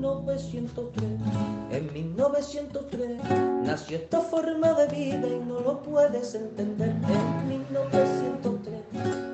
1903. 0.00 1.04
En 1.72 1.92
1903 1.92 3.20
nació 3.64 3.98
esta 3.98 4.20
forma 4.20 4.72
de 4.72 4.86
vida 4.88 5.28
y 5.28 5.38
no 5.40 5.60
lo 5.60 5.82
puedes 5.82 6.34
entender. 6.34 6.88
En 6.88 7.48
1903, 7.48 8.82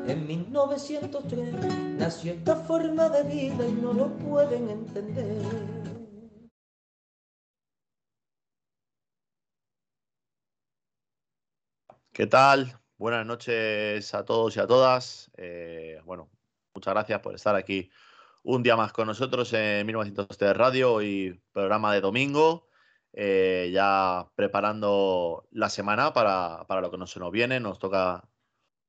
en 0.08 0.26
1903 0.26 1.54
nació 1.98 2.32
esta 2.32 2.56
forma 2.56 3.08
de 3.08 3.22
vida 3.22 3.66
y 3.66 3.72
no 3.72 3.92
lo 3.92 4.08
pueden 4.16 4.68
entender. 4.68 5.42
¿Qué 12.12 12.26
tal? 12.26 12.76
Buenas 12.98 13.24
noches 13.24 14.14
a 14.14 14.24
todos 14.24 14.56
y 14.56 14.60
a 14.60 14.66
todas. 14.66 15.30
Eh, 15.36 16.00
bueno, 16.04 16.28
muchas 16.74 16.92
gracias 16.94 17.20
por 17.20 17.34
estar 17.36 17.54
aquí 17.54 17.88
un 18.46 18.62
día 18.62 18.76
más 18.76 18.92
con 18.92 19.08
nosotros 19.08 19.52
en 19.54 19.84
1903 19.86 20.56
Radio 20.56 21.02
y 21.02 21.40
programa 21.52 21.92
de 21.94 22.00
domingo. 22.00 22.68
eh, 23.12 23.70
ya 23.72 24.30
preparando 24.36 25.48
la 25.50 25.70
semana 25.70 26.12
para, 26.12 26.66
para 26.68 26.80
lo 26.82 26.90
que 26.90 26.98
no 26.98 27.06
se 27.06 27.18
nos 27.20 27.32
viene. 27.32 27.60
Nos 27.60 27.78
toca 27.78 28.28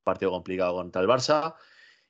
partido 0.04 0.32
complicado 0.32 0.76
contra 0.76 1.02
el 1.02 1.08
Barça. 1.08 1.56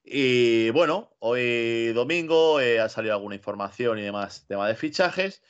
Y 0.04 0.72
bueno, 0.72 1.16
hoy 1.20 1.94
domingo 1.94 2.59
eh, 2.62 2.80
ha 2.80 2.89
salido 2.89 3.14
alguna 3.16 3.36
información 3.36 4.00
y 4.00 4.04
demás, 4.04 4.45
tema 4.48 4.67
de 4.67 4.76
fichajes. 4.76 5.44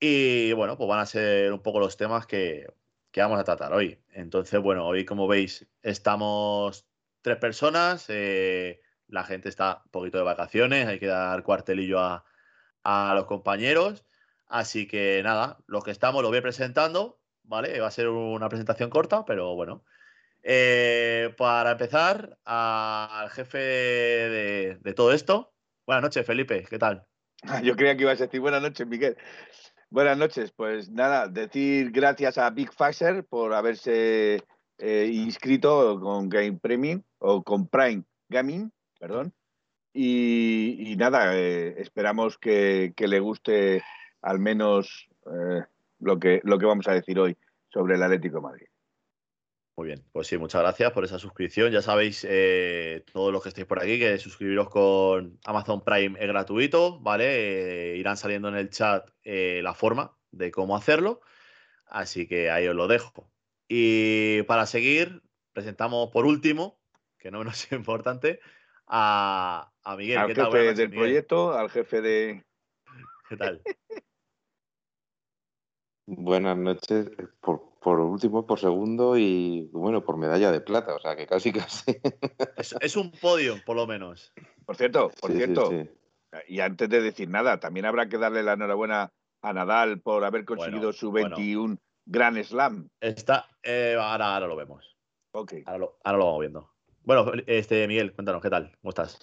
Y 0.00 0.52
bueno, 0.54 0.76
pues 0.76 0.88
van 0.88 1.00
a 1.00 1.06
ser 1.06 1.52
un 1.52 1.62
poco 1.62 1.80
los 1.80 1.96
temas 1.96 2.26
que, 2.26 2.66
que 3.10 3.20
vamos 3.22 3.40
a 3.40 3.44
tratar 3.44 3.72
hoy. 3.72 3.98
Entonces, 4.12 4.60
bueno, 4.60 4.86
hoy 4.86 5.04
como 5.04 5.28
veis 5.28 5.66
estamos 5.82 6.86
tres 7.22 7.38
personas, 7.38 8.06
eh, 8.10 8.82
la 9.08 9.24
gente 9.24 9.48
está 9.48 9.82
un 9.84 9.90
poquito 9.90 10.18
de 10.18 10.24
vacaciones, 10.24 10.86
hay 10.86 10.98
que 10.98 11.06
dar 11.06 11.42
cuartelillo 11.42 12.00
a, 12.00 12.24
a 12.84 13.14
los 13.14 13.26
compañeros. 13.26 14.04
Así 14.46 14.86
que 14.86 15.22
nada, 15.24 15.58
los 15.66 15.84
que 15.84 15.90
estamos 15.90 16.22
lo 16.22 16.28
voy 16.28 16.40
presentando, 16.40 17.18
¿vale? 17.42 17.80
Va 17.80 17.88
a 17.88 17.90
ser 17.90 18.08
una 18.08 18.48
presentación 18.48 18.90
corta, 18.90 19.24
pero 19.24 19.54
bueno. 19.54 19.84
Eh, 20.42 21.34
para 21.36 21.72
empezar, 21.72 22.38
al 22.44 23.30
jefe 23.30 23.58
de, 23.58 24.78
de 24.80 24.94
todo 24.94 25.12
esto. 25.12 25.52
Buenas 25.86 26.02
noches, 26.02 26.26
Felipe, 26.26 26.64
¿qué 26.68 26.78
tal? 26.78 27.04
Yo 27.64 27.74
creía 27.76 27.96
que 27.96 28.02
ibas 28.02 28.20
a 28.20 28.24
decir 28.24 28.40
buenas 28.40 28.62
noches, 28.62 28.86
Miguel. 28.86 29.16
Buenas 29.90 30.18
noches. 30.18 30.52
Pues 30.52 30.90
nada, 30.90 31.28
decir 31.28 31.90
gracias 31.90 32.38
a 32.38 32.50
Big 32.50 32.70
Pfizer 32.72 33.24
por 33.24 33.54
haberse 33.54 34.42
eh, 34.78 35.10
inscrito 35.12 35.98
con 36.00 36.28
Game 36.28 36.58
Premium 36.60 37.02
o 37.18 37.42
con 37.42 37.68
Prime 37.68 38.04
Gaming, 38.28 38.72
perdón. 38.98 39.34
Y, 39.98 40.94
nada, 40.98 41.34
eh, 41.34 41.80
esperamos 41.80 42.36
que, 42.36 42.92
le 42.96 43.20
guste 43.20 43.82
al 44.20 44.38
menos 44.38 45.08
eh, 45.24 45.62
lo, 46.00 46.18
que, 46.18 46.40
lo 46.44 46.58
que 46.58 46.66
vamos 46.66 46.86
a 46.88 46.92
decir 46.92 47.18
hoy 47.18 47.36
sobre 47.68 47.94
el 47.94 48.02
Atlético 48.02 48.42
Madrid. 48.42 48.66
Muy 49.74 49.88
bien, 49.88 50.04
pues 50.12 50.26
sí, 50.26 50.36
muchas 50.36 50.62
gracias 50.62 50.92
por 50.92 51.04
esa 51.04 51.18
suscripción. 51.18 51.70
Ya 51.72 51.80
sabéis, 51.80 52.26
eh, 52.28 53.04
todos 53.10 53.32
los 53.32 53.42
que 53.42 53.50
estéis 53.50 53.66
por 53.66 53.78
aquí, 53.78 53.98
que 53.98 54.18
suscribiros 54.18 54.68
con 54.68 55.38
Amazon 55.44 55.82
Prime 55.82 56.18
es 56.20 56.28
gratuito, 56.28 57.00
¿vale? 57.00 57.96
Irán 57.96 58.16
saliendo 58.18 58.48
en 58.48 58.56
el 58.56 58.70
chat 58.70 59.08
la 59.24 59.74
forma 59.74 60.16
de 60.30 60.50
cómo 60.50 60.76
hacerlo, 60.76 61.20
así 61.86 62.26
que 62.26 62.50
ahí 62.50 62.68
os 62.68 62.76
lo 62.76 62.86
dejo. 62.86 63.30
Y 63.68 64.42
para 64.42 64.66
seguir, 64.66 65.22
presentamos 65.52 66.10
por 66.10 66.26
último, 66.26 66.78
que 67.18 67.30
no 67.30 67.38
menos 67.38 67.70
importante, 67.72 68.40
a, 68.86 69.72
a 69.82 69.96
Miguel. 69.96 70.18
al 70.18 70.26
¿Qué 70.28 70.34
tal? 70.34 70.46
jefe 70.46 70.56
Buenas 70.58 70.76
del 70.76 70.88
Miguel. 70.88 71.02
proyecto, 71.04 71.52
al 71.52 71.70
jefe 71.70 72.00
de... 72.00 72.46
¿Qué 73.28 73.36
tal? 73.36 73.62
Buenas 76.08 76.56
noches, 76.56 77.10
por, 77.40 77.78
por 77.80 77.98
último, 77.98 78.46
por 78.46 78.60
segundo 78.60 79.16
y 79.18 79.68
bueno, 79.72 80.04
por 80.04 80.16
medalla 80.16 80.52
de 80.52 80.60
plata, 80.60 80.94
o 80.94 81.00
sea 81.00 81.16
que 81.16 81.26
casi 81.26 81.52
casi. 81.52 81.96
Es, 82.56 82.74
es 82.80 82.96
un 82.96 83.10
podio, 83.10 83.56
por 83.64 83.76
lo 83.76 83.86
menos. 83.86 84.32
Por 84.64 84.76
cierto, 84.76 85.10
por 85.20 85.30
Sí, 85.32 85.36
cierto, 85.36 85.70
sí. 85.70 85.90
Y 86.48 86.60
antes 86.60 86.88
de 86.88 87.00
decir 87.00 87.28
nada, 87.28 87.58
también 87.58 87.86
habrá 87.86 88.08
que 88.08 88.18
darle 88.18 88.42
la 88.42 88.52
enhorabuena 88.52 89.12
a 89.42 89.52
Nadal 89.52 90.00
por 90.00 90.22
haber 90.24 90.44
conseguido 90.44 90.80
Bueno, 90.80 90.92
su 90.92 91.10
bueno. 91.10 91.36
21 91.36 91.78
Grand 92.04 92.42
Slam. 92.44 92.88
Está, 93.00 93.48
eh, 93.62 93.96
ahora, 93.98 94.34
ahora 94.34 94.46
lo 94.46 94.56
vemos. 94.56 94.96
Ahora 95.32 95.78
lo, 95.78 95.98
ahora 96.04 96.18
lo 96.18 96.24
vamos 96.26 96.40
viendo. 96.40 96.75
Bueno, 97.06 97.30
este 97.46 97.86
Miguel, 97.86 98.12
cuéntanos, 98.12 98.42
¿qué 98.42 98.50
tal? 98.50 98.76
¿Cómo 98.82 98.88
estás? 98.88 99.16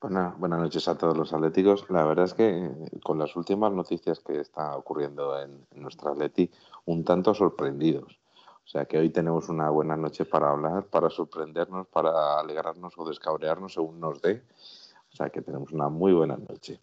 Buena- 0.00 0.34
buenas 0.38 0.60
noches 0.60 0.88
a 0.88 0.96
todos 0.96 1.14
los 1.14 1.30
atléticos. 1.34 1.84
La 1.90 2.02
verdad 2.02 2.24
es 2.24 2.32
que 2.32 2.48
eh, 2.48 2.70
con 3.04 3.18
las 3.18 3.36
últimas 3.36 3.70
noticias 3.70 4.20
que 4.20 4.40
está 4.40 4.74
ocurriendo 4.74 5.38
en, 5.38 5.66
en 5.70 5.82
nuestra 5.82 6.12
Atleti, 6.12 6.50
un 6.86 7.04
tanto 7.04 7.34
sorprendidos. 7.34 8.18
O 8.64 8.66
sea 8.66 8.86
que 8.86 8.96
hoy 8.96 9.10
tenemos 9.10 9.50
una 9.50 9.68
buena 9.68 9.94
noche 9.94 10.24
para 10.24 10.48
hablar, 10.48 10.86
para 10.86 11.10
sorprendernos, 11.10 11.86
para 11.88 12.40
alegrarnos 12.40 12.94
o 12.96 13.06
descabrearnos 13.06 13.74
según 13.74 14.00
nos 14.00 14.22
dé. 14.22 14.42
O 15.12 15.16
sea 15.16 15.28
que 15.28 15.42
tenemos 15.42 15.70
una 15.70 15.90
muy 15.90 16.14
buena 16.14 16.38
noche. 16.38 16.80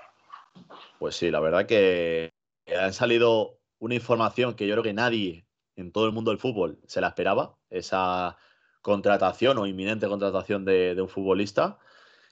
Pues 1.00 1.16
sí, 1.16 1.32
la 1.32 1.40
verdad 1.40 1.66
que 1.66 2.34
han 2.80 2.94
salido 2.94 3.58
una 3.80 3.96
información 3.96 4.54
que 4.54 4.68
yo 4.68 4.76
creo 4.76 4.84
que 4.84 4.94
nadie 4.94 5.48
en 5.76 5.92
todo 5.92 6.06
el 6.06 6.12
mundo 6.12 6.30
del 6.30 6.40
fútbol 6.40 6.78
se 6.86 7.02
la 7.02 7.08
esperaba, 7.08 7.56
esa 7.72 8.38
contratación 8.86 9.58
o 9.58 9.66
inminente 9.66 10.08
contratación 10.08 10.64
de, 10.64 10.96
un 11.02 11.10
futbolista, 11.10 11.80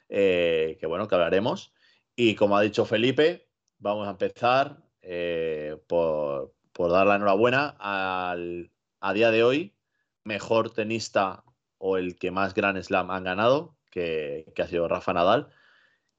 eh, 0.08 0.76
que 0.78 0.86
bueno, 0.86 1.08
que 1.08 1.16
hablaremos. 1.16 1.74
Y 2.14 2.36
como 2.36 2.56
ha 2.56 2.62
dicho 2.62 2.84
Felipe, 2.84 3.48
vamos 3.78 4.06
a 4.06 4.12
empezar 4.12 4.78
eh, 5.02 5.76
por, 5.88 6.54
por 6.72 6.92
dar 6.92 7.08
la 7.08 7.16
enhorabuena 7.16 7.74
al, 7.80 8.70
a 9.00 9.12
día 9.12 9.32
de 9.32 9.42
hoy, 9.42 9.74
mejor 10.22 10.70
tenista 10.70 11.42
o 11.78 11.96
el 11.96 12.16
que 12.16 12.30
más 12.30 12.54
Grand 12.54 12.80
Slam 12.80 13.10
han 13.10 13.24
ganado, 13.24 13.76
que, 13.90 14.46
ha 14.56 14.66
sido 14.68 14.86
Rafa 14.86 15.12
Nadal. 15.12 15.48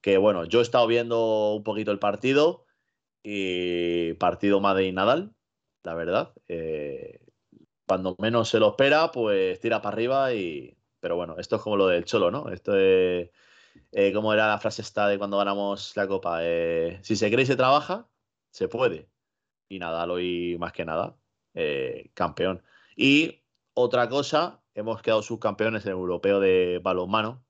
Que 0.02 0.18
bueno, 0.18 0.44
yo 0.44 0.58
he 0.58 0.62
estado 0.62 0.86
viendo 0.86 1.54
un 1.54 1.64
poquito 1.64 1.92
el 1.92 1.98
partido 1.98 2.66
y 3.22 4.12
partido 4.14 4.60
Madrid 4.60 4.92
Nadal, 4.92 5.34
la 5.82 5.94
verdad. 5.94 6.34
Eh, 6.46 7.25
cuando 7.86 8.16
menos 8.18 8.48
se 8.48 8.58
lo 8.58 8.70
espera, 8.70 9.10
pues 9.12 9.60
tira 9.60 9.80
para 9.82 9.94
arriba 9.94 10.34
y. 10.34 10.76
Pero 11.00 11.16
bueno, 11.16 11.36
esto 11.38 11.56
es 11.56 11.62
como 11.62 11.76
lo 11.76 11.86
del 11.88 12.04
Cholo, 12.04 12.30
¿no? 12.30 12.48
Esto 12.50 12.76
es. 12.76 13.30
eh, 13.92 14.12
¿Cómo 14.14 14.32
era 14.32 14.48
la 14.48 14.58
frase 14.58 14.82
esta 14.82 15.08
de 15.08 15.18
cuando 15.18 15.38
ganamos 15.38 15.96
la 15.96 16.08
Copa? 16.08 16.38
Eh, 16.42 16.98
si 17.02 17.16
se 17.16 17.30
cree 17.30 17.44
y 17.44 17.46
se 17.46 17.56
trabaja, 17.56 18.08
se 18.50 18.68
puede. 18.68 19.08
Y 19.68 19.78
Nadal 19.78 20.10
hoy, 20.10 20.56
más 20.58 20.72
que 20.72 20.84
nada, 20.84 21.16
eh, 21.54 22.10
campeón. 22.14 22.62
Y 22.96 23.42
otra 23.74 24.08
cosa, 24.08 24.62
hemos 24.74 25.02
quedado 25.02 25.22
subcampeones 25.22 25.84
en 25.84 25.92
el 25.92 25.98
europeo 25.98 26.40
de 26.40 26.80
balonmano. 26.82 27.44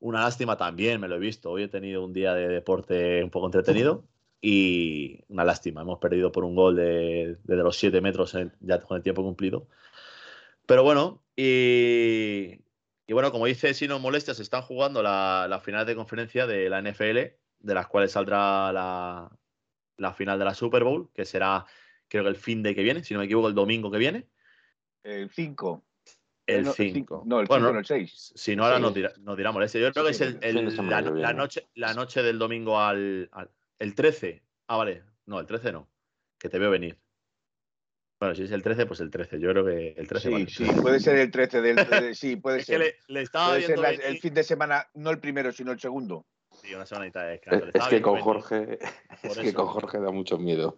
Una 0.00 0.22
lástima 0.22 0.56
también, 0.56 1.00
me 1.00 1.08
lo 1.08 1.16
he 1.16 1.18
visto. 1.18 1.50
Hoy 1.50 1.64
he 1.64 1.68
tenido 1.68 2.04
un 2.04 2.12
día 2.12 2.34
de 2.34 2.48
deporte 2.48 3.22
un 3.24 3.30
poco 3.30 3.46
entretenido 3.46 4.04
y 4.40 5.20
una 5.28 5.44
lástima. 5.44 5.80
Hemos 5.82 5.98
perdido 5.98 6.30
por 6.32 6.44
un 6.44 6.54
gol 6.54 6.76
de, 6.76 7.36
desde 7.44 7.62
los 7.62 7.76
7 7.76 8.00
metros 8.00 8.34
en- 8.34 8.52
ya 8.60 8.80
con 8.80 8.96
el 8.96 9.02
tiempo 9.02 9.22
cumplido. 9.22 9.68
Pero 10.66 10.82
bueno, 10.82 11.22
y, 11.36 12.60
y 13.06 13.12
bueno, 13.12 13.30
como 13.32 13.46
dice, 13.46 13.72
si 13.74 13.86
no 13.88 13.98
molestia, 13.98 14.34
se 14.34 14.42
están 14.42 14.62
jugando 14.62 15.02
la, 15.02 15.46
la 15.48 15.60
final 15.60 15.86
de 15.86 15.94
conferencia 15.94 16.46
de 16.46 16.68
la 16.68 16.80
NFL, 16.82 17.18
de 17.60 17.74
las 17.74 17.86
cuales 17.86 18.12
saldrá 18.12 18.72
la, 18.72 19.30
la 19.96 20.12
final 20.14 20.38
de 20.38 20.44
la 20.44 20.54
Super 20.54 20.84
Bowl, 20.84 21.08
que 21.14 21.24
será, 21.24 21.64
creo 22.08 22.24
que 22.24 22.30
el 22.30 22.36
fin 22.36 22.62
de 22.62 22.74
que 22.74 22.82
viene, 22.82 23.02
si 23.04 23.14
no 23.14 23.20
me 23.20 23.26
equivoco, 23.26 23.48
el 23.48 23.54
domingo 23.54 23.90
que 23.90 23.98
viene. 23.98 24.26
El 25.02 25.30
5. 25.30 25.84
El 26.46 26.64
no, 26.64 26.72
5. 26.72 27.22
No, 27.26 27.40
el 27.40 27.46
5 27.46 27.54
Bueno, 27.58 27.72
no, 27.72 27.78
el 27.80 27.84
6. 27.86 28.32
si 28.36 28.54
no, 28.54 28.64
ahora 28.64 28.78
nos, 28.78 28.94
dirá- 28.94 29.12
nos 29.18 29.36
dirá 29.36 29.50
molestia. 29.52 29.80
Yo 29.80 29.92
creo 29.92 30.04
que 30.04 30.10
es 30.12 30.20
el, 30.20 30.38
de 30.40 30.48
el- 30.48 30.76
la, 30.88 31.00
la 31.00 31.32
noche, 31.32 31.66
la 31.74 31.92
noche 31.94 32.22
del 32.22 32.38
domingo 32.38 32.78
al, 32.80 33.28
al- 33.32 33.50
El 33.78 33.94
13. 33.94 34.42
Ah, 34.68 34.76
vale. 34.76 35.02
No, 35.26 35.38
el 35.40 35.46
13 35.46 35.72
no. 35.72 35.88
Que 36.38 36.48
te 36.48 36.58
veo 36.58 36.70
venir. 36.70 36.98
Bueno, 38.18 38.34
si 38.34 38.44
es 38.44 38.50
el 38.52 38.62
13, 38.62 38.86
pues 38.86 39.00
el 39.00 39.10
13. 39.10 39.38
Yo 39.38 39.50
creo 39.50 39.64
que 39.64 39.88
el 39.96 40.08
13 40.08 40.28
Sí, 40.28 40.32
vale. 40.32 40.46
sí, 40.48 40.64
puede 40.80 41.00
ser 41.00 41.16
el 41.18 41.30
13 41.30 41.60
del. 41.60 41.76
de- 41.76 42.14
sí, 42.14 42.36
puede 42.36 42.58
Es 42.60 42.66
que 42.66 42.72
ser. 42.72 42.80
le, 42.80 42.94
le 43.08 43.22
estaba 43.22 43.48
Puede 43.48 43.60
ser 43.62 43.68
viendo 43.78 43.82
la- 43.82 44.08
el 44.08 44.18
fin 44.18 44.34
de 44.34 44.42
semana, 44.44 44.86
no 44.94 45.10
el 45.10 45.18
primero, 45.20 45.52
sino 45.52 45.72
el 45.72 45.80
segundo. 45.80 46.26
Sí, 46.62 46.74
una 46.74 46.86
semanita 46.86 47.22
de 47.24 47.32
descanso. 47.32 47.66
Es, 47.66 47.74
es 47.74 47.88
que 47.88 48.00
con. 48.00 48.18
Jorge, 48.20 48.78
es 49.22 49.38
que 49.38 49.52
con 49.52 49.66
Jorge 49.66 49.98
da 50.00 50.10
mucho 50.10 50.38
miedo. 50.38 50.76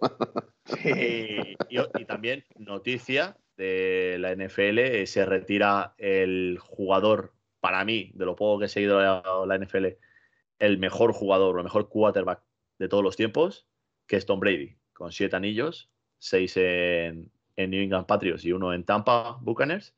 Y, 0.85 1.55
y- 1.69 1.87
y 1.99 2.05
también 2.05 2.45
noticia 2.57 3.37
de 3.57 4.17
la 4.19 4.33
NFL, 4.33 4.79
eh, 4.79 5.07
se 5.07 5.25
retira 5.25 5.95
el 5.99 6.59
jugador, 6.61 7.33
para 7.61 7.85
mí, 7.85 8.11
de 8.15 8.25
lo 8.25 8.35
poco 8.37 8.59
que 8.59 8.67
he 8.67 8.69
seguido 8.69 9.01
la, 9.01 9.23
la 9.47 9.59
NFL, 9.59 9.87
el 10.59 10.79
mejor 10.79 11.13
jugador 11.13 11.55
o 11.57 11.59
el 11.59 11.65
mejor 11.65 11.89
quarterback 11.89 12.43
de 12.79 12.89
todos 12.89 13.03
los 13.05 13.17
tiempos, 13.17 13.67
que 14.07 14.17
es 14.17 14.27
Tom 14.27 14.41
Brady, 14.41 14.77
con 14.93 15.13
siete 15.13 15.37
anillos, 15.37 15.91
seis 16.19 16.57
en, 16.57 17.31
en 17.57 17.71
New 17.71 17.83
England 17.83 18.07
Patriots 18.07 18.45
y 18.45 18.53
uno 18.53 18.73
en 18.73 18.85
Tampa 18.85 19.39
Buccaneers. 19.41 19.95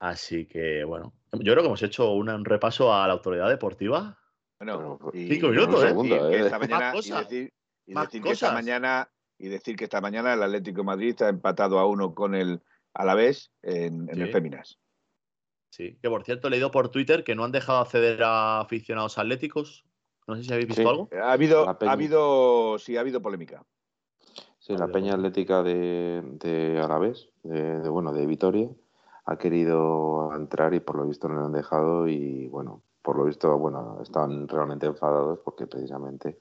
Así 0.00 0.46
que, 0.46 0.84
bueno, 0.84 1.12
yo 1.32 1.52
creo 1.52 1.56
que 1.62 1.66
hemos 1.66 1.82
hecho 1.82 2.12
un, 2.12 2.28
un 2.30 2.44
repaso 2.44 2.94
a 2.94 3.06
la 3.06 3.12
autoridad 3.14 3.48
deportiva. 3.48 4.18
Bueno, 4.60 4.96
Bueno, 5.00 5.10
y 5.12 5.28
cinco 5.28 5.48
minutos, 5.48 5.82
decir 5.82 5.86
¿eh? 5.86 5.88
que 5.88 5.88
Segundo, 5.88 6.30
¿eh? 6.30 6.40
esta 6.40 6.58
Más 6.58 6.68
mañana- 6.68 6.92
y 6.94 7.10
decir, 7.10 7.52
y 7.86 7.94
Más 7.94 8.04
decir 8.06 8.22
que 8.22 8.30
esta 8.30 8.52
mañana 8.52 9.10
y 9.38 9.48
decir 9.48 9.76
que 9.76 9.84
esta 9.84 10.00
mañana 10.00 10.34
el 10.34 10.42
Atlético 10.42 10.78
de 10.78 10.84
Madrid 10.86 11.08
está 11.10 11.28
empatado 11.28 11.78
a 11.78 11.86
uno 11.86 12.14
con 12.14 12.34
el 12.34 12.60
Alavés 12.94 13.52
en, 13.62 14.08
en 14.08 14.14
Sí. 14.16 14.20
el 14.22 14.32
Féminas. 14.32 14.78
Sí, 15.70 15.98
que 16.02 16.08
por 16.08 16.24
cierto 16.24 16.48
he 16.48 16.50
leído 16.50 16.70
por 16.70 16.88
Twitter 16.90 17.22
que 17.22 17.34
no 17.36 17.44
han 17.44 17.52
dejado 17.52 17.78
acceder 17.80 18.22
a 18.24 18.60
aficionados 18.60 19.16
atléticos. 19.18 19.84
No 20.28 20.36
sé 20.36 20.44
si 20.44 20.52
habéis 20.52 20.68
visto 20.68 20.82
Sí. 20.82 20.88
algo. 20.88 21.08
Ha 21.20 21.32
habido, 21.32 21.66
ha 21.68 21.76
habido, 21.90 22.78
sí, 22.78 22.96
ha 22.96 23.00
habido 23.00 23.20
polémica. 23.22 23.64
Sí, 24.58 24.76
la 24.76 24.86
Peña. 24.88 25.14
Atlética 25.14 25.62
de, 25.62 26.20
de 26.22 26.78
Alavés, 26.78 27.30
de, 27.42 27.80
de, 27.80 27.88
bueno, 27.88 28.12
de 28.12 28.26
Vitoria, 28.26 28.68
ha 29.24 29.38
querido 29.38 30.30
entrar 30.36 30.74
y 30.74 30.80
por 30.80 30.96
lo 30.96 31.06
visto 31.06 31.28
no 31.28 31.36
lo 31.36 31.46
han 31.46 31.52
dejado 31.52 32.06
y 32.08 32.46
bueno, 32.48 32.82
por 33.00 33.16
lo 33.16 33.24
visto, 33.24 33.56
bueno, 33.56 33.98
están 34.02 34.46
realmente 34.46 34.84
enfadados 34.84 35.38
porque 35.42 35.66
precisamente 35.66 36.38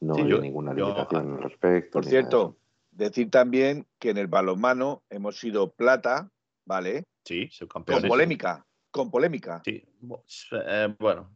no 0.00 0.14
Sí, 0.14 0.20
hay 0.22 0.28
yo- 0.28 0.40
ninguna 0.40 0.72
yo- 0.72 0.84
limitación 0.86 1.32
al 1.34 1.42
respecto. 1.42 1.92
Por 1.98 2.04
cierto, 2.04 2.56
decir 2.92 3.30
también 3.30 3.84
que 3.98 4.10
en 4.10 4.18
el 4.18 4.28
balonmano 4.28 5.02
hemos 5.10 5.40
sido 5.40 5.72
plata, 5.72 6.30
¿vale? 6.64 7.04
Sí, 7.24 7.48
soy 7.50 7.66
Con 7.66 7.84
polémica, 7.84 8.64
con 8.92 9.10
polémica, 9.10 9.60
Sí, 9.64 9.82
eh, 10.52 10.94
bueno. 11.00 11.28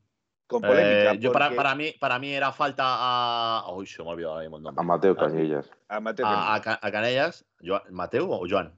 Con 0.47 0.63
polémica. 0.63 1.13
Eh, 1.13 1.19
yo 1.19 1.33
para, 1.33 1.51
para, 1.51 1.75
mí, 1.75 1.93
para 1.99 2.19
mí 2.19 2.33
era 2.33 2.53
falta 2.53 2.85
a. 2.87 3.65
Uy, 3.73 3.87
se 3.87 4.03
me 4.03 4.09
ha 4.09 4.13
olvidado 4.13 4.33
ahora 4.35 4.43
mismo 4.45 4.57
el 4.59 4.63
nombre. 4.63 4.81
A 4.81 4.85
Mateo 4.85 5.17
Cañellas. 5.17 5.71
a 5.89 6.01
Mateo 6.01 6.27
A, 6.27 6.55
a 6.55 6.57
a 6.57 6.91
Canellas. 6.93 7.45
¿Mateo 7.91 8.31
o 8.31 8.47
Joan? 8.49 8.73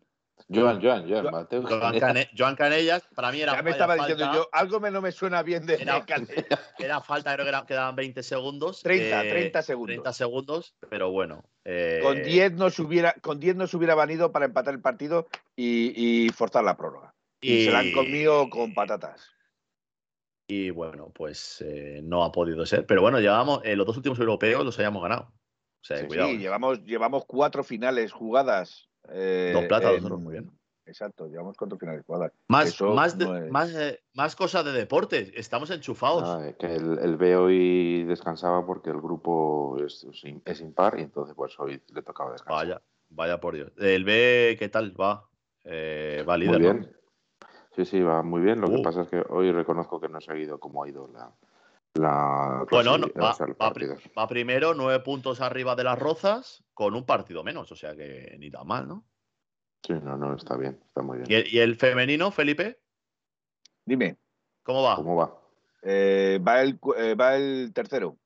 Joan, 0.51 0.81
Joan, 0.81 1.07
Joan, 1.07 1.25
Joan- 1.25 1.31
Mateo 1.33 1.63
Joan. 1.63 1.99
Cane- 1.99 2.31
Joan 2.37 2.57
Canellas, 2.57 3.03
para 3.15 3.31
mí 3.33 3.43
era, 3.43 3.53
ya 3.55 3.63
me 3.63 3.71
estaba 3.73 3.97
falta, 3.97 4.15
diciendo 4.15 4.35
yo, 4.35 4.49
algo 4.53 4.81
me, 4.81 4.91
no 4.91 5.03
me 5.03 5.13
suena 5.13 5.43
bien 5.43 5.67
de 5.67 5.75
Era- 5.75 6.07
Canellas. 6.07 6.29
Era 6.79 7.01
falta, 7.03 7.35
creo 7.35 7.45
que 7.45 7.51
era- 7.51 7.67
quedaban 7.67 7.95
20 7.97 8.23
segundos. 8.23 8.83
30, 8.83 9.25
eh, 9.25 9.31
30 9.31 9.63
segundos. 9.63 9.95
30 9.95 10.13
segundos, 10.15 10.75
pero 10.89 11.11
bueno. 11.11 11.45
eh, 11.65 12.01
Con 12.03 12.23
10 12.23 12.53
nos 12.53 12.79
hubiera, 12.79 13.13
con 13.21 13.41
10 13.41 13.57
nos 13.57 13.75
hubiera 13.75 13.95
valido 13.95 14.33
para 14.33 14.47
empatar 14.47 14.73
el 14.73 14.81
partido 14.81 15.29
y, 15.55 15.93
y 16.27 16.31
forzar 16.31 16.65
la 16.65 16.79
prórroga. 16.79 17.13
Y, 17.43 17.67
se 17.67 17.71
la 17.71 17.81
han 17.81 17.93
comido 17.93 18.49
con 18.49 18.73
patatas. 18.73 19.31
Y 20.51 20.71
bueno, 20.71 21.13
pues 21.15 21.61
eh, 21.61 22.01
no 22.03 22.25
ha 22.25 22.33
podido 22.33 22.65
ser. 22.65 22.87
Pero 22.87 23.03
bueno, 23.03 23.21
llevamos, 23.21 23.61
eh, 23.65 23.77
los 23.77 23.87
dos 23.87 23.99
últimos 23.99 24.19
europeos 24.19 24.65
los 24.65 24.79
hayamos 24.79 25.03
ganado. 25.03 25.25
O 25.81 25.85
sea, 25.85 25.99
Sí, 25.99 26.07
cuidado. 26.07 26.31
sí, 26.31 26.35
eh. 26.37 26.39
llevamos, 26.39 26.85
llevamos 26.85 27.25
cuatro 27.27 27.63
finales 27.63 28.13
jugadas. 28.13 28.89
eh, 29.11 29.53
Dos 29.55 29.65
plata, 29.67 29.91
dos 29.91 30.11
muy 30.21 30.33
bien. 30.33 30.51
Exacto, 30.87 31.27
llevamos 31.29 31.55
cuatro 31.59 31.77
finales 31.79 32.03
jugadas. 32.07 32.33
Más, 32.49 32.81
más, 32.81 33.19
de- 33.19 33.25
no 33.27 33.37
es- 33.37 33.51
más, 33.51 33.75
eh, 33.75 34.01
más 34.15 34.35
cosas 34.35 34.65
de 34.65 34.73
deporte. 34.73 35.33
Estamos 35.39 35.71
enchufados. 35.71 36.43
Que 36.59 36.75
el, 36.77 36.99
el 36.99 37.17
B 37.19 37.37
hoy 37.37 38.05
descansaba 38.05 38.65
porque 38.65 38.89
el 38.89 39.01
grupo 39.03 39.77
es, 39.85 40.07
es 40.47 40.61
impar 40.63 40.99
y 40.99 41.03
entonces 41.03 41.35
pues 41.37 41.59
hoy 41.61 41.83
le 41.93 42.03
tocaba 42.03 42.33
descansar. 42.33 42.67
Vaya, 42.67 42.83
vaya 43.11 43.39
por 43.39 43.55
Dios. 43.55 43.71
El 43.77 44.05
B, 44.05 44.57
¿qué 44.59 44.71
tal 44.71 44.99
va? 44.99 45.29
Eh, 45.65 46.25
va 46.27 46.39
líder, 46.39 46.59
Muy 46.61 46.81
¿no? 46.81 46.98
Sí, 47.79 47.85
sí, 47.85 48.01
va 48.03 48.25
muy 48.25 48.41
bien. 48.41 48.61
Lo 48.61 48.69
Uh. 48.69 48.77
que 48.77 48.83
pasa 48.83 49.03
es 49.03 49.09
que 49.09 49.25
hoy 49.29 49.53
reconozco 49.53 50.01
que 50.01 50.09
no 50.09 50.19
he 50.19 50.21
seguido 50.21 50.59
cómo 50.59 50.83
ha 50.83 50.89
ido 50.89 51.07
la, 51.07 51.33
la 51.95 52.67
Bueno, 52.69 52.99
no, 52.99 53.07
va, 53.21 53.31
o 53.31 53.35
sea, 53.35 53.47
los 53.47 53.57
va 53.57 53.73
va 54.19 54.27
primero, 54.27 54.75
nueve 54.75 54.99
puntos 54.99 55.41
arriba 55.41 55.77
de 55.77 55.85
las 55.85 55.97
Rozas, 55.97 56.65
con 56.75 56.97
un 56.97 57.07
partido 57.07 57.45
menos. 57.45 57.71
O 57.71 57.77
sea 57.77 57.95
que 57.95 58.35
ni 58.41 58.51
tan 58.51 58.67
mal, 58.67 58.89
¿no? 58.89 59.05
Sí, 59.87 59.93
no, 59.93 60.17
no, 60.17 60.35
está 60.35 60.57
bien, 60.57 60.81
está 60.85 61.03
muy 61.03 61.19
bien. 61.19 61.31
¿Y 61.31 61.35
el, 61.37 61.55
y 61.55 61.59
el 61.61 61.77
femenino, 61.77 62.33
Felipe? 62.33 62.81
Dime, 63.85 64.17
¿Cómo 64.65 64.83
va? 64.83 64.97
¿Cómo 64.97 65.15
va? 65.15 65.39
eh, 65.83 66.41
va, 66.47 66.61
el, 66.61 66.81
eh, 66.97 67.15
va 67.15 67.37
el 67.37 67.71
tercero. 67.73 68.19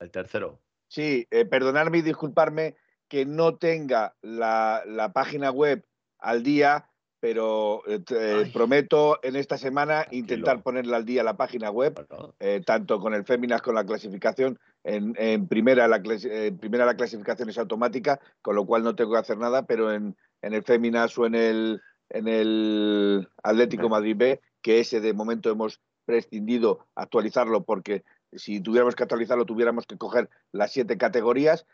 El 0.00 0.10
tercero. 0.10 0.58
Sí, 0.88 1.28
eh, 1.30 1.44
perdonadme 1.44 1.98
y 1.98 2.02
disculparme 2.02 2.74
que 3.06 3.24
no 3.24 3.56
tenga 3.56 4.16
la, 4.20 4.82
la 4.84 5.12
página 5.12 5.52
web 5.52 5.86
al 6.18 6.42
día, 6.42 6.89
pero 7.20 7.82
eh, 7.86 8.00
te- 8.00 8.34
Ay. 8.34 8.50
prometo 8.50 9.18
en 9.22 9.36
esta 9.36 9.58
semana 9.58 10.00
Tranquilo. 10.00 10.18
intentar 10.20 10.62
ponerla 10.62 10.96
al 10.96 11.04
día 11.04 11.22
la 11.22 11.36
página 11.36 11.70
web, 11.70 12.06
Bueno, 12.08 12.34
eh, 12.40 12.62
tanto 12.64 12.98
con 12.98 13.14
el 13.14 13.24
Féminas 13.24 13.62
con 13.62 13.74
la 13.74 13.84
clasificación. 13.84 14.58
En, 14.82 15.14
en 15.18 15.46
primera, 15.46 15.86
la, 15.86 16.02
clas- 16.02 16.58
primera 16.58 16.86
la 16.86 16.96
clasificación 16.96 17.50
es 17.50 17.58
automática, 17.58 18.18
con 18.40 18.56
lo 18.56 18.64
cual 18.64 18.82
no 18.82 18.94
tengo 18.96 19.12
que 19.12 19.18
hacer 19.18 19.36
nada, 19.38 19.66
pero 19.66 19.92
en, 19.92 20.16
en 20.40 20.54
el 20.54 20.62
Féminas 20.62 21.16
o 21.18 21.26
en 21.26 21.34
el, 21.34 21.82
en 22.08 22.26
el 22.28 23.28
Atlético. 23.42 23.88
Madrid 23.90 24.16
B, 24.16 24.40
que 24.62 24.80
ese 24.80 25.00
de 25.00 25.12
momento 25.12 25.50
hemos 25.50 25.80
prescindido 26.06 26.86
actualizarlo 26.94 27.62
porque 27.64 28.02
si 28.32 28.60
tuviéramos 28.60 28.94
que 28.94 29.02
actualizarlo 29.02 29.44
tuviéramos 29.44 29.86
que 29.86 29.98
coger 29.98 30.30
las 30.52 30.72
siete 30.72 30.96
categorías. 30.96 31.66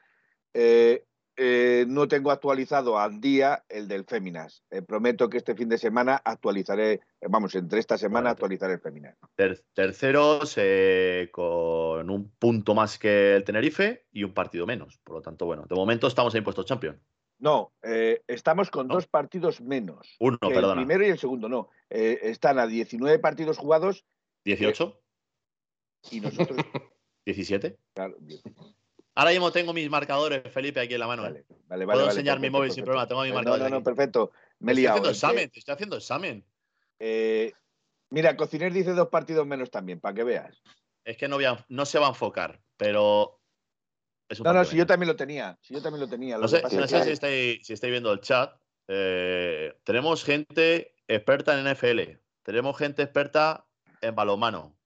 Eh, 0.54 1.04
eh, 1.36 1.84
no 1.88 2.08
tengo 2.08 2.30
actualizado 2.30 2.98
al 2.98 3.20
día 3.20 3.64
el 3.68 3.88
del 3.88 4.04
Féminas. 4.04 4.62
Eh, 4.70 4.82
prometo 4.82 5.28
que 5.28 5.36
este 5.38 5.54
fin 5.54 5.68
de 5.68 5.78
semana 5.78 6.20
actualizaré, 6.24 6.92
eh, 6.94 7.00
vamos, 7.28 7.54
entre 7.54 7.78
esta 7.80 7.98
semana 7.98 8.30
actualizaré 8.30 8.74
el 8.74 8.80
Féminas. 8.80 9.16
ter- 9.34 9.62
terceros 9.74 10.54
eh, 10.56 11.28
con 11.32 12.08
un 12.10 12.30
punto 12.38 12.74
más 12.74 12.98
que 12.98 13.36
el 13.36 13.44
Tenerife 13.44 14.06
y 14.12 14.24
un 14.24 14.32
partido 14.34 14.66
menos. 14.66 14.98
Por 15.04 15.16
lo 15.16 15.22
tanto, 15.22 15.46
bueno, 15.46 15.64
de 15.68 15.74
momento 15.74 16.06
estamos 16.06 16.34
en 16.34 16.44
puestos 16.44 16.66
champion. 16.66 17.00
No, 17.38 17.74
estamos 18.26 18.70
con 18.70 18.88
No. 18.88 18.94
dos 18.94 19.06
partidos 19.06 19.60
menos. 19.60 20.16
Uno, 20.20 20.38
perdona. 20.40 20.80
El 20.80 20.86
primero 20.86 21.06
y 21.06 21.10
el 21.10 21.18
segundo 21.18 21.50
no. 21.50 21.68
Están 21.90 22.58
a 22.58 22.66
19 22.66 23.18
partidos 23.18 23.58
jugados 23.58 24.06
18, 24.46 24.98
y 26.12 26.20
nosotros. 26.20 26.56
17. 27.26 27.76
claro, 27.94 28.16
bien, 28.20 28.40
Ahora 29.16 29.30
mismo 29.30 29.50
tengo 29.50 29.72
mis 29.72 29.88
marcadores, 29.88 30.42
Felipe, 30.52 30.78
aquí 30.78 30.92
en 30.94 31.00
la 31.00 31.06
mano. 31.06 31.22
¿eh? 31.26 31.30
vale, 31.30 31.44
vale, 31.48 31.84
vale, 31.86 31.96
Puedo 31.98 32.10
enseñar 32.10 32.36
mi 32.38 32.42
perfecto, 32.42 32.58
móvil 32.58 32.70
sin 32.72 32.84
problema, 32.84 33.08
tengo 33.08 33.22
mi 33.22 33.28
Eh, 33.30 33.32
marcador 33.32 33.58
No, 33.60 33.64
no, 33.70 33.76
no, 33.76 33.82
perfecto. 33.82 34.30
Me 34.58 34.72
he 34.72 34.74
Te 34.74 34.80
estoy 34.80 34.82
liado. 34.82 34.92
haciendo 34.96 35.10
examen, 35.10 35.50
te 35.50 35.58
estoy 35.58 35.72
haciendo 35.72 35.96
examen. 35.96 36.44
eh, 36.98 37.52
mira, 38.10 38.36
Cociner 38.36 38.72
dice 38.72 38.92
dos 38.92 39.08
partidos 39.08 39.46
menos 39.46 39.70
también, 39.70 40.00
para 40.00 40.14
que 40.14 40.22
veas. 40.24 40.62
Es 41.04 41.16
que 41.16 41.28
no, 41.28 41.36
voy 41.36 41.46
a- 41.46 41.64
no 41.68 41.86
se 41.86 41.98
va 41.98 42.06
a 42.06 42.10
enfocar, 42.10 42.60
pero. 42.76 43.40
Es 44.28 44.40
un 44.40 44.44
No, 44.44 44.52
no, 44.52 44.64
si 44.64 44.76
yo 44.76 44.86
también 44.86 45.08
lo 45.08 45.16
tenía. 45.16 45.58
Si 45.62 45.72
yo 45.74 45.80
también 45.80 46.00
lo 46.00 46.08
tenía. 46.08 46.36
lo 46.36 46.42
No 46.42 46.48
sé, 46.48 46.60
pasa 46.60 46.76
no 46.76 46.84
es 46.84 46.90
sé 46.90 46.96
que- 46.98 47.04
si, 47.04 47.10
estáis, 47.12 47.66
si 47.66 47.72
estáis 47.72 47.90
viendo 47.90 48.12
el 48.12 48.20
chat. 48.20 48.54
Eh, 48.88 49.78
tenemos 49.84 50.24
gente 50.24 50.94
experta 51.08 51.58
en 51.58 51.66
NFL. 51.66 52.18
Tenemos 52.42 52.76
gente 52.76 53.02
experta 53.02 53.66
en 54.00 54.14
balonmano. 54.14 54.76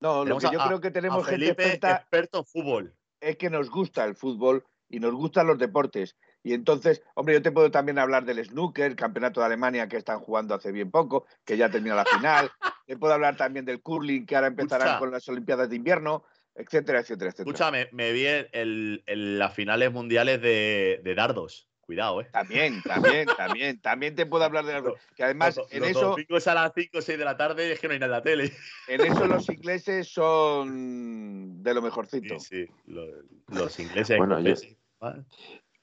No, 0.00 0.24
lo 0.24 0.38
que 0.38 0.46
a- 0.46 0.52
yo 0.52 0.60
a- 0.62 0.66
creo 0.66 0.80
que 0.80 0.88
A 0.88 0.92
tenemos 0.92 1.26
gente 1.26 1.44
Felipe, 1.46 1.62
experta 1.62 1.96
experto 1.96 2.38
en 2.38 2.44
fútbol. 2.46 2.96
Es 3.24 3.36
que 3.36 3.50
nos 3.50 3.70
gusta 3.70 4.04
el 4.04 4.14
fútbol 4.14 4.64
y 4.88 5.00
nos 5.00 5.12
gustan 5.14 5.46
los 5.46 5.58
deportes. 5.58 6.16
Y 6.42 6.52
entonces, 6.52 7.02
hombre, 7.14 7.34
yo 7.34 7.42
te 7.42 7.50
puedo 7.52 7.70
también 7.70 7.98
hablar 7.98 8.24
del 8.24 8.44
snooker, 8.44 8.94
campeonato 8.96 9.40
de 9.40 9.46
Alemania 9.46 9.88
que 9.88 9.96
están 9.96 10.20
jugando 10.20 10.54
hace 10.54 10.72
bien 10.72 10.90
poco, 10.90 11.26
que 11.44 11.56
ya 11.56 11.70
termina 11.70 11.94
la 11.94 12.04
final. 12.04 12.50
te 12.86 12.96
puedo 12.98 13.14
hablar 13.14 13.36
también 13.36 13.64
del 13.64 13.80
curling 13.80 14.26
que 14.26 14.36
ahora 14.36 14.48
empezarán 14.48 14.98
con 14.98 15.10
las 15.10 15.26
Olimpiadas 15.28 15.70
de 15.70 15.76
invierno, 15.76 16.24
etcétera, 16.54 17.00
etcétera, 17.00 17.30
etcétera. 17.30 17.50
Escúchame, 17.50 17.88
me 17.92 18.12
vi 18.12 18.26
el- 18.26 19.02
las 19.06 19.54
finales 19.54 19.90
mundiales 19.90 20.40
de, 20.42 21.00
de 21.02 21.14
dardos. 21.14 21.68
Cuidado, 21.86 22.20
¿eh? 22.22 22.28
También, 22.32 22.82
también, 22.82 23.26
también, 23.36 23.80
también 23.80 24.14
te 24.14 24.24
puedo 24.26 24.44
hablar 24.44 24.64
de 24.64 24.72
las 24.72 24.82
que 25.14 25.22
además 25.24 25.56
Los- 25.56 25.72
en 25.72 25.80
los 25.80 25.90
eso, 25.90 26.00
domingos 26.10 26.46
a 26.48 26.54
las 26.54 26.72
5 26.74 26.98
o 26.98 27.02
6 27.02 27.18
de 27.18 27.24
la 27.24 27.36
tarde 27.36 27.72
es 27.72 27.78
que 27.80 27.88
no 27.88 27.92
hay 27.94 28.00
nada 28.00 28.16
en 28.16 28.18
la 28.18 28.22
tele. 28.22 28.52
en 28.88 29.00
eso 29.02 29.26
los 29.26 29.48
ingleses 29.50 30.08
son 30.08 31.62
de 31.62 31.74
lo 31.74 31.82
mejorcito. 31.82 32.38
Sí, 32.38 32.66
sí. 32.66 32.72
Los, 32.86 33.08
los 33.48 33.78
ingleses. 33.80 34.18
Bueno, 34.18 34.40
yo-. 34.40 34.54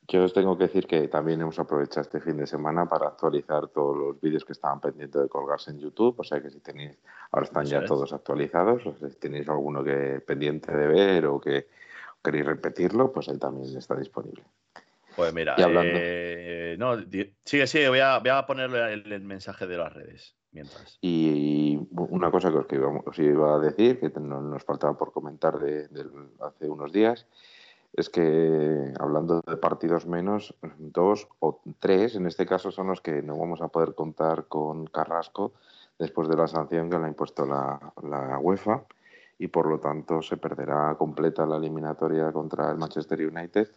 Yo 0.08 0.24
os 0.26 0.34
tengo 0.34 0.58
que 0.58 0.66
decir 0.66 0.88
que 0.88 1.08
también 1.08 1.40
hemos 1.40 1.58
aprovechado 1.60 2.02
este 2.02 2.20
fin 2.20 2.36
de 2.36 2.46
semana 2.48 2.86
para 2.90 3.08
actualizar 3.08 3.68
todos 3.70 3.96
los 3.96 4.20
vídeos 4.20 4.44
que 4.44 4.52
estaban 4.52 4.82
pendientes 4.82 5.22
de 5.22 5.30
colgarse 5.30 5.72
en 5.72 5.80
YouTube. 5.80 6.16
O 6.20 6.24
sea 6.24 6.42
que 6.42 6.50
si 6.50 6.60
tenéis, 6.60 6.98
ahora 7.32 7.46
están 7.46 7.66
ya 7.66 7.80
es. 7.80 7.86
todos 7.86 8.12
actualizados. 8.12 8.86
O 8.86 8.96
sea, 8.98 9.10
si 9.10 9.16
tenéis 9.18 9.48
alguno 9.48 9.84
que 9.84 10.22
pendiente 10.26 10.76
de 10.76 10.88
ver 10.88 11.26
o 11.28 11.40
que 11.40 11.68
queréis 12.22 12.46
repetirlo, 12.46 13.12
pues 13.14 13.30
ahí 13.30 13.38
también 13.38 13.78
está 13.78 13.96
disponible. 13.96 14.44
Pues 15.16 15.34
mira, 15.34 15.56
eh, 15.58 16.76
no, 16.80 16.98
sigue, 17.46 17.68
sigue, 17.68 17.90
voy 17.90 18.00
a, 18.00 18.20
voy 18.20 18.30
a 18.30 18.46
ponerle 18.46 18.94
el, 18.94 19.12
el 19.12 19.24
mensaje 19.24 19.68
de 19.68 19.78
las 19.78 19.94
redes 19.94 20.36
mientras. 20.52 20.98
Y 21.02 21.80
una 21.92 22.30
cosa 22.32 22.52
que 22.68 22.78
os, 22.80 23.20
iba 23.20 23.56
a 23.56 23.60
decir, 23.60 24.00
que 24.00 24.10
no- 24.20 24.42
nos 24.42 24.64
faltaba 24.64 24.98
por 24.98 25.12
comentar 25.12 25.60
de, 25.60 25.88
hace 26.42 26.70
unos 26.70 26.92
días, 26.92 27.26
es 27.94 28.10
que 28.10 28.94
hablando 29.00 29.42
de 29.46 29.58
partidos 29.58 30.06
menos, 30.08 30.56
dos 30.78 31.28
o 31.40 31.62
tres 31.80 32.16
en 32.16 32.26
este 32.26 32.46
caso 32.46 32.72
son 32.72 32.88
los 32.88 33.02
que 33.02 33.22
no 33.22 33.38
vamos 33.38 33.62
a 33.62 33.68
poder 33.68 33.96
contar 33.96 34.46
con 34.48 34.86
Carrasco 34.88 35.54
después 36.00 36.28
de 36.30 36.38
la 36.38 36.48
sanción 36.48 36.90
que 36.90 36.98
le 36.98 37.06
ha 37.06 37.10
impuesto 37.10 37.46
la, 37.46 37.94
la 38.04 38.40
UEFA 38.40 38.84
y 39.38 39.48
por 39.48 39.68
lo 39.68 39.80
tanto 39.80 40.22
se 40.22 40.38
perderá 40.38 40.96
completa 40.98 41.46
la 41.46 41.58
eliminatoria 41.58 42.32
contra 42.32 42.72
el 42.72 42.78
Manchester 42.78 43.20
United. 43.26 43.70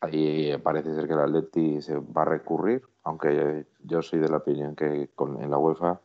Ahí 0.00 0.56
parece 0.62 0.94
ser 0.94 1.06
que 1.06 1.14
el 1.14 1.20
Atleti 1.20 1.80
se 1.82 1.96
va 1.96 2.22
a 2.22 2.26
recurrir, 2.26 2.82
aunque 3.04 3.66
yo 3.84 4.02
soy 4.02 4.18
de 4.20 4.28
la 4.28 4.38
opinión 4.38 4.76
que 4.76 5.08
con, 5.14 5.42
en 5.42 5.50
la 5.50 5.58
UEFA 5.58 6.00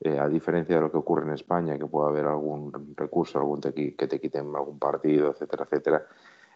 eh, 0.00 0.18
a 0.18 0.28
diferencia 0.28 0.76
de 0.76 0.80
lo 0.82 0.90
que 0.90 0.96
ocurre 0.98 1.24
en 1.26 1.34
España, 1.34 1.78
que 1.78 1.86
puede 1.86 2.08
haber 2.08 2.26
algún 2.26 2.72
recurso, 2.96 3.38
algún 3.38 3.60
te- 3.60 3.72
que 3.74 4.06
te 4.08 4.20
quiten 4.20 4.46
algún 4.56 4.78
partido, 4.78 5.30
etcétera, 5.30 5.64
etcétera, 5.64 6.06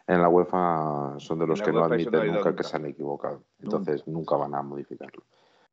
en 0.06 0.20
la 0.22 0.28
UEFA 0.28 1.14
son 1.18 1.38
de 1.38 1.46
los 1.46 1.60
que 1.62 1.70
no 1.70 1.80
UEFA 1.80 1.96
eso 1.96 2.10
no 2.10 2.18
admiten 2.18 2.34
nunca. 2.34 2.56
que 2.56 2.62
se 2.64 2.76
han 2.76 2.86
equivocado. 2.86 3.42
Entonces 3.60 4.06
nunca 4.08 4.36
van 4.36 4.54
a 4.54 4.62
modificarlo. 4.62 5.22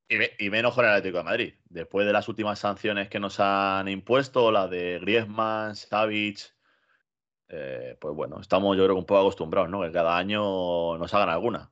Y, 0.08 0.18
me- 0.18 0.32
y 0.38 0.50
menos 0.50 0.76
con 0.76 0.84
el 0.86 0.92
Atlético 0.92 1.20
de 1.20 1.24
Madrid. 1.24 1.54
Después 1.70 2.06
de 2.06 2.14
las 2.14 2.28
últimas 2.28 2.60
sanciones 2.60 3.08
que 3.10 3.20
nos 3.20 3.40
han 3.40 3.88
impuesto, 3.88 4.52
la 4.52 4.68
de 4.68 5.00
Griezmann, 5.00 5.76
Savic, 5.76 6.54
eh, 7.52 7.98
pues 8.00 8.16
bueno, 8.16 8.40
estamos 8.40 8.76
yo 8.78 8.84
creo 8.84 8.96
que 8.96 9.00
un 9.02 9.06
poco 9.06 9.22
acostumbrados, 9.22 9.70
¿no? 9.70 9.82
Que 9.82 9.92
cada 9.92 10.18
año 10.18 10.98
nos 10.98 11.14
hagan 11.14 11.30
alguna. 11.30 11.72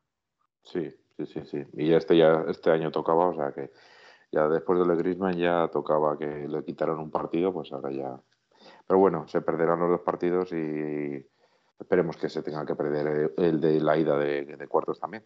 Sí, 0.63 0.89
sí, 1.17 1.25
sí, 1.25 1.41
sí. 1.45 1.63
Y 1.73 1.93
este 1.93 2.17
ya 2.17 2.45
este 2.47 2.69
año 2.69 2.91
tocaba, 2.91 3.27
o 3.27 3.35
sea 3.35 3.51
que 3.53 3.71
ya 4.31 4.47
después 4.47 4.77
de 4.79 4.85
lo 4.85 4.95
de 4.95 5.01
Griezmann 5.01 5.37
ya 5.37 5.67
tocaba 5.71 6.17
que 6.17 6.47
le 6.47 6.63
quitaron 6.63 6.99
un 6.99 7.09
partido, 7.09 7.51
pues 7.51 7.71
ahora 7.71 7.91
ya. 7.91 8.21
Pero 8.85 8.99
bueno, 8.99 9.27
se 9.27 9.41
perderán 9.41 9.79
los 9.79 9.89
dos 9.89 10.01
partidos 10.01 10.51
y 10.51 11.25
esperemos 11.79 12.17
que 12.17 12.29
se 12.29 12.43
tenga 12.43 12.65
que 12.65 12.75
perder 12.75 13.31
el, 13.37 13.61
de 13.61 13.79
la 13.79 13.97
ida 13.97 14.17
de, 14.17 14.45
de 14.45 14.67
cuartos 14.67 14.99
también. 14.99 15.23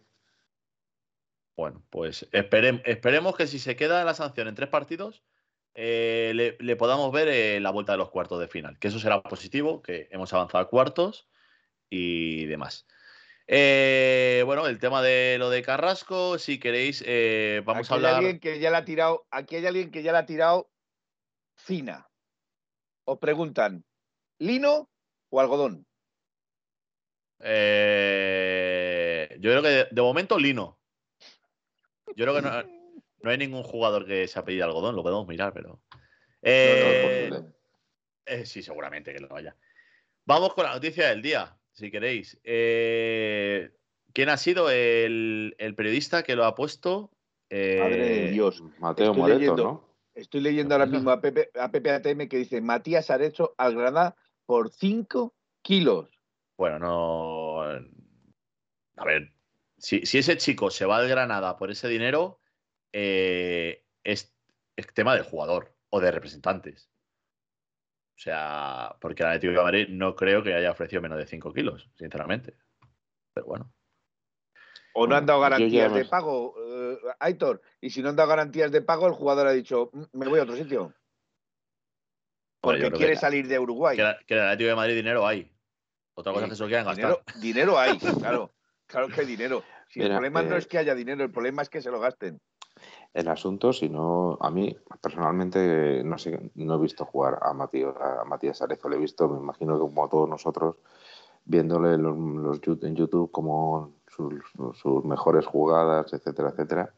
Bueno, 1.56 1.82
pues 1.90 2.30
esperem- 2.32 2.82
esperemos 2.84 3.36
que 3.36 3.46
si 3.46 3.58
se 3.58 3.76
queda 3.76 4.04
la 4.04 4.14
sanción 4.14 4.48
en 4.48 4.54
tres 4.54 4.68
partidos, 4.68 5.22
eh, 5.74 6.32
le, 6.34 6.56
le 6.58 6.76
podamos 6.76 7.12
ver 7.12 7.28
eh, 7.28 7.60
la 7.60 7.70
vuelta 7.70 7.92
de 7.92 7.98
los 7.98 8.10
cuartos 8.10 8.40
de 8.40 8.48
final. 8.48 8.78
Que 8.78 8.88
eso 8.88 8.98
será 8.98 9.22
positivo, 9.22 9.82
que 9.82 10.08
hemos 10.10 10.32
avanzado 10.32 10.64
a 10.64 10.68
cuartos 10.68 11.28
y 11.90 12.46
demás. 12.46 12.86
Eh, 13.46 14.42
bueno, 14.46 14.66
el 14.66 14.78
tema 14.78 15.02
de 15.02 15.36
lo 15.38 15.50
de 15.50 15.62
Carrasco, 15.62 16.38
si 16.38 16.58
queréis, 16.58 17.04
vamos 17.64 17.90
aquí 17.90 17.92
a 17.92 17.96
hablar. 17.96 18.12
Hay 18.12 18.18
alguien 18.18 18.40
que 18.40 18.58
ya 18.58 18.70
la 18.70 18.78
ha 18.78 18.84
tirado, 18.84 19.26
aquí 19.30 19.56
hay 19.56 19.66
alguien 19.66 19.90
que 19.90 20.02
ya 20.02 20.12
la 20.12 20.20
ha 20.20 20.26
tirado 20.26 20.70
fina. 21.56 22.08
Os 23.04 23.18
preguntan, 23.18 23.84
¿lino 24.38 24.88
o 25.28 25.40
algodón? 25.40 25.86
Yo 27.40 27.46
creo 29.50 29.62
que 29.62 29.68
de, 29.68 29.88
de 29.90 30.02
momento 30.02 30.38
Lino. 30.38 30.78
Yo 32.16 32.24
creo 32.24 32.34
que 32.34 32.42
no, 32.42 32.83
no 33.24 33.30
hay 33.30 33.38
ningún 33.38 33.62
jugador 33.62 34.06
que 34.06 34.28
se 34.28 34.38
apellide 34.38 34.62
algodón, 34.62 34.94
lo 34.94 35.02
podemos 35.02 35.26
mirar, 35.26 35.52
pero. 35.52 35.68
No, 35.70 35.76
no, 35.76 35.80
Eh, 36.42 37.30
eh, 38.26 38.46
sí, 38.46 38.62
seguramente 38.62 39.12
que 39.14 39.20
lo 39.20 39.34
haya. 39.34 39.56
Vamos 40.26 40.54
con 40.54 40.64
la 40.64 40.74
noticia 40.74 41.08
del 41.08 41.22
día, 41.22 41.56
si 41.72 41.90
queréis. 41.90 42.38
Eh, 42.44 43.70
¿Quién 44.12 44.28
ha 44.28 44.36
sido 44.36 44.70
el, 44.70 45.54
el 45.58 45.74
periodista 45.74 46.22
que 46.22 46.36
lo 46.36 46.44
ha 46.44 46.54
puesto? 46.54 47.10
Eh, 47.48 47.78
Madre 47.80 47.96
de 47.96 48.30
Dios. 48.30 48.62
Mateo 48.78 49.06
estoy 49.06 49.20
Moreto, 49.20 49.38
leyendo. 49.38 49.64
¿no? 49.64 49.94
Estoy 50.14 50.40
leyendo 50.40 50.74
ahora 50.74 50.86
mismo 50.86 51.10
a 51.10 51.20
Pepe, 51.20 51.50
a 51.58 51.70
Pepe 51.70 51.90
ATM 51.90 52.28
que 52.28 52.36
dice 52.38 52.60
Matías 52.60 53.10
Arecho 53.10 53.54
al 53.58 53.74
Granada 53.74 54.16
por 54.46 54.70
5 54.70 55.34
kilos. 55.62 56.08
Bueno, 56.56 56.78
no. 56.78 57.62
A 58.96 59.04
ver, 59.04 59.32
si, 59.78 60.06
si 60.06 60.18
ese 60.18 60.36
chico 60.36 60.70
se 60.70 60.84
va 60.84 60.98
al 60.98 61.08
Granada 61.08 61.56
por 61.56 61.70
ese 61.70 61.88
dinero, 61.88 62.38
eh, 62.96 63.84
es, 64.04 64.32
es 64.76 64.94
tema 64.94 65.14
del 65.14 65.24
jugador 65.24 65.76
o 65.90 66.00
de 66.00 66.12
representantes. 66.12 66.88
O 68.16 68.20
sea, 68.20 68.96
porque 69.00 69.24
el 69.24 69.30
Atlético 69.30 69.52
de 69.58 69.64
Madrid 69.64 69.88
no 69.90 70.14
creo 70.14 70.44
que 70.44 70.54
haya 70.54 70.70
ofrecido 70.70 71.02
menos 71.02 71.18
de 71.18 71.26
5 71.26 71.52
kilos, 71.52 71.90
sinceramente. 71.96 72.56
Pero 73.34 73.46
bueno. 73.46 73.72
O 74.94 75.08
no 75.08 75.16
han 75.16 75.26
dado 75.26 75.40
garantías 75.40 75.92
de 75.92 76.04
pago, 76.04 76.54
eh, 76.56 76.98
Aitor. 77.18 77.60
Y 77.80 77.90
si 77.90 78.00
no 78.00 78.10
han 78.10 78.16
dado 78.16 78.28
garantías 78.28 78.70
de 78.70 78.80
pago, 78.82 79.08
el 79.08 79.12
jugador 79.14 79.48
ha 79.48 79.52
dicho, 79.52 79.90
"Mm, 79.92 80.04
me 80.12 80.28
voy 80.28 80.38
a 80.38 80.44
otro 80.44 80.54
sitio. 80.54 80.94
Porque 82.60 82.92
quiere 82.92 83.14
que- 83.14 83.18
salir 83.18 83.48
de 83.48 83.58
Uruguay. 83.58 83.96
Que, 83.96 84.02
la- 84.04 84.18
que 84.24 84.34
el 84.34 84.40
Atlético 84.40 84.68
de 84.68 84.76
Madrid 84.76 84.94
dinero 84.94 85.26
hay. 85.26 85.50
Otra 86.16 86.32
cosa 86.32 86.44
Sí, 86.46 86.52
es 86.52 86.52
que 86.52 86.56
se 86.56 86.62
lo 86.62 86.68
quieran 86.68 86.86
gastar. 86.86 87.24
Dinero, 87.34 87.40
dinero 87.40 87.78
hay, 87.78 87.98
claro. 88.38 88.54
Claro 88.86 89.08
que 89.08 89.20
hay 89.22 89.26
dinero. 89.26 89.64
Si 89.88 90.00
el 90.00 90.10
problema 90.10 90.42
no 90.42 90.54
eh, 90.54 90.58
es 90.58 90.66
que 90.66 90.78
haya 90.78 90.94
dinero, 90.94 91.24
el 91.24 91.30
problema 91.32 91.62
es 91.62 91.68
que 91.68 91.82
se 91.82 91.90
lo 91.90 91.98
gasten. 91.98 92.40
El 93.14 93.28
asunto, 93.28 93.72
si 93.72 93.88
no, 93.88 94.36
a 94.40 94.50
mí 94.50 94.76
personalmente 95.00 96.02
no 96.04 96.18
sé, 96.18 96.50
no 96.56 96.74
he 96.74 96.78
visto 96.78 97.04
jugar 97.04 97.38
a 97.40 97.52
Matías, 97.54 97.94
a 97.96 98.24
Matías 98.24 98.60
le 98.68 98.96
he 98.96 98.98
visto, 98.98 99.28
me 99.28 99.38
imagino 99.38 99.74
que 99.74 99.80
como 99.80 100.04
a 100.04 100.08
todos 100.08 100.28
nosotros, 100.28 100.76
viéndole 101.44 101.96
los, 101.96 102.16
los 102.18 102.60
en 102.82 102.96
YouTube 102.96 103.30
como 103.30 103.92
sus, 104.08 105.04
mejores 105.04 105.46
jugadas, 105.46 106.12
etcétera, 106.12 106.50
etcétera. 106.50 106.92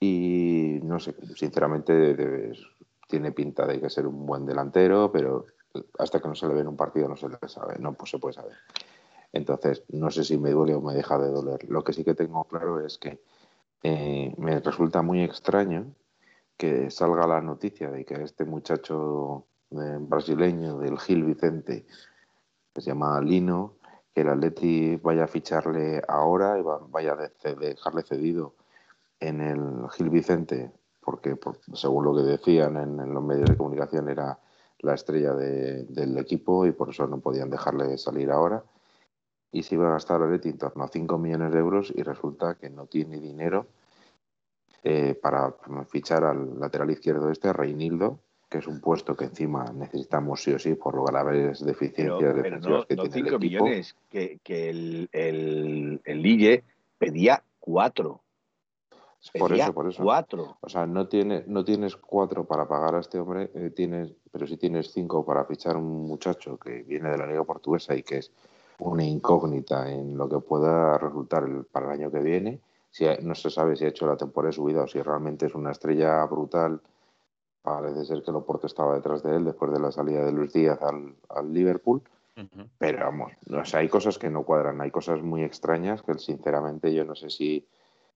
Y 0.00 0.80
no 0.82 0.98
sé, 0.98 1.14
sinceramente 1.36 2.52
tiene 3.06 3.30
pinta 3.30 3.66
de 3.66 3.80
que 3.80 3.88
ser 3.88 4.08
un 4.08 4.26
buen 4.26 4.44
delantero, 4.44 5.12
pero 5.12 5.46
hasta 5.98 6.20
que 6.20 6.26
no 6.26 6.34
se 6.34 6.48
le 6.48 6.54
ve 6.54 6.60
en 6.62 6.68
un 6.68 6.76
partido 6.76 7.08
no 7.08 7.16
se 7.16 7.28
le 7.28 7.36
sabe, 7.46 7.76
no 7.78 7.92
pues 7.92 8.10
se 8.10 8.18
puede 8.18 8.34
saber. 8.34 8.56
Entonces, 9.32 9.84
no 9.90 10.10
sé 10.10 10.24
si 10.24 10.38
me 10.38 10.50
duele 10.50 10.74
o 10.74 10.80
me 10.80 10.94
deja 10.94 11.18
de 11.18 11.30
doler. 11.30 11.68
Lo 11.68 11.84
que 11.84 11.92
sí 11.92 12.02
que 12.02 12.14
tengo 12.14 12.44
claro 12.44 12.84
es 12.84 12.98
que 12.98 13.20
eh, 13.82 14.34
me 14.38 14.60
resulta 14.60 15.02
muy 15.02 15.22
extraño 15.22 15.86
que 16.56 16.90
salga 16.90 17.26
la 17.26 17.40
noticia 17.40 17.90
de 17.90 18.04
que 18.04 18.22
este 18.22 18.44
muchacho 18.44 19.46
eh, 19.70 19.96
brasileño 20.00 20.78
del 20.78 20.98
Gil 20.98 21.24
Vicente, 21.24 21.86
que 22.74 22.80
se 22.80 22.90
llama 22.90 23.20
Lino, 23.20 23.74
que 24.14 24.20
el 24.22 24.28
Atleti 24.28 24.96
vaya 24.96 25.24
a 25.24 25.28
ficharle 25.28 26.02
ahora 26.08 26.58
y 26.58 26.62
va- 26.62 26.80
vaya 26.90 27.12
a 27.12 27.16
de- 27.16 27.54
dejarle 27.56 28.02
cedido 28.02 28.54
en 29.20 29.40
el 29.40 29.88
Gil 29.90 30.10
Vicente, 30.10 30.70
porque 31.00 31.36
por- 31.36 31.58
según 31.74 32.04
lo 32.04 32.14
que 32.14 32.22
decían 32.22 32.76
en, 32.76 33.00
en 33.00 33.14
los 33.14 33.22
medios 33.22 33.48
de 33.48 33.56
comunicación 33.56 34.08
era 34.08 34.38
la 34.80 34.94
estrella 34.94 35.34
de- 35.34 35.84
del 35.84 36.16
equipo 36.18 36.66
y 36.66 36.72
por 36.72 36.90
eso 36.90 37.06
no 37.06 37.18
podían 37.20 37.50
dejarle 37.50 37.96
salir 37.98 38.30
ahora. 38.30 38.62
Y 39.52 39.62
se 39.64 39.74
iba 39.74 39.88
a 39.88 39.92
gastar 39.92 40.22
el 40.22 40.40
en 40.42 40.58
torno 40.58 40.84
a 40.84 40.88
5 40.88 41.18
millones 41.18 41.52
de 41.52 41.58
euros 41.58 41.92
y 41.94 42.02
resulta 42.02 42.54
que 42.54 42.70
no 42.70 42.86
tiene 42.86 43.18
dinero 43.18 43.66
eh, 44.84 45.14
para 45.20 45.54
fichar 45.88 46.24
al 46.24 46.58
lateral 46.58 46.90
izquierdo 46.90 47.30
este, 47.30 47.52
Reinildo, 47.52 48.20
que 48.48 48.58
es 48.58 48.66
un 48.66 48.80
puesto 48.80 49.16
que 49.16 49.26
encima 49.26 49.64
necesitamos 49.72 50.42
sí 50.42 50.52
o 50.52 50.58
sí 50.58 50.74
por 50.74 50.94
lo 50.94 51.04
graves 51.04 51.58
Pero, 51.60 51.66
deficiencias 51.66 52.32
pero 52.34 52.34
defensivas 52.34 52.80
no, 52.80 52.86
que 52.86 52.96
no 52.96 53.02
tiene 53.08 53.28
el 53.28 53.34
5 53.34 53.36
equipo. 53.36 53.64
millones, 53.64 53.96
que, 54.08 54.38
que 54.42 54.70
el, 54.70 55.08
el, 55.12 56.00
el 56.04 56.22
Lille 56.22 56.64
pedía 56.98 57.42
4. 57.60 58.20
Por 59.38 59.52
eso, 59.52 59.74
por 59.74 59.86
eso. 59.86 60.02
4. 60.02 60.56
O 60.62 60.68
sea, 60.70 60.86
no, 60.86 61.06
tiene, 61.06 61.44
no 61.46 61.62
tienes 61.62 61.94
cuatro 61.94 62.44
para 62.44 62.66
pagar 62.66 62.94
a 62.94 63.00
este 63.00 63.18
hombre, 63.18 63.50
eh, 63.54 63.70
tienes, 63.70 64.14
pero 64.32 64.46
sí 64.46 64.56
tienes 64.56 64.92
cinco 64.92 65.26
para 65.26 65.44
fichar 65.44 65.76
un 65.76 66.06
muchacho 66.08 66.56
que 66.56 66.82
viene 66.84 67.10
de 67.10 67.18
la 67.18 67.26
Liga 67.26 67.44
Portuguesa 67.44 67.94
y 67.94 68.02
que 68.02 68.16
es 68.18 68.32
una 68.80 69.04
incógnita 69.04 69.90
en 69.90 70.16
lo 70.16 70.28
que 70.28 70.38
pueda 70.38 70.98
resultar 70.98 71.44
el- 71.44 71.64
para 71.64 71.86
el 71.86 71.92
año 72.00 72.10
que 72.10 72.20
viene. 72.20 72.60
Si 72.90 73.06
ha- 73.06 73.18
no 73.20 73.34
se 73.34 73.50
sabe 73.50 73.76
si 73.76 73.84
ha 73.84 73.88
hecho 73.88 74.06
la 74.06 74.16
temporada 74.16 74.50
de 74.50 74.56
subida 74.56 74.82
o 74.82 74.88
si 74.88 75.00
realmente 75.00 75.46
es 75.46 75.54
una 75.54 75.70
estrella 75.70 76.24
brutal. 76.26 76.80
Parece 77.62 78.04
ser 78.06 78.22
que 78.22 78.32
Loporto 78.32 78.66
estaba 78.66 78.94
detrás 78.94 79.22
de 79.22 79.36
él 79.36 79.44
después 79.44 79.70
de 79.72 79.78
la 79.80 79.92
salida 79.92 80.24
de 80.24 80.32
Luis 80.32 80.52
Díaz 80.52 80.80
al, 80.82 81.14
al 81.28 81.52
Liverpool. 81.52 82.02
Pero 82.78 83.04
vamos, 83.04 83.32
o 83.52 83.64
sea, 83.66 83.80
hay 83.80 83.88
cosas 83.90 84.18
que 84.18 84.30
no 84.30 84.44
cuadran, 84.44 84.80
hay 84.80 84.90
cosas 84.90 85.20
muy 85.20 85.42
extrañas 85.42 86.02
que 86.02 86.14
sinceramente 86.14 86.94
yo 86.94 87.04
no 87.04 87.14
sé 87.14 87.28
si, 87.28 87.66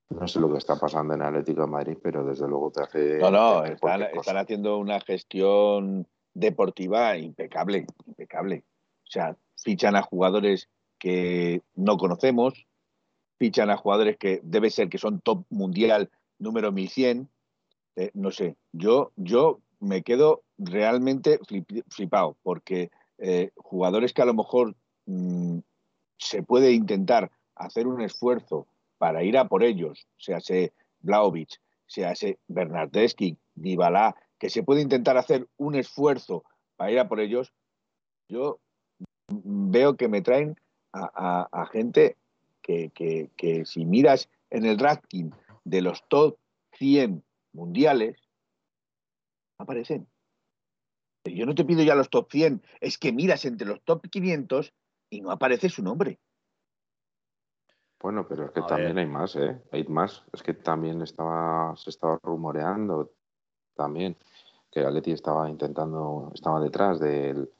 no 0.08 0.26
sé 0.26 0.40
lo 0.40 0.50
que 0.50 0.56
está 0.56 0.76
pasando 0.76 1.12
en 1.12 1.20
Atlético 1.20 1.60
de 1.60 1.66
Madrid, 1.66 1.98
pero 2.02 2.24
desde 2.24 2.48
luego 2.48 2.70
te 2.70 2.80
hace... 2.82 3.18
No, 3.18 3.30
no, 3.30 3.64
están, 3.64 4.02
están 4.02 4.38
haciendo 4.38 4.78
una 4.78 4.98
gestión 5.00 6.06
deportiva 6.32 7.18
impecable, 7.18 7.86
impecable. 8.06 8.64
O 9.02 9.10
sea, 9.10 9.36
fichan 9.64 9.96
a 9.96 10.02
jugadores 10.02 10.68
que 10.98 11.62
no 11.74 11.96
conocemos, 11.96 12.66
fichan 13.38 13.70
a 13.70 13.76
jugadores 13.76 14.16
que 14.18 14.40
debe 14.44 14.70
ser 14.70 14.88
que 14.88 14.98
son 14.98 15.20
top 15.20 15.44
mundial 15.50 16.10
número 16.38 16.70
1100. 16.70 17.28
Eh, 17.96 18.10
no 18.14 18.30
sé, 18.30 18.56
yo, 18.72 19.12
yo 19.16 19.60
me 19.80 20.02
quedo 20.02 20.42
realmente 20.58 21.38
flip- 21.40 21.84
flipado 21.88 22.36
porque 22.42 22.90
eh, 23.18 23.50
jugadores 23.56 24.12
que 24.12 24.22
a 24.22 24.26
lo 24.26 24.34
mejor 24.34 24.76
mm, 25.06 25.58
se 26.18 26.42
puede 26.42 26.72
intentar 26.72 27.30
hacer 27.54 27.86
un 27.86 28.02
esfuerzo 28.02 28.66
para 28.98 29.22
ir 29.22 29.38
a 29.38 29.48
por 29.48 29.62
ellos, 29.62 30.06
sea 30.16 30.38
ese 30.38 30.72
Blaovic, 31.00 31.60
sea 31.86 32.12
ese 32.12 32.38
Bernardeschi, 32.48 33.36
Dybala, 33.54 34.16
que 34.38 34.50
se 34.50 34.62
puede 34.62 34.82
intentar 34.82 35.16
hacer 35.16 35.48
un 35.56 35.74
esfuerzo 35.74 36.44
para 36.76 36.90
ir 36.90 36.98
a 36.98 37.08
por 37.08 37.20
ellos, 37.20 37.52
yo 38.28 38.58
veo 39.28 39.96
que 39.96 40.08
me 40.08 40.22
traen 40.22 40.56
a, 40.92 41.66
gente 41.72 42.16
que, 42.62 42.90
que, 43.36 43.64
si 43.64 43.84
miras 43.84 44.28
en 44.50 44.64
el 44.64 44.78
ranking 44.78 45.30
de 45.64 45.82
los 45.82 46.06
top 46.08 46.36
100 46.78 47.22
mundiales, 47.52 48.16
aparecen. 49.58 50.06
Yo 51.24 51.46
no 51.46 51.54
te 51.54 51.64
pido 51.64 51.82
ya 51.82 51.94
los 51.94 52.10
top 52.10 52.30
100, 52.30 52.62
es 52.80 52.98
que 52.98 53.12
miras 53.12 53.44
entre 53.44 53.66
los 53.66 53.82
top 53.82 54.06
500 54.08 54.72
y 55.10 55.20
no 55.20 55.30
aparece 55.30 55.68
su 55.68 55.82
nombre. 55.82 56.18
Bueno, 58.00 58.26
pero 58.28 58.44
es 58.44 58.50
que 58.50 58.60
también 58.62 58.98
hay 58.98 59.06
más, 59.06 59.34
¿eh? 59.36 59.62
Hay 59.72 59.84
más. 59.84 60.24
Es 60.32 60.42
que 60.42 60.52
también 60.52 61.00
estaba, 61.00 61.74
se 61.76 61.88
estaba 61.88 62.18
rumoreando 62.22 63.10
también 63.74 64.16
que 64.70 64.80
Atleti 64.80 65.12
estaba 65.12 65.48
intentando, 65.48 66.30
estaba 66.34 66.60
detrás 66.60 67.00
del, 67.00 67.50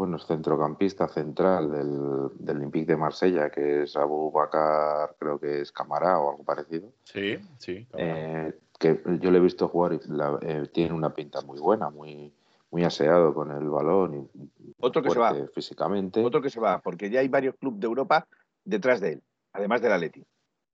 bueno, 0.00 0.18
centrocampista 0.18 1.08
central 1.08 1.70
del, 1.70 2.30
del 2.38 2.56
Olympique 2.56 2.86
de 2.86 2.96
Marsella, 2.96 3.50
que 3.50 3.82
es 3.82 3.96
Abu 3.96 4.32
Bakar, 4.32 5.14
creo 5.18 5.38
que 5.38 5.60
es 5.60 5.72
Camará 5.72 6.18
o 6.18 6.30
algo 6.30 6.42
parecido. 6.42 6.90
Sí, 7.04 7.38
sí. 7.58 7.86
Eh, 7.98 8.50
que 8.78 8.98
yo 9.20 9.30
le 9.30 9.36
he 9.36 9.42
visto 9.42 9.68
jugar 9.68 9.92
y 9.92 10.00
eh, 10.40 10.68
tiene 10.72 10.94
una 10.94 11.12
pinta 11.12 11.42
muy 11.42 11.58
buena, 11.58 11.90
muy, 11.90 12.32
muy 12.70 12.82
aseado 12.82 13.34
con 13.34 13.50
el 13.50 13.68
balón 13.68 14.14
y 14.14 14.72
otro 14.78 15.02
que 15.02 15.10
se 15.10 15.18
va 15.18 15.34
físicamente. 15.54 16.24
Otro 16.24 16.40
que 16.40 16.48
se 16.48 16.60
va, 16.60 16.80
porque 16.80 17.10
ya 17.10 17.20
hay 17.20 17.28
varios 17.28 17.56
clubes 17.56 17.80
de 17.80 17.86
Europa 17.86 18.26
detrás 18.64 19.02
de 19.02 19.12
él 19.12 19.22
además 19.52 19.82
del 19.82 19.92
Atleti. 19.92 20.24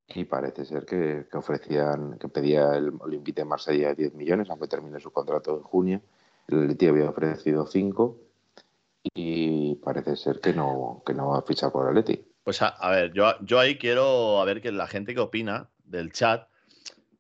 Y 0.08 0.24
parece 0.24 0.64
ser 0.64 0.86
que, 0.86 1.26
ofrecían, 1.32 2.16
que 2.20 2.28
pedía 2.28 2.76
el 2.76 2.92
Olympique 3.00 3.40
de 3.40 3.44
Marsella 3.44 3.92
10 3.92 4.14
millones, 4.14 4.48
aunque 4.50 4.68
termine 4.68 5.00
su 5.00 5.10
contrato 5.10 5.56
en 5.56 5.62
junio. 5.64 6.00
El 6.46 6.62
Atleti 6.62 6.86
había 6.86 7.10
ofrecido 7.10 7.66
5 7.66 8.25
y 9.14 9.74
parece 9.76 10.16
ser 10.16 10.40
que 10.40 10.52
no, 10.52 11.02
que 11.04 11.14
no 11.14 11.28
va 11.28 11.38
a 11.38 11.42
fichar 11.42 11.72
por 11.72 11.84
el 11.84 11.98
Atleti. 11.98 12.24
Pues 12.42 12.62
a, 12.62 12.90
ver, 12.90 13.12
yo, 13.12 13.32
yo 13.40 13.58
ahí 13.58 13.76
quiero 13.76 14.40
a 14.40 14.44
ver 14.44 14.62
que 14.62 14.70
la 14.70 14.86
gente 14.86 15.14
que 15.14 15.20
opina 15.20 15.70
del 15.84 16.12
chat, 16.12 16.48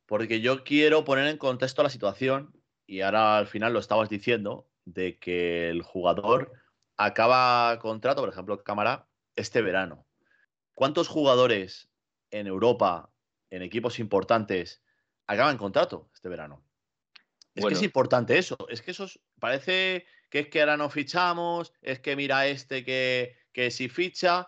porque 0.06 0.40
yo 0.40 0.62
quiero 0.62 1.04
poner 1.04 1.26
en 1.26 1.38
contexto 1.38 1.82
la 1.82 1.90
situación 1.90 2.54
y 2.86 3.00
ahora 3.00 3.38
al 3.38 3.46
final 3.46 3.72
lo 3.72 3.80
estabas 3.80 4.08
diciendo, 4.08 4.68
de 4.84 5.18
que 5.18 5.68
el 5.68 5.82
jugador 5.82 6.52
acaba 6.96 7.78
contrato, 7.80 8.22
por 8.22 8.30
ejemplo, 8.30 8.62
Cámara, 8.62 9.08
este 9.34 9.62
verano. 9.62 10.06
¿Cuántos 10.74 11.08
jugadores 11.08 11.88
en 12.30 12.46
Europa, 12.46 13.10
en 13.50 13.62
equipos 13.62 13.98
importantes, 13.98 14.82
acaban 15.26 15.58
contrato 15.58 16.08
este 16.14 16.28
verano? 16.28 16.62
Es 17.54 17.64
que 17.64 17.74
es 17.74 17.82
importante 17.82 18.38
eso. 18.38 18.56
Es 18.68 18.82
que 18.82 18.90
eso 18.90 19.06
parece 19.40 20.06
que 20.36 20.40
es 20.40 20.48
que 20.48 20.60
ahora 20.60 20.76
no 20.76 20.90
fichamos, 20.90 21.72
es 21.80 22.00
que 22.00 22.14
mira 22.14 22.46
este 22.46 22.84
que, 22.84 23.36
que 23.52 23.70
si 23.70 23.88
ficha. 23.88 24.46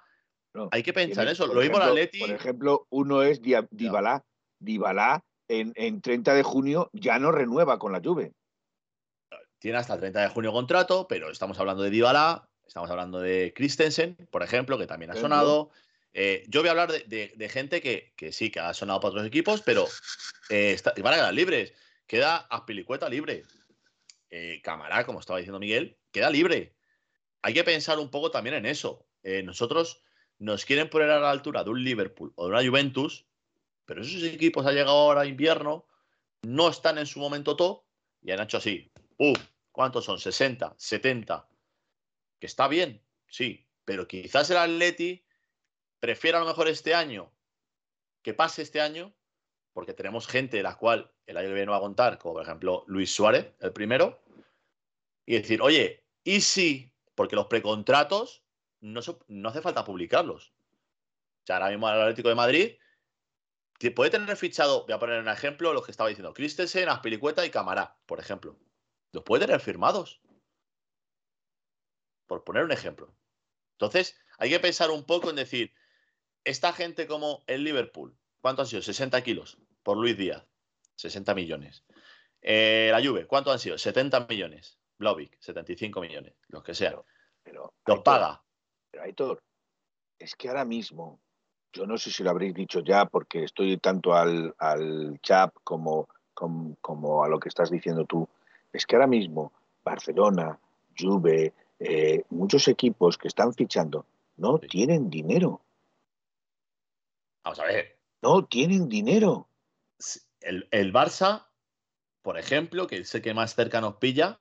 Hay 0.71 0.83
que 0.83 0.93
pensar 0.93 1.27
eso. 1.29 1.47
Lo 1.47 1.63
mismo. 1.63 1.79
Por 1.79 2.31
ejemplo, 2.31 2.87
uno 2.91 3.23
es 3.23 3.41
Dybala. 3.41 4.23
Dybala 4.59 5.25
en, 5.49 5.73
en 5.77 6.03
30 6.03 6.35
de 6.35 6.43
junio 6.43 6.91
ya 6.93 7.19
no 7.19 7.33
renueva 7.33 7.79
con 7.79 7.93
la 7.93 8.03
Juve. 8.05 8.35
Tiene 9.59 9.79
hasta 9.79 9.95
el 9.95 10.01
30 10.01 10.21
de 10.21 10.29
junio 10.29 10.53
contrato, 10.53 11.07
pero 11.09 11.31
estamos 11.31 11.59
hablando 11.59 11.83
de 11.83 11.91
Dybala, 11.91 12.47
estamos 12.67 12.91
hablando 12.91 13.21
de 13.21 13.55
Christensen, 13.57 14.17
por 14.31 14.43
ejemplo, 14.43 14.77
que 14.77 14.87
también 14.87 15.11
ha 15.13 15.15
sonado. 15.15 15.71
Eh, 16.13 16.45
yo 16.49 16.61
voy 16.61 16.69
a 16.69 16.73
hablar 16.73 16.93
de, 16.93 17.49
gente 17.51 17.81
que, 17.81 18.13
sí, 18.31 18.51
que 18.51 18.61
ha 18.61 18.75
sonado 18.75 19.01
para 19.01 19.13
otros 19.13 19.27
equipos, 19.27 19.63
pero 19.63 19.87
eh, 20.51 20.77
van 21.03 21.15
a 21.15 21.17
quedar 21.17 21.35
libres. 21.35 21.73
Queda 22.07 22.37
Aspilicueta 22.51 23.09
libre. 23.09 23.45
Eh, 24.31 24.61
Camará, 24.63 25.05
como 25.05 25.21
estaba 25.21 25.39
diciendo 25.39 25.59
Miguel, 25.59 25.99
queda 26.11 26.31
libre. 26.31 26.77
Hay 27.43 27.55
que 27.55 27.65
pensar 27.65 27.99
un 27.99 28.11
poco 28.11 28.31
también 28.31 28.57
en 28.57 28.67
eso. 28.67 29.07
nosotros 29.45 30.03
nos 30.39 30.65
quieren 30.65 30.89
poner 30.89 31.11
a 31.11 31.21
la 31.21 31.31
altura 31.31 31.65
de 31.65 31.71
un 31.71 31.83
Liverpool 31.83 32.33
o 32.37 32.45
de 32.45 32.51
una 32.51 32.65
Juventus, 32.65 33.27
pero 33.85 34.03
esos 34.03 34.23
equipos 34.23 34.67
ha 34.67 34.73
llegado 34.73 34.97
ahora 34.97 35.27
invierno, 35.27 35.87
no 36.43 36.69
están 36.69 36.99
en 36.99 37.07
su 37.07 37.19
momento 37.19 37.57
top 37.57 37.85
y 38.23 38.31
han 38.31 38.41
hecho 38.41 38.59
así. 38.59 38.93
¿Cuántos 39.73 40.05
son? 40.05 40.19
60, 40.19 40.75
70. 40.77 41.49
Que 42.39 42.47
está 42.47 42.69
bien, 42.69 43.03
sí, 43.27 43.67
pero 43.85 44.07
quizás 44.07 44.51
el 44.51 44.59
Atleti 44.59 45.25
prefiero 46.01 46.39
a 46.39 46.41
lo 46.41 46.47
mejor 46.47 46.69
este 46.69 46.95
año 46.95 47.33
que 48.23 48.35
pase 48.35 48.63
este 48.63 48.81
año, 48.81 49.15
porque 49.73 49.95
tenemos 49.95 50.27
gente 50.27 50.59
de 50.59 50.63
la 50.63 50.77
cual 50.77 51.13
el 51.29 51.37
año 51.37 51.49
que 51.49 51.55
viene 51.55 51.71
va 51.71 51.77
a 51.77 51.81
contar, 51.81 52.19
como 52.19 52.35
por 52.35 52.43
ejemplo 52.43 52.85
Luis 52.87 53.15
Suárez, 53.15 53.53
el 53.61 53.73
primero, 53.73 54.19
y 55.27 55.35
decir, 55.35 55.61
oye, 55.61 56.03
¿y 56.25 56.41
si? 56.41 56.91
Porque 57.15 57.37
los 57.37 57.47
precontratos 57.47 58.43
no, 58.81 59.01
hace 59.01 59.61
falta 59.61 59.85
publicarlos. 59.85 60.49
O 60.49 61.47
sea, 61.47 61.57
ahora 61.57 61.69
mismo 61.69 61.89
el 61.89 62.01
Atlético 62.01 62.31
de 62.31 62.35
Madrid 62.35 62.73
puede 63.95 64.11
tener 64.11 64.37
fichado, 64.37 64.85
voy 64.85 64.93
a 64.95 64.99
poner 64.99 65.21
un 65.21 65.29
ejemplo, 65.29 65.73
los 65.73 65.85
que 65.85 65.91
estaba 65.91 66.09
diciendo, 66.09 66.33
Christensen, 66.33 66.89
Aspilicueta 66.89 67.45
y 67.45 67.51
Camará, 67.51 67.97
por 68.07 68.21
ejemplo. 68.21 68.59
Los 69.13 69.23
puede 69.23 69.47
tener 69.47 69.61
firmados. 69.61 70.21
Por 72.27 72.43
poner 72.43 72.65
un 72.65 72.73
ejemplo. 72.73 73.15
Entonces, 73.73 74.19
hay 74.39 74.51
que 74.51 74.61
pensar 74.61 74.91
un 74.91 75.05
poco 75.05 75.31
en 75.31 75.37
decir, 75.37 75.73
esta 76.45 76.73
gente 76.73 77.07
como 77.07 77.45
el 77.47 77.65
Liverpool, 77.65 78.17
¿cuánto 78.41 78.63
han 78.63 78.69
sido? 78.69 78.83
60 78.83 79.23
kilos 79.23 79.59
por 79.83 79.97
Luis 79.97 80.17
Díaz, 80.17 80.45
60 80.99 81.35
millones. 81.35 81.85
Eh, 82.43 82.89
la 82.91 83.03
Juve, 83.03 83.27
¿cuánto 83.27 83.53
han 83.53 83.59
sido? 83.59 83.79
70 83.79 84.27
millones. 84.29 84.79
Blovic, 84.99 85.37
75 85.39 86.01
millones, 86.01 86.35
los 86.49 86.63
que 86.63 86.75
sea. 86.75 87.01
Pero, 87.43 87.73
los 87.87 88.01
paga. 88.01 88.43
Pero 88.91 89.05
Aitor, 89.05 89.43
es 90.19 90.35
que 90.35 90.49
ahora 90.49 90.65
mismo, 90.65 91.21
yo 91.73 91.87
no 91.87 91.97
sé 91.97 92.11
si 92.11 92.25
lo 92.25 92.31
habréis 92.31 92.55
dicho 92.55 92.81
ya, 92.81 93.07
porque 93.07 93.45
estoy 93.45 93.79
tanto 93.79 94.13
al, 94.15 94.55
al 94.59 95.21
chat 95.23 95.55
como, 95.63 96.09
como, 96.35 97.25
a 97.25 97.29
lo 97.29 97.39
que 97.39 97.49
estás 97.49 97.71
diciendo 97.71 98.05
tú. 98.05 98.29
Es 98.73 98.87
que 98.87 98.97
ahora 98.97 99.07
mismo 99.07 99.53
Barcelona, 99.85 100.59
Juve, 100.99 101.55
eh, 101.79 102.25
muchos 102.31 102.67
equipos 102.67 103.17
que 103.17 103.29
están 103.29 103.55
fichando 103.55 104.05
no 104.37 104.59
tienen 104.59 105.09
dinero. 105.09 105.61
Vamos 107.45 107.61
a 107.61 107.65
ver. 107.65 107.99
No, 108.21 108.45
tienen 108.45 108.89
dinero. 108.89 109.49
El, 110.49 110.67
el 110.71 110.95
Barça, 110.95 111.47
por 112.23 112.39
ejemplo, 112.39 112.87
que 112.87 112.97
es 112.97 113.15
el 113.15 113.21
que 113.21 113.35
más 113.35 113.55
cerca 113.55 113.83
nos 113.83 113.97
pilla, 113.97 114.39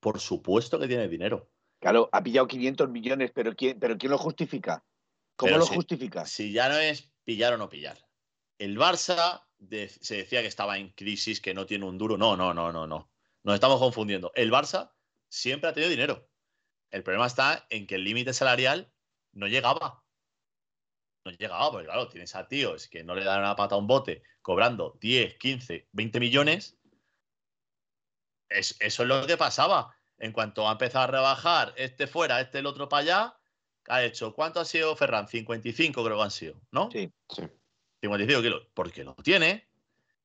por 0.00 0.20
supuesto 0.20 0.78
que 0.78 0.88
tiene 0.88 1.06
dinero. 1.06 1.50
Claro, 1.80 2.08
ha 2.12 2.22
pillado 2.22 2.48
500 2.48 2.88
millones, 2.88 3.30
pero 3.34 3.54
¿quién, 3.54 3.78
pero 3.78 3.98
¿quién 3.98 4.10
lo 4.10 4.16
justifica? 4.16 4.82
¿Cómo 5.36 5.58
lo 5.58 5.66
justifica? 5.66 6.24
Si 6.24 6.50
ya 6.50 6.70
no 6.70 6.78
es 6.78 7.12
pillar 7.24 7.52
o 7.52 7.58
no 7.58 7.68
pillar. 7.68 7.98
El 8.58 8.78
Barça 8.78 9.44
se 10.00 10.16
decía 10.16 10.40
que 10.40 10.48
estaba 10.48 10.78
en 10.78 10.92
crisis, 10.92 11.42
que 11.42 11.52
no 11.52 11.66
tiene 11.66 11.84
un 11.84 11.98
duro. 11.98 12.16
No, 12.16 12.34
no, 12.34 12.54
no, 12.54 12.72
no, 12.72 12.86
no. 12.86 13.10
Nos 13.44 13.54
estamos 13.54 13.78
confundiendo. 13.78 14.32
El 14.34 14.50
Barça 14.50 14.92
siempre 15.28 15.68
ha 15.68 15.74
tenido 15.74 15.90
dinero. 15.90 16.26
El 16.90 17.02
problema 17.02 17.26
está 17.26 17.66
en 17.68 17.86
que 17.86 17.96
el 17.96 18.04
límite 18.04 18.32
salarial 18.32 18.90
no 19.32 19.46
llegaba 19.46 20.02
no 21.30 21.36
llegaba, 21.36 21.70
porque 21.70 21.86
claro, 21.86 22.08
tienes 22.08 22.34
a 22.34 22.48
tíos 22.48 22.88
que 22.88 23.04
no 23.04 23.14
le 23.14 23.24
dan 23.24 23.40
una 23.40 23.56
pata 23.56 23.74
a 23.74 23.78
un 23.78 23.86
bote 23.86 24.22
cobrando 24.42 24.96
10, 25.00 25.36
15, 25.36 25.88
20 25.92 26.20
millones. 26.20 26.76
eso 28.48 28.76
es 28.80 28.98
lo 29.00 29.26
que 29.26 29.36
pasaba. 29.36 29.94
En 30.18 30.32
cuanto 30.32 30.68
ha 30.68 30.72
empezado 30.72 31.04
a 31.04 31.06
rebajar 31.08 31.72
este 31.76 32.06
fuera, 32.06 32.40
este 32.40 32.58
el 32.58 32.66
otro 32.66 32.88
para 32.88 33.02
allá, 33.02 33.36
ha 33.86 34.02
hecho, 34.02 34.34
¿cuánto 34.34 34.58
ha 34.60 34.64
sido 34.64 34.96
Ferran? 34.96 35.28
55 35.28 36.04
creo 36.04 36.16
que 36.16 36.22
han 36.22 36.30
sido, 36.30 36.60
¿no? 36.72 36.90
Sí, 36.90 37.12
sí. 37.28 37.42
55 38.00 38.42
kilos, 38.42 38.66
porque 38.74 39.04
lo 39.04 39.14
tiene. 39.14 39.68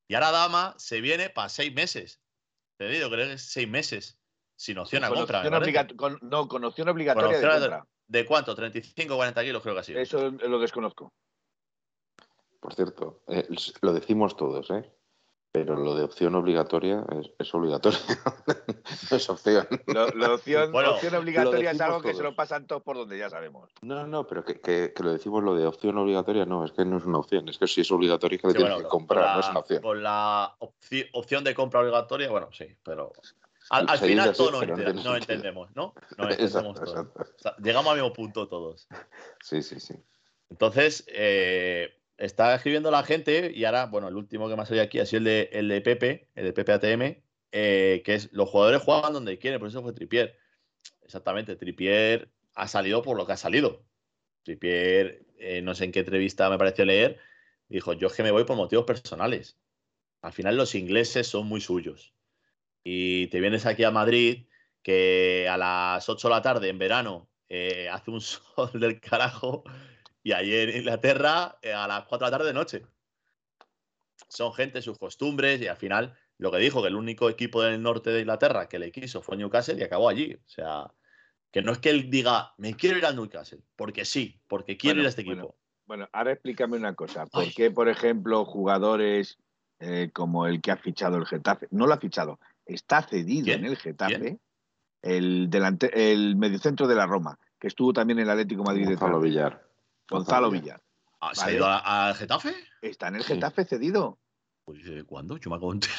Y 0.07 0.15
ahora 0.15 0.31
Dama 0.31 0.75
se 0.77 1.01
viene 1.01 1.29
para 1.29 1.49
seis 1.49 1.73
meses. 1.73 2.21
Te 2.77 2.87
digo, 2.87 3.09
creo 3.09 3.27
que 3.27 3.33
es 3.33 3.43
seis 3.43 3.67
meses. 3.67 4.17
Sin 4.55 4.77
opción 4.77 5.03
a 5.03 5.09
compra. 5.09 5.43
no, 6.21 6.47
con 6.47 6.63
opción 6.63 6.89
obligatoria 6.89 7.37
de 7.37 7.49
compra. 7.49 7.87
¿De 8.07 8.25
cuánto? 8.25 8.55
¿35 8.55 9.15
40 9.15 9.43
kilos 9.43 9.61
creo 9.61 9.73
que 9.75 9.79
ha 9.79 9.83
sido? 9.83 9.99
Eso 9.99 10.29
lo 10.29 10.59
desconozco. 10.59 11.13
Por 12.59 12.73
cierto, 12.73 13.23
eh, 13.27 13.47
lo 13.81 13.93
decimos 13.93 14.37
todos, 14.37 14.69
¿eh? 14.71 14.89
Pero 15.53 15.75
lo 15.75 15.95
de 15.95 16.03
opción 16.03 16.33
obligatoria 16.33 17.05
es, 17.37 17.53
obligatorio. 17.53 17.99
no 19.11 19.17
es 19.17 19.29
opción. 19.29 19.67
Lo, 19.85 20.05
opción, 20.33 20.73
opción, 20.73 21.13
obligatoria 21.13 21.71
es 21.71 21.81
algo 21.81 22.01
que 22.01 22.15
se 22.15 22.23
lo 22.23 22.35
pasan 22.35 22.65
todos 22.65 22.81
por 22.81 22.95
donde 22.95 23.19
ya 23.19 23.29
sabemos. 23.29 23.69
No, 23.83 24.07
no, 24.07 24.25
pero 24.25 24.43
que, 24.43 24.91
lo 24.99 25.13
decimos 25.13 25.43
lo 25.43 25.55
de 25.55 25.67
opción 25.67 25.95
obligatoria, 25.99 26.45
no, 26.45 26.65
es 26.65 26.71
que 26.71 26.85
no 26.85 26.97
es 26.97 27.05
una 27.05 27.19
opción. 27.19 27.47
Es 27.49 27.59
que 27.59 27.67
si 27.67 27.81
es 27.81 27.91
obligatorio 27.91 28.37
es 28.37 28.41
que 28.41 28.47
le 28.47 28.53
tienes 28.55 28.77
que 28.77 28.87
comprar, 28.87 29.35
no 29.35 29.41
es 29.41 29.49
una 29.49 29.59
opción. 29.59 29.83
Con 29.83 30.01
la 30.01 30.55
opción 30.57 31.43
de 31.43 31.53
compra 31.53 31.81
obligatoria, 31.81 32.31
bueno, 32.31 32.49
sí, 32.51 32.75
pero 32.81 33.11
al, 33.69 33.97
final 33.97 34.33
todos 34.33 34.51
no, 34.51 34.61
entendemos, 35.15 35.69
¿no? 35.75 35.93
No 36.17 36.29
entendemos 36.29 36.79
todos. 36.79 37.07
llegamos 37.61 37.91
al 37.91 37.97
mismo 37.97 38.13
punto 38.13 38.47
todos. 38.47 38.87
Sí, 39.41 39.61
sí, 39.61 39.79
sí. 39.79 39.95
Entonces, 40.49 41.05
eh, 41.07 41.93
está 42.17 42.53
escribiendo 42.55 42.91
la 42.91 43.03
gente 43.03 43.51
y 43.53 43.65
ahora, 43.65 43.85
bueno, 43.87 44.07
el 44.07 44.15
último 44.15 44.49
que 44.49 44.55
me 44.55 44.61
ha 44.61 44.65
salido 44.65 44.83
aquí 44.83 44.99
ha 44.99 45.05
sido 45.05 45.19
el 45.19 45.23
de, 45.25 45.49
el 45.53 45.67
de 45.67 45.81
Pepe, 45.81 46.29
el 46.35 46.45
de 46.45 46.53
Pepe 46.53 46.71
ATM, 46.73 47.23
eh, 47.51 48.01
que 48.05 48.15
es 48.15 48.31
los 48.31 48.49
jugadores 48.49 48.81
juegan 48.81 49.13
donde 49.13 49.37
quieren, 49.39 49.59
por 49.59 49.69
eso 49.69 49.81
fue 49.81 49.93
Tripier. 49.93 50.37
Exactamente, 51.01 51.55
Tripier 51.55 52.29
ha 52.55 52.67
salido 52.67 53.01
por 53.01 53.17
lo 53.17 53.25
que 53.25 53.33
ha 53.33 53.37
salido. 53.37 53.83
Tripier, 54.43 55.25
eh, 55.37 55.61
no 55.61 55.73
sé 55.75 55.85
en 55.85 55.91
qué 55.91 55.99
entrevista 55.99 56.49
me 56.49 56.57
pareció 56.57 56.85
leer, 56.85 57.19
dijo, 57.69 57.93
yo 57.93 58.07
es 58.07 58.13
que 58.13 58.23
me 58.23 58.31
voy 58.31 58.43
por 58.43 58.57
motivos 58.57 58.85
personales. 58.85 59.57
Al 60.21 60.33
final 60.33 60.55
los 60.55 60.75
ingleses 60.75 61.27
son 61.27 61.47
muy 61.47 61.61
suyos. 61.61 62.12
Y 62.83 63.27
te 63.27 63.39
vienes 63.39 63.65
aquí 63.65 63.83
a 63.83 63.91
Madrid, 63.91 64.45
que 64.81 65.47
a 65.49 65.57
las 65.57 66.07
8 66.07 66.27
de 66.27 66.33
la 66.33 66.41
tarde 66.41 66.69
en 66.69 66.77
verano 66.77 67.29
eh, 67.49 67.89
hace 67.89 68.11
un 68.11 68.21
sol 68.21 68.71
del 68.73 68.99
carajo, 68.99 69.63
y 70.21 70.31
ayer 70.31 70.69
en 70.69 70.77
Inglaterra 70.77 71.57
eh, 71.61 71.73
a 71.73 71.87
las 71.87 72.05
4 72.05 72.25
de 72.25 72.31
la 72.31 72.37
tarde 72.37 72.47
de 72.47 72.53
noche. 72.53 72.85
Son 74.27 74.53
gente, 74.53 74.81
sus 74.81 74.97
costumbres, 74.97 75.61
y 75.61 75.67
al 75.67 75.77
final 75.77 76.17
lo 76.37 76.51
que 76.51 76.57
dijo, 76.57 76.81
que 76.81 76.87
el 76.87 76.95
único 76.95 77.29
equipo 77.29 77.61
del 77.61 77.81
norte 77.81 78.09
de 78.09 78.21
Inglaterra 78.21 78.67
que 78.67 78.79
le 78.79 78.91
quiso 78.91 79.21
fue 79.21 79.37
Newcastle 79.37 79.79
y 79.79 79.83
acabó 79.83 80.09
allí. 80.09 80.33
O 80.33 80.49
sea, 80.49 80.91
que 81.51 81.61
no 81.61 81.71
es 81.71 81.77
que 81.77 81.89
él 81.89 82.09
diga, 82.09 82.53
me 82.57 82.75
quiero 82.75 82.97
ir 82.97 83.05
al 83.05 83.15
Newcastle, 83.15 83.61
porque 83.75 84.05
sí, 84.05 84.41
porque 84.47 84.75
quiero 84.75 84.95
Bueno, 84.95 85.01
ir 85.01 85.05
a 85.05 85.09
este 85.09 85.23
bueno, 85.23 85.41
equipo. 85.43 85.57
Bueno, 85.85 86.09
ahora 86.11 86.31
explícame 86.31 86.77
una 86.77 86.95
cosa. 86.95 87.27
¿Por 87.27 87.43
Ay. 87.43 87.53
qué, 87.55 87.69
por 87.71 87.89
ejemplo, 87.89 88.43
jugadores 88.45 89.37
eh, 89.79 90.09
como 90.13 90.47
el 90.47 90.61
que 90.61 90.71
ha 90.71 90.77
fichado 90.77 91.17
el 91.17 91.25
Getafe, 91.25 91.67
no 91.71 91.85
lo 91.87 91.93
ha 91.93 91.99
fichado, 91.99 92.39
está 92.65 93.01
cedido 93.01 93.45
¿Quién? 93.45 93.59
en 93.59 93.65
el 93.71 93.77
Getafe, 93.77 94.19
¿Quién? 94.19 94.41
el, 95.01 95.49
delante, 95.49 96.11
el 96.13 96.35
mediocentro 96.35 96.87
de 96.87 96.95
la 96.95 97.05
Roma, 97.05 97.37
que 97.59 97.67
estuvo 97.67 97.93
también 97.93 98.19
en 98.19 98.23
el 98.25 98.29
Atlético 98.31 98.63
Madrid 98.63 98.87
de 98.87 98.95
Gonzalo 98.95 99.19
Villar. 99.19 99.67
Gonzalo 100.09 100.49
Villar. 100.51 100.81
¿Se 101.33 101.41
ha 101.41 101.45
Vale. 101.45 101.55
ido 101.57 101.65
al 101.67 102.15
Getafe? 102.15 102.53
Está 102.81 103.07
en 103.07 103.15
el 103.15 103.23
Sí. 103.23 103.33
Getafe 103.33 103.63
cedido. 103.65 104.19
Pues, 104.65 104.83
¿de 104.83 105.03
¿Cuándo? 105.03 105.37
Yo 105.37 105.49
me 105.49 105.55
acabo 105.57 105.71
de 105.71 105.75
enterar. 105.77 105.97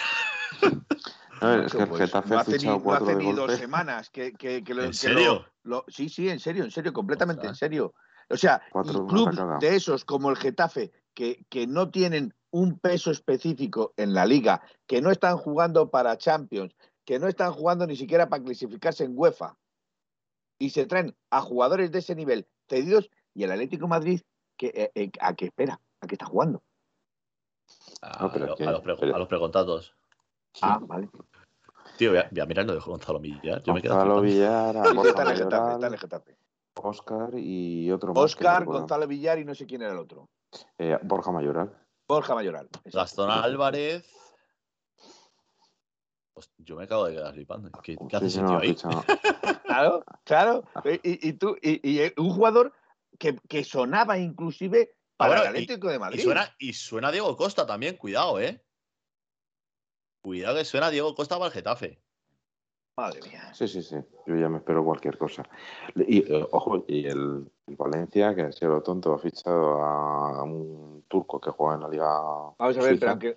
A 1.40 1.46
ver, 1.48 1.64
es 1.64 1.72
que 1.72 1.82
el 1.82 1.88
Pues, 1.88 2.00
Getafe 2.02 2.28
no 2.30 2.36
ha 2.38 2.40
hace 2.40 2.58
ni, 2.58 2.64
no 2.64 2.92
hace 2.94 3.14
dos 3.34 3.52
semanas 3.56 4.10
que, 4.10 4.32
que- 4.32 4.62
que 4.62 4.74
lo- 4.74 4.82
¿En 4.84 4.90
que 4.90 4.96
serio? 4.96 5.46
lo- 5.64 5.78
lo- 5.78 5.84
sí, 5.88 6.08
sí, 6.08 6.28
en 6.28 6.38
serio, 6.40 6.64
en 6.64 6.70
serio, 6.70 6.92
completamente 6.92 7.46
en 7.46 7.54
serio. 7.54 7.94
O 8.30 8.36
sea, 8.36 8.62
clubes 9.08 9.36
de 9.60 9.76
esos 9.76 10.04
como 10.04 10.30
el 10.30 10.36
Getafe, 10.36 10.92
que, 11.12 11.44
que 11.50 11.66
no 11.66 11.90
tienen 11.90 12.34
un 12.54 12.78
peso 12.78 13.10
específico 13.10 13.94
en 13.96 14.14
la 14.14 14.24
liga, 14.26 14.62
que 14.86 15.02
no 15.02 15.10
están 15.10 15.36
jugando 15.36 15.90
para 15.90 16.16
Champions, 16.16 16.72
que 17.04 17.18
no 17.18 17.26
están 17.26 17.52
jugando 17.52 17.84
ni 17.84 17.96
siquiera 17.96 18.28
para 18.28 18.44
clasificarse 18.44 19.02
en 19.02 19.12
UEFA, 19.18 19.58
y 20.60 20.70
se 20.70 20.86
traen 20.86 21.16
a 21.30 21.40
jugadores 21.40 21.90
de 21.90 21.98
ese 21.98 22.14
nivel 22.14 22.46
cedidos, 22.68 23.10
y 23.34 23.42
el 23.42 23.50
Atlético 23.50 23.86
de 23.86 23.90
Madrid, 23.90 24.20
que, 24.56 24.68
eh, 24.68 24.92
eh, 24.94 25.10
¿a 25.20 25.34
qué 25.34 25.46
espera? 25.46 25.80
¿A 26.00 26.06
qué 26.06 26.14
está 26.14 26.26
jugando? 26.26 26.62
A, 28.02 28.22
No, 28.22 28.32
pero 28.32 28.46
lo- 28.46 28.52
es 28.52 28.58
que- 28.58 28.64
a 28.68 28.70
los, 28.70 28.80
pre- 28.82 28.96
pero- 29.00 29.16
a 29.16 29.18
los 29.18 29.26
precontratos. 29.28 29.92
Ah, 30.62 30.78
vale. 30.80 31.08
Tío, 31.98 32.10
voy 32.10 32.20
a, 32.20 32.28
voy 32.30 32.40
a 32.40 32.46
mirar 32.46 32.66
lo 32.66 32.74
de 32.74 32.78
Gonzalo 32.80 33.18
Millar. 33.18 33.64
Yo 33.64 33.74
me 33.74 33.82
quedo 33.82 33.94
Gonzalo 33.94 34.20
flipando. 34.20 34.22
Villar, 34.22 34.76
a 34.76 35.98
Getafe. 35.98 36.36
Oscar 36.76 37.30
y 37.34 37.90
otro 37.90 38.12
Oscar. 38.14 38.64
Gonzalo 38.64 39.08
Villar 39.08 39.40
y 39.40 39.44
no 39.44 39.56
sé 39.56 39.66
quién 39.66 39.82
era 39.82 39.90
el 39.92 39.98
otro. 39.98 40.28
Eh, 40.78 40.96
Borja 41.02 41.32
Mayoral. 41.32 41.83
Borja 42.08 42.34
Mayoral. 42.34 42.66
exacto. 42.66 42.98
Gastón 42.98 43.30
Álvarez. 43.30 44.04
Pues 46.34 46.50
yo 46.58 46.76
me 46.76 46.84
acabo 46.84 47.06
de 47.06 47.14
quedar 47.14 47.32
flipando. 47.32 47.70
¿Qué, 47.82 47.96
qué 48.08 48.16
hace 48.16 48.28
Sí, 48.28 48.32
sí, 48.32 48.40
ese 48.40 48.42
no, 48.42 48.48
tío 48.48 48.56
ha 48.58 48.60
ahí? 48.60 49.58
Claro, 49.64 50.04
claro. 50.24 50.64
Y, 51.02 51.28
y 51.28 51.32
tú, 51.34 51.56
y, 51.62 51.80
y 51.88 52.12
un 52.16 52.30
jugador 52.30 52.72
que, 53.18 53.38
que 53.48 53.64
sonaba 53.64 54.18
inclusive 54.18 54.90
Ah, 55.14 55.16
para 55.16 55.30
bueno, 55.30 55.42
el 55.42 55.48
Atlético 55.62 55.88
de 55.88 55.98
Madrid. 56.00 56.18
Y 56.18 56.22
suena, 56.22 56.54
y 56.58 56.72
suena 56.72 57.12
Diego 57.12 57.36
Costa 57.36 57.64
también, 57.64 57.96
cuidado, 57.96 58.40
¿eh? 58.40 58.64
Cuidado 60.22 60.56
que 60.56 60.64
suena 60.64 60.90
Diego 60.90 61.14
Costa 61.14 61.36
para 61.36 61.46
el 61.46 61.52
Getafe. 61.52 62.02
Madre 62.96 63.20
mía. 63.28 63.52
Sí, 63.52 63.66
sí, 63.66 63.82
sí. 63.82 63.96
Yo 64.26 64.36
ya 64.36 64.48
me 64.48 64.58
espero 64.58 64.84
cualquier 64.84 65.18
cosa. 65.18 65.42
Y, 65.96 66.32
eh, 66.32 66.46
ojo, 66.52 66.84
y 66.86 67.06
el, 67.06 67.50
el 67.66 67.76
Valencia, 67.76 68.34
que 68.34 68.42
ha 68.42 68.52
sido 68.52 68.72
lo 68.72 68.82
tonto, 68.82 69.12
ha 69.12 69.18
fichado 69.18 69.82
a 69.82 70.42
un 70.44 71.04
turco 71.08 71.40
que 71.40 71.50
juega 71.50 71.74
en 71.74 71.80
la 71.80 71.88
Liga. 71.88 72.06
Vamos 72.06 72.56
a 72.60 72.80
ver, 72.80 72.90
Suiza, 72.90 73.00
pero 73.00 73.10
aunque. 73.10 73.36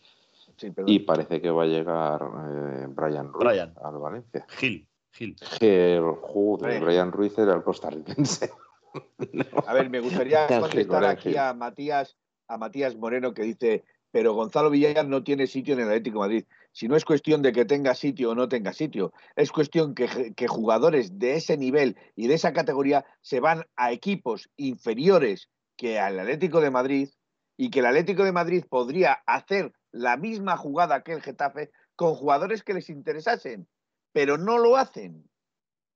Sí, 0.57 0.71
perdón. 0.71 0.91
Y 0.91 0.99
parece 0.99 1.41
que 1.41 1.49
va 1.49 1.63
a 1.63 1.67
llegar 1.67 2.21
eh, 2.21 2.85
Brian 2.89 3.31
Ruiz 3.31 3.47
Brian. 3.47 3.73
al 3.83 3.97
Valencia. 3.97 4.45
Gil, 4.57 4.87
Gil. 5.11 5.35
El 5.59 6.03
joder, 6.21 6.67
Brian. 6.67 6.83
Brian 6.83 7.11
Ruiz 7.11 7.37
era 7.37 7.53
el 7.53 7.63
costarricense. 7.63 8.51
A 9.67 9.73
ver, 9.73 9.89
me 9.89 9.99
gustaría 9.99 10.47
contestar 10.47 11.05
aquí 11.05 11.35
a 11.37 11.53
Matías, 11.53 12.17
a 12.47 12.57
Matías 12.57 12.95
Moreno 12.95 13.33
que 13.33 13.43
dice, 13.43 13.83
pero 14.11 14.33
Gonzalo 14.33 14.69
Villar 14.71 15.07
no 15.07 15.23
tiene 15.23 15.45
sitio 15.45 15.75
en 15.75 15.81
el 15.81 15.87
Atlético 15.87 16.23
de 16.23 16.27
Madrid. 16.27 16.45
Si 16.77 16.87
no 16.87 16.95
es 16.95 17.05
cuestión 17.05 17.41
de 17.41 17.53
que 17.53 17.65
tenga 17.65 17.95
sitio 17.95 18.29
o 18.29 18.35
no 18.35 18.47
tenga 18.47 18.71
sitio, 18.71 19.11
es 19.35 19.51
cuestión 19.51 19.95
que, 19.95 20.35
que 20.35 20.47
jugadores 20.47 21.17
de 21.17 21.33
ese 21.33 21.57
nivel 21.57 21.97
y 22.15 22.27
de 22.27 22.35
esa 22.35 22.53
categoría 22.53 23.03
se 23.19 23.39
van 23.39 23.65
a 23.75 23.91
equipos 23.91 24.51
inferiores 24.57 25.49
que 25.75 25.97
al 25.97 26.19
Atlético 26.19 26.61
de 26.61 26.69
Madrid 26.69 27.09
y 27.57 27.71
que 27.71 27.79
el 27.79 27.87
Atlético 27.87 28.23
de 28.23 28.31
Madrid 28.31 28.63
podría 28.69 29.13
hacer 29.25 29.73
la 29.91 30.17
misma 30.17 30.55
jugada 30.55 31.01
que 31.01 31.13
el 31.13 31.23
Getafe 31.23 31.71
con 31.95 32.13
jugadores 32.13 32.61
que 32.61 32.75
les 32.75 32.91
interesasen, 32.91 33.67
pero 34.13 34.37
no 34.37 34.59
lo 34.59 34.77
hacen. 34.77 35.27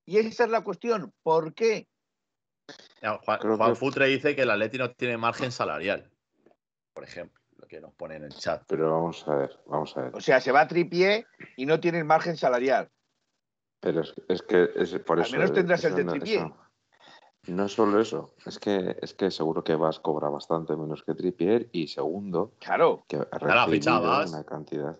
Y 0.07 0.17
esa 0.17 0.45
es 0.45 0.49
la 0.49 0.63
cuestión. 0.63 1.13
¿Por 1.21 1.53
qué? 1.53 1.89
Juan, 3.23 3.75
Futre 3.75 4.07
dice 4.07 4.35
que 4.35 4.41
el 4.41 4.49
Atleti 4.49 4.79
no 4.79 4.89
tiene 4.89 5.15
margen 5.17 5.51
salarial. 5.51 6.09
Por 6.95 7.03
ejemplo, 7.03 7.40
lo 7.61 7.67
que 7.67 7.79
nos 7.79 7.93
pone 7.93 8.15
en 8.15 8.23
el 8.23 8.33
chat. 8.33 8.63
Pero 8.67 8.91
vamos 8.91 9.25
a 9.27 9.35
ver, 9.35 9.59
vamos 9.67 9.95
a 9.95 10.01
ver. 10.01 10.15
O 10.15 10.19
sea, 10.21 10.41
se 10.41 10.51
va 10.51 10.61
a 10.61 10.67
tripié 10.67 11.25
y 11.55 11.65
no 11.65 11.79
tienen 11.79 12.07
margen 12.07 12.35
salarial. 12.35 12.89
Pero 13.79 14.01
es, 14.01 14.13
es 14.27 14.41
que 14.41 14.69
es 14.75 14.93
por 14.99 15.19
Al 15.19 15.25
eso. 15.25 15.35
menos 15.35 15.53
tendrás 15.53 15.83
el 15.85 15.95
de 15.95 16.03
no, 16.03 16.13
eso- 16.15 16.57
no 17.47 17.65
es 17.65 17.71
solo 17.73 17.99
eso, 17.99 18.35
es 18.45 18.59
que, 18.59 18.97
es 19.01 19.13
que 19.13 19.31
seguro 19.31 19.63
que 19.63 19.75
Vas 19.75 19.99
cobra 19.99 20.29
bastante 20.29 20.75
menos 20.75 21.03
que 21.03 21.13
Trippier 21.15 21.69
y 21.71 21.87
segundo, 21.87 22.53
Claro. 22.59 23.03
que 23.07 23.17
ha 23.17 23.37
recibido 23.37 23.99
una 24.29 24.43
cantidad 24.43 24.99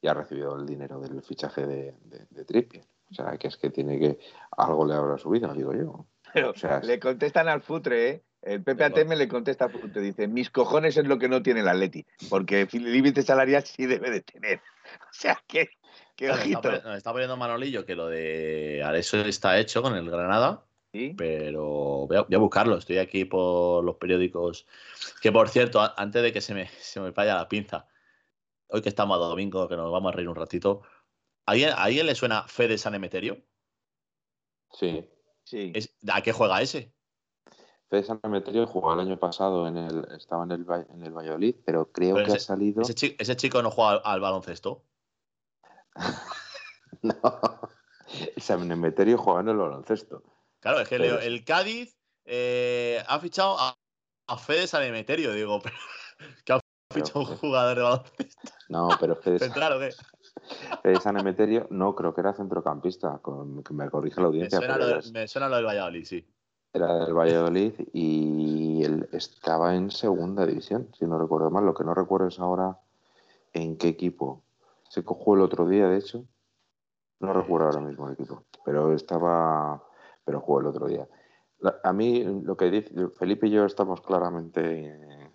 y 0.00 0.08
ha 0.08 0.14
recibido 0.14 0.56
el 0.56 0.66
dinero 0.66 0.98
del 1.00 1.22
fichaje 1.22 1.66
de, 1.66 1.96
de, 2.04 2.26
de 2.30 2.44
Trippier. 2.44 2.84
O 3.10 3.14
sea, 3.14 3.36
que 3.38 3.46
es 3.48 3.56
que 3.56 3.70
tiene 3.70 3.98
que 3.98 4.18
algo 4.56 4.86
le 4.86 4.94
habrá 4.94 5.18
subido, 5.18 5.52
digo 5.54 5.72
yo. 5.74 6.06
Pero 6.32 6.50
O 6.50 6.54
sea, 6.54 6.78
es- 6.78 6.86
le 6.86 6.98
contestan 6.98 7.48
al 7.48 7.60
futre, 7.62 8.08
¿eh? 8.10 8.24
El 8.42 8.62
PPATM 8.64 9.14
le 9.14 9.28
contesta 9.28 9.68
futre. 9.68 10.02
Dice, 10.02 10.26
mis 10.26 10.50
cojones 10.50 10.96
es 10.96 11.06
lo 11.06 11.18
que 11.18 11.28
no 11.28 11.42
tiene 11.42 11.60
el 11.60 11.68
Atleti. 11.68 12.04
Porque 12.28 12.68
el 12.72 12.92
límite 12.92 13.22
salarial 13.22 13.64
sí 13.64 13.86
debe 13.86 14.10
de 14.10 14.20
tener. 14.20 14.60
O 14.84 15.12
sea, 15.14 15.40
que, 15.46 15.70
está, 16.18 16.34
ojito. 16.34 16.72
nos 16.82 16.96
está 16.96 17.12
poniendo 17.12 17.36
Manolillo 17.36 17.86
que 17.86 17.94
lo 17.94 18.08
de 18.08 18.82
Areso 18.84 19.18
está 19.20 19.58
hecho 19.60 19.80
con 19.80 19.94
el 19.94 20.10
Granada, 20.10 20.64
¿Sí? 20.92 21.14
pero 21.16 22.06
voy 22.08 22.16
a, 22.16 22.22
voy 22.22 22.34
a 22.34 22.38
buscarlo. 22.38 22.76
Estoy 22.76 22.98
aquí 22.98 23.24
por 23.24 23.84
los 23.84 23.96
periódicos. 23.96 24.66
Que 25.20 25.30
por 25.30 25.48
cierto, 25.48 25.80
a- 25.80 25.94
antes 25.96 26.20
de 26.22 26.32
que 26.32 26.40
se 26.40 26.52
me, 26.52 26.66
se 26.80 26.98
me 27.00 27.12
vaya 27.12 27.36
la 27.36 27.48
pinza, 27.48 27.86
hoy 28.66 28.82
que 28.82 28.88
estamos 28.88 29.16
a 29.16 29.20
domingo, 29.20 29.68
que 29.68 29.76
nos 29.76 29.92
vamos 29.92 30.12
a 30.12 30.16
reír 30.16 30.28
un 30.28 30.34
ratito, 30.34 30.82
¿a 31.46 31.52
alguien, 31.52 31.70
a 31.70 31.84
alguien 31.84 32.06
le 32.06 32.16
suena 32.16 32.42
Fede 32.48 32.76
San 32.78 32.94
Emeterio? 32.96 33.40
sí. 34.72 35.08
Sí. 35.44 35.72
¿Es- 35.74 35.94
¿A 36.12 36.22
qué 36.22 36.32
juega 36.32 36.60
ese? 36.62 36.91
Fede 37.92 38.04
San 38.04 38.20
Emeterio 38.22 38.66
jugó 38.66 38.94
el 38.94 39.00
año 39.00 39.18
pasado 39.18 39.68
en 39.68 39.76
el, 39.76 40.08
estaba 40.16 40.44
en 40.44 40.52
el, 40.52 40.66
en 40.94 41.04
el 41.04 41.12
Valladolid, 41.12 41.56
pero 41.62 41.92
creo 41.92 42.14
Pero 42.14 42.26
que 42.26 42.32
ha 42.32 42.38
salido. 42.38 42.80
Ese, 42.80 42.94
chi- 42.94 43.16
ese 43.18 43.36
chico 43.36 43.60
no 43.60 43.70
juega 43.70 43.90
al, 43.90 44.00
al 44.02 44.20
baloncesto. 44.20 44.82
No. 47.02 47.20
San 48.38 48.70
Emeterio 48.70 49.18
juega 49.18 49.40
en 49.40 49.48
el 49.50 49.56
baloncesto. 49.58 50.22
Claro, 50.60 50.80
es 50.80 50.88
que 50.88 50.96
Pero 50.96 51.18
el 51.20 51.44
Cádiz 51.44 51.98
eh, 52.24 53.02
ha 53.08 53.18
fichado 53.18 53.58
a, 53.58 53.74
a 54.28 54.38
Fede 54.38 54.66
San 54.66 54.82
Emeterio, 54.84 55.34
digo, 55.34 55.60
pero, 55.62 55.76
que 56.46 56.52
ha 56.54 56.60
Pero, 56.88 57.04
fichado 57.04 57.20
un 57.20 57.36
jugador 57.36 57.76
de 57.76 57.82
baloncesto 57.82 58.42
No, 58.68 58.88
pero 58.98 59.16
Fede, 59.16 59.38
central, 59.38 59.72
¿o 59.74 59.80
qué? 59.80 59.94
Fede 60.82 61.00
San 61.00 61.18
Emeterio 61.18 61.66
no 61.70 61.94
creo 61.94 62.14
que 62.14 62.22
era 62.22 62.32
centrocampista, 62.32 63.18
con- 63.18 63.62
que 63.62 63.74
me 63.74 63.90
corrige 63.90 64.16
la 64.16 64.22
Me 64.22 64.26
audiencia, 64.28 64.58
suena, 64.60 64.78
lo 64.78 65.02
me 65.12 65.28
suena 65.28 65.48
lo 65.50 65.56
del 65.56 65.66
Valladolid, 65.66 66.04
sí. 66.06 66.26
Era 66.74 67.04
del 67.04 67.14
Valladolid 67.14 67.72
y 67.92 68.82
él 68.82 69.08
estaba 69.12 69.74
en 69.74 69.90
segunda 69.90 70.46
división, 70.46 70.88
si 70.98 71.04
no 71.06 71.18
recuerdo 71.18 71.50
mal. 71.50 71.66
Lo 71.66 71.74
que 71.74 71.84
no 71.84 71.94
recuerdo 71.94 72.28
es 72.28 72.38
ahora 72.38 72.78
en 73.52 73.76
qué 73.76 73.88
equipo. 73.88 74.42
Se 74.88 75.04
cogió 75.04 75.34
el 75.34 75.42
otro 75.42 75.68
día, 75.68 75.88
de 75.88 75.98
hecho. 75.98 76.24
No 77.20 77.32
recuerdo 77.32 77.66
ahora 77.66 77.80
mismo 77.80 78.08
el 78.08 78.14
equipo, 78.14 78.44
pero 78.64 78.92
estaba, 78.94 79.82
pero 80.24 80.40
jugó 80.40 80.60
el 80.60 80.66
otro 80.66 80.88
día. 80.88 81.06
La- 81.60 81.76
a 81.84 81.92
mí 81.92 82.24
lo 82.24 82.56
que 82.56 82.70
dice 82.70 83.08
Felipe 83.10 83.46
y 83.46 83.50
yo 83.50 83.64
estamos 83.64 84.00
claramente, 84.00 84.60
eh, 84.86 85.30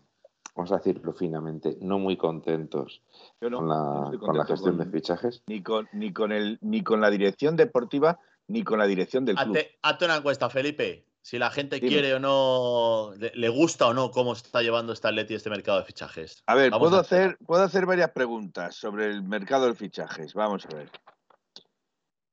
vamos 0.56 0.72
a 0.74 0.78
decirlo 0.78 1.14
finamente, 1.14 1.78
no 1.80 1.98
muy 2.00 2.18
contentos 2.18 3.02
Yo 3.40 3.50
no, 3.50 3.60
con 3.60 3.68
no 3.68 4.12
la, 4.12 4.18
con 4.20 4.38
la 4.38 4.46
gestión 4.46 4.76
con- 4.78 4.86
de 4.86 4.92
fichajes. 4.92 5.44
ni, 5.48 5.62
con, 5.64 5.88
ni, 5.94 6.12
con 6.12 6.34
el, 6.34 6.58
ni 6.62 6.84
con 6.84 7.00
la 7.00 7.10
dirección 7.10 7.56
deportiva 7.56 8.20
ni 8.50 8.64
con 8.64 8.80
la 8.80 8.86
dirección 8.86 9.24
del 9.24 9.36
club. 9.38 9.56
Hazte, 9.56 9.78
hazte 9.82 10.06
una 10.06 10.18
encuesta, 10.18 10.50
Felipe. 10.50 11.06
Si 11.28 11.38
la 11.38 11.52
gente 11.52 11.76
Dime. 11.76 11.90
quiere 11.90 12.14
o 12.14 12.20
no, 12.20 13.12
le, 13.18 13.34
le 13.36 13.50
gusta 13.50 13.86
o 13.88 13.94
no 13.94 14.12
cómo 14.12 14.32
está 14.32 14.62
llevando 14.62 14.94
esta 14.94 15.10
Atleti 15.10 15.34
este 15.36 15.50
mercado 15.50 15.80
de 15.80 15.84
fichajes. 15.84 16.42
A 16.46 16.56
ver, 16.56 16.72
Vamos 16.72 16.88
puedo 16.88 17.00
a 17.00 17.02
hacer, 17.02 17.38
puedo 17.46 17.64
hacer 17.64 17.86
varias 17.86 18.12
preguntas 18.12 18.76
sobre 18.76 19.08
el 19.08 19.24
mercado 19.24 19.68
de 19.68 19.76
fichajes. 19.76 20.34
Vamos 20.34 20.66
a 20.66 20.74
ver. 20.74 20.90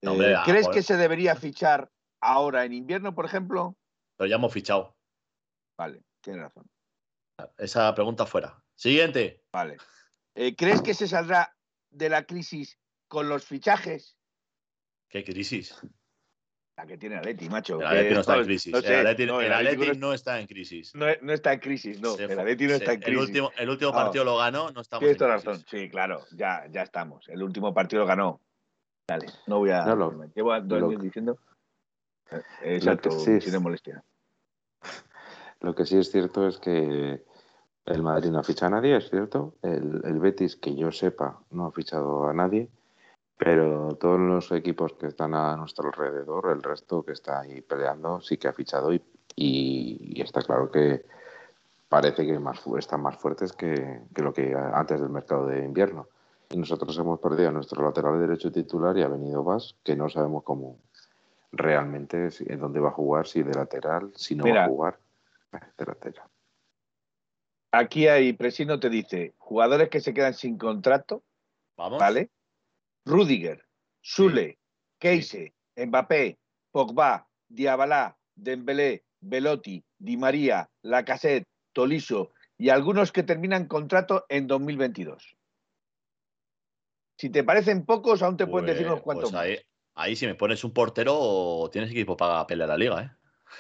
No, 0.00 0.12
hombre, 0.12 0.30
Eh, 0.30 0.36
ah, 0.36 0.42
¿Crees 0.44 0.68
que 0.68 0.80
se 0.84 0.96
debería 0.96 1.34
fichar 1.34 1.90
ahora 2.20 2.64
en 2.64 2.72
invierno, 2.72 3.16
por 3.16 3.24
ejemplo? 3.24 3.76
Ya 4.20 4.36
hemos 4.36 4.52
fichado. 4.52 4.96
Vale, 5.76 6.04
tienes 6.20 6.42
razón. 6.42 6.70
Esa 7.58 7.92
pregunta 7.96 8.26
fuera. 8.26 8.62
Siguiente. 8.76 9.42
Vale. 9.52 9.76
Eh, 10.36 10.54
¿Crees 10.54 10.82
que 10.82 10.94
se 10.94 11.08
saldrá 11.08 11.56
de 11.90 12.10
la 12.10 12.26
crisis 12.26 12.78
con 13.08 13.28
los 13.28 13.44
fichajes? 13.44 14.16
¿Qué 15.08 15.24
crisis? 15.24 15.74
La 16.76 16.86
que 16.86 16.98
tiene 16.98 17.16
Atleti, 17.16 17.48
macho. 17.48 17.74
El 17.74 17.80
que 17.80 17.86
Atleti 17.86 18.14
no 18.14 18.20
está 18.20 18.36
en 18.36 18.44
crisis. 18.44 18.72
no 18.72 18.80
sé, 18.82 19.00
el 19.00 19.06
Atleti, 19.06 19.26
no, 19.26 19.40
el 19.40 19.46
el 19.46 19.52
Atlético 19.52 19.82
Atleti 19.82 19.98
no- 20.00 20.06
no 20.08 20.12
está 20.14 20.40
en 20.40 20.46
crisis. 20.48 20.94
No, 20.94 21.06
no 21.22 21.32
está 21.32 21.52
en 21.52 21.60
crisis, 21.60 22.00
no. 22.00 22.10
Se 22.16 22.24
el 22.24 22.38
Atleti 22.38 22.64
no 22.64 22.70
se- 22.70 22.74
está 22.76 22.92
en 22.92 22.98
el 22.98 23.04
crisis. 23.04 23.20
último, 23.28 23.50
el 23.56 23.70
último 23.70 23.92
partido 23.92 24.24
lo 24.24 24.36
ganó, 24.38 24.70
no 24.72 24.80
estamos 24.80 25.00
Tienes 25.00 25.14
en 25.14 25.18
toda 25.18 25.30
crisis. 25.34 25.46
razón. 25.46 25.64
Sí, 25.70 25.88
claro, 25.88 26.20
ya, 26.32 26.66
ya 26.70 26.82
estamos. 26.82 27.28
El 27.28 27.42
último 27.44 27.72
partido 27.72 28.02
lo 28.02 28.06
ganó. 28.08 28.40
Dale, 29.06 29.26
no 29.46 29.58
voy 29.58 29.70
a. 29.70 29.84
No, 29.84 29.94
lo- 29.96 30.24
Llevo 30.34 30.60
dos 30.62 30.80
lo- 30.80 30.88
años 30.88 31.02
diciendo. 31.02 31.38
Eh, 32.32 32.42
Exacto, 32.76 33.10
sí 33.10 33.30
es- 33.32 33.44
sin 33.44 33.62
molestia. 33.62 34.02
Lo 35.60 35.74
que 35.74 35.86
sí 35.86 35.96
es 35.96 36.10
cierto 36.10 36.48
es 36.48 36.58
que 36.58 37.22
el 37.86 38.02
Madrid 38.02 38.30
no 38.30 38.40
ha 38.40 38.42
fichado 38.42 38.74
a 38.74 38.80
nadie, 38.80 38.96
es 38.96 39.08
cierto. 39.10 39.54
El, 39.62 40.00
el 40.04 40.18
Betis, 40.18 40.56
que 40.56 40.74
yo 40.74 40.90
sepa, 40.90 41.40
no 41.50 41.66
ha 41.66 41.70
fichado 41.72 42.26
a 42.28 42.32
nadie. 42.34 42.68
Pero 43.36 43.96
todos 44.00 44.20
los 44.20 44.52
equipos 44.52 44.92
que 44.94 45.08
están 45.08 45.34
a 45.34 45.56
nuestro 45.56 45.88
alrededor, 45.88 46.50
el 46.52 46.62
resto 46.62 47.02
que 47.02 47.12
está 47.12 47.40
ahí 47.40 47.60
peleando, 47.60 48.20
sí 48.20 48.36
que 48.38 48.48
ha 48.48 48.52
fichado 48.52 48.92
y, 48.92 49.02
y- 49.36 50.12
y 50.18 50.20
está 50.22 50.40
claro 50.42 50.70
que 50.70 51.04
parece 51.88 52.24
que 52.26 52.38
más, 52.38 52.60
fu- 52.60 52.76
están 52.76 53.02
más 53.02 53.16
fuertes 53.16 53.52
que, 53.52 54.02
que 54.14 54.22
lo 54.22 54.32
que 54.32 54.54
antes 54.54 55.00
del 55.00 55.10
mercado 55.10 55.46
de 55.46 55.64
invierno. 55.64 56.08
Y 56.50 56.56
nosotros 56.58 56.96
hemos 56.98 57.18
perdido 57.20 57.48
a 57.48 57.52
nuestro 57.52 57.84
lateral 57.84 58.20
derecho 58.20 58.52
titular 58.52 58.96
y 58.96 59.02
ha 59.02 59.08
venido 59.08 59.42
Vas, 59.42 59.74
que 59.82 59.96
no 59.96 60.08
sabemos 60.08 60.44
cómo 60.44 60.78
realmente, 61.50 62.28
en 62.46 62.60
dónde 62.60 62.80
va 62.80 62.88
a 62.90 62.92
jugar, 62.92 63.26
si 63.26 63.42
de 63.42 63.54
lateral, 63.54 64.12
si 64.14 64.34
no 64.34 64.44
va 64.48 64.64
a 64.64 64.68
jugar 64.68 64.98
de 65.78 65.84
lateral. 65.84 66.28
Aquí 67.72 68.06
hay, 68.06 68.32
Presino 68.34 68.78
te 68.78 68.88
dice, 68.88 69.34
jugadores 69.38 69.88
que 69.88 70.00
se 70.00 70.14
quedan 70.14 70.34
sin 70.34 70.56
contrato, 70.58 71.22
Vamos. 71.76 71.98
¿vale? 71.98 72.30
Rudiger, 73.04 73.64
Sule, 74.00 74.58
Keise, 74.98 75.54
Mbappé, 75.76 76.38
Pogba, 76.70 77.28
Diabalá, 77.48 78.16
Dembélé, 78.34 79.04
Velotti, 79.20 79.84
Di 79.98 80.16
María, 80.16 80.68
Lacazette, 80.82 81.46
Tolisso 81.72 82.32
y 82.56 82.68
algunos 82.68 83.12
que 83.12 83.22
terminan 83.22 83.66
contrato 83.66 84.24
en 84.28 84.46
2022. 84.46 85.36
Si 87.18 87.30
te 87.30 87.44
parecen 87.44 87.84
pocos, 87.84 88.22
aún 88.22 88.36
te 88.36 88.46
pueden 88.46 88.66
Pues- 88.66 88.76
decir 88.76 88.86
unos 88.90 89.02
cuantos 89.02 89.30
pues 89.30 89.40
ahí, 89.42 89.58
ahí 89.94 90.16
si 90.16 90.26
me 90.26 90.34
pones 90.34 90.64
un 90.64 90.72
portero, 90.72 91.68
tienes 91.72 91.90
equipo 91.90 92.16
para 92.16 92.46
pelear 92.46 92.68
la 92.68 92.76
liga, 92.76 93.02
¿eh? 93.02 93.10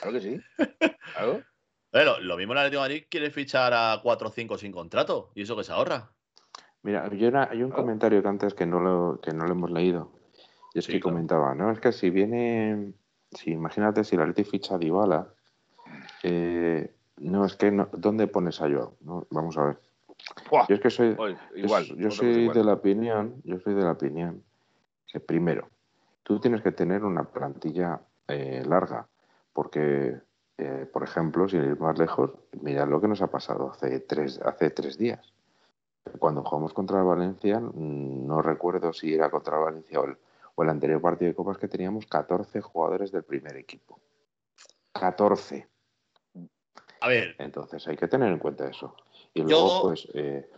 Claro 0.00 0.12
que 0.12 0.20
sí. 0.20 0.40
Claro. 1.14 1.44
Pero 1.90 2.18
lo 2.18 2.36
mismo 2.36 2.54
el 2.54 2.58
Atlético 2.58 2.82
de 2.82 2.88
Madrid 2.88 3.06
quiere 3.08 3.30
fichar 3.30 3.72
a 3.72 4.00
4 4.02 4.28
o 4.28 4.32
5 4.32 4.58
sin 4.58 4.72
contrato. 4.72 5.30
¿Y 5.36 5.42
eso 5.42 5.56
que 5.56 5.62
se 5.62 5.70
ahorra? 5.70 6.12
Mira, 6.84 7.08
yo 7.14 7.28
era- 7.28 7.48
hay 7.50 7.62
un 7.62 7.72
Ah. 7.72 7.76
comentario 7.76 8.22
que 8.22 8.28
antes 8.28 8.54
que 8.54 8.66
no 8.66 8.78
lo, 8.78 9.18
que 9.20 9.32
no 9.32 9.46
lo 9.46 9.52
hemos 9.52 9.70
leído. 9.70 10.12
Y 10.74 10.78
es 10.80 10.84
Sí, 10.84 10.92
que 10.92 11.00
claro. 11.00 11.14
comentaba, 11.14 11.54
¿no? 11.54 11.70
Es 11.70 11.80
que 11.80 11.92
si 11.92 12.10
viene, 12.10 12.92
si 13.30 13.52
imagínate 13.52 14.04
si 14.04 14.16
el 14.16 14.22
Atleti 14.22 14.44
ficha 14.44 14.74
a 14.74 14.78
Dybala, 14.78 15.28
eh, 16.22 16.94
no, 17.18 17.44
es 17.46 17.56
que 17.56 17.70
no, 17.70 17.88
¿dónde 17.92 18.26
pones 18.26 18.60
a 18.60 18.68
Joao? 18.68 18.96
No, 19.00 19.26
vamos 19.30 19.56
a 19.56 19.64
ver. 19.64 19.80
Buah, 20.50 20.66
Yo 20.68 20.74
es 20.74 20.80
que 20.80 20.90
soy, 20.90 21.16
igual. 21.54 21.86
yo 21.96 22.10
soy 22.10 22.28
igual. 22.42 22.56
de 22.56 22.64
la 22.64 22.72
opinión, 22.74 23.40
yo 23.44 23.58
soy 23.60 23.74
de 23.74 23.82
la 23.82 23.92
opinión 23.92 24.42
que 25.06 25.20
primero, 25.20 25.68
tú 26.22 26.38
tienes 26.38 26.60
que 26.60 26.72
tener 26.72 27.02
una 27.04 27.24
plantilla 27.24 28.00
eh, 28.28 28.62
larga, 28.66 29.06
porque, 29.52 30.18
eh, 30.58 30.86
por 30.92 31.02
ejemplo, 31.04 31.48
sin 31.48 31.62
ir 31.62 31.78
más 31.78 31.98
lejos, 31.98 32.32
mirad 32.60 32.88
lo 32.88 33.00
que 33.00 33.08
nos 33.08 33.22
ha 33.22 33.28
pasado 33.28 33.70
hace 33.70 34.00
tres, 34.00 34.38
hace 34.44 34.70
tres 34.70 34.98
días. 34.98 35.33
Cuando 36.18 36.42
jugamos 36.44 36.74
contra 36.74 36.98
el 36.98 37.04
Valencia, 37.04 37.58
mm, 37.60 38.26
no 38.26 38.42
recuerdo 38.42 38.92
si 38.92 39.14
era 39.14 39.30
contra 39.30 39.56
el 39.56 39.64
Valencia 39.64 40.00
o 40.00 40.04
el, 40.04 40.16
o 40.54 40.62
el 40.62 40.68
anterior 40.68 41.00
partido 41.00 41.30
de 41.30 41.34
Copas 41.34 41.56
que 41.58 41.66
teníamos 41.68 42.06
14 42.06 42.60
jugadores 42.60 43.10
del 43.10 43.24
primer 43.24 43.56
equipo. 43.56 43.98
14. 44.92 45.66
A 47.00 47.08
ver, 47.08 47.34
Entonces 47.38 47.86
hay 47.88 47.96
que 47.96 48.06
tener 48.08 48.28
en 48.30 48.38
cuenta 48.38 48.68
eso. 48.68 48.94
Y 49.32 49.40
Yo- 49.40 49.46
luego, 49.48 49.82
pues, 49.82 50.06
eh, 50.14 50.48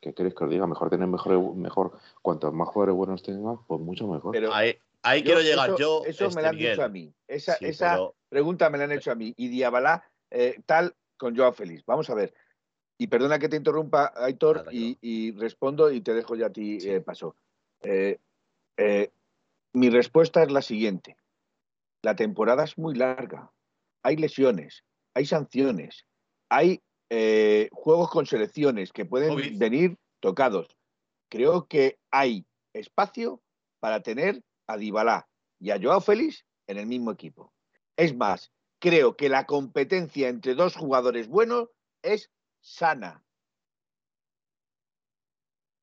¿qué 0.00 0.12
queréis 0.14 0.34
que 0.34 0.44
os 0.44 0.50
diga? 0.50 0.66
Mejor 0.66 0.90
tener 0.90 1.06
mejor, 1.08 1.54
mejor, 1.54 1.92
cuantos 2.22 2.52
más 2.52 2.68
jugadores 2.68 2.96
buenos 2.96 3.22
tengas, 3.22 3.58
pues 3.66 3.80
mucho 3.80 4.06
mejor. 4.08 4.32
Pero 4.32 4.52
ahí, 4.52 4.76
ahí 5.02 5.20
yo- 5.20 5.26
quiero 5.26 5.40
llegar 5.42 5.68
eso, 5.70 5.78
yo. 5.78 6.02
Eso 6.06 6.24
me 6.24 6.28
este, 6.28 6.42
lo 6.42 6.48
han 6.48 6.56
Miguel. 6.56 6.70
dicho 6.72 6.82
a 6.84 6.88
mí. 6.88 7.14
Esa, 7.28 7.54
Sí, 7.56 7.66
esa 7.66 7.92
pero- 7.92 8.14
pregunta 8.30 8.70
me 8.70 8.78
la 8.78 8.84
han 8.84 8.92
hecho 8.92 9.12
a 9.12 9.14
mí. 9.14 9.32
Y 9.36 9.48
Diabalá, 9.48 10.02
eh, 10.30 10.60
tal, 10.66 10.94
con 11.18 11.36
Joao 11.36 11.52
Félix. 11.52 11.84
Vamos 11.86 12.08
a 12.10 12.14
ver. 12.14 12.34
Y 12.98 13.08
perdona 13.08 13.38
que 13.38 13.48
te 13.48 13.56
interrumpa, 13.56 14.12
Aitor, 14.16 14.66
y, 14.72 14.96
y 15.00 15.32
respondo 15.32 15.90
y 15.90 16.00
te 16.00 16.14
dejo 16.14 16.34
ya 16.34 16.46
a 16.46 16.52
ti 16.52 16.80
Sí. 16.80 16.90
eh, 16.90 17.00
paso. 17.00 17.36
Eh, 17.82 18.18
eh, 18.78 19.10
mi 19.72 19.90
respuesta 19.90 20.42
es 20.42 20.50
la 20.50 20.62
siguiente. 20.62 21.16
La 22.02 22.16
temporada 22.16 22.64
es 22.64 22.78
muy 22.78 22.94
larga. 22.94 23.52
Hay 24.02 24.16
lesiones, 24.16 24.84
hay 25.14 25.26
sanciones, 25.26 26.06
hay 26.48 26.80
juegos 27.72 28.10
con 28.10 28.26
selecciones 28.26 28.92
que 28.92 29.04
pueden 29.04 29.58
venir 29.58 29.96
tocados. 30.20 30.76
Creo 31.28 31.66
que 31.66 31.98
hay 32.10 32.46
espacio 32.72 33.40
para 33.80 34.00
tener 34.02 34.42
a 34.66 34.76
Dybala 34.76 35.28
y 35.60 35.70
a 35.70 35.80
Joao 35.80 36.00
Félix 36.00 36.44
en 36.66 36.78
el 36.78 36.86
mismo 36.86 37.12
equipo. 37.12 37.52
Es 37.96 38.16
más, 38.16 38.52
creo 38.80 39.16
que 39.16 39.28
la 39.28 39.46
competencia 39.46 40.28
entre 40.28 40.54
dos 40.54 40.74
jugadores 40.76 41.28
buenos 41.28 41.68
es 42.02 42.30
sana. 42.66 43.22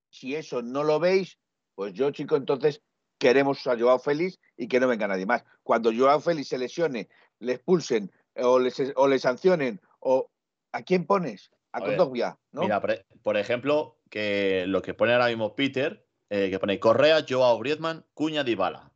Si 0.10 0.36
eso 0.36 0.62
no 0.62 0.84
lo 0.84 1.00
veis, 1.00 1.40
pues 1.76 1.94
yo, 1.94 2.12
chico, 2.12 2.36
entonces 2.36 2.82
queremos 3.18 3.66
a 3.68 3.78
Joao 3.78 4.00
Félix 4.00 4.38
y 4.58 4.68
que 4.68 4.80
no 4.80 4.88
venga 4.88 5.08
nadie 5.08 5.26
más. 5.26 5.44
Cuando 5.64 5.92
Joao 5.94 6.20
Félix 6.20 6.50
se 6.50 6.58
lesione, 6.58 7.08
le 7.40 7.54
expulsen 7.54 8.12
o 8.36 8.60
le, 8.60 8.72
o 8.96 9.08
le 9.08 9.18
sancionen, 9.18 9.82
o 10.00 10.30
¿a 10.74 10.84
quién 10.84 11.06
pones? 11.06 11.52
A, 11.72 11.78
A 11.78 11.82
ver, 11.82 11.90
Kondogbia, 11.98 12.38
¿no? 12.52 12.62
Mira, 12.62 12.82
por, 12.82 13.06
por 13.24 13.38
ejemplo, 13.38 13.98
que 14.10 14.66
lo 14.68 14.82
que 14.82 14.94
pone 14.94 15.14
ahora 15.14 15.28
mismo 15.28 15.56
Peter, 15.56 16.06
eh, 16.30 16.50
que 16.52 16.60
pone 16.60 16.80
Correa, 16.80 17.26
Joao 17.28 17.60
Griezmann, 17.60 18.06
Cuña, 18.14 18.44
Dybala. 18.44 18.92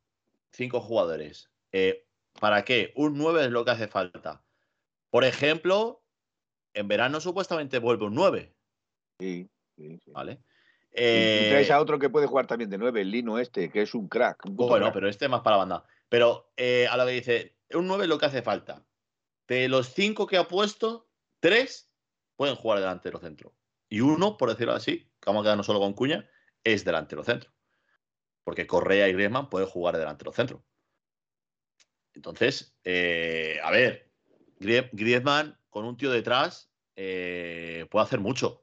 Cinco 0.52 0.82
jugadores. 0.82 1.50
Eh, 1.71 2.06
¿Para 2.39 2.65
qué? 2.65 2.91
Un 2.95 3.17
9 3.17 3.45
es 3.45 3.52
lo 3.52 3.63
que 3.63 3.71
hace 3.71 3.88
falta. 3.88 4.43
Por 5.10 5.23
ejemplo, 5.23 6.04
en 6.78 6.88
verano 6.88 7.20
supuestamente 7.20 7.80
vuelve 7.80 8.06
un 8.06 8.16
9, 8.16 8.54
Sí, 9.20 9.50
sí, 9.76 9.98
sí. 10.04 10.12
¿vale? 10.12 10.34
Y- 10.34 11.00
y 11.00 11.00
Eh, 11.00 11.48
traes 11.50 11.72
a 11.72 11.80
otro 11.82 12.00
que 12.00 12.10
puede 12.10 12.28
jugar 12.28 12.48
también 12.48 12.70
de 12.70 12.78
nueve, 12.78 13.02
el 13.02 13.12
Lino 13.12 13.38
este, 13.40 13.70
que 13.70 13.82
es 13.82 13.94
un 13.94 14.08
crack. 14.08 14.46
un 14.46 14.56
Bueno, 14.56 14.86
crack. 14.86 14.94
pero 14.94 15.10
este 15.10 15.28
más 15.28 15.42
para 15.42 15.56
la 15.58 15.63
banda. 15.66 15.86
Pero 16.10 16.52
eh, 16.58 16.88
a 16.90 16.98
lo 16.98 17.06
que 17.06 17.12
dice, 17.12 17.58
un 17.74 17.88
9 17.88 18.04
es 18.04 18.10
lo 18.10 18.18
que 18.18 18.26
hace 18.28 18.42
falta. 18.42 18.86
De 19.48 19.68
los 19.70 19.94
cinco 19.94 20.26
que 20.28 20.38
ha 20.38 20.48
puesto, 20.48 21.10
tres 21.40 21.90
pueden 22.36 22.56
jugar 22.56 22.80
delantero 22.80 23.20
centro. 23.20 23.54
Y 23.90 24.02
uno, 24.02 24.38
por 24.38 24.50
decirlo 24.50 24.74
así, 24.74 25.00
que 25.20 25.26
vamos 25.28 25.42
a 25.42 25.46
quedarnos 25.46 25.66
solo 25.66 25.80
con 25.80 25.94
Cuña, 25.94 26.30
es 26.63 26.84
delantero 26.86 27.24
centro. 27.24 27.52
Porque 28.44 28.66
Correa 28.68 29.08
y 29.08 29.13
Griezmann 29.13 29.50
pueden 29.50 29.68
jugar 29.70 29.94
de 29.96 30.00
delantero 30.02 30.32
centro. 30.32 30.63
Entonces, 32.13 32.76
eh, 32.84 33.60
a 33.63 33.72
ver, 33.72 34.12
Grie- 34.60 34.90
Griezmann 34.94 35.60
con 35.70 35.86
un 35.86 35.98
tío 35.98 36.12
detrás 36.12 36.67
eh, 36.98 37.86
puede 37.90 38.04
hacer 38.04 38.20
mucho. 38.20 38.62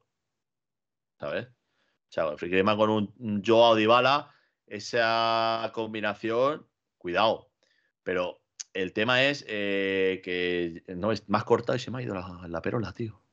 ¿Sabes? 1.18 1.46
O 1.46 2.12
sea, 2.12 2.26
Griezmann 2.38 2.76
con 2.76 2.90
un, 2.90 3.42
Joao 3.44 3.74
Dybala, 3.74 4.30
esa 4.66 5.70
combinación, 5.72 6.66
cuidado. 6.98 7.48
Pero 8.02 8.40
el 8.74 8.92
tema 8.92 9.24
es 9.24 9.44
eh, 9.48 10.20
que 10.22 10.82
no 10.94 11.12
es 11.12 11.26
más 11.28 11.44
corta 11.44 11.74
y 11.74 11.78
se 11.78 11.90
me 11.90 11.98
ha 11.98 12.02
ido 12.02 12.14
la, 12.14 12.46
la 12.46 12.60
perola, 12.60 12.92
tío. 12.92 13.24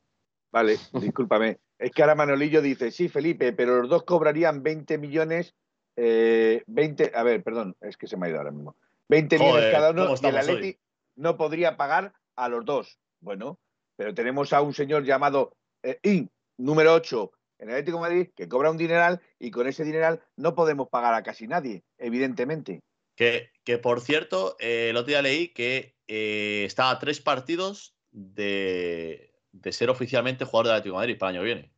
Vale, 0.50 0.78
discúlpame. 0.92 1.58
Es 1.78 1.90
que 1.90 2.02
ahora 2.02 2.14
Manolillo 2.14 2.62
dice, 2.62 2.92
sí, 2.92 3.08
Felipe, 3.08 3.52
pero 3.52 3.80
los 3.80 3.90
dos 3.90 4.04
cobrarían 4.04 4.62
20 4.62 4.98
millones, 4.98 5.54
eh, 5.96 6.62
20, 6.68 7.10
a 7.14 7.22
ver, 7.24 7.42
perdón, 7.42 7.76
es 7.80 7.96
que 7.96 8.06
se 8.06 8.16
me 8.16 8.26
ha 8.26 8.30
ido 8.30 8.38
ahora 8.38 8.52
mismo. 8.52 8.76
20 9.08 9.38
Joder, 9.38 9.52
millones 9.52 9.72
cada 9.72 9.88
¿cómo 9.88 10.04
uno 10.04 10.14
y 10.22 10.26
el 10.26 10.36
Atleti 10.36 10.66
hoy? 10.68 10.78
no 11.16 11.36
podría 11.36 11.76
pagar 11.76 12.12
a 12.36 12.48
los 12.48 12.64
dos. 12.64 13.00
Bueno, 13.20 13.58
pero 13.96 14.14
tenemos 14.14 14.52
a 14.52 14.62
un 14.62 14.74
señor 14.74 15.04
llamado 15.04 15.56
eh, 15.82 15.98
In, 16.02 16.30
número 16.58 16.94
8, 16.94 17.32
en 17.58 17.68
el 17.68 17.74
Atlético 17.74 17.98
de 17.98 18.02
Madrid, 18.02 18.28
que 18.34 18.48
cobra 18.48 18.70
un 18.70 18.76
dineral 18.76 19.20
y 19.38 19.50
con 19.50 19.66
ese 19.66 19.84
dineral 19.84 20.22
no 20.36 20.54
podemos 20.54 20.88
pagar 20.88 21.14
a 21.14 21.22
casi 21.22 21.46
nadie, 21.46 21.84
evidentemente. 21.98 22.80
Que, 23.16 23.50
que 23.64 23.78
por 23.78 24.00
cierto, 24.00 24.56
eh, 24.58 24.88
el 24.90 24.96
otro 24.96 25.08
día 25.08 25.22
leí 25.22 25.48
que 25.48 25.94
eh, 26.06 26.64
está 26.64 26.90
a 26.90 26.98
tres 26.98 27.20
partidos 27.20 27.94
de, 28.10 29.32
de 29.52 29.72
ser 29.72 29.90
oficialmente 29.90 30.44
jugador 30.44 30.66
del 30.66 30.74
Atlético 30.74 30.96
de 30.96 31.02
Madrid 31.02 31.18
para 31.18 31.30
el 31.30 31.36
año 31.36 31.44
que 31.44 31.54
viene. 31.54 31.72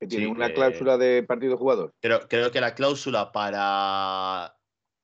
Que 0.00 0.06
tiene 0.06 0.26
Sí, 0.26 0.30
una 0.30 0.46
eh, 0.46 0.54
cláusula 0.54 0.96
de 0.96 1.22
partido 1.24 1.56
jugador. 1.56 1.92
Creo, 2.00 2.28
creo 2.28 2.52
que 2.52 2.60
la 2.60 2.74
cláusula 2.74 3.32
para 3.32 4.56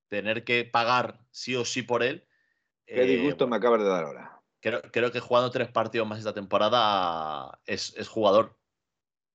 tener 0.08 0.44
que 0.44 0.64
pagar 0.64 1.18
sí 1.30 1.56
o 1.56 1.64
sí 1.64 1.82
por 1.82 2.02
él. 2.02 2.26
Qué 2.86 3.02
eh, 3.02 3.06
disgusto 3.06 3.48
me 3.48 3.56
acabas 3.56 3.80
de 3.80 3.88
dar 3.88 4.04
ahora. 4.04 4.33
Creo, 4.64 4.80
creo 4.90 5.12
que 5.12 5.20
jugando 5.20 5.50
tres 5.50 5.70
partidos 5.70 6.08
más 6.08 6.18
esta 6.18 6.32
temporada 6.32 7.60
es, 7.66 7.94
es 7.98 8.08
jugador 8.08 8.58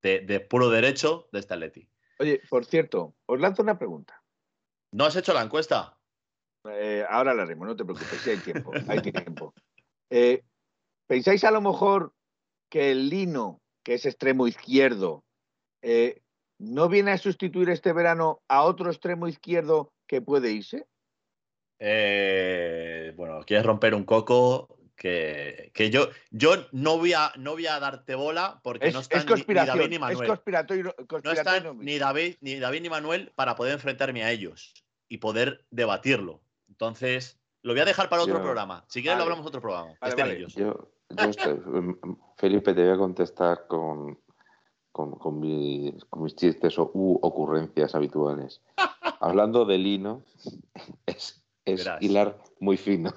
de, 0.02 0.22
de 0.22 0.40
puro 0.40 0.70
derecho 0.70 1.30
de 1.32 1.40
este 1.40 1.54
Atleti. 1.54 1.88
Oye, 2.18 2.42
por 2.50 2.66
cierto, 2.66 3.16
os 3.28 3.40
lanzo 3.40 3.62
una 3.62 3.78
pregunta. 3.78 4.24
¿No 4.92 5.06
has 5.06 5.16
hecho 5.16 5.34
la 5.34 5.44
encuesta? 5.44 6.00
Eh, 6.68 7.06
ahora 7.08 7.36
la 7.36 7.44
haremos, 7.44 7.68
no 7.68 7.76
te 7.76 7.86
preocupes, 7.86 8.20
sí 8.22 8.32
hay 8.32 8.38
tiempo. 8.38 8.72
Hay 8.88 9.02
tiempo. 9.02 9.54
Eh, 10.10 10.44
¿Pensáis 11.08 11.44
a 11.44 11.52
lo 11.52 11.62
mejor 11.62 12.14
que 12.68 12.90
el 12.90 13.10
Lino, 13.10 13.62
que 13.84 13.94
es 13.94 14.08
extremo 14.08 14.48
izquierdo, 14.48 15.24
eh, 15.84 16.24
no 16.58 16.90
viene 16.90 17.12
a 17.12 17.20
sustituir 17.20 17.70
este 17.70 17.94
verano 17.94 18.42
a 18.48 18.64
otro 18.64 18.90
extremo 18.90 19.28
izquierdo 19.28 19.94
que 20.08 20.22
puede 20.22 20.52
irse? 20.52 20.88
Bueno, 21.80 23.42
quieres 23.46 23.66
romper 23.66 23.94
un 23.94 24.04
coco 24.04 24.79
que, 25.00 25.72
que 25.74 25.90
yo, 25.90 26.10
yo 26.30 26.56
no, 26.74 26.98
voy 26.98 27.14
a, 27.14 27.32
no 27.38 27.54
voy 27.54 27.66
a 27.68 27.80
darte 27.80 28.16
bola 28.16 28.60
porque 28.62 28.90
Es, 28.90 28.94
no 28.94 29.00
es 29.00 29.08
están 29.10 29.26
ni- 29.48 29.54
David 29.56 29.88
ni 29.90 29.96
es 29.96 30.02
Manuel. 30.02 30.28
conspiratorio. 30.28 30.96
no 31.24 31.32
están 31.32 31.80
ni 31.80 31.98
David, 31.98 32.36
ni 32.42 32.60
David 32.60 32.82
ni 32.82 32.90
Manuel 32.90 33.32
para 33.34 33.56
poder 33.56 33.74
enfrentarme 33.74 34.24
a 34.24 34.32
ellos 34.32 34.74
y 35.08 35.18
poder 35.20 35.66
debatirlo. 35.72 36.42
Entonces, 36.68 37.40
lo 37.64 37.74
voy 37.74 37.82
a 37.82 37.86
dejar 37.86 38.10
para 38.10 38.22
otro 38.24 38.36
Yo- 38.36 38.42
programa. 38.44 38.84
Si 38.90 39.02
quieres, 39.02 39.16
Vale. 39.16 39.20
lo 39.20 39.24
hablamos 39.32 39.48
otro 39.48 39.62
programa. 39.62 39.94
que 39.94 39.98
Vale, 40.02 40.10
estén 40.12 40.26
vale. 40.26 40.38
ellos. 40.38 40.54
Yo, 40.56 40.92
yo 41.10 41.30
estoy- 41.30 41.62
em, 41.74 41.98
Felipe, 42.38 42.74
te 42.74 42.84
voy 42.84 42.94
a 42.94 42.98
contestar 42.98 43.68
con, 43.68 44.20
con, 44.92 45.12
con 45.18 45.40
mis, 45.40 46.04
con 46.06 46.24
mis 46.24 46.36
chistes 46.36 46.78
o 46.78 46.92
u 46.94 47.18
ocurrencias 47.22 47.96
habituales. 47.96 48.62
Hablando 49.22 49.64
de 49.66 49.78
lino, 49.78 50.24
es, 51.06 51.42
es 51.66 51.88
hilar 52.02 52.38
muy 52.60 52.76
fino. 52.78 53.14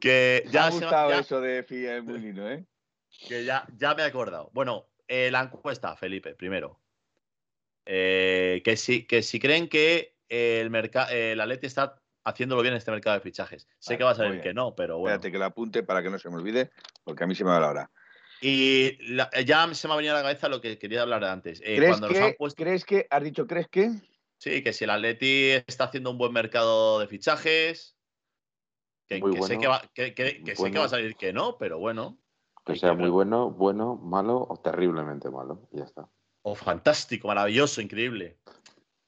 Que 0.00 0.42
Me 0.46 0.50
ya, 0.52 0.66
ha 0.66 0.70
se 0.70 0.78
me- 0.78 0.82
gustado 0.86 1.10
ya- 1.10 1.18
eso 1.18 1.40
de 1.40 2.02
Mulino, 2.02 2.50
¿eh? 2.50 2.64
que 3.28 3.44
ya, 3.44 3.66
ya 3.76 3.94
me 3.94 4.02
he 4.02 4.06
acordado. 4.06 4.50
Bueno, 4.54 4.88
eh, 5.08 5.30
la 5.30 5.42
encuesta, 5.42 5.94
Felipe, 5.96 6.34
primero. 6.34 6.80
Eh, 7.84 8.62
que, 8.64 8.76
si, 8.76 9.06
que 9.06 9.22
si 9.22 9.38
creen 9.38 9.68
que 9.68 10.16
el, 10.28 10.70
mercado 10.70 11.10
el 11.12 11.38
Atleti 11.40 11.66
está 11.66 12.00
haciéndolo 12.24 12.62
bien 12.62 12.72
en 12.72 12.78
este 12.78 12.90
mercado 12.90 13.16
de 13.16 13.20
fichajes. 13.22 13.68
Sé 13.78 13.92
Vale, 13.92 13.98
que 13.98 14.04
va 14.04 14.10
a 14.10 14.14
salir 14.14 14.40
que 14.40 14.54
no, 14.54 14.74
pero 14.74 14.98
bueno. 14.98 15.16
Espérate 15.16 15.32
que 15.32 15.38
lo 15.38 15.44
apunte 15.44 15.82
para 15.82 16.02
que 16.02 16.08
no 16.10 16.18
se 16.18 16.30
me 16.30 16.36
olvide, 16.36 16.70
porque 17.04 17.24
a 17.24 17.26
mí 17.26 17.34
se 17.34 17.44
me 17.44 17.50
va 17.50 17.60
la 17.60 17.68
hora. 17.68 17.90
Y 18.40 18.96
la- 19.12 19.28
ya 19.44 19.72
se 19.74 19.86
me 19.86 19.92
ha 19.94 19.96
venido 19.98 20.14
a 20.14 20.18
la 20.18 20.22
cabeza 20.22 20.48
lo 20.48 20.62
que 20.62 20.78
quería 20.78 21.02
hablar 21.02 21.24
antes. 21.24 21.60
Eh, 21.60 21.76
¿Crees, 21.76 21.90
cuando 21.90 22.08
nos 22.08 22.16
han 22.16 22.30
que, 22.30 22.36
puesto- 22.38 22.62
¿Crees 22.62 22.84
que, 22.86 23.06
has 23.10 23.22
dicho, 23.22 23.46
crees 23.46 23.68
que? 23.68 23.90
Sí, 24.40 24.62
que 24.64 24.72
si 24.72 24.84
el 24.84 24.90
Atleti 24.90 25.50
está 25.66 25.84
haciendo 25.84 26.10
un 26.10 26.16
buen 26.16 26.32
mercado 26.32 26.98
de 26.98 27.06
fichajes, 27.06 27.94
que, 29.06 29.20
sé 29.42 29.58
que, 29.58 29.66
va, 29.66 29.82
que, 29.92 30.14
que- 30.14 30.42
que 30.42 30.52
sé 30.52 30.54
que 30.54 30.60
bueno. 30.62 30.80
va 30.80 30.86
a 30.86 30.88
salir 30.88 31.14
que 31.16 31.30
no, 31.34 31.58
pero 31.58 31.78
bueno. 31.78 32.16
Que 32.64 32.74
sea 32.74 32.94
muy 32.94 33.10
bueno, 33.10 33.50
bueno, 33.50 33.96
malo 33.96 34.46
o 34.48 34.56
terriblemente 34.56 35.28
malo. 35.28 35.68
Y 35.70 35.78
ya 35.78 35.84
está. 35.84 36.08
O 36.40 36.54
fantástico, 36.54 37.28
maravilloso, 37.28 37.82
increíble. 37.82 38.38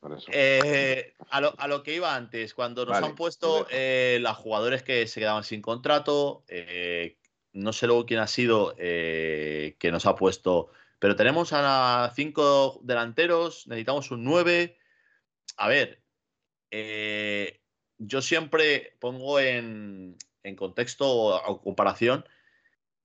Por 0.01 0.13
eso. 0.13 0.27
Eh, 0.31 1.15
a, 1.31 1.41
lo, 1.41 1.55
a 1.59 1.67
lo 1.67 1.83
que 1.83 1.95
iba 1.95 2.15
antes, 2.15 2.53
cuando 2.53 2.85
nos 2.85 2.93
Vale, 2.93 3.07
han 3.07 3.15
puesto 3.15 3.67
eh, 3.71 4.19
los 4.21 4.37
jugadores 4.37 4.83
que 4.83 5.07
se 5.07 5.19
quedaban 5.21 5.45
sin 5.45 5.63
contrato, 5.63 6.45
eh, 6.49 7.17
no 7.55 7.73
sé 7.73 7.87
luego 7.87 8.05
quién 8.05 8.21
ha 8.21 8.27
sido 8.27 8.75
eh, 8.77 9.77
que 9.79 9.91
nos 9.93 10.05
ha 10.05 10.15
puesto, 10.15 10.69
pero 10.99 11.17
tenemos 11.17 11.55
a 11.55 12.13
cinco 12.15 12.81
delanteros, 12.83 13.67
necesitamos 13.67 14.11
un 14.11 14.25
9. 14.25 14.77
A 15.57 15.69
ver, 15.69 16.03
eh, 16.71 17.61
yo 17.99 18.23
siempre 18.23 18.97
pongo 19.01 19.39
en, 19.39 20.17
en 20.43 20.57
contexto 20.57 21.09
o, 21.09 21.63
comparación 21.63 22.25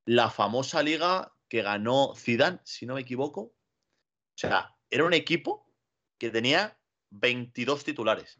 la 0.05 0.29
famosa 0.29 0.81
liga 0.83 1.33
que 1.49 1.61
ganó 1.61 2.13
Zidane, 2.15 2.59
si 2.63 2.85
no 2.85 2.95
me 2.95 3.01
equivoco. 3.01 3.41
O 3.41 4.37
sea, 4.39 4.75
era 4.89 5.03
un 5.03 5.13
equipo 5.13 5.69
que 6.17 6.29
tenía 6.29 6.79
22 7.09 7.83
titulares. 7.83 8.39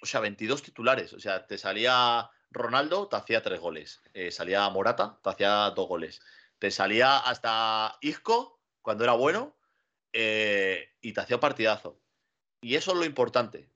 O 0.00 0.06
sea, 0.06 0.20
22 0.20 0.62
titulares. 0.62 1.12
O 1.12 1.20
sea, 1.20 1.46
te 1.46 1.58
salía 1.58 2.30
Ronaldo, 2.50 3.08
te 3.08 3.16
hacía 3.16 3.42
tres 3.42 3.60
goles. 3.60 4.02
Eh, 4.12 4.30
salía 4.30 4.68
Morata, 4.70 5.18
te 5.22 5.30
hacía 5.30 5.70
dos 5.70 5.88
goles. 5.88 6.20
Te 6.58 6.70
salía 6.70 7.18
hasta 7.18 7.98
Isco, 8.00 8.60
cuando 8.80 9.04
era 9.04 9.14
bueno, 9.14 9.56
eh, 10.12 10.94
y 11.00 11.12
te 11.12 11.20
hacía 11.20 11.40
partidazo. 11.40 12.00
Y 12.64 12.76
eso 12.76 12.92
es 12.92 12.96
lo 12.96 13.04
importante. 13.04 13.68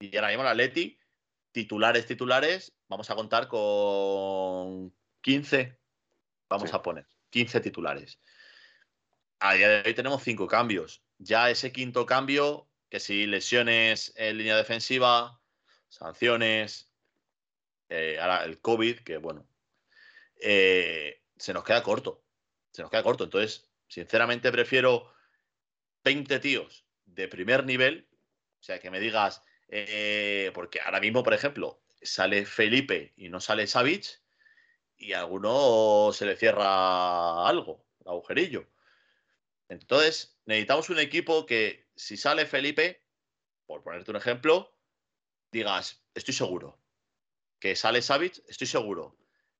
Y 0.00 0.16
ahora 0.16 0.28
mismo 0.28 0.44
el 0.44 0.48
Atleti, 0.48 0.98
titulares, 1.52 2.06
titulares, 2.06 2.72
vamos 2.88 3.10
a 3.10 3.14
contar 3.14 3.48
con 3.48 4.96
15. 5.20 5.78
Vamos 6.48 6.70
Sí. 6.70 6.76
a 6.76 6.80
poner 6.80 7.06
15 7.28 7.60
titulares. 7.60 8.18
A 9.40 9.52
día 9.52 9.68
de 9.68 9.82
hoy 9.86 9.92
tenemos 9.94 10.22
cinco 10.22 10.46
cambios. 10.46 11.02
Ya 11.18 11.50
ese 11.50 11.70
quinto 11.70 12.06
cambio, 12.06 12.66
que 12.88 12.98
si 12.98 13.26
lesiones 13.26 14.14
en 14.16 14.38
línea 14.38 14.56
defensiva, 14.56 15.38
sanciones, 15.88 16.90
eh, 17.90 18.16
ahora 18.18 18.44
el 18.44 18.58
COVID, 18.58 19.00
que 19.00 19.18
bueno, 19.18 19.46
eh, 20.40 21.22
se 21.36 21.52
nos 21.52 21.62
queda 21.62 21.82
corto. 21.82 22.24
Se 22.72 22.80
nos 22.80 22.90
queda 22.90 23.02
corto. 23.02 23.24
Entonces, 23.24 23.70
sinceramente 23.86 24.50
prefiero 24.50 25.12
20 26.04 26.38
tíos 26.40 26.86
de 27.04 27.28
primer 27.28 27.66
nivel. 27.66 28.08
O 28.64 28.66
sea, 28.66 28.78
que 28.78 28.90
me 28.90 28.98
digas, 28.98 29.42
eh, 29.68 30.50
porque 30.54 30.80
ahora 30.80 30.98
mismo, 30.98 31.22
por 31.22 31.34
ejemplo, 31.34 31.82
sale 32.00 32.46
Felipe 32.46 33.12
y 33.14 33.28
no 33.28 33.38
sale 33.38 33.66
Savic, 33.66 34.22
y 34.96 35.12
a 35.12 35.20
alguno 35.20 36.10
se 36.14 36.24
le 36.24 36.34
cierra 36.34 37.46
algo, 37.46 37.84
agujerillo. 38.06 38.66
Entonces, 39.68 40.40
necesitamos 40.46 40.88
un 40.88 40.98
equipo 40.98 41.44
que, 41.44 41.90
si 41.94 42.16
sale 42.16 42.46
Felipe, 42.46 43.04
por 43.66 43.82
ponerte 43.82 44.10
un 44.12 44.16
ejemplo, 44.16 44.74
digas, 45.52 46.02
estoy 46.14 46.32
seguro. 46.32 46.80
Que 47.60 47.76
sale 47.76 48.00
Savic, 48.00 48.42
estoy 48.48 48.66
seguro. 48.66 49.18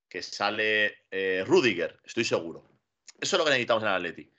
Que 0.08 0.22
sale 0.22 0.96
eh, 1.10 1.44
Rudiger, 1.46 2.00
estoy 2.04 2.24
seguro. 2.24 2.66
Eso 3.20 3.36
es 3.36 3.38
lo 3.38 3.44
que 3.44 3.50
necesitamos 3.50 3.82
en 3.82 3.88
el 3.90 3.94
Atleti. 3.96 4.32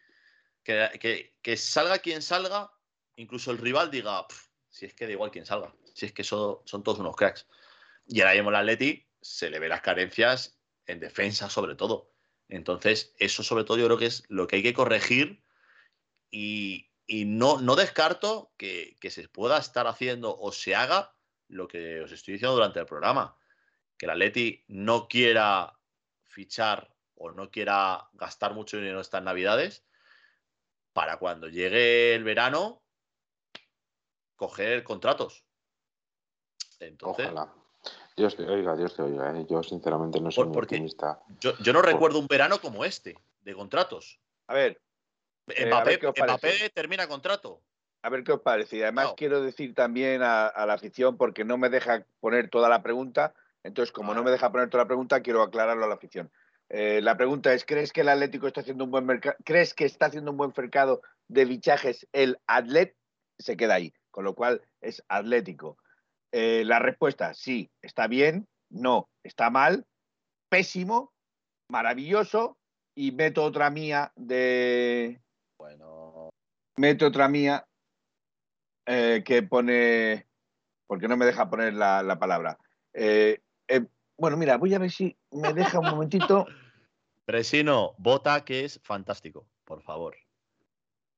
Que, 0.63 0.89
que- 0.99 1.37
que 1.43 1.55
salga 1.55 1.99
quien 1.99 2.23
salga, 2.23 2.71
incluso 3.15 3.51
el 3.51 3.59
rival 3.59 3.91
diga, 3.91 4.27
"Pf, 4.27 4.54
si 4.75 4.85
es 4.85 4.93
que 4.93 5.05
da 5.05 5.13
igual 5.13 5.31
quien 5.31 5.45
salga, 5.45 5.73
si 5.93 6.05
es 6.05 6.11
que 6.11 6.25
son 6.25 6.83
todos 6.83 6.99
unos 6.99 7.15
cracks. 7.15 7.47
Y 8.05 8.19
ahora 8.19 8.33
mismo 8.33 8.49
el 8.49 8.57
Atleti 8.57 9.07
se 9.21 9.49
le 9.49 9.59
ve 9.59 9.69
las 9.69 9.79
carencias 9.79 10.59
en 10.85 10.99
defensa 10.99 11.49
sobre 11.49 11.75
todo. 11.75 12.11
Entonces, 12.49 13.15
eso 13.17 13.41
sobre 13.41 13.63
todo 13.63 13.77
yo 13.77 13.85
creo 13.85 13.97
que 13.97 14.07
es 14.07 14.23
lo 14.27 14.47
que 14.47 14.57
hay 14.57 14.63
que 14.63 14.73
corregir 14.73 15.41
y, 16.29 16.91
y 17.07 17.23
no, 17.23 17.61
no 17.61 17.77
descarto 17.77 18.51
que, 18.57 18.97
que 18.99 19.11
se 19.11 19.29
pueda 19.29 19.57
estar 19.57 19.87
haciendo 19.87 20.37
o 20.37 20.51
se 20.51 20.75
haga 20.75 21.15
lo 21.47 21.69
que 21.69 22.01
os 22.01 22.11
estoy 22.11 22.33
diciendo 22.33 22.55
durante 22.55 22.81
el 22.81 22.85
programa. 22.85 23.37
Que 23.97 24.07
el 24.07 24.11
Atleti 24.11 24.65
no 24.67 25.07
quiera 25.07 25.79
fichar 26.25 26.93
o 27.15 27.31
no 27.31 27.49
quiera 27.49 28.09
gastar 28.11 28.53
mucho 28.53 28.75
dinero 28.75 28.99
estas 28.99 29.23
navidades 29.23 29.85
para 30.91 31.15
cuando 31.17 31.47
llegue 31.47 32.13
el 32.13 32.25
verano 32.25 32.84
coger 34.35 34.83
contratos. 34.83 35.43
Entonces, 36.79 37.27
Ojalá. 37.27 37.53
Dios 38.17 38.35
te 38.35 38.43
oiga, 38.47 38.75
Dios 38.75 38.95
te 38.95 39.01
oiga. 39.01 39.37
¿eh? 39.37 39.45
Yo 39.49 39.61
sinceramente 39.63 40.19
no 40.19 40.31
soy 40.31 40.45
Por- 40.45 40.53
muy 40.53 40.61
optimista. 40.63 41.21
yo, 41.39 41.57
yo 41.59 41.73
no 41.73 41.81
recuerdo 41.81 42.19
un 42.19 42.27
verano 42.27 42.59
como 42.59 42.83
este 42.85 43.17
de 43.41 43.53
contratos. 43.53 44.19
A 44.47 44.53
ver, 44.53 44.81
Eh, 45.47 45.63
a 45.63 45.67
Mbappé, 45.67 46.07
os 46.07 46.15
Mbappé 46.17 46.69
termina 46.71 47.07
contrato. 47.07 47.61
a 48.01 48.09
ver 48.09 48.23
qué 48.23 48.31
os 48.33 48.41
parece. 48.41 48.77
Y 48.77 48.81
además 48.83 49.13
quiero 49.17 49.41
decir 49.41 49.73
también 49.75 50.21
a, 50.23 50.47
a 50.47 50.65
la 50.65 50.73
afición, 50.73 51.17
porque 51.17 51.43
no 51.43 51.57
me 51.57 51.69
deja 51.69 52.05
poner 52.19 52.49
toda 52.49 52.67
la 52.69 52.81
pregunta, 52.83 53.33
entonces 53.63 53.91
como 53.91 54.13
no 54.13 54.23
me 54.23 54.31
deja 54.31 54.51
poner 54.51 54.69
toda 54.69 54.83
la 54.83 54.87
pregunta, 54.87 55.21
quiero 55.21 55.41
aclararlo 55.43 55.85
a 55.85 55.87
la 55.87 55.95
afición. 55.95 56.31
Eh, 56.69 56.99
la 57.01 57.15
pregunta 57.17 57.53
es, 57.53 57.63
¿crees 57.65 57.91
que 57.93 58.01
el 58.01 58.09
Atlético 58.09 58.47
está 58.47 58.61
haciendo 58.61 58.83
un 58.85 58.91
buen 58.91 59.05
mercado? 59.05 59.35
¿Crees 59.43 59.73
que 59.75 59.85
está 59.85 60.07
haciendo 60.07 60.31
un 60.31 60.37
buen 60.37 60.53
mercado 60.55 61.01
de 61.27 61.45
fichajes? 61.45 62.07
El 62.11 62.39
Atlet 62.47 62.95
se 63.37 63.55
queda 63.57 63.75
ahí, 63.75 63.93
con 64.15 64.23
lo 64.23 64.33
cual 64.33 64.61
es 64.79 65.03
Atlético. 65.09 65.77
Eh, 66.31 66.63
la 66.63 66.79
respuesta, 66.79 67.33
sí, 67.33 67.69
está 67.81 68.07
bien, 68.07 68.47
no, 68.69 69.09
está 69.23 69.49
mal, 69.49 69.85
pésimo, 70.47 71.11
maravilloso, 71.67 72.57
y 72.95 73.11
meto 73.11 73.43
otra 73.43 73.69
mía 73.69 74.13
de, 74.15 75.19
Bueno. 75.57 76.29
Mete 76.77 77.03
otra 77.03 77.27
mía 77.27 77.67
eh, 78.85 79.21
que 79.25 79.43
pone. 79.43 80.27
Porque 80.87 81.09
no 81.09 81.17
me 81.17 81.25
deja 81.25 81.49
poner 81.49 81.73
la, 81.73 82.01
la 82.01 82.17
palabra. 82.17 82.57
Eh, 82.93 83.41
bueno, 84.17 84.37
mira, 84.37 84.55
voy 84.55 84.73
a 84.73 84.79
ver 84.79 84.91
si 84.91 85.17
me 85.31 85.53
deja 85.53 85.79
un 85.79 85.89
momentito. 85.89 86.45
Presino, 87.25 87.95
vota 87.97 88.45
que 88.45 88.63
es 88.63 88.79
fantástico, 88.81 89.45
por 89.65 89.81
favor. 89.81 90.15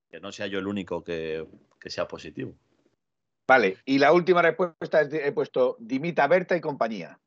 Que 0.10 0.20
no 0.20 0.32
sea 0.32 0.48
yo 0.48 0.58
el 0.58 0.66
único 0.66 1.04
que, 1.04 1.48
que 1.80 1.91
sea 1.91 2.08
positivo. 2.08 2.56
Vale, 3.48 3.78
y 3.86 3.98
la 3.98 4.12
última 4.12 4.41
respuesta 4.41 5.02
es 5.02 5.10
de- 5.10 5.26
he 5.28 5.32
puesto 5.32 5.78
Dimita 5.80 6.28
Berta 6.28 6.56
y 6.58 6.62
compañía. 6.62 7.20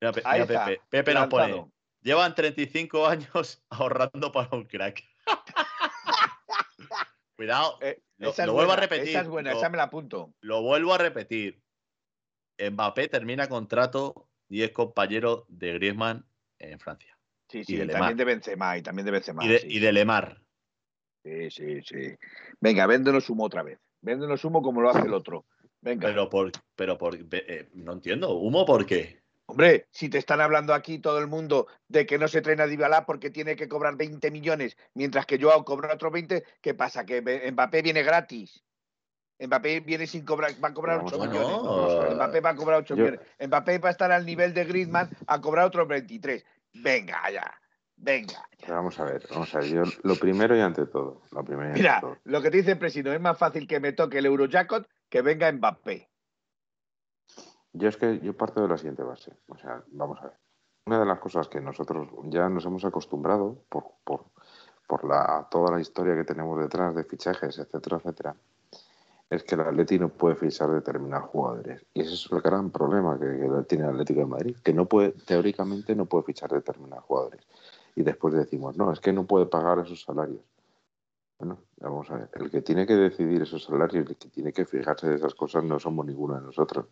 Mira, 0.00 0.12
Pe- 0.12 0.22
Ahí 0.24 0.40
mira, 0.40 0.52
está, 0.52 0.64
Pepe, 0.66 0.82
Pepe 0.88 1.14
nos 1.14 1.26
pone. 1.28 1.66
Llevan 2.02 2.34
35 2.34 3.06
años 3.06 3.62
ahorrando 3.70 4.32
para 4.32 4.48
un 4.56 4.64
crack. 4.64 5.02
Cuidado, 7.36 7.78
Eh, 7.80 8.02
lo, 8.18 8.32
vuelvo 8.52 8.72
a 8.72 8.76
repetir. 8.76 9.08
Esa 9.08 9.20
es 9.22 9.28
buena, 9.28 9.52
lo, 9.52 9.58
esa 9.58 9.68
me 9.70 9.76
la 9.78 9.84
apunto. 9.84 10.34
lo 10.42 10.62
vuelvo 10.62 10.92
a 10.94 10.98
repetir. 10.98 11.62
Mbappé 12.58 13.08
termina 13.08 13.48
contrato 13.48 14.28
y 14.48 14.62
es 14.62 14.72
compañero 14.72 15.46
de 15.48 15.72
Griezmann 15.74 16.26
en 16.58 16.78
Francia. 16.78 17.16
Sí, 17.48 17.60
y 17.60 17.64
sí, 17.64 17.76
de 17.76 17.84
y 17.84 17.86
Lemar. 17.86 18.00
también 18.00 18.16
de 18.18 18.24
Benzema, 18.26 18.76
y 18.76 18.82
también 18.82 19.06
de 19.06 19.12
Benzema. 19.12 19.42
y, 19.44 19.48
de, 19.48 19.58
sí, 19.60 19.66
y 19.70 19.78
de 19.78 19.92
Lemar. 19.92 20.42
Sí, 21.24 21.50
sí, 21.50 21.82
sí. 21.82 22.16
Venga, 22.60 22.86
véndenos 22.86 23.28
humo 23.30 23.44
otra 23.44 23.62
vez. 23.62 23.78
Véndenos 24.00 24.44
humo 24.44 24.62
como 24.62 24.80
lo 24.80 24.90
hace 24.90 25.06
el 25.06 25.14
otro. 25.14 25.44
Venga. 25.80 26.08
Pero 26.08 26.28
por, 26.28 26.50
pero 26.76 26.98
por, 26.98 27.16
eh, 27.32 27.68
no 27.74 27.92
entiendo. 27.92 28.34
¿Humo 28.34 28.64
por 28.66 28.84
qué? 28.86 29.20
Hombre, 29.46 29.86
si 29.90 30.08
te 30.08 30.18
están 30.18 30.40
hablando 30.40 30.72
aquí 30.74 30.98
todo 31.00 31.18
el 31.18 31.26
mundo 31.26 31.66
de 31.88 32.06
que 32.06 32.18
no 32.18 32.28
se 32.28 32.40
traen 32.40 32.60
a 32.60 32.66
Dybala 32.66 33.04
porque 33.04 33.30
tiene 33.30 33.56
que 33.56 33.68
cobrar 33.68 33.96
20 33.96 34.30
millones, 34.30 34.76
mientras 34.94 35.26
que 35.26 35.40
Joao 35.42 35.64
cobra 35.64 35.92
otros 35.94 36.12
20, 36.12 36.44
¿qué 36.60 36.74
pasa? 36.74 37.04
Que 37.04 37.20
Mbappé 37.50 37.82
viene 37.82 38.02
gratis. 38.04 38.62
Mbappé 39.40 39.80
viene 39.80 40.06
sin 40.06 40.24
cobrar, 40.24 40.52
va 40.62 40.68
a 40.68 40.74
cobrar 40.74 40.98
Vamos 40.98 41.14
8 41.14 41.22
a 41.22 41.26
ver. 41.26 41.34
millones. 41.34 42.14
Mbappé 42.14 42.40
va 42.40 42.50
a 42.50 42.54
cobrar 42.54 42.78
8 42.80 42.94
Yo- 42.94 43.04
millones. 43.04 43.20
Mbappé 43.44 43.78
va 43.78 43.88
a 43.88 43.92
estar 43.92 44.12
al 44.12 44.24
nivel 44.24 44.54
de 44.54 44.64
Griezmann 44.66 45.10
a 45.26 45.40
cobrar 45.40 45.64
otros 45.66 45.88
23. 45.88 46.44
Venga 46.74 47.28
ya, 47.32 47.59
venga. 48.00 48.44
Vamos 48.68 48.98
a 48.98 49.04
ver, 49.04 49.26
vamos 49.30 49.54
a 49.54 49.58
ver. 49.60 49.68
Yo, 49.68 49.82
lo 50.02 50.16
primero 50.16 50.56
y 50.56 50.60
ante 50.60 50.86
todo. 50.86 51.22
Lo 51.30 51.44
primero 51.44 51.68
y 51.68 51.70
ante 51.70 51.80
Mira, 51.80 52.00
todo. 52.00 52.16
lo 52.24 52.42
que 52.42 52.50
te 52.50 52.58
dice 52.58 52.76
Presino, 52.76 53.12
es 53.12 53.20
más 53.20 53.38
fácil 53.38 53.66
que 53.66 53.80
me 53.80 53.92
toque 53.92 54.18
el 54.18 54.26
Eurojackpot 54.26 54.86
que 55.08 55.22
venga 55.22 55.50
Mbappé. 55.50 56.08
Yo 57.72 57.88
es 57.88 57.96
que 57.96 58.18
yo 58.20 58.36
parto 58.36 58.62
de 58.62 58.68
la 58.68 58.76
siguiente 58.76 59.02
base. 59.02 59.32
O 59.48 59.56
sea, 59.56 59.82
vamos 59.88 60.18
a 60.20 60.24
ver. 60.24 60.38
Una 60.86 60.98
de 60.98 61.06
las 61.06 61.20
cosas 61.20 61.48
que 61.48 61.60
nosotros 61.60 62.08
ya 62.24 62.48
nos 62.48 62.64
hemos 62.64 62.84
acostumbrado 62.84 63.62
por, 63.68 63.84
por, 64.04 64.24
por 64.88 65.04
la, 65.04 65.46
toda 65.50 65.72
la 65.72 65.80
historia 65.80 66.16
que 66.16 66.24
tenemos 66.24 66.58
detrás 66.58 66.94
de 66.94 67.04
fichajes, 67.04 67.58
etcétera, 67.58 67.98
etcétera, 67.98 68.34
es 69.28 69.44
que 69.44 69.54
el 69.54 69.60
Atleti 69.60 69.98
no 69.98 70.08
puede 70.08 70.34
fichar 70.34 70.70
determinados 70.70 71.28
jugadores. 71.28 71.86
Y 71.94 72.00
ese 72.00 72.14
es 72.14 72.28
el 72.32 72.40
gran 72.40 72.70
problema 72.70 73.18
que, 73.20 73.26
que 73.26 73.64
tiene 73.68 73.84
el 73.84 73.90
Atlético 73.90 74.20
de 74.20 74.26
Madrid, 74.26 74.56
que 74.64 74.72
no 74.72 74.86
puede, 74.86 75.12
teóricamente 75.12 75.94
no 75.94 76.06
puede 76.06 76.24
fichar 76.24 76.50
determinados 76.50 77.04
jugadores. 77.04 77.46
Y 78.00 78.02
después 78.02 78.32
decimos, 78.32 78.78
no, 78.78 78.90
es 78.92 78.98
que 78.98 79.12
no 79.12 79.26
puede 79.26 79.44
pagar 79.44 79.78
esos 79.78 80.00
salarios. 80.00 80.40
Bueno, 81.38 81.58
vamos 81.78 82.10
a 82.10 82.16
ver, 82.16 82.30
el 82.32 82.50
que 82.50 82.62
tiene 82.62 82.86
que 82.86 82.94
decidir 82.94 83.42
esos 83.42 83.64
salarios, 83.64 84.08
el 84.08 84.16
que 84.16 84.28
tiene 84.30 84.54
que 84.54 84.64
fijarse 84.64 85.06
de 85.06 85.16
esas 85.16 85.34
cosas 85.34 85.64
no 85.64 85.78
somos 85.78 86.06
ninguno 86.06 86.36
de 86.36 86.40
nosotros. 86.40 86.86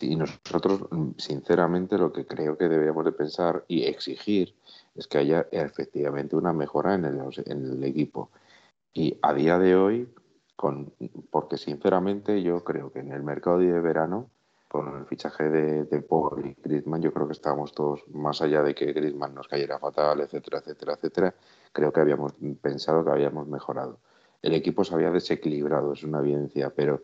Y 0.00 0.14
nosotros, 0.14 0.82
mm, 0.92 1.10
sinceramente, 1.16 1.98
lo 1.98 2.12
que 2.12 2.24
creo 2.24 2.56
que 2.56 2.68
deberíamos 2.68 3.04
de 3.04 3.10
pensar 3.10 3.64
y 3.66 3.86
exigir 3.86 4.54
es 4.94 5.08
que 5.08 5.18
haya 5.18 5.48
efectivamente 5.50 6.36
una 6.36 6.52
mejora 6.52 6.94
en 6.94 7.04
el, 7.04 7.18
en 7.46 7.72
el 7.72 7.82
equipo. 7.82 8.30
Y 8.92 9.18
a 9.20 9.34
día 9.34 9.58
de 9.58 9.74
hoy, 9.74 10.08
con, 10.54 10.92
porque 11.30 11.56
sinceramente 11.56 12.40
yo 12.40 12.62
creo 12.62 12.92
que 12.92 13.00
en 13.00 13.10
el 13.10 13.24
mercado 13.24 13.58
de 13.58 13.80
verano, 13.80 14.30
con 14.68 14.98
el 14.98 15.06
fichaje 15.06 15.48
de, 15.48 15.84
de 15.84 16.02
Paul 16.02 16.46
y 16.46 16.54
Griezmann, 16.62 17.00
yo 17.00 17.12
creo 17.12 17.26
que 17.26 17.32
estábamos 17.32 17.72
todos, 17.72 18.06
más 18.08 18.42
allá 18.42 18.62
de 18.62 18.74
que 18.74 18.92
Griezmann 18.92 19.34
nos 19.34 19.48
cayera 19.48 19.78
fatal, 19.78 20.20
etcétera, 20.20 20.58
etcétera, 20.58 20.94
etcétera, 20.94 21.34
creo 21.72 21.92
que 21.92 22.00
habíamos 22.00 22.34
pensado 22.60 23.04
que 23.04 23.10
habíamos 23.10 23.48
mejorado. 23.48 23.98
El 24.42 24.54
equipo 24.54 24.84
se 24.84 24.94
había 24.94 25.10
desequilibrado, 25.10 25.94
es 25.94 26.04
una 26.04 26.20
evidencia, 26.20 26.70
pero 26.70 27.02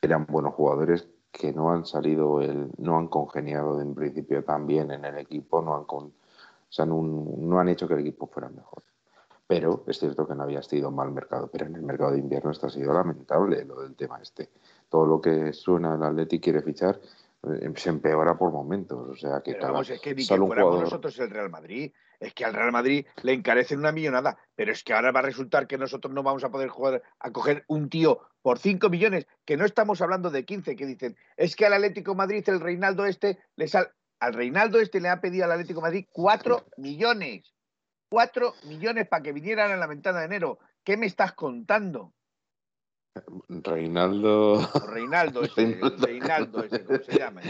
eran 0.00 0.26
buenos 0.26 0.54
jugadores 0.54 1.06
que 1.30 1.52
no 1.52 1.70
han 1.70 1.84
salido, 1.84 2.40
el, 2.40 2.70
no 2.78 2.96
han 2.96 3.08
congeniado 3.08 3.80
en 3.80 3.94
principio 3.94 4.42
tan 4.44 4.66
bien 4.66 4.90
en 4.90 5.04
el 5.04 5.18
equipo, 5.18 5.60
no 5.60 5.76
han, 5.76 5.84
con, 5.84 6.04
o 6.04 6.12
sea, 6.68 6.86
no, 6.86 7.02
no 7.02 7.58
han 7.58 7.68
hecho 7.68 7.86
que 7.86 7.94
el 7.94 8.00
equipo 8.00 8.26
fuera 8.26 8.48
mejor. 8.48 8.82
Pero 9.46 9.84
es 9.86 9.98
cierto 9.98 10.26
que 10.26 10.34
no 10.34 10.44
había 10.44 10.62
sido 10.62 10.90
mal 10.90 11.10
mercado, 11.12 11.48
pero 11.52 11.66
en 11.66 11.74
el 11.74 11.82
mercado 11.82 12.12
de 12.12 12.18
invierno 12.18 12.50
esto 12.50 12.68
ha 12.68 12.70
sido 12.70 12.92
lamentable 12.94 13.64
lo 13.64 13.82
del 13.82 13.94
tema 13.94 14.18
este. 14.22 14.48
Todo 14.94 15.06
lo 15.06 15.20
que 15.20 15.52
suena 15.52 15.96
el 15.96 16.04
Atleti 16.04 16.38
quiere 16.38 16.62
fichar 16.62 17.00
eh, 17.42 17.72
se 17.74 17.88
empeora 17.88 18.38
por 18.38 18.52
momentos, 18.52 19.08
o 19.08 19.16
sea 19.16 19.40
que 19.42 19.50
Pero 19.50 19.58
cada, 19.58 19.72
vamos, 19.72 19.90
es 19.90 20.00
que 20.00 20.14
ni 20.14 20.22
que 20.22 20.36
fuéramos 20.36 20.54
jugador 20.54 20.84
nosotros 20.84 21.18
el 21.18 21.30
Real 21.30 21.50
Madrid. 21.50 21.92
Es 22.20 22.32
que 22.32 22.44
al 22.44 22.54
Real 22.54 22.70
Madrid 22.70 23.04
le 23.24 23.32
encarecen 23.32 23.80
una 23.80 23.90
millonada. 23.90 24.38
Pero 24.54 24.70
es 24.70 24.84
que 24.84 24.92
ahora 24.92 25.10
va 25.10 25.18
a 25.18 25.24
resultar 25.24 25.66
que 25.66 25.78
nosotros 25.78 26.14
no 26.14 26.22
vamos 26.22 26.44
a 26.44 26.50
poder 26.52 26.68
jugar 26.68 27.02
a 27.18 27.32
coger 27.32 27.64
un 27.66 27.88
tío 27.90 28.20
por 28.40 28.60
5 28.60 28.88
millones, 28.88 29.26
que 29.44 29.56
no 29.56 29.64
estamos 29.64 30.00
hablando 30.00 30.30
de 30.30 30.44
15, 30.44 30.76
que 30.76 30.86
dicen, 30.86 31.16
es 31.36 31.56
que 31.56 31.66
al 31.66 31.72
Atlético 31.72 32.12
de 32.12 32.18
Madrid 32.18 32.44
el 32.46 32.60
Reinaldo 32.60 33.04
este 33.04 33.40
le 33.56 33.66
sal... 33.66 33.90
Al 34.20 34.32
Reinaldo 34.32 34.78
este 34.78 35.00
le 35.00 35.08
ha 35.08 35.20
pedido 35.20 35.44
al 35.44 35.50
Atlético 35.50 35.80
de 35.80 35.86
Madrid 35.86 36.06
4 36.12 36.66
millones. 36.76 37.52
4 38.10 38.54
millones 38.68 39.08
para 39.08 39.24
que 39.24 39.32
vinieran 39.32 39.72
en 39.72 39.80
la 39.80 39.88
ventana 39.88 40.20
de 40.20 40.26
enero. 40.26 40.60
¿Qué 40.84 40.96
me 40.96 41.06
estás 41.06 41.32
contando? 41.32 42.12
Reinaldo. 43.48 44.58
Reinaldo 44.88 45.42
ese, 45.42 45.64
Reinaldo. 45.66 45.96
Reinaldo 46.06 46.64
ese, 46.64 46.84
¿cómo 46.84 46.98
se 47.00 47.18
llama? 47.18 47.40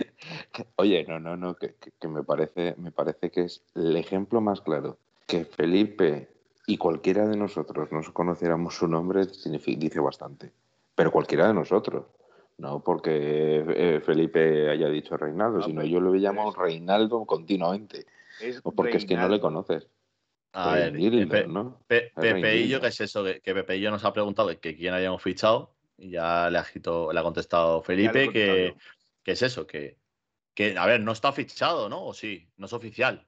Oye, 0.76 1.04
no, 1.08 1.18
no, 1.20 1.36
no, 1.36 1.54
que, 1.56 1.74
que- 1.74 2.08
me 2.08 2.22
parece, 2.22 2.74
me 2.78 2.90
parece 2.92 3.30
que 3.30 3.42
es 3.42 3.62
el 3.74 3.96
ejemplo 3.96 4.40
más 4.40 4.60
claro. 4.60 4.98
Que 5.26 5.44
Felipe 5.44 6.28
y 6.66 6.76
cualquiera 6.76 7.26
de 7.26 7.36
nosotros 7.36 7.90
nos 7.92 8.10
conociéramos 8.10 8.74
su 8.76 8.88
nombre 8.88 9.22
dice 9.76 10.00
bastante. 10.00 10.52
Pero 10.94 11.10
cualquiera 11.10 11.46
de 11.48 11.54
nosotros. 11.54 12.04
No 12.56 12.80
porque 12.84 13.64
eh, 13.66 14.00
Felipe 14.04 14.70
haya 14.70 14.88
dicho 14.88 15.16
Reinaldo, 15.16 15.58
No, 15.58 15.64
sino 15.64 15.80
pero- 15.80 15.92
yo 15.92 16.00
lo 16.00 16.12
llamo 16.14 16.52
Reinaldo 16.52 17.24
continuamente. 17.24 18.06
Es 18.40 18.60
O 18.64 18.72
porque 18.72 18.96
es 18.98 19.04
que 19.06 19.16
no 19.16 19.28
le 19.28 19.40
conoces. 19.40 19.86
A 20.54 20.74
ver, 20.74 20.92
Pepe, 20.92 22.32
Reinildo. 22.32 22.80
¿qué 22.80 22.86
es 22.86 23.00
eso? 23.00 23.24
Que, 23.24 23.40
que 23.40 23.54
Pepeillo 23.54 23.90
nos 23.90 24.04
ha 24.04 24.12
preguntado 24.12 24.48
que, 24.48 24.58
que 24.60 24.76
quién 24.76 24.94
habíamos 24.94 25.20
fichado 25.20 25.74
y 25.98 26.10
ya 26.10 26.48
le 26.48 26.60
le 26.60 27.20
ha 27.20 27.22
contestado 27.22 27.82
Felipe 27.82 28.30
que, 28.30 28.68
yo. 28.68 28.80
que 29.24 29.32
es 29.32 29.42
eso, 29.42 29.66
que, 29.66 29.98
que, 30.54 30.78
a 30.78 30.86
ver, 30.86 31.00
no 31.00 31.10
está 31.12 31.32
fichado, 31.32 31.88
¿no? 31.88 32.04
O 32.04 32.14
sí, 32.14 32.48
no 32.56 32.66
es 32.66 32.72
oficial. 32.72 33.26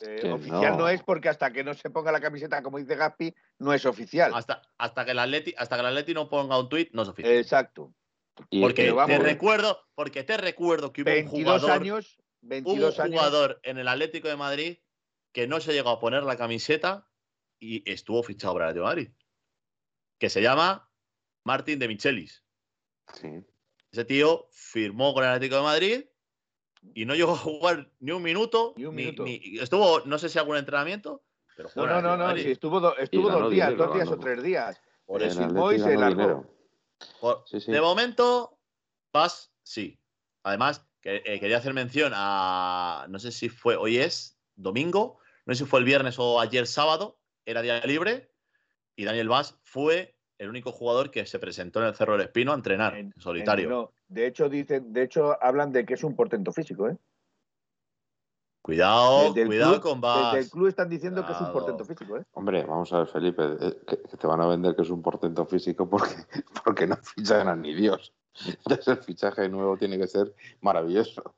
Eh, 0.00 0.30
oficial 0.32 0.72
no. 0.72 0.78
no. 0.78 0.88
es 0.88 1.02
porque 1.02 1.28
hasta 1.28 1.52
que 1.52 1.64
no 1.64 1.74
se 1.74 1.90
ponga 1.90 2.12
la 2.12 2.20
camiseta, 2.20 2.62
como 2.62 2.78
dice 2.78 2.94
Gaspi, 2.94 3.34
no 3.58 3.72
es 3.72 3.84
oficial. 3.84 4.32
Hasta, 4.34 4.62
hasta, 4.78 5.04
que 5.04 5.10
el 5.10 5.18
Atleti, 5.18 5.54
hasta 5.56 5.76
que 5.76 5.80
el 5.80 5.86
Atleti 5.88 6.14
no 6.14 6.28
ponga 6.28 6.58
un 6.58 6.68
tuit, 6.68 6.90
no 6.92 7.02
es 7.02 7.08
oficial. 7.08 7.34
Exacto. 7.34 7.92
Y- 8.50 8.60
porque 8.60 8.92
te 9.06 9.18
recuerdo, 9.18 9.80
porque 9.94 10.22
te 10.24 10.36
recuerdo 10.36 10.92
que 10.92 11.02
hubo 11.02 11.10
un 11.10 11.14
22 11.16 11.62
jugador, 11.62 11.70
años, 11.70 12.18
hubo 12.42 12.48
22 12.48 12.98
un 12.98 13.04
años. 13.04 13.20
jugador 13.20 13.60
en 13.62 13.78
el 13.78 13.88
Atlético 13.88 14.28
de 14.28 14.36
Madrid 14.36 14.78
que 15.34 15.46
no 15.46 15.60
se 15.60 15.72
llegó 15.74 15.90
a 15.90 16.00
poner 16.00 16.22
la 16.22 16.36
camiseta 16.38 17.06
y 17.60 17.82
estuvo 17.90 18.22
fichado 18.22 18.54
para 18.54 18.66
el 18.66 18.70
Atlético 18.70 18.88
de 18.88 18.94
Madrid. 18.94 19.12
Que 20.18 20.30
se 20.30 20.40
llama 20.40 20.88
Martín 21.44 21.78
de 21.78 21.88
Michelis. 21.88 22.42
sí. 23.12 23.44
Ese 23.92 24.04
tío 24.04 24.48
firmó 24.50 25.14
con 25.14 25.22
el 25.22 25.30
Atlético 25.30 25.54
de 25.56 25.62
Madrid 25.62 26.04
y 26.94 27.04
no 27.04 27.14
llegó 27.14 27.32
a 27.34 27.36
jugar 27.38 27.92
ni 28.00 28.10
un 28.10 28.22
minuto. 28.24 28.74
Ni 28.76 28.86
un 28.86 28.94
minuto. 28.94 29.24
estuvo, 29.26 30.00
no 30.00 30.18
sé 30.18 30.28
si 30.28 30.36
algún 30.38 30.56
entrenamiento, 30.56 31.22
pero 31.56 31.68
jugó 31.68 31.86
No, 31.86 32.02
no, 32.02 32.16
no, 32.16 32.28
no, 32.28 32.36
sí, 32.36 32.50
estuvo, 32.50 32.80
do- 32.80 32.96
estuvo 32.96 33.30
dos 33.30 33.50
días, 33.52 33.68
dinero, 33.70 33.86
dos 33.86 33.94
días 33.94 34.08
o 34.08 34.18
tres 34.18 34.42
días. 34.42 34.80
Por 35.06 35.22
Eh, 35.22 35.26
eso. 35.26 35.42
El 35.42 35.46
firmó 35.46 35.70
y 35.70 35.74
Atleti 35.76 35.90
se 35.92 35.96
largó. 36.00 36.20
dinero. 36.22 36.50
Por- 37.20 37.44
Sí, 37.46 37.60
sí. 37.60 37.70
De 37.70 37.80
momento, 37.80 38.58
Paz, 39.12 39.52
sí. 39.62 40.00
Además, 40.42 40.84
que, 41.00 41.22
eh, 41.24 41.38
quería 41.38 41.58
hacer 41.58 41.72
mención 41.72 42.12
a. 42.16 43.06
No 43.10 43.18
sé 43.20 43.30
si 43.30 43.48
fue 43.48 43.76
hoy 43.76 43.98
es 43.98 44.36
domingo, 44.56 45.18
no 45.46 45.54
sé 45.54 45.64
si 45.64 45.70
fue 45.70 45.78
el 45.80 45.84
viernes 45.84 46.18
o 46.18 46.40
ayer 46.40 46.66
sábado, 46.66 47.18
era 47.46 47.62
día 47.62 47.80
libre. 47.86 48.30
Y 48.96 49.04
Daniel 49.04 49.28
Vaz 49.28 49.58
fue 49.64 50.16
el 50.38 50.48
único 50.48 50.70
jugador 50.72 51.10
que 51.10 51.26
se 51.26 51.38
presentó 51.38 51.80
en 51.80 51.86
el 51.86 51.94
Cerro 51.94 52.12
del 52.12 52.22
Espino 52.26 52.52
a 52.52 52.54
entrenar 52.54 52.94
en, 52.96 53.06
En- 53.06 53.20
solitario. 53.20 53.64
en- 53.64 53.70
no, 53.70 53.92
de 54.08 54.26
hecho, 54.26 54.48
dicen, 54.48 54.92
de 54.92 55.02
hecho, 55.02 55.36
hablan 55.42 55.72
de 55.72 55.84
que 55.84 55.94
es 55.94 56.04
un 56.04 56.14
portento 56.16 56.52
físico, 56.52 56.88
¿eh? 56.88 56.96
Cuidado, 58.62 59.34
Desde 59.34 59.46
cuidado 59.46 59.72
club- 59.74 59.82
con 59.82 60.00
Desde 60.00 60.22
Vaz. 60.22 60.34
el 60.36 60.50
club 60.50 60.66
están 60.68 60.88
diciendo 60.88 61.26
que 61.26 61.32
es 61.32 61.40
un 61.40 61.52
portento 61.52 61.84
físico, 61.84 62.16
¿eh? 62.16 62.24
Hombre, 62.32 62.64
vamos 62.64 62.92
a 62.92 62.98
ver, 63.00 63.06
Felipe, 63.08 63.42
eh, 63.60 63.76
que, 63.86 63.98
que 64.02 64.16
te 64.16 64.26
van 64.26 64.40
a 64.40 64.46
vender 64.46 64.74
que 64.74 64.82
es 64.82 64.90
un 64.90 65.02
portento 65.02 65.44
físico 65.44 65.88
porque, 65.88 66.14
porque 66.64 66.86
no 66.86 66.96
fichan 66.96 67.48
a 67.48 67.54
ni 67.56 67.74
Dios. 67.74 68.14
Entonces 68.46 68.88
el 68.88 68.98
fichaje 69.02 69.48
nuevo 69.48 69.76
tiene 69.76 69.98
que 69.98 70.06
ser 70.06 70.34
maravilloso. 70.62 71.36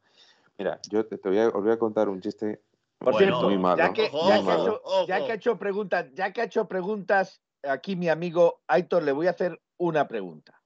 Mira, 0.56 0.80
yo 0.88 1.04
te, 1.04 1.18
te 1.18 1.28
voy 1.28 1.38
a, 1.38 1.48
os 1.48 1.62
voy 1.62 1.72
a 1.72 1.78
contar 1.78 2.08
un 2.08 2.20
chiste 2.20 2.62
Por 2.98 3.12
Bueno, 3.12 3.18
cierto, 3.18 3.48
muy 3.48 3.58
malo, 3.58 3.76
ya 3.76 3.92
que, 3.92 4.08
ojo, 4.12 4.28
ya 4.28 4.36
que 4.36 4.42
muy 4.42 4.52
ha 4.52 4.56
malo. 4.56 4.62
hecho, 4.68 4.82
ojo. 4.84 5.06
ya 5.06 5.24
que 5.24 5.32
ha 5.32 5.34
hecho 5.34 5.58
preguntas, 5.58 6.06
ya 6.14 6.32
que 6.32 6.40
ha 6.40 6.44
hecho 6.44 6.66
preguntas, 6.66 7.40
aquí 7.62 7.94
mi 7.94 8.08
amigo 8.08 8.62
Aitor 8.66 9.02
le 9.02 9.12
voy 9.12 9.26
a 9.26 9.30
hacer 9.30 9.60
una 9.76 10.08
pregunta. 10.08 10.60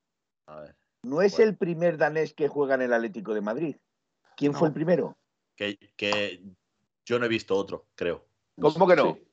A 0.47 0.61
ver, 0.61 0.77
¿No 1.03 1.23
es 1.23 1.33
Bueno. 1.37 1.51
el 1.51 1.57
primer 1.57 1.97
danés 1.97 2.35
que 2.35 2.47
juega 2.49 2.75
en 2.75 2.83
el 2.83 2.93
Atlético 2.93 3.35
de 3.35 3.41
Madrid? 3.41 3.77
¿Quién 4.37 4.53
fue 4.53 4.63
No. 4.63 4.67
el 4.69 4.73
primero? 4.75 5.17
que, 5.57 5.77
que 5.97 6.43
yo 7.05 7.19
no 7.19 7.27
he 7.27 7.29
visto 7.29 7.55
otro, 7.55 7.87
creo. 7.95 8.25
¿Cómo 8.59 8.87
que 8.87 8.97
no? 8.97 9.13
Sí. 9.15 9.27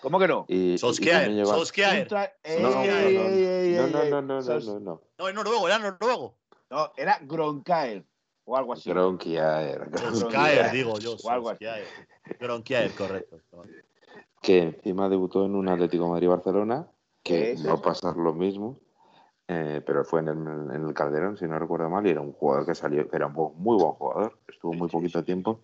¿Cómo 0.00 0.18
que 0.18 0.26
no? 0.26 0.44
Y, 0.48 0.76
Solskjaer, 0.78 1.44
Solskjaer. 1.46 2.02
Ultra- 2.02 2.32
ey, 2.42 2.62
No, 2.62 2.70
no, 2.70 2.82
ey, 2.82 2.88
no, 2.88 2.96
ey, 2.98 3.14
no, 3.14 3.20
ey, 3.28 3.44
ey, 3.44 3.74
no, 3.76 3.84
ey, 3.86 3.92
no, 3.92 4.02
ey. 4.02 4.10
no, 4.10 4.22
no, 4.22 4.42
Sos- 4.42 4.66
no, 4.66 4.80
no. 4.80 5.02
No, 5.18 5.28
es 5.28 5.34
noruego, 5.36 5.68
era 5.68 5.78
noruego. 5.78 6.36
No, 6.70 6.92
era 6.96 7.18
Gronkaer 7.22 8.04
o 8.48 8.56
algo 8.56 8.72
así. 8.72 8.90
Gronkiaer, 8.90 9.90
digo 10.72 10.98
yo. 10.98 11.16
O 11.22 11.30
algo 11.30 11.50
así. 11.50 11.64
Solskjaer. 11.66 11.86
Gronkiaer, 12.40 12.94
correcto. 12.94 13.40
que 14.40 14.58
encima 14.62 15.08
debutó 15.08 15.44
en 15.44 15.54
un 15.54 15.68
Atlético 15.68 16.08
Madrid-Barcelona, 16.08 16.88
que 17.22 17.56
va 17.66 17.74
a 17.74 17.82
pasar 17.82 18.16
lo 18.16 18.32
mismo, 18.32 18.80
eh, 19.48 19.82
pero 19.84 20.02
fue 20.04 20.20
en 20.20 20.28
el, 20.28 20.36
en 20.74 20.86
el 20.86 20.94
Calderón, 20.94 21.36
si 21.36 21.46
no 21.46 21.58
recuerdo 21.58 21.90
mal, 21.90 22.06
y 22.06 22.10
era 22.10 22.22
un 22.22 22.32
jugador 22.32 22.64
que 22.64 22.74
salió, 22.74 23.06
era 23.12 23.26
un 23.26 23.32
muy 23.34 23.76
buen 23.76 23.92
jugador, 23.92 24.38
estuvo 24.48 24.72
muy 24.72 24.88
poquito 24.88 25.22
tiempo. 25.22 25.60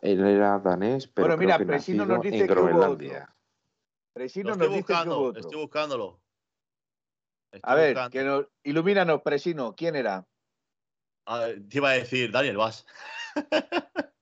Él 0.00 0.24
era 0.26 0.58
danés, 0.58 1.06
pero 1.06 1.26
Bueno, 1.28 1.36
creo 1.36 1.46
mira, 1.48 1.58
que 1.58 1.66
Presino 1.66 2.06
nos 2.06 2.22
dice 2.22 2.38
en 2.38 2.46
Groenlandia. 2.46 3.34
Presino 4.14 4.54
nos 4.56 4.70
dice 4.70 4.84
que 4.84 5.08
hubo 5.08 5.18
otro. 5.18 5.40
estoy 5.40 5.60
buscándolo. 5.60 6.18
Estoy 7.52 7.60
A 7.70 7.74
ver, 7.74 7.88
buscando. 7.94 8.10
que 8.10 8.24
nos, 8.24 8.46
ilumínanos, 8.62 9.20
Presino. 9.20 9.74
¿Quién 9.76 9.96
era? 9.96 10.26
Ah, 11.32 11.46
te 11.68 11.78
iba 11.78 11.90
a 11.90 11.92
decir 11.92 12.32
Daniel 12.32 12.56
Vaz. 12.56 12.84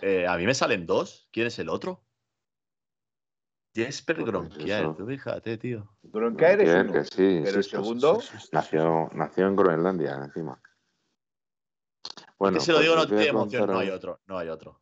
Eh, 0.00 0.26
a 0.28 0.36
mí 0.36 0.46
me 0.46 0.54
salen 0.54 0.86
dos. 0.86 1.28
¿Quién 1.32 1.48
es 1.48 1.58
el 1.58 1.68
otro? 1.68 2.04
Jesper 3.74 4.14
Pues 4.16 4.26
Gronkiaer. 4.28 4.84
eso. 4.84 4.94
Tú 4.96 5.06
fíjate, 5.06 5.58
tío. 5.58 5.90
Gronkaer 6.04 6.60
es 6.60 6.68
Gronkiaer, 6.70 6.84
uno. 6.84 6.92
que 6.92 7.04
sí, 7.04 7.40
Pero 7.44 7.56
el 7.58 7.64
sí, 7.64 7.70
segundo, 7.70 8.20
nació, 8.52 9.10
nació 9.12 9.46
en 9.48 9.56
Groenlandia, 9.56 10.12
encima. 10.14 10.60
Bueno, 12.38 12.58
que 12.58 12.64
si 12.64 12.70
lo 12.70 12.76
pues 12.78 12.84
digo 12.84 12.94
no 12.96 13.02
os 13.02 13.08
voy 13.08 13.16
a 13.16 13.20
tiene 13.20 13.30
emoción. 13.30 13.60
contar 13.62 13.74
No 13.74 13.80
hay 13.80 13.90
otro. 13.90 14.20
No 14.26 14.38
hay 14.38 14.48
otro. 14.48 14.80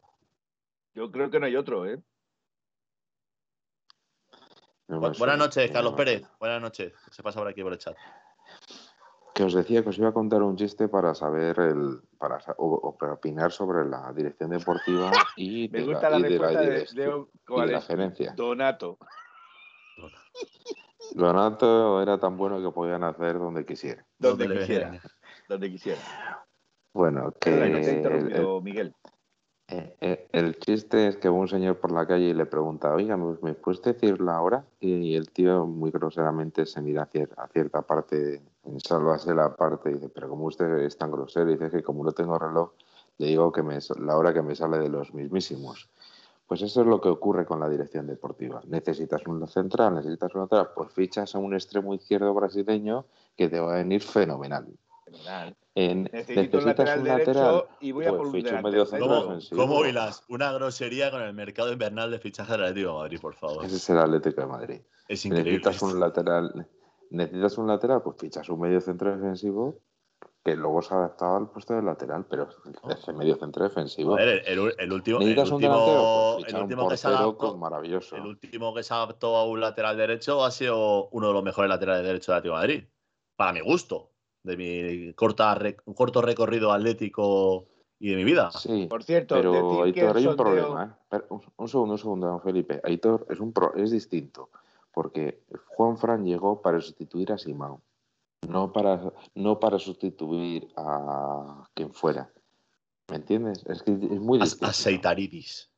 yo 0.94 1.11
creo 1.11 1.30
que 1.30 1.40
no 1.40 1.46
hay 1.46 1.57
otro, 1.57 1.86
¿eh? 1.86 2.02
no 4.88 5.00
me 5.00 5.09
Bu- 5.09 5.18
Buenas 5.18 5.38
noches, 5.38 5.70
no 5.70 5.72
Carlos 5.72 5.94
Pérez. 5.94 6.22
Buenas 6.38 6.61
noches. 6.61 6.92
Se 7.11 7.22
pasa 7.22 7.38
por 7.38 7.48
aquí 7.48 7.62
por 7.62 7.72
el 7.72 7.78
chat. 7.78 7.96
Que 9.37 9.45
os 9.45 9.53
decía 9.53 9.82
que 9.82 9.91
os 9.93 9.99
iba 9.99 10.09
a 10.09 10.16
contar 10.16 10.41
un 10.43 10.57
chiste 10.57 10.89
para 10.89 11.14
saber 11.14 11.61
el, 11.61 12.01
para 12.16 12.41
o, 12.57 12.72
o 12.72 12.97
para 12.97 13.12
opinar 13.20 13.53
sobre 13.53 13.84
la 13.84 14.11
dirección 14.14 14.49
deportiva 14.49 15.11
y 15.37 15.68
Me 15.68 15.80
de 15.80 15.84
gusta 15.84 16.09
la, 16.09 16.18
la 16.18 16.28
y 16.28 16.32
de 16.32 16.39
la 16.39 16.49
respuesta 16.49 16.95
de, 16.95 17.05
de- 17.05 17.26
y 17.34 17.39
¿cuál 17.47 17.66
de 17.68 17.72
la 17.74 17.80
gerencia. 17.82 18.32
Donato. 18.34 18.99
Donato 21.14 22.03
era 22.03 22.18
tan 22.18 22.37
bueno 22.37 22.62
que 22.62 22.70
podían 22.74 23.05
hacer 23.05 23.39
donde 23.39 23.64
quisiera. 23.66 24.05
Donde 24.18 24.45
¿Dónde 24.45 24.55
le 24.55 24.61
quisiera. 24.61 25.01
Donde 25.49 25.70
quisiera. 25.70 26.01
Bueno, 26.95 27.30
que 27.39 27.51
que 27.51 28.01
te 28.03 28.07
el, 28.09 28.62
Miguel. 28.62 28.95
Eh, 29.68 29.96
eh, 30.00 30.28
el 30.32 30.58
chiste 30.58 31.08
es 31.08 31.16
que 31.16 31.28
va 31.28 31.34
un 31.36 31.48
señor 31.48 31.78
por 31.78 31.90
la 31.92 32.06
calle 32.06 32.26
y 32.28 32.34
le 32.34 32.46
pregunta, 32.46 32.94
oiga, 32.94 33.16
¿me, 33.16 33.54
puedes 33.54 33.82
decir 33.82 34.20
la 34.20 34.40
hora? 34.40 34.64
Y 34.80 35.14
el 35.16 35.30
tío 35.30 35.66
muy 35.66 35.90
groseramente 35.90 36.66
se 36.66 36.80
mira 36.80 37.02
a, 37.02 37.10
cier- 37.10 37.32
a 37.36 37.48
cierta 37.48 37.82
parte, 37.82 38.42
en 38.64 38.80
salvarse 38.80 39.34
la 39.34 39.56
parte, 39.56 39.90
y 39.90 39.94
dice, 39.94 40.08
pero 40.08 40.28
como 40.28 40.46
usted 40.46 40.78
es 40.78 40.96
tan 40.96 41.10
grosero, 41.10 41.50
dice 41.50 41.70
que 41.70 41.82
como 41.82 42.04
no 42.04 42.12
tengo 42.12 42.38
reloj, 42.38 42.72
le 43.18 43.26
digo 43.26 43.50
que 43.50 43.62
me, 43.62 43.78
la 44.00 44.16
hora 44.16 44.32
que 44.32 44.42
me 44.42 44.54
sale 44.54 44.78
de 44.78 44.88
los 44.88 45.12
mismísimos. 45.14 45.88
Pues 46.46 46.62
eso 46.62 46.82
es 46.82 46.86
lo 46.86 47.00
que 47.00 47.08
ocurre 47.08 47.44
con 47.44 47.58
la 47.58 47.68
dirección 47.68 48.06
deportiva. 48.06 48.62
Necesitas 48.68 49.26
un 49.26 49.46
central, 49.48 49.94
necesitas 49.96 50.32
un 50.34 50.42
lateral, 50.42 50.68
pues 50.76 50.92
fichas 50.92 51.34
a 51.34 51.38
un 51.38 51.54
extremo 51.54 51.92
izquierdo 51.92 52.32
brasileño 52.34 53.06
que 53.36 53.48
te 53.48 53.58
va 53.58 53.74
a 53.74 53.76
venir 53.78 54.00
fenomenal. 54.00 54.68
En- 55.74 56.04
Necesito 56.04 56.59
un 56.59 56.64
necesitas 56.64 56.64
lateral 56.64 56.98
un 56.98 57.04
derecho 57.04 57.32
lateral, 57.32 57.64
y 57.80 57.92
voy 57.92 58.04
a 58.07 58.09
pues 58.09 58.18
por 58.18 58.26
un 58.28 58.36
un 58.36 58.62
medio 58.62 58.86
¿Cómo, 58.98 59.18
ofensivo. 59.18 59.61
¿Cómo 59.61 59.86
hilas 59.86 60.24
una 60.28 60.52
grosería 60.52 61.11
con 61.11 61.22
el 61.22 61.34
mercado 61.34 61.72
invernal 61.72 62.11
de 62.11 62.18
fichaje 62.18 62.52
del 62.52 62.62
Atlético 62.62 62.92
de 62.92 62.98
Madrid, 62.98 63.20
por 63.20 63.34
favor? 63.34 63.64
Ese 63.64 63.76
es 63.76 63.90
el 63.90 63.98
Atlético 63.98 64.40
de 64.40 64.46
Madrid. 64.46 64.80
Es 65.09 65.24
increíble. 65.24 65.52
Necesitas 65.52 65.82
un 65.82 66.00
lateral, 66.00 66.68
necesitas 67.11 67.59
un 67.59 67.66
lateral, 67.68 68.02
pues 68.02 68.16
fichas 68.18 68.48
un 68.48 68.61
medio 68.61 68.80
centro 68.80 69.14
defensivo 69.14 69.80
que 70.42 70.57
luego 70.57 70.80
se 70.80 70.94
ha 70.94 70.98
adaptado 70.98 71.36
al 71.36 71.50
puesto 71.50 71.74
de 71.74 71.82
lateral, 71.82 72.24
pero 72.30 72.48
ese 72.88 73.12
medio 73.12 73.36
centro 73.36 73.64
defensivo. 73.64 74.14
A 74.14 74.16
ver, 74.18 74.42
el, 74.46 74.61
último, 74.61 74.80
el 74.80 74.92
último, 74.92 75.18
delantero, 75.18 76.32
pues 76.34 76.36
el 76.38 76.44
ficha 76.44 76.57
un 76.57 76.62
último 76.62 76.88
que 76.88 76.96
se 76.96 77.09
adaptó, 77.09 77.36
con 77.36 77.61
maravilloso. 77.61 78.16
el 78.16 78.26
último 78.26 78.74
que 78.74 78.82
se 78.84 78.94
adaptó 78.94 79.36
a 79.36 79.44
un 79.44 79.61
lateral 79.61 79.96
derecho 79.96 80.44
ha 80.44 80.50
sido 80.52 81.09
uno 81.09 81.28
de 81.28 81.32
los 81.32 81.42
mejores 81.42 81.68
laterales 81.68 82.04
derechos 82.04 82.28
de 82.28 82.32
Atlético 82.34 82.54
de 82.54 82.61
Madrid. 82.61 82.84
Para 83.34 83.52
mi 83.52 83.61
gusto, 83.61 84.12
de 84.47 84.57
mi 84.57 85.12
corta, 85.14 85.55
re- 85.57 85.76
corto 85.94 86.22
recorrido 86.22 86.72
atlético 86.72 87.66
y 87.99 88.11
de 88.11 88.16
mi 88.16 88.24
vida. 88.24 88.51
Sí, 88.53 88.86
Por 88.88 89.03
cierto, 89.03 89.34
pero 89.34 89.82
Aitor, 89.82 90.16
hay 90.16 90.26
un 90.26 90.32
sondeo- 90.32 90.36
problema. 90.36 90.99
¿eh? 91.12 91.18
Un, 91.30 91.42
un 91.57 91.68
segundo, 91.68 91.92
un 91.94 91.99
segundo, 91.99 92.26
don 92.28 92.40
Felipe. 92.42 92.80
Aitor 92.84 93.26
es, 93.28 93.40
un 93.40 93.53
pro- 93.53 93.74
es 93.74 93.90
distinto, 93.90 94.51
porque 94.92 95.42
Juan 95.74 95.97
Fran 95.99 96.24
llegó 96.24 96.62
para 96.62 96.80
sustituir 96.80 97.32
a 97.32 97.38
Simao, 97.38 97.82
no 98.49 98.72
para, 98.72 99.12
no 99.34 99.59
para 99.59 99.78
sustituir 99.78 100.68
a 100.76 101.64
quien 101.74 101.92
fuera. 101.92 102.30
¿Me 103.09 103.16
entiendes? 103.16 103.64
Es 103.66 103.82
que 103.82 103.92
es 103.92 104.20
muy 104.20 104.38
distinto. 104.38 104.66
Aceitaritis. 104.66 105.70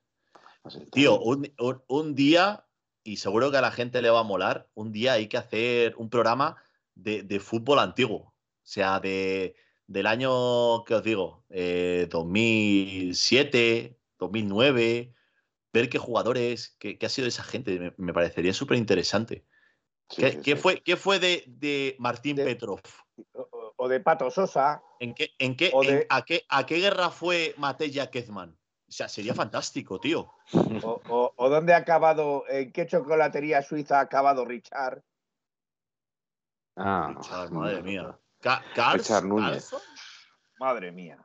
Aceitaritis. 0.64 0.90
Tío, 0.92 1.18
un, 1.20 1.50
un- 1.58 1.82
un 1.88 2.14
día, 2.14 2.64
y 3.04 3.16
seguro 3.16 3.50
que 3.50 3.56
a 3.58 3.62
la 3.62 3.70
gente 3.70 4.02
le 4.02 4.10
va 4.10 4.20
a 4.20 4.24
molar, 4.24 4.66
un 4.74 4.92
día 4.92 5.12
hay 5.14 5.28
que 5.28 5.36
hacer 5.38 5.94
un 5.96 6.10
programa 6.10 6.56
de, 6.94 7.22
de 7.22 7.38
fútbol 7.38 7.78
antiguo. 7.78 8.34
O 8.68 8.70
sea, 8.70 9.00
de, 9.00 9.56
del 9.86 10.06
año, 10.06 10.84
¿qué 10.84 10.94
os 10.96 11.02
digo? 11.02 11.46
Eh, 11.48 12.06
2007, 12.10 13.98
2009, 14.18 15.14
ver 15.72 15.88
qué 15.88 15.96
jugadores, 15.96 16.76
qué, 16.78 16.98
qué 16.98 17.06
ha 17.06 17.08
sido 17.08 17.24
de 17.24 17.30
esa 17.30 17.44
gente. 17.44 17.80
Me, 17.80 17.94
me 17.96 18.12
parecería 18.12 18.52
súper 18.52 18.76
interesante. 18.76 19.46
Sí, 20.10 20.20
¿Qué, 20.20 20.32
sí, 20.32 20.38
qué 20.42 20.54
sí. 20.56 20.60
fue, 20.60 20.82
¿Qué 20.82 20.96
fue 20.98 21.18
de, 21.18 21.44
de 21.46 21.96
Martín 21.98 22.36
De- 22.36 22.44
Petrov? 22.44 22.82
o, 23.78 23.88
de 23.88 24.00
Pato 24.00 24.30
Sosa. 24.30 24.82
¿En 25.00 25.14
qué, 25.14 25.30
en 25.38 25.56
qué, 25.56 25.70
o 25.72 25.82
en- 25.82 26.00
de- 26.00 26.06
a, 26.10 26.20
qué, 26.26 26.44
¿A 26.50 26.66
qué 26.66 26.76
guerra 26.76 27.08
fue 27.08 27.54
Matella 27.56 28.10
Kezman? 28.10 28.50
O 28.86 28.92
sea, 28.92 29.08
sería 29.08 29.32
fantástico, 29.34 29.98
tío. 29.98 30.30
O, 30.84 31.00
o- 31.08 31.32
o 31.34 31.48
dónde 31.48 31.72
ha 31.72 31.78
acabado, 31.78 32.44
en 32.50 32.70
qué 32.70 32.86
chocolatería 32.86 33.62
suiza 33.62 33.96
ha 33.98 34.02
acabado 34.02 34.44
Richard. 34.44 35.02
Ah, 36.76 37.14
Richard, 37.16 37.50
madre 37.50 37.82
mía. 37.82 38.18
No. 38.38 38.50
Ca-. 38.50 38.62
Carlson, 38.74 39.28
Madre 40.60 40.92
mía. 40.92 41.18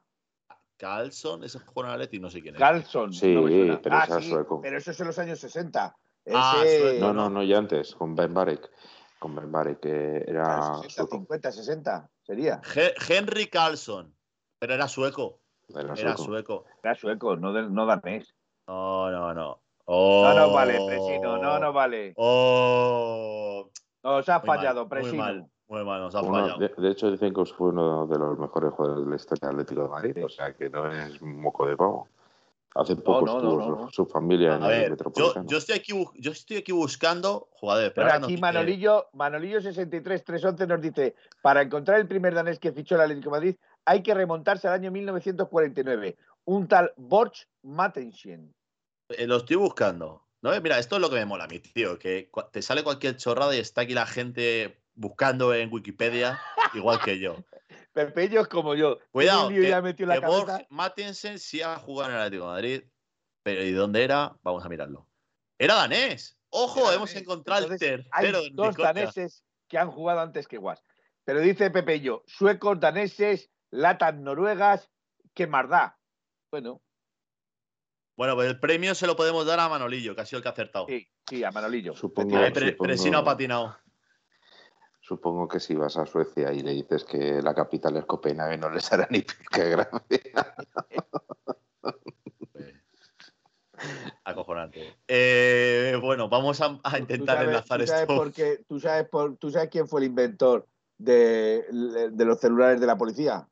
Carlson, 0.77 1.43
ese 1.43 1.59
jugador 1.59 1.93
Atleti, 1.95 2.19
no 2.19 2.29
sé 2.29 2.41
quién 2.41 2.55
es. 2.55 2.59
Carlson. 2.59 3.13
Sí, 3.13 3.33
no 3.33 3.43
me 3.43 3.51
suena. 3.51 3.81
pero 3.81 3.95
ah, 3.95 4.05
es 4.09 4.23
sí, 4.25 4.29
sueco. 4.29 4.61
pero 4.61 4.77
eso 4.77 4.91
es 4.91 4.99
en 4.99 5.07
los 5.07 5.19
años 5.19 5.39
60. 5.39 5.95
Ah, 6.33 6.61
Ese- 6.65 6.99
No, 6.99 7.07
no. 7.13 7.23
no, 7.23 7.29
no, 7.29 7.43
ya 7.43 7.57
antes, 7.57 7.95
con 7.95 8.15
Ben 8.15 8.33
Barek. 8.33 8.69
Con 9.19 9.35
Ben 9.35 9.51
Barek, 9.51 9.79
que 9.79 10.23
era 10.27 10.57
Ah, 10.57 10.75
60, 10.81 10.89
sueco. 10.93 11.15
50, 11.17 11.51
60 11.51 12.09
sería. 12.23 12.61
He- 12.75 12.93
Henry 13.09 13.47
Carlson, 13.47 14.13
pero 14.59 14.73
era 14.73 14.87
sueco. 14.87 15.39
Era 15.69 15.93
Era 15.93 16.17
sueco. 16.17 16.65
Era 16.83 16.95
sueco, 16.95 17.35
no, 17.37 17.53
de- 17.53 17.69
no 17.69 17.85
danés. 17.85 18.35
No, 18.67 19.09
no, 19.11 19.33
no. 19.33 19.43
No 19.45 19.61
Oh. 19.85 20.53
vale, 20.53 20.79
Presino, 20.87 21.37
no 21.37 21.59
nos 21.59 21.73
vale. 21.73 22.13
Oh. 22.17 23.69
Nos 24.03 24.27
ha 24.29 24.39
Muy 24.39 24.47
mal, 24.47 24.57
fallado, 24.57 24.81
muy 24.81 24.89
Presino. 24.89 25.15
mal, 25.23 25.49
muy 25.73 25.83
mal, 25.83 26.01
nos 26.01 26.15
ha 26.15 26.21
Uno- 26.21 26.31
fallado. 26.39 26.59
de, 26.59 26.69
de 26.77 26.89
hecho, 26.91 27.09
dicen 27.11 27.33
que 27.33 27.45
fue 27.45 27.69
uno 27.69 28.05
de 28.07 28.17
los 28.17 28.37
mejores 28.37 28.71
jugadores 28.73 29.03
de 29.05 29.09
la 29.09 29.15
historia 29.15 29.47
del 29.49 29.59
Atlético 29.59 29.81
de 29.83 29.89
Madrid, 29.89 30.25
o 30.25 30.29
sea 30.29 30.53
que 30.53 30.69
no 30.69 30.91
es 30.91 31.21
moco 31.21 31.65
de 31.67 31.75
pavo. 31.75 32.07
Hace 32.75 32.95
poco 32.95 33.25
no, 33.25 33.33
no, 33.33 33.37
estuvo 33.37 33.57
no, 33.59 33.65
su, 33.65 33.81
no. 33.83 33.91
su 33.91 34.05
familia 34.07 34.55
en 34.55 34.63
A 34.63 34.65
el 34.73 34.79
ver, 34.81 34.89
Metropolitano. 34.91 35.45
yo, 35.47 35.57
estoy 35.59 35.75
aquí, 35.75 35.93
yo 36.15 36.31
estoy 36.31 36.57
aquí 36.57 36.71
buscando 36.71 37.47
jugadores. 37.51 37.91
Pero 37.93 38.11
aquí 38.11 38.33
no- 38.35 38.41
Manolillo, 38.41 39.07
Manolillo 39.13 39.61
63311 39.61 40.65
nos 40.67 40.81
dice, 40.81 41.15
para 41.43 41.61
encontrar 41.61 41.99
el 41.99 42.07
primer 42.07 42.33
danés 42.33 42.57
que 42.59 42.71
fichó 42.71 42.95
el 42.95 43.01
Atlético 43.01 43.25
de 43.29 43.31
Madrid, 43.31 43.55
hay 43.85 44.01
que 44.01 44.13
remontarse 44.15 44.67
al 44.67 44.73
año 44.73 44.89
1949. 44.91 46.17
Un 46.45 46.67
tal 46.67 46.91
Borch 46.97 47.47
Mattenschen. 47.61 48.53
Eh, 49.09 49.27
lo 49.27 49.37
estoy 49.37 49.55
buscando. 49.57 50.23
¿no? 50.41 50.49
Mira, 50.61 50.77
esto 50.79 50.95
es 50.95 51.01
lo 51.01 51.09
que 51.09 51.15
me 51.15 51.25
mola 51.25 51.43
a 51.45 51.47
mí, 51.47 51.59
tío. 51.59 51.97
Que 51.99 52.29
te 52.51 52.61
sale 52.61 52.83
cualquier 52.83 53.15
chorrada 53.17 53.55
y 53.55 53.59
está 53.59 53.81
aquí 53.81 53.93
la 53.93 54.05
gente 54.05 54.77
buscando 54.95 55.53
en 55.53 55.71
Wikipedia, 55.71 56.39
igual 56.73 56.99
que 57.01 57.19
yo. 57.19 57.37
Pepello 57.93 58.41
es 58.41 58.47
como 58.47 58.75
yo. 58.75 58.99
Cuidado, 59.11 59.49
que, 59.49 59.67
ya 59.67 59.81
metió 59.81 60.05
la 60.05 60.19
que. 60.19 60.25
Borg 60.25 60.67
sí 61.37 61.61
ha 61.61 61.77
jugado 61.77 62.09
en 62.09 62.15
el 62.15 62.21
Atlético 62.21 62.45
de 62.45 62.51
Madrid. 62.51 62.83
Pero 63.43 63.63
¿y 63.63 63.71
dónde 63.71 64.03
era? 64.03 64.35
Vamos 64.41 64.65
a 64.65 64.69
mirarlo. 64.69 65.07
Era 65.57 65.75
danés. 65.75 66.37
Ojo, 66.49 66.81
Era 66.85 66.95
hemos 66.95 67.09
danés. 67.09 67.21
encontrado 67.23 67.63
Entonces, 67.63 67.89
el 67.89 68.03
tercero 68.03 68.37
Hay 68.39 68.49
dos 68.51 68.69
Nicosia. 68.69 68.93
daneses 68.93 69.43
que 69.67 69.77
han 69.77 69.91
jugado 69.91 70.21
antes 70.21 70.47
que 70.47 70.57
Guas. 70.57 70.81
Pero 71.25 71.39
dice 71.39 71.69
Pepello, 71.71 72.23
suecos, 72.27 72.79
daneses, 72.79 73.49
latas 73.69 74.15
noruegas, 74.15 74.89
¿qué 75.33 75.47
más 75.47 75.69
da? 75.69 75.97
Bueno, 76.51 76.81
Bueno, 78.15 78.35
pues 78.35 78.49
el 78.49 78.59
premio 78.59 78.93
se 78.93 79.07
lo 79.07 79.15
podemos 79.15 79.45
dar 79.45 79.59
a 79.59 79.69
Manolillo, 79.69 80.15
que 80.15 80.21
ha 80.21 80.25
sido 80.25 80.37
el 80.37 80.43
que 80.43 80.49
ha 80.49 80.51
acertado. 80.51 80.85
Sí, 80.87 81.09
sí, 81.27 81.43
a 81.43 81.51
Manolillo. 81.51 81.95
Supongo, 81.95 82.37
ha 82.37 83.23
patinado. 83.23 83.77
Supongo 85.13 85.47
que 85.47 85.59
si 85.59 85.75
vas 85.75 85.95
a 85.97 86.05
Suecia 86.07 86.51
y 86.51 86.61
le 86.63 86.71
dices 86.71 87.03
que 87.03 87.39
la 87.41 87.53
capital 87.53 87.95
es 87.97 88.05
Copenhague, 88.05 88.57
no 88.57 88.69
les 88.69 88.91
hará 88.91 89.07
ni 89.11 89.21
pica 89.21 89.63
gracia. 89.63 90.55
Acojonante. 94.23 94.95
Eh, 95.07 95.97
bueno, 96.01 96.29
vamos 96.29 96.61
a, 96.61 96.79
intentar 96.97 97.35
sabes- 97.37 97.47
enlazar 97.49 97.79
tú 97.79 97.87
sabes 97.87 98.01
esto. 98.03 98.15
por 98.15 98.31
qué- 98.31 98.63
tú, 98.67 98.79
sabes 98.79 99.07
por- 99.09 99.37
¿Tú 99.37 99.51
sabes 99.51 99.69
quién 99.69 99.87
fue 99.87 100.01
el 100.01 100.07
inventor 100.07 100.67
de, 100.97 101.65
de 102.11 102.25
los 102.25 102.39
celulares 102.39 102.79
de 102.79 102.87
la 102.87 102.97
policía? 102.97 103.47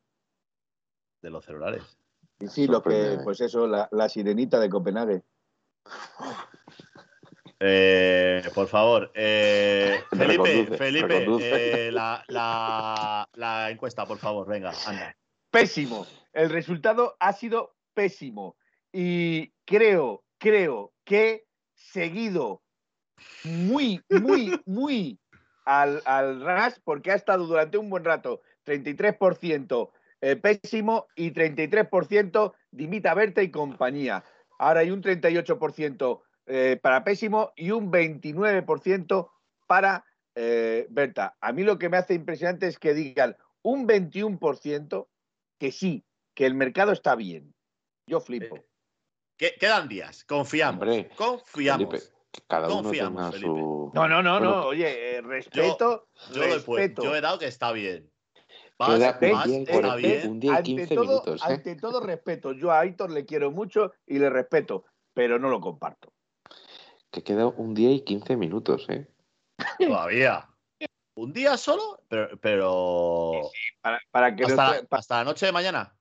De 1.20 1.30
los 1.30 1.44
celulares. 1.44 1.82
Y 2.40 2.48
sí, 2.48 2.66
lo 2.66 2.82
que, 2.82 3.18
pues 3.22 3.40
eso, 3.40 3.66
la, 3.68 3.88
la 3.92 4.08
sirenita 4.08 4.58
de 4.58 4.68
Copenhague. 4.70 5.22
Eh, 7.64 8.42
por 8.54 8.66
favor, 8.66 9.12
eh, 9.14 10.00
Felipe, 10.10 10.76
Felipe, 10.76 11.26
eh, 11.40 11.92
la, 11.92 12.24
la- 12.26 13.28
la 13.34 13.70
encuesta, 13.70 14.04
por 14.04 14.18
favor, 14.18 14.48
venga, 14.48 14.72
anda. 14.86 15.16
Pésimo. 15.50 16.06
El 16.32 16.50
resultado 16.50 17.16
ha 17.20 17.32
sido 17.32 17.76
pésimo. 17.94 18.56
Y 18.92 19.52
creo, 19.64 20.24
creo 20.38 20.92
que 21.04 21.44
seguido 21.74 22.62
muy, 23.44 24.02
muy, 24.10 24.60
muy 24.66 25.20
al, 25.64 26.02
al 26.04 26.40
ras, 26.42 26.80
porque 26.82 27.12
ha 27.12 27.14
estado 27.14 27.46
durante 27.46 27.78
un 27.78 27.88
buen 27.90 28.04
rato 28.04 28.40
33% 28.66 29.90
eh, 30.20 30.36
pésimo 30.36 31.06
y 31.14 31.30
33% 31.32 32.54
dimita 32.72 33.14
Berta 33.14 33.42
y 33.42 33.50
compañía. 33.50 34.24
Ahora 34.58 34.80
hay 34.80 34.90
un 34.90 35.02
38% 35.02 36.22
eh, 36.46 36.78
para 36.82 37.04
pésimo 37.04 37.52
y 37.56 37.70
un 37.70 37.90
29% 37.90 39.30
para 39.66 40.04
eh, 40.34 40.86
Berta. 40.90 41.36
A 41.40 41.52
mí 41.52 41.62
lo 41.62 41.78
que 41.78 41.88
me 41.88 41.96
hace 41.96 42.14
impresionante 42.14 42.66
es 42.66 42.78
que 42.78 42.94
digan 42.94 43.36
un 43.62 43.86
21% 43.86 45.08
que 45.58 45.72
sí, 45.72 46.04
que 46.34 46.46
el 46.46 46.54
mercado 46.54 46.92
está 46.92 47.14
bien. 47.14 47.54
Yo 48.06 48.20
flipo. 48.20 48.56
Eh, 48.56 48.66
Que- 49.36 49.54
quedan 49.58 49.88
días, 49.88 50.24
confiamos. 50.24 50.82
Hombre, 50.82 51.10
confiamos. 51.16 51.88
Felipe, 51.88 52.12
que 52.32 52.40
cada 52.46 52.66
uno 52.68 52.82
Confiamos, 52.82 53.16
tenga 53.16 53.32
Felipe. 53.32 53.48
su. 53.60 53.90
No, 53.94 54.08
no, 54.08 54.22
no, 54.22 54.38
Bueno, 54.38 54.54
no. 54.56 54.66
Oye, 54.66 55.16
eh, 55.16 55.20
respeto. 55.22 56.08
Yo, 56.32 56.42
he 56.42 56.46
puesto, 56.48 56.74
respeto. 56.76 57.02
yo 57.04 57.14
he 57.16 57.20
dado 57.20 57.38
que 57.38 57.46
está 57.46 57.72
bien. 57.72 58.10
Vas, 58.78 59.00
está 59.00 59.96
bien. 59.96 60.28
un 60.30 60.40
día 60.40 60.52
y 60.52 60.56
ante 60.56 60.62
15 60.64 60.94
todo, 60.94 61.04
minutos, 61.06 61.40
¿eh? 61.40 61.44
ante 61.52 61.76
todo 61.76 62.00
respeto. 62.00 62.52
Yo 62.52 62.72
a 62.72 62.80
Aitor 62.80 63.10
le 63.10 63.24
quiero 63.24 63.50
mucho 63.52 63.92
y 64.06 64.18
le 64.18 64.28
respeto, 64.28 64.84
pero 65.14 65.38
no 65.38 65.48
lo 65.50 65.60
comparto. 65.60 66.12
Que 67.12 67.22
queda 67.22 67.46
un 67.46 67.74
día 67.74 67.92
y 67.92 68.00
15 68.00 68.36
minutos, 68.36 68.86
¿eh? 68.88 69.06
Todavía. 69.78 70.48
¿Un 71.14 71.32
día 71.32 71.56
solo? 71.58 72.00
Pero, 72.08 72.38
pero 72.40 73.32
Para, 73.82 74.00
para 74.10 74.34
que 74.34 74.44
hasta, 74.44 74.80
hasta 74.90 75.18
la 75.18 75.24
noche 75.24 75.46
de 75.46 75.52
mañana. 75.52 75.94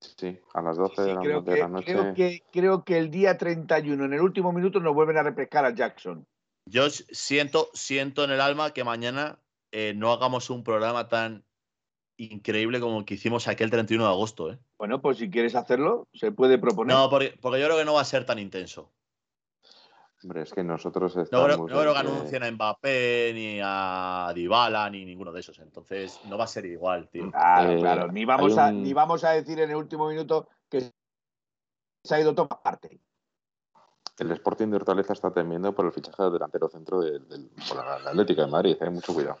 Sí, 0.00 0.38
a 0.54 0.62
las 0.62 0.76
12 0.78 0.94
sí, 0.94 1.02
de, 1.02 1.14
la, 1.14 1.20
creo, 1.20 1.40
de 1.42 1.54
que, 1.54 1.60
la 1.60 1.68
noche. 1.68 1.92
creo, 1.92 2.14
que, 2.14 2.42
creo 2.50 2.84
que 2.84 2.98
el 2.98 3.10
día 3.10 3.36
31, 3.36 4.04
en 4.04 4.12
el 4.14 4.20
último 4.20 4.52
minuto, 4.52 4.80
nos 4.80 4.94
vuelven 4.94 5.18
a 5.18 5.22
repescar 5.22 5.66
a 5.66 5.74
Jackson. 5.74 6.26
Yo 6.66 6.88
siento, 6.90 7.68
siento 7.74 8.24
en 8.24 8.30
el 8.30 8.40
alma 8.40 8.72
que 8.72 8.82
mañana 8.82 9.38
eh, 9.72 9.92
no 9.94 10.10
hagamos 10.10 10.48
un 10.48 10.64
programa 10.64 11.08
tan 11.08 11.44
increíble 12.18 12.80
como 12.80 13.00
el 13.00 13.04
que 13.04 13.14
hicimos 13.14 13.46
aquel 13.46 13.70
31 13.70 14.04
de 14.04 14.10
agosto. 14.10 14.50
¿eh? 14.50 14.58
Bueno, 14.78 15.02
pues 15.02 15.18
si 15.18 15.30
quieres 15.30 15.54
hacerlo, 15.54 16.08
se 16.14 16.32
puede 16.32 16.58
proponer. 16.58 16.96
No, 16.96 17.10
porque, 17.10 17.36
porque 17.40 17.60
yo 17.60 17.66
creo 17.66 17.78
que 17.78 17.84
no 17.84 17.94
va 17.94 18.00
a 18.00 18.06
ser 18.06 18.24
tan 18.24 18.38
intenso. 18.38 18.90
Hombre, 20.22 20.42
es 20.42 20.52
que 20.52 20.64
nosotros 20.64 21.14
No 21.14 21.22
estamos. 21.22 21.58
no 21.58 21.66
creo 21.66 21.92
que 21.92 21.98
anuncien 21.98 22.42
a 22.42 22.50
Mbappé, 22.50 23.32
ni 23.34 23.60
a 23.62 24.32
Dybala, 24.34 24.88
ni 24.90 25.04
ninguno 25.04 25.30
de 25.30 25.40
esos. 25.40 25.58
Entonces 25.58 26.18
no 26.24 26.38
va 26.38 26.44
a 26.44 26.48
ser 26.48 26.64
igual, 26.66 27.08
tío. 27.10 27.30
Claro, 27.30 27.70
Eh, 27.72 27.78
claro. 27.78 28.10
Ni 28.12 28.24
vamos, 28.24 28.56
a, 28.58 28.72
ni 28.72 28.92
vamos 28.92 29.22
a 29.24 29.32
decir 29.32 29.60
en 29.60 29.70
el 29.70 29.76
último 29.76 30.08
minuto 30.08 30.48
que 30.70 30.90
se 32.02 32.14
ha 32.14 32.20
ido 32.20 32.34
todo 32.34 32.48
aparte. 32.50 32.98
El 34.18 34.32
Sporting 34.32 34.68
de 34.68 34.76
Hortaleza 34.76 35.12
está 35.12 35.30
temiendo 35.30 35.74
por 35.74 35.84
el 35.84 35.92
fichaje 35.92 36.22
del 36.22 36.32
delantero 36.32 36.68
centro 36.70 37.00
del, 37.00 37.28
del- 37.28 37.50
por 37.68 37.76
la, 37.84 37.98
la 37.98 38.10
Atlética 38.10 38.46
de 38.46 38.50
Madrid. 38.50 38.76
Hay 38.80 38.88
mucho 38.90 39.12
cuidado. 39.12 39.38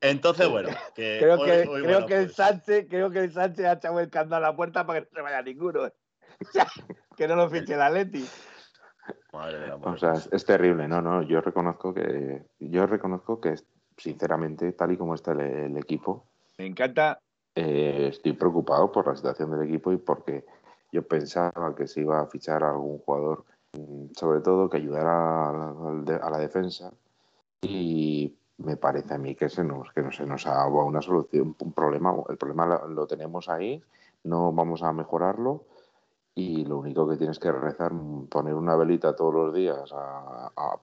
Entonces, 0.00 0.48
bueno, 0.48 0.68
que 0.94 1.18
Creo 1.20 1.40
hoy- 1.40 1.44
que, 1.46 1.52
hoy, 1.68 1.82
creo 1.82 1.92
bueno, 1.92 2.06
que 2.06 2.14
el 2.18 2.24
pues, 2.26 2.36
Sánchez, 2.36 2.86
creo 2.88 3.10
que 3.10 3.18
el 3.18 3.32
Sánchez 3.32 3.66
ha 3.66 3.72
echado 3.72 3.98
el 3.98 4.10
candado 4.10 4.44
a 4.44 4.50
la 4.50 4.56
puerta 4.56 4.86
para 4.86 5.00
que 5.00 5.06
no 5.10 5.16
se 5.16 5.22
vaya 5.22 5.42
ninguno. 5.42 5.80
O 6.40 6.52
sea, 6.52 6.68
que 7.16 7.26
no 7.26 7.34
lo 7.34 7.50
fiche 7.50 7.74
el 7.74 7.82
Atleti. 7.82 8.24
Madre. 9.32 9.72
O 9.72 9.96
sea, 9.96 10.12
es, 10.14 10.28
es 10.32 10.44
terrible. 10.44 10.88
No, 10.88 11.00
no, 11.02 11.22
yo 11.22 11.40
reconozco 11.40 11.92
que. 11.94 12.42
Yo 12.60 12.86
reconozco 12.86 13.40
que, 13.40 13.54
sinceramente, 13.96 14.72
tal 14.72 14.92
y 14.92 14.96
como 14.96 15.14
está 15.14 15.32
el, 15.32 15.40
el 15.40 15.76
equipo, 15.76 16.24
Me 16.58 16.66
encanta. 16.66 17.18
eh, 17.54 18.08
estoy 18.10 18.32
preocupado 18.34 18.90
por 18.92 19.06
la 19.06 19.16
situación 19.16 19.50
del 19.50 19.68
equipo 19.68 19.92
y 19.92 19.96
porque 19.96 20.44
yo 20.92 21.02
pensaba 21.06 21.74
que 21.76 21.86
se 21.86 22.00
iba 22.00 22.20
a 22.20 22.26
fichar 22.26 22.62
a 22.64 22.70
algún 22.70 22.98
jugador, 22.98 23.44
mm, 23.74 24.06
sobre 24.16 24.40
todo 24.40 24.70
que 24.70 24.78
ayudara 24.78 25.48
a 25.50 25.52
la, 25.52 26.20
a 26.22 26.38
defensa. 26.38 26.92
Y 27.60 28.36
me 28.58 28.76
parece 28.76 29.14
a 29.14 29.18
mí 29.18 29.34
que 29.34 29.48
se 29.48 29.64
nos, 29.64 29.92
que 29.92 30.02
no 30.02 30.12
se 30.12 30.26
nos 30.26 30.46
ha 30.46 30.54
dado 30.54 30.84
una 30.84 31.02
solución, 31.02 31.54
un 31.58 31.72
problema. 31.72 32.14
El 32.28 32.36
problema 32.36 32.66
lo, 32.66 32.88
lo 32.88 33.06
tenemos 33.06 33.48
ahí, 33.48 33.82
no 34.24 34.52
vamos 34.52 34.82
a 34.82 34.92
mejorarlo. 34.92 35.64
Y 36.38 36.64
lo 36.64 36.78
único 36.78 37.08
que 37.08 37.16
tienes 37.16 37.40
que 37.40 37.50
rezar, 37.50 37.92
mm, 37.92 38.28
poner 38.28 38.54
una 38.54 38.76
velita 38.76 39.16
todos 39.16 39.34
los 39.34 39.52
días 39.52 39.90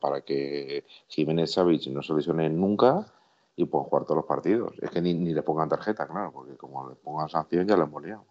para 0.01 0.19
que 0.19 0.85
Jiménez 1.07 1.53
Savic 1.53 1.87
no 1.87 2.01
se 2.01 2.13
lesione 2.13 2.49
nunca 2.49 3.05
y 3.55 3.63
puedan 3.63 3.87
jugar 3.87 4.03
todos 4.03 4.17
los 4.17 4.25
partidos. 4.25 4.73
Es 4.81 4.89
que 4.89 5.01
ni, 5.01 5.13
ni 5.13 5.33
le 5.33 5.43
pongan 5.43 5.69
tarjeta, 5.69 6.07
claro, 6.07 6.33
porque 6.33 6.57
como 6.57 6.89
le 6.89 6.95
pongan 6.95 7.29
sanción 7.29 7.65
ya 7.65 7.77
le 7.77 7.83
hemos 7.83 8.03
liado. 8.03 8.25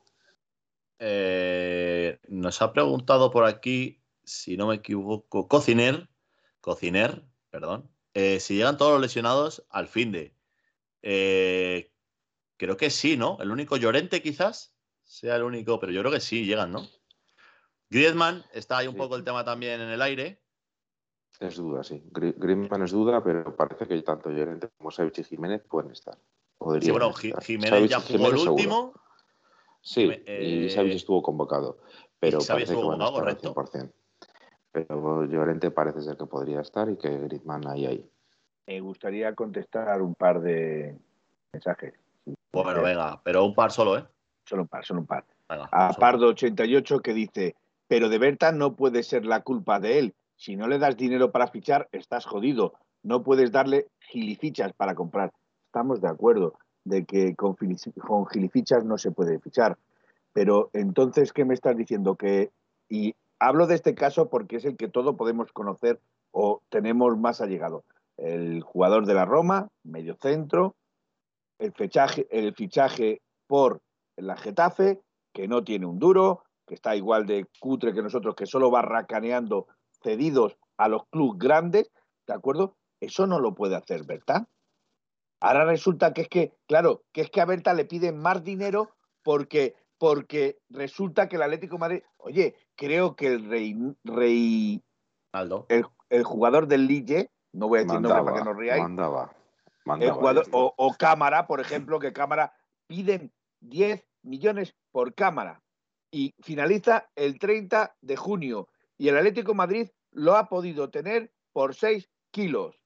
Eh, 0.99 2.19
nos 2.29 2.61
ha 2.61 2.75
preguntado 2.75 3.31
por 3.31 3.47
aquí, 3.47 4.03
si 4.23 4.59
no 4.59 4.67
me 4.67 4.75
equivoco, 4.75 5.49
Cociner, 5.49 6.11
Cociner, 6.61 7.25
perdón, 7.49 7.89
eh, 8.13 8.39
si 8.39 8.57
llegan 8.57 8.77
todos 8.77 8.93
los 8.93 9.01
lesionados 9.01 9.65
al 9.71 9.89
fin 9.89 10.13
de. 10.13 10.35
Eh, 11.01 11.91
creo 12.59 12.77
que 12.77 12.91
sí, 12.91 13.17
¿no? 13.17 13.39
El 13.41 13.51
único 13.51 13.79
Llorente 13.79 14.21
quizás 14.21 14.75
sea 15.05 15.37
el 15.37 15.45
único, 15.45 15.81
pero 15.81 15.91
yo 15.91 16.03
creo 16.03 16.13
que 16.13 16.21
sí 16.21 16.45
llegan, 16.45 16.71
¿no? 16.71 16.83
Griezmann 17.95 18.43
está 18.53 18.79
ahí 18.79 18.87
un 18.89 18.95
Sí. 18.95 18.99
poco 18.99 19.17
el 19.17 19.25
tema 19.25 19.45
también 19.45 19.81
en 19.81 19.89
el 19.89 20.03
aire. 20.03 20.41
Es 21.41 21.57
duda, 21.57 21.83
sí. 21.85 22.03
Gri- 22.13 22.35
Griezmann 22.37 22.83
es 22.83 22.91
duda, 22.93 23.23
pero 23.23 23.55
parece 23.57 23.87
que 23.87 24.01
tanto 24.03 24.31
Llorente 24.31 24.69
como 24.79 24.91
Savic 24.91 25.19
y 25.19 25.25
Jiménez 25.25 25.63
pueden 25.69 25.91
estar. 25.93 26.17
Sí, 26.81 26.91
bueno, 26.91 27.11
estar. 27.11 27.43
Jiménez 27.43 27.71
Savic- 27.71 27.89
ya 27.89 28.01
jugó 28.01 28.09
Jiménez 28.09 28.33
el 28.33 28.39
seguro. 28.39 28.53
último. 28.55 28.95
Sí, 29.81 30.03
y 30.27 30.67
eh, 30.67 30.71
Savic 30.71 30.95
estuvo 30.95 31.23
convocado, 31.23 31.79
pero 32.19 32.39
parece 32.39 32.55
que 32.57 32.63
estuvo 32.73 32.89
van 32.91 33.03
a 33.03 33.05
convocado, 33.07 33.29
estar 33.29 33.51
al 33.51 33.55
correcto. 33.55 33.79
100%. 33.79 33.93
Pero 34.73 35.25
Llorente 35.27 35.71
parece 35.71 36.03
ser 36.03 36.17
que 36.17 36.27
podría 36.27 36.61
estar 36.63 36.89
y 36.91 36.97
que 36.97 37.09
Griezmann 37.19 37.67
ahí 37.69 37.87
ahí. 37.87 38.11
Me 38.67 38.81
gustaría 38.81 39.35
contestar 39.35 40.01
un 40.03 40.15
par 40.15 40.41
de 40.41 40.99
mensajes. 41.53 41.95
Bueno, 42.53 42.81
Sí. 42.81 42.85
venga, 42.87 43.21
pero 43.23 43.45
un 43.45 43.55
par 43.55 43.71
solo, 43.71 43.99
¿eh? 43.99 44.05
Solo 44.47 44.63
un 44.63 44.69
par, 44.69 44.85
solo 44.85 45.01
un 45.01 45.07
par. 45.07 45.25
Venga, 45.49 45.69
A 45.71 45.93
solo. 45.93 46.07
Pardo88 46.07 47.03
que 47.03 47.13
dice, 47.13 47.57
pero 47.89 48.09
de 48.09 48.19
Berta 48.19 48.53
no 48.53 48.77
puede 48.77 49.03
ser 49.03 49.25
la 49.25 49.43
culpa 49.43 49.81
de 49.81 49.99
él. 49.99 50.15
Si 50.37 50.57
no 50.57 50.69
le 50.69 50.79
das 50.79 50.97
dinero 50.97 51.31
para 51.31 51.49
fichar, 51.49 51.89
estás 51.93 52.25
jodido. 52.25 52.75
No 53.03 53.23
puedes 53.23 53.53
darle 53.53 53.89
gilifichas 54.01 54.73
para 54.73 54.95
comprar. 54.95 55.33
Estamos 55.67 56.01
de 56.01 56.09
acuerdo 56.09 56.55
de 56.85 57.05
que 57.05 57.35
con, 57.35 57.57
gilifichas 58.27 58.85
no 58.85 58.99
se 58.99 59.11
puede 59.11 59.39
fichar. 59.39 59.79
Pero 60.33 60.71
entonces, 60.73 61.33
¿qué 61.33 61.45
me 61.45 61.55
estás 61.55 61.77
diciendo? 61.77 62.17
Que, 62.17 62.51
y 62.89 63.15
hablo 63.39 63.67
de 63.67 63.75
este 63.75 63.95
caso 63.95 64.29
porque 64.29 64.57
es 64.57 64.65
el 64.65 64.77
que 64.77 64.89
todos 64.89 65.17
podemos 65.17 65.53
conocer 65.53 66.01
o 66.33 66.63
tenemos 66.71 67.17
más 67.19 67.41
allegado. 67.41 67.85
El 68.17 68.63
jugador 68.63 69.07
de 69.07 69.15
la 69.15 69.25
Roma, 69.25 69.69
medio 69.83 70.17
centro, 70.17 70.75
el 71.59 71.73
el 72.31 72.55
fichaje 72.55 73.21
por 73.47 73.81
la 74.17 74.37
Getafe, 74.37 75.01
que 75.33 75.49
no 75.49 75.65
tiene 75.65 75.87
un 75.87 75.99
duro, 75.99 76.44
que 76.67 76.75
está 76.75 76.97
igual 76.97 77.27
de 77.27 77.47
cutre 77.61 77.93
que 77.93 78.03
nosotros, 78.03 78.35
que 78.35 78.47
solo 78.47 78.71
va 78.71 78.83
racaneando 78.83 79.67
cedidos 80.03 80.57
a 80.77 80.89
los 80.89 81.07
clubes 81.09 81.39
grandes, 81.39 81.91
¿de 82.27 82.35
acuerdo? 82.35 82.77
Eso 83.01 83.27
no 83.27 83.39
lo 83.39 83.55
puede 83.55 83.77
hacer 83.77 84.05
Berta. 84.05 84.49
Ahora 85.41 85.65
resulta 85.67 86.13
que 86.15 86.23
es 86.23 86.29
que, 86.29 86.53
claro, 86.67 87.03
que 87.13 87.21
es 87.23 87.31
que 87.31 87.41
a 87.41 87.45
Berta 87.45 87.75
le 87.75 87.85
piden 87.85 88.19
más 88.19 88.43
dinero 88.43 88.91
porque, 89.23 89.75
porque 89.99 90.59
resulta 90.71 91.29
que 91.29 91.37
el 91.37 91.43
Atlético 91.43 91.75
de 91.77 91.81
Madrid, 91.81 92.03
oye, 92.19 92.55
creo 92.77 93.15
que 93.15 93.27
el 93.27 93.49
rey, 93.49 93.77
rey 94.05 94.83
Aldo. 95.33 95.67
el, 95.69 95.85
el 96.09 96.25
jugador 96.25 96.67
del 96.67 96.87
Lille, 96.87 97.31
no 97.53 97.69
voy 97.69 97.81
a 97.81 97.83
decir 97.83 98.01
nombre 98.01 98.23
para 98.25 98.39
que 98.39 98.45
no 98.45 98.55
riáis, 98.55 98.83
mandaba, 98.83 99.33
el 99.35 99.83
mandaba. 99.85 100.15
jugador- 100.15 100.47
ya. 100.47 100.51
o, 100.57 100.75
o 100.77 100.95
Cámara, 100.95 101.47
por 101.47 101.61
ejemplo, 101.61 101.99
que 101.99 102.13
Cámara 102.13 102.55
piden 102.87 103.33
10 103.61 104.03
millones 104.23 104.75
por 104.93 105.15
cámara. 105.15 105.63
Y 106.15 106.33
finaliza 106.41 107.11
el 107.17 107.41
30 107.41 107.97
de 108.01 108.17
junio. 108.17 108.69
Y 108.97 109.09
el 109.09 109.17
Atlético 109.17 109.51
de 109.51 109.57
Madrid 109.57 109.89
lo 110.13 110.37
ha 110.37 110.49
podido 110.49 110.89
tener 110.89 111.33
por 111.53 111.75
6 111.75 112.09
kilos. 112.31 112.81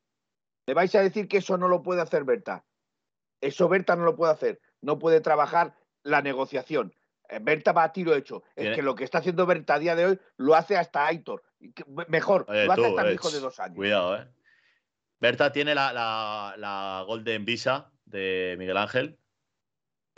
¿Me 0.67 0.73
vais 0.73 0.95
a 0.95 1.03
decir 1.03 1.29
que 1.29 1.37
eso 1.37 1.59
no 1.59 1.69
lo 1.69 1.83
puede 1.83 2.01
hacer 2.01 2.25
Berta? 2.25 2.65
Eso 3.43 3.69
Berta 3.69 3.97
no 3.97 4.05
lo 4.05 4.17
puede 4.17 4.33
hacer. 4.33 4.61
No 4.81 4.99
puede 4.99 5.21
trabajar 5.21 5.77
la 6.05 6.23
negociación. 6.23 6.95
Eh, 7.29 7.39
Berta 7.43 7.73
va 7.73 7.85
a 7.85 7.93
tiro 7.93 8.15
hecho. 8.15 8.43
Es 8.57 8.75
que 8.75 8.83
lo 8.83 8.95
que 8.95 9.05
está 9.05 9.19
haciendo 9.19 9.45
Berta 9.45 9.75
a 9.75 9.79
día 9.79 9.95
de 9.95 10.07
hoy 10.07 10.21
lo 10.39 10.55
hace 10.55 10.79
hasta 10.79 11.07
Aitor. 11.07 11.43
Mejor, 12.09 12.47
Oye, 12.49 12.65
lo 12.65 12.73
hace 12.73 12.81
tú, 12.81 12.89
hasta 12.89 13.03
mi 13.03 13.11
eh, 13.11 13.15
hijo 13.15 13.31
de 13.31 13.41
dos 13.41 13.61
años. 13.61 13.77
Cuidado, 13.77 14.17
¿eh? 14.17 14.27
Berta 15.21 15.53
tiene 15.53 15.75
la, 15.75 15.93
la, 15.93 16.55
la 16.57 17.05
Golden 17.07 17.45
Visa 17.45 17.93
de 18.07 18.57
Miguel 18.59 18.79
Ángel. 18.79 19.19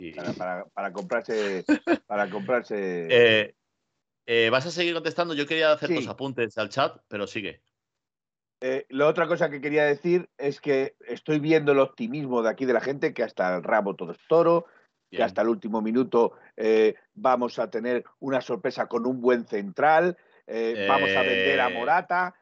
Y, 0.01 0.13
Para, 0.13 0.33
para- 0.33 0.65
para 0.65 0.91
comprarse. 0.91 1.63
Para 2.07 2.27
comprarse. 2.29 3.07
eh, 3.09 3.55
eh, 4.25 4.49
¿Vas 4.49 4.65
a 4.65 4.71
seguir 4.71 4.93
contestando? 4.95 5.33
Yo 5.35 5.45
quería 5.45 5.71
hacer 5.71 5.89
Sí. 5.89 5.95
dos 5.95 6.07
apuntes 6.07 6.57
al 6.57 6.69
chat, 6.69 6.97
pero 7.07 7.27
sigue. 7.27 7.61
Eh, 8.61 8.85
la 8.89 9.07
otra 9.07 9.27
cosa 9.27 9.49
que 9.49 9.61
quería 9.61 9.85
decir 9.85 10.29
es 10.37 10.59
que 10.59 10.95
estoy 11.07 11.39
viendo 11.39 11.71
el 11.71 11.79
optimismo 11.79 12.41
de 12.41 12.49
aquí 12.49 12.65
de 12.65 12.73
la 12.73 12.81
gente, 12.81 13.13
que 13.13 13.23
hasta 13.23 13.55
el 13.55 13.63
rabo 13.63 13.95
todo 13.95 14.11
es 14.11 14.19
toro, 14.27 14.65
que 15.09 15.17
Bien. 15.17 15.25
hasta 15.27 15.41
el 15.43 15.49
último 15.49 15.81
minuto 15.81 16.33
eh, 16.57 16.95
vamos 17.13 17.59
a 17.59 17.69
tener 17.69 18.03
una 18.19 18.41
sorpresa 18.41 18.87
con 18.87 19.05
un 19.05 19.21
buen 19.21 19.45
central, 19.45 20.17
eh, 20.47 20.85
vamos 20.87 21.15
a 21.15 21.21
vender 21.23 21.59
a. 21.61 21.69
Morata, 21.69 22.35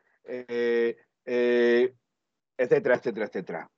etcétera, 2.58 2.96
etcétera, 2.96 3.26
etcétera. 3.28 3.70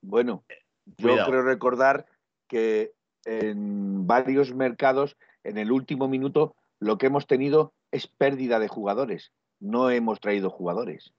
Bueno, 0.00 0.44
yo 0.86 1.10
Cuidado. 1.10 1.30
creo 1.30 1.42
recordar 1.42 2.06
que 2.48 2.94
en 3.26 4.06
varios 4.06 4.54
mercados, 4.54 5.16
en 5.42 5.58
el 5.58 5.70
último 5.72 6.08
minuto, 6.08 6.54
lo 6.80 6.98
que 6.98 7.06
hemos 7.06 7.26
tenido 7.26 7.72
es 7.90 8.06
pérdida 8.06 8.58
de 8.58 8.68
jugadores. 8.68 9.32
No 9.60 9.90
hemos 9.90 10.20
traído 10.20 10.50
jugadores. 10.50 11.12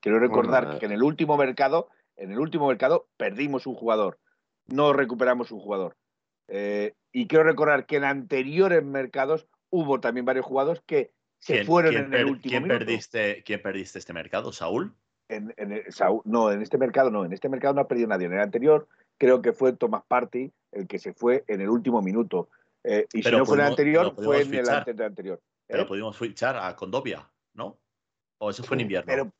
Quiero 0.00 0.18
recordar 0.18 0.64
Bueno, 0.64 0.78
que 0.80 0.86
en 0.86 0.92
el 0.92 1.02
último 1.02 1.36
mercado, 1.36 1.88
en 2.16 2.30
el 2.30 2.38
último 2.38 2.68
mercado, 2.68 3.08
perdimos 3.16 3.66
un 3.66 3.74
jugador. 3.74 4.18
No 4.66 4.92
recuperamos 4.92 5.50
un 5.50 5.60
jugador. 5.60 5.96
Eh, 6.48 6.94
y 7.12 7.26
quiero 7.26 7.44
recordar 7.44 7.86
que 7.86 7.96
en 7.96 8.04
anteriores 8.04 8.84
mercados 8.84 9.46
hubo 9.70 10.00
también 10.00 10.26
varios 10.26 10.44
jugadores 10.46 10.82
que 10.86 11.10
se 11.38 11.54
¿Quién- 11.54 11.66
fueron 11.66 11.92
quién 11.92 12.04
en 12.06 12.14
el 12.14 12.24
último 12.26 12.50
¿quién 12.50 12.62
minuto. 12.64 12.78
perdiste, 12.78 13.42
¿Quién 13.44 13.62
perdiste 13.62 13.98
este 13.98 14.12
mercado? 14.12 14.52
¿Saúl? 14.52 14.94
En, 15.28 15.54
en 15.56 15.72
el- 15.72 15.84
Saúl- 15.86 16.22
no, 16.24 16.52
en 16.52 16.62
este 16.62 16.78
mercado 16.78 17.10
no. 17.10 17.24
En 17.24 17.32
este 17.32 17.48
mercado 17.48 17.74
no 17.74 17.80
ha 17.80 17.88
perdido 17.88 18.08
nadie. 18.08 18.26
En 18.26 18.34
el 18.34 18.40
anterior 18.40 18.88
creo 19.18 19.42
que 19.42 19.52
fue 19.52 19.72
Thomas 19.74 20.02
Party 20.06 20.52
el 20.72 20.86
que 20.88 20.98
se 20.98 21.12
fue 21.12 21.44
en 21.46 21.60
el 21.60 21.68
último 21.70 22.02
minuto. 22.02 22.48
Eh, 22.82 23.06
y 23.12 23.22
si 23.22 23.30
no 23.30 23.46
fue 23.46 23.56
en 23.56 23.60
el 23.62 23.70
anterior, 23.70 24.14
fue 24.14 24.42
en 24.42 24.54
el 24.54 24.60
fichar. 24.64 24.88
ante- 24.88 25.04
anterior. 25.04 25.40
Pero 25.66 25.82
¿Eh? 25.82 25.86
pudimos 25.86 26.18
fichar 26.18 26.56
a 26.56 26.74
Condovia, 26.76 27.30
¿no? 27.54 27.78
¿O 28.38 28.50
eso 28.50 28.62
fue 28.64 28.76
en 28.76 28.80
invierno? 28.82 29.06
Pero 29.06 29.32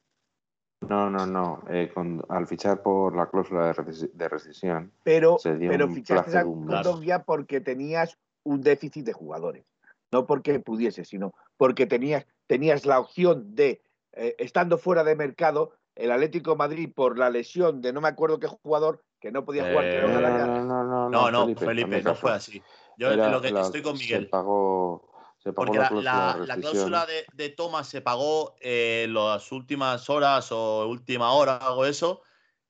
No, 0.88 1.10
no, 1.10 1.26
no. 1.26 1.62
eh, 1.70 1.90
con- 1.92 2.22
al 2.28 2.46
fichar 2.46 2.82
por 2.82 3.16
la 3.16 3.28
cláusula 3.28 3.72
de, 3.72 4.08
de 4.12 4.28
rescisión, 4.28 4.92
pero, 5.02 5.38
Se 5.38 5.56
dio 5.56 5.70
pero 5.70 5.86
un 5.86 5.94
fichaste 5.94 6.38
a. 6.38 6.42
Condovia 6.44 7.22
porque 7.24 7.60
tenías 7.60 8.18
un 8.44 8.60
déficit 8.62 9.04
de 9.04 9.12
jugadores. 9.12 9.64
No 10.12 10.26
porque 10.26 10.60
pudiese, 10.60 11.04
sino 11.04 11.34
porque 11.56 11.86
tenías, 11.86 12.26
tenías 12.46 12.86
la 12.86 13.00
opción 13.00 13.54
de, 13.54 13.80
eh, 14.12 14.36
estando 14.38 14.78
fuera 14.78 15.02
de 15.04 15.16
mercado, 15.16 15.72
el 15.94 16.10
Atlético 16.12 16.52
de 16.52 16.56
Madrid 16.56 16.90
por 16.94 17.18
la 17.18 17.30
lesión 17.30 17.80
de 17.80 17.92
no 17.92 18.00
me 18.00 18.08
acuerdo 18.08 18.38
qué 18.40 18.46
jugador, 18.46 19.04
que 19.20 19.30
no 19.32 19.44
podía 19.44 19.64
jugar, 19.64 19.84
Eh, 19.84 20.00
no, 20.02 20.08
no, 20.08 20.84
no, 20.84 20.84
no, 20.84 21.30
no, 21.30 21.46
no, 21.48 21.56
Felipe, 21.56 22.02
no 22.02 22.14
fue 22.14 22.32
así. 22.32 22.62
Yo 22.98 23.10
Era 23.12 23.30
lo 23.30 23.40
que 23.40 23.50
la- 23.50 23.60
estoy 23.60 23.82
con 23.82 23.94
Miguel. 23.96 24.24
Se 24.24 24.30
pagó, 24.30 25.10
se 25.38 25.52
pagó 25.52 25.66
Porque 25.66 25.78
la 25.78 25.88
la, 25.88 25.88
cláusula 25.88 26.46
la- 26.46 26.54
de 26.56 26.60
cláusula 26.60 27.06
de, 27.06 27.26
de 27.32 27.48
Thomas 27.50 27.88
se 27.88 28.00
pagó 28.00 28.54
eh, 28.60 29.06
las 29.08 29.50
últimas 29.52 30.08
horas 30.10 30.50
o 30.52 30.86
última 30.88 31.32
hora, 31.32 31.56
algo 31.56 31.86
eso, 31.86 32.22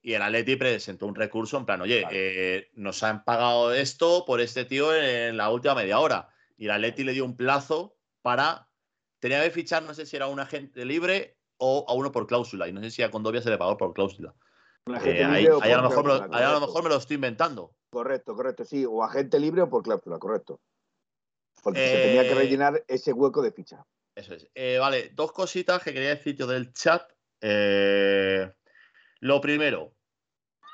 y 0.03 0.13
el 0.13 0.23
Atleti 0.23 0.57
presentó 0.57 1.07
un 1.07 1.15
recurso 1.15 1.57
en 1.57 1.65
plan, 1.67 1.81
oye, 1.81 2.03
Vale. 2.03 2.17
eh, 2.59 2.71
nos 2.75 3.03
han 3.03 3.25
pagado 3.25 3.73
esto 3.73 4.25
por 4.27 4.41
este 4.41 4.65
tío 4.65 4.95
en 4.95 5.37
la 5.37 5.51
última 5.51 5.75
media 5.75 5.99
hora. 5.99 6.29
Y 6.57 6.67
el 6.67 6.73
Atleti 6.73 7.05
le 7.05 7.13
dio 7.13 7.25
un 7.25 7.37
plazo 7.37 7.97
para. 8.23 8.69
Tenía 9.19 9.43
que 9.43 9.51
fichar, 9.51 9.83
no 9.83 9.95
sé 9.95 10.05
si 10.05 10.17
era 10.17 10.27
un 10.27 10.39
agente 10.39 10.85
libre 10.85 11.34
o 11.59 11.85
a 11.89 11.95
uno 11.95 12.11
por 12.13 12.27
cláusula. 12.27 12.69
Y 12.69 12.73
no 12.73 12.81
sé 12.83 12.91
si 12.91 13.03
a 13.03 13.11
Condovia 13.11 13.43
se 13.43 13.51
le 13.51 13.59
pagó 13.59 13.77
por 13.77 13.93
cláusula. 13.95 14.35
Eh, 15.05 15.25
ahí, 15.25 15.47
a 15.47 15.77
lo 15.81 15.89
mejor 15.89 16.05
me 16.05 16.11
lo, 16.13 16.17
cláusula, 16.19 16.39
ahí 16.39 16.45
a 16.45 16.47
lo 16.49 16.55
correcto. 16.55 16.67
mejor 16.67 16.83
me 16.85 16.89
lo 16.91 16.97
estoy 16.97 17.15
inventando. 17.15 17.75
Correcto, 17.91 18.35
correcto, 18.35 18.65
sí, 18.65 18.85
o 18.85 19.03
agente 19.03 19.39
libre 19.39 19.63
o 19.63 19.69
por 19.71 19.83
cláusula, 19.83 20.19
correcto. 20.19 20.61
Porque 21.63 21.87
se 21.87 21.99
Eh, 21.99 22.03
tenía 22.03 22.29
que 22.29 22.35
rellenar 22.35 22.85
ese 22.89 23.13
hueco 23.13 23.41
de 23.41 23.53
ficha. 23.53 23.87
Eso 24.15 24.35
es. 24.35 24.49
Eh, 24.55 24.79
vale, 24.79 25.11
dos 25.15 25.33
cositas 25.33 25.83
que 25.83 25.93
quería 25.95 26.11
decir 26.11 26.37
yo 26.37 26.47
del 26.47 26.73
chat. 26.73 27.03
Eh, 27.41 28.53
lo 29.21 29.41
primero. 29.41 29.95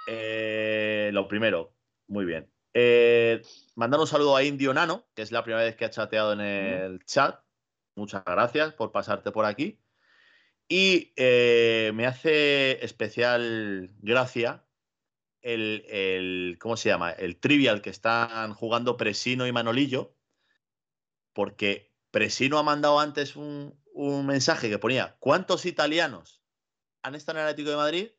eh, 0.09 1.11
lo 1.13 1.29
primero. 1.29 1.73
Muy 2.09 2.25
bien. 2.25 2.51
Eh, 2.75 3.41
mandar 3.77 4.01
un 4.01 4.07
saludo 4.07 4.35
a 4.37 4.43
Indio 4.43 4.75
Nano, 4.75 5.07
que 5.15 5.23
es 5.23 5.31
la 5.31 5.45
primera 5.45 5.65
vez 5.65 5.77
que 5.77 5.85
ha 5.85 5.91
chateado 5.91 6.33
en 6.33 6.41
el 6.41 7.05
chat. 7.05 7.41
Muchas 7.97 8.25
gracias 8.25 8.73
por 8.75 8.91
pasarte 8.93 9.31
por 9.31 9.45
aquí. 9.45 9.79
Y 10.73 11.13
eh, 11.17 11.91
me 11.95 12.07
hace 12.07 12.85
especial 12.85 13.91
gracia 13.99 14.65
el, 15.43 15.85
el- 15.89 16.59
¿Cómo 16.61 16.77
se 16.77 16.89
llama? 16.91 17.11
El 17.11 17.41
trivial 17.41 17.83
que 17.83 17.91
están 17.91 18.55
jugando 18.55 18.97
Presino 18.97 19.49
y 19.49 19.53
Manolillo. 19.53 20.15
Porque 21.33 21.93
Presino 22.13 22.57
ha 22.59 22.63
mandado 22.63 23.01
antes 23.01 23.35
un, 23.35 23.79
un 23.95 24.27
mensaje 24.27 24.69
que 24.71 24.79
ponía: 24.79 25.17
¿Cuántos 25.19 25.67
italianos 25.67 26.41
han 27.03 27.15
estado 27.17 27.39
en 27.39 27.45
el 27.45 27.51
Atlético 27.51 27.71
de 27.71 27.77
Madrid? 27.77 28.11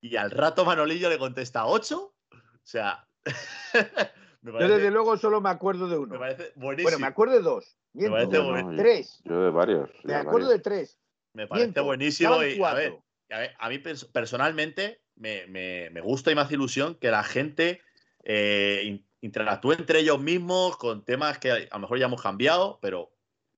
Y 0.00 0.16
al 0.16 0.30
rato 0.30 0.64
Manolillo 0.64 1.08
le 1.08 1.18
contesta: 1.18 1.66
¿Ocho? 1.66 2.14
O 2.32 2.38
sea. 2.62 3.08
me, 4.42 4.52
Yo 4.52 4.68
desde 4.68 4.90
luego 4.90 5.16
solo 5.16 5.40
me 5.40 5.50
acuerdo 5.50 5.88
de 5.88 5.96
me 5.96 6.02
uno. 6.02 6.18
parece 6.18 6.52
buenísimo. 6.56 6.90
Bueno, 6.90 6.98
me 7.00 7.06
acuerdo 7.08 7.34
de 7.34 7.42
dos. 7.42 7.76
Miento. 7.92 8.12
parece 8.14 8.32
Yo 8.36 8.44
bueno. 8.44 8.70
no, 8.70 8.76
yo- 8.76 8.82
Tres. 8.82 9.20
Yo 9.24 9.40
de 9.44 9.50
varios. 9.50 9.90
yo 9.94 10.00
Me 10.04 10.12
de 10.14 10.18
acuerdo 10.20 10.48
varios. 10.48 10.50
de 10.50 10.58
tres. 10.58 10.98
Me 11.34 11.46
parece 11.46 11.66
Miento. 11.68 11.84
buenísimo. 11.84 12.42
Y, 12.42 12.62
a 12.62 12.74
ver, 12.74 12.98
a 13.30 13.38
ver, 13.38 13.54
a 13.58 13.68
mí 13.68 13.78
pers- 13.78 14.10
personalmente 14.12 15.00
me, 15.16 15.46
me- 15.46 15.90
me 15.90 16.00
gusta 16.00 16.30
y 16.30 16.34
me 16.34 16.40
hace 16.42 16.54
ilusión 16.54 16.94
que 16.96 17.10
la 17.10 17.22
gente 17.24 17.80
eh, 18.24 18.82
in- 18.84 19.06
interactúe 19.20 19.72
entre 19.72 20.00
ellos 20.00 20.20
mismos 20.20 20.76
con 20.76 21.04
temas 21.04 21.38
que 21.38 21.50
a 21.50 21.58
lo 21.72 21.78
mejor 21.80 21.98
ya 21.98 22.06
hemos 22.06 22.22
cambiado, 22.22 22.78
pero 22.82 23.12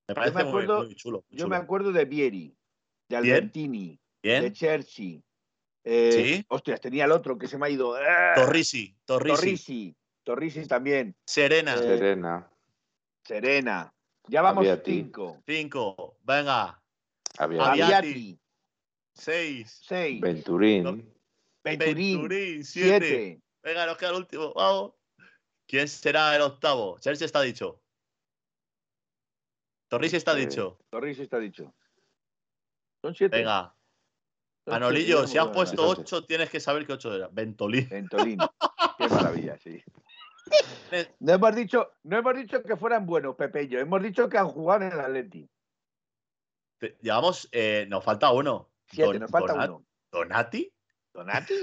me 0.09 0.15
parece 0.15 0.39
muy- 0.45 0.49
acuerdo- 0.49 0.85
muy, 0.85 0.95
chulo. 0.95 1.25
muy 1.29 1.39
Yo 1.39 1.49
me 1.49 1.57
acuerdo 1.57 1.93
de 1.93 2.05
Vieri, 2.05 2.57
de 3.09 3.21
Bien. 3.21 3.35
Albertini, 3.37 4.01
de. 4.23 4.53
Cherchi. 4.53 5.23
Eh, 5.87 6.13
Sí. 6.13 6.45
Hostias, 6.49 6.81
tenía 6.81 7.05
el 7.05 7.13
otro 7.13 7.37
que 7.37 7.47
se 7.47 7.59
me 7.59 7.67
ha 7.67 7.71
ido. 7.71 7.95
¡Ah! 7.97 8.33
Torrisi, 8.35 8.97
Torrisi, 9.05 9.37
Torrisi. 9.37 9.97
Torrisi 10.23 10.67
también. 10.67 11.15
Serena, 11.27 11.75
Eh, 11.75 11.79
Serena, 11.79 12.51
Serena. 13.23 13.93
Ya 14.29 14.41
vamos 14.41 14.67
cinco. 14.85 15.43
cinco, 15.47 16.17
venga, 16.23 16.83
Aviati. 17.39 17.81
Aviati. 17.83 18.39
seis, 19.13 19.81
Seis. 19.87 20.21
Venturín, 20.21 20.85
Venturín. 21.65 22.19
Venturín, 22.19 22.65
siete. 22.65 23.07
Siete. 23.09 23.43
Venga, 23.63 23.87
nos 23.87 23.97
queda 23.97 24.11
el 24.11 24.17
último, 24.17 24.53
vamos. 24.55 24.93
¿Quién 25.67 25.89
será 25.89 26.35
el 26.37 26.43
octavo? 26.43 26.99
Chelsea 27.01 27.25
está 27.27 27.41
dicho. 27.41 27.81
Torrisi 29.89 30.17
está 30.17 30.33
Eh, 30.33 30.47
dicho. 30.47 30.79
Torrisi 30.91 31.23
está 31.23 31.39
dicho. 31.39 31.75
Son 33.03 33.15
siete. 33.15 33.39
Venga, 33.39 33.75
Manolillo, 34.67 35.27
si 35.27 35.39
has 35.39 35.47
no 35.47 35.53
puesto 35.53 35.75
acuerdo. 35.83 35.93
Entonces- 36.03 36.13
8, 36.19 36.27
tienes 36.27 36.51
que 36.51 36.61
saber 36.61 36.87
qué 36.87 36.95
8 36.95 37.15
era. 37.15 37.29
Ventolín. 37.29 37.89
Ventolín. 37.89 38.39
Qué 38.99 39.09
maravilla, 39.09 39.59
sí. 39.59 39.83
No 41.19 41.33
hemos, 41.33 41.55
dicho, 41.57 41.93
no 42.05 42.17
hemos 42.19 42.37
dicho 42.37 42.63
que 42.63 42.77
fueran 42.77 43.05
buenos, 43.07 43.35
Pepe 43.35 43.65
y 43.65 43.69
yo. 43.69 43.81
Hemos 43.81 44.01
dicho 44.03 44.29
que 44.29 44.39
han 44.39 44.49
jugado 44.49 44.85
en 44.85 44.93
el 44.93 45.01
Atleti. 45.01 45.49
Te- 46.79 46.97
Llevamos, 47.01 47.49
eh, 47.53 47.87
nos 47.89 48.05
falta 48.05 48.31
uno. 48.33 48.71
Siete, 48.87 49.13
Don- 49.13 49.21
nos 49.21 49.31
falta 49.31 49.55
Donat- 49.55 49.69
uno. 49.69 49.87
¿Donati? 50.11 50.73
¿Donati? 51.13 51.55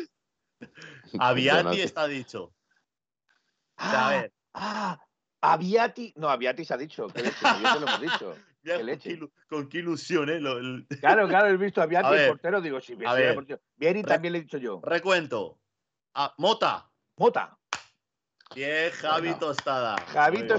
Aviati 1.20 1.58
Donati. 1.64 1.82
está 1.82 2.08
dicho. 2.08 2.44
O 3.78 3.84
sea, 3.90 3.92
a 3.92 4.08
Ah, 4.08 4.10
ver, 4.12 4.34
ah, 4.54 5.00
Aviati. 5.42 6.14
No, 6.18 6.30
Aviati 6.30 6.66
se 6.66 6.74
ha 6.74 6.78
dicho. 6.78 7.08
¿Qué 7.08 7.24
leche? 7.24 7.38
Te 7.42 7.80
lo 7.80 7.88
hemos 7.88 8.02
dicho. 8.02 8.36
mira 8.64 8.76
qué 8.76 8.78
con, 8.78 8.86
leche. 8.86 9.10
qué, 9.10 9.16
ilu- 9.20 9.32
con 9.50 9.70
qué 9.70 9.78
ilusión, 9.80 10.30
¿eh? 10.30 10.40
Lo- 10.40 10.58
el- 10.58 10.86
Claro, 11.02 11.28
claro, 11.28 11.48
he 11.48 11.58
visto 11.58 11.82
a 11.82 11.86
Aviati, 11.86 12.08
A 12.08 12.10
el 12.12 12.16
ver, 12.18 12.28
portero. 12.30 12.62
Digo, 12.62 12.80
sí, 12.82 12.96
portero. 12.96 13.60
Vieri 13.76 14.04
también 14.04 14.34
le 14.34 14.40
he 14.40 14.42
dicho 14.44 14.58
yo. 14.58 14.82
Recuento. 14.84 15.60
Ah, 16.14 16.34
Mota. 16.38 16.92
Mota. 17.18 17.58
Bien, 18.56 18.92
Javi 18.92 19.28
Bueno. 19.30 19.40
Tostada. 19.40 19.96
Javi 20.08 20.48
correcto. 20.48 20.58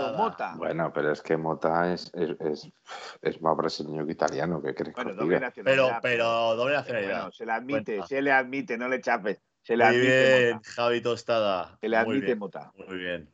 Tostada. 0.00 0.16
Mota. 0.16 0.54
Bueno, 0.56 0.92
pero 0.92 1.12
es 1.12 1.20
que 1.22 1.36
Mota 1.36 1.92
es, 1.92 2.12
es, 2.14 2.30
es, 2.40 2.68
es 3.22 3.40
más 3.42 3.56
brasileño 3.56 4.06
que 4.06 4.12
italiano, 4.12 4.62
¿qué 4.62 4.74
crees 4.74 4.94
que 4.94 5.02
Bueno, 5.02 5.14
doble? 5.16 5.36
Pero, 5.36 5.46
nacionalidad. 5.46 5.98
pero 6.02 6.56
doble 6.56 6.74
nacionalidad. 6.74 7.16
bueno, 7.18 7.32
se 7.32 7.46
le 7.46 7.52
admite, 7.52 7.84
Cuenta. 7.96 8.06
se 8.06 8.22
le 8.22 8.32
admite, 8.32 8.78
no 8.78 8.88
le 8.88 9.00
chapes. 9.00 9.40
Se 9.62 9.76
le 9.76 9.84
Muy 9.84 9.94
admite 9.96 10.38
bien, 10.38 10.54
Mota. 10.56 10.70
Javi 10.70 11.00
Tostada. 11.00 11.78
Se 11.80 11.88
le 11.88 11.96
Muy 11.96 12.04
admite 12.04 12.26
bien, 12.26 12.38
Mota. 12.38 12.72
Muy 12.76 12.96
bien. 12.98 13.30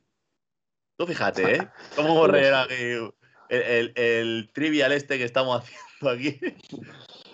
Tú 0.96 1.06
fíjate, 1.06 1.56
¿eh? 1.56 1.68
Cómo 1.96 2.26
rellenar 2.26 2.70
el, 2.72 3.12
el, 3.48 3.92
el, 3.96 4.50
trivial 4.54 4.92
este 4.92 5.18
que 5.18 5.24
estamos 5.24 5.60
haciendo 6.00 6.10
aquí. 6.10 6.40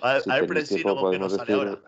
A, 0.02 0.20
Si 0.20 0.30
a 0.30 0.34
ver, 0.34 0.46
tenéis 0.46 0.68
Presino, 0.68 1.10
que 1.10 1.18
nos 1.18 1.32
sale 1.34 1.52
decir, 1.52 1.68
ahora. 1.68 1.80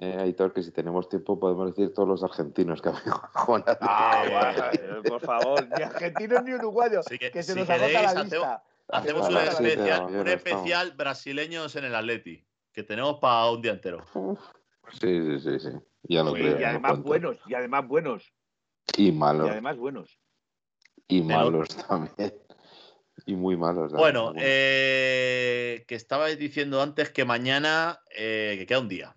Eh, 0.00 0.16
Aitor, 0.18 0.52
que 0.52 0.62
si 0.62 0.70
tenemos 0.72 1.08
tiempo 1.08 1.38
podemos 1.38 1.68
decir 1.74 1.92
todos 1.94 2.08
los 2.08 2.24
argentinos 2.24 2.80
que 2.82 2.88
jugado. 3.34 3.78
Ah, 3.82 4.70
Eh, 4.72 4.78
bueno, 4.88 5.02
por 5.02 5.20
favor, 5.20 5.68
ni 5.68 5.82
argentinos 5.82 6.42
ni 6.42 6.54
uruguayos, 6.54 7.06
que, 7.06 7.18
que 7.30 7.42
se 7.42 7.52
si 7.52 7.58
nos 7.58 7.68
queréis, 7.68 7.96
agota 7.96 8.14
la 8.14 8.20
hace- 8.20 8.36
lista. 8.36 8.64
hacemos 8.88 9.28
un 9.28 9.34
sí, 9.36 9.64
especial, 10.26 10.90
un 10.90 10.96
brasileños 10.96 11.76
en 11.76 11.84
el 11.84 11.94
Atleti, 11.94 12.44
que 12.72 12.82
tenemos 12.82 13.18
para 13.20 13.50
un 13.50 13.60
día 13.62 13.72
entero. 13.72 14.04
Sí, 15.00 15.20
sí, 15.22 15.38
sí, 15.40 15.60
sí. 15.60 15.68
Ya 16.04 16.22
lo 16.24 16.34
Sí, 16.34 16.40
creo. 16.42 16.60
y 16.60 16.64
además 16.64 16.98
buenos, 17.00 17.36
y 17.46 17.54
además 17.54 17.86
buenos, 17.86 18.32
Y 18.96 19.08
y 19.08 19.12
malos. 19.12 19.50
además 19.50 19.76
buenos. 19.76 20.18
Y 21.08 21.22
Pero- 21.22 21.38
malos 21.38 21.68
también. 21.88 22.34
Y 23.26 23.34
muy 23.36 23.54
malos. 23.56 23.92
Bueno, 23.92 24.32
eh, 24.38 25.84
que 25.86 25.94
estabais 25.94 26.38
diciendo 26.38 26.80
antes 26.80 27.10
que 27.10 27.26
mañana, 27.26 28.00
eh, 28.16 28.56
que 28.58 28.66
queda 28.66 28.80
un 28.80 28.88
día. 28.88 29.14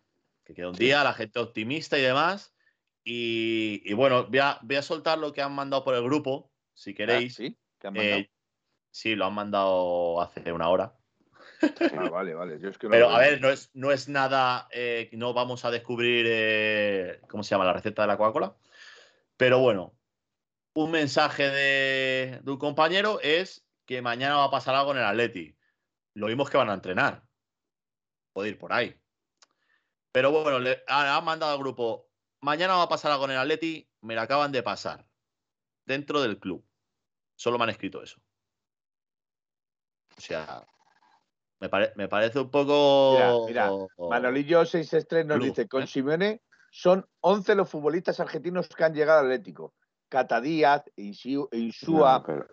Que 0.54 0.62
queda 0.62 0.70
un 0.70 0.76
día, 0.76 1.04
la 1.04 1.14
gente 1.14 1.40
optimista 1.40 1.98
y 1.98 2.02
demás. 2.02 2.54
Y, 3.04 3.82
y 3.86 3.94
bueno, 3.94 4.28
voy 4.28 4.40
a, 4.40 4.60
voy 4.62 4.76
a 4.76 4.82
soltar 4.82 5.18
lo 5.18 5.34
que 5.34 5.42
han 5.42 5.54
mandado 5.54 5.84
por 5.84 5.96
el 5.96 6.04
grupo, 6.04 6.52
si 6.74 6.94
queréis. 6.94 7.34
Ah, 7.34 7.38
¿Sí? 7.38 7.60
¿Te 7.80 7.88
han 7.88 7.94
mandado? 7.96 8.20
Eh, 8.20 8.32
sí, 8.92 9.16
lo 9.16 9.26
han 9.26 9.34
mandado 9.34 10.22
hace 10.22 10.52
una 10.52 10.70
hora. 10.70 10.96
Ah, 11.98 12.10
vale, 12.10 12.34
vale. 12.36 12.60
Yo 12.60 12.70
es 12.70 12.78
que 12.78 12.88
no 12.88 12.92
Pero 12.92 13.10
a 13.10 13.20
ver, 13.20 13.42
no 13.42 13.50
es, 13.50 13.72
no 13.74 13.92
es 13.92 14.08
nada, 14.08 14.68
eh, 14.72 15.10
no 15.14 15.34
vamos 15.34 15.66
a 15.66 15.72
descubrir, 15.72 16.26
eh, 16.30 17.22
¿cómo 17.30 17.44
se 17.44 17.52
llama? 17.52 17.66
La 17.66 17.74
receta 17.74 18.04
de 18.04 18.10
la 18.10 18.18
Coca-Cola. 18.18 18.56
Pero 19.38 19.60
bueno, 19.60 19.98
un 20.76 20.92
mensaje 20.92 21.50
de, 21.50 22.40
de 22.44 22.52
un 22.52 22.58
compañero 22.58 23.20
es 23.22 23.66
que 23.86 24.02
mañana 24.02 24.38
va 24.38 24.46
a 24.46 24.52
pasar 24.52 24.76
algo 24.76 24.92
en 24.92 25.00
el 25.00 25.06
Atleti. 25.06 25.58
Lo 26.14 26.28
vimos 26.28 26.50
que 26.50 26.58
van 26.58 26.70
a 26.70 26.76
entrenar. 26.76 27.24
Puede 28.34 28.50
ir 28.50 28.58
por 28.58 28.72
ahí. 28.72 28.96
Pero 30.14 30.32
bueno, 30.32 30.60
le 30.60 30.82
ha- 30.88 31.18
han 31.18 31.26
mandado 31.26 31.52
al 31.54 31.60
grupo, 31.60 32.08
mañana 32.40 32.76
va 32.76 32.84
a 32.84 32.88
pasar 32.90 33.12
algo 33.12 33.26
en 33.26 33.32
el 33.32 33.38
Atleti, 33.38 33.90
me 34.02 34.16
lo 34.16 34.22
acaban 34.22 34.52
de 34.54 34.64
pasar. 34.64 35.06
Dentro 35.86 36.22
del 36.22 36.40
club. 36.40 36.64
Solo 37.36 37.58
me 37.58 37.66
han 37.66 37.72
escrito 37.72 38.02
eso. 38.02 38.22
O 40.18 40.22
sea, 40.22 40.66
me, 41.60 41.68
pare- 41.68 41.92
me 41.96 42.08
parece 42.08 42.40
un 42.40 42.50
poco... 42.52 43.46
Mira, 43.48 43.70
Manolillo 43.98 44.64
663 44.66 45.26
nos 45.26 45.38
Club, 45.38 45.48
dice, 45.50 45.68
con 45.68 45.84
¿eh? 45.84 45.88
Simeone 45.88 46.42
son 46.72 47.06
11 47.22 47.56
los 47.56 47.70
futbolistas 47.70 48.20
argentinos 48.20 48.70
que 48.70 48.84
han 48.84 48.94
llegado 48.94 49.20
al 49.22 49.26
Atlético. 49.26 49.74
Cata 50.10 50.40
Díaz, 50.40 50.84
Insúa 50.96 52.20
No, 52.20 52.24
pero- 52.24 52.48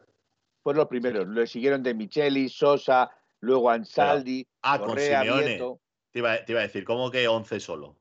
fueron 0.62 0.78
los 0.78 0.88
primeros. 0.88 1.28
Le 1.28 1.46
siguieron 1.46 1.82
de 1.82 1.92
Micheli, 1.94 2.48
Sosa, 2.48 3.10
luego 3.40 3.68
Ansaldi, 3.70 4.48
Ah, 4.62 4.78
con 4.78 4.88
Correa, 4.88 5.20
Simeone. 5.22 5.46
Vieto. 5.46 5.80
Te 6.12 6.18
iba, 6.18 6.36
te 6.44 6.52
iba 6.52 6.60
a 6.60 6.64
decir, 6.64 6.84
¿cómo 6.84 7.10
que 7.10 7.26
11 7.28 7.60
solo? 7.60 7.96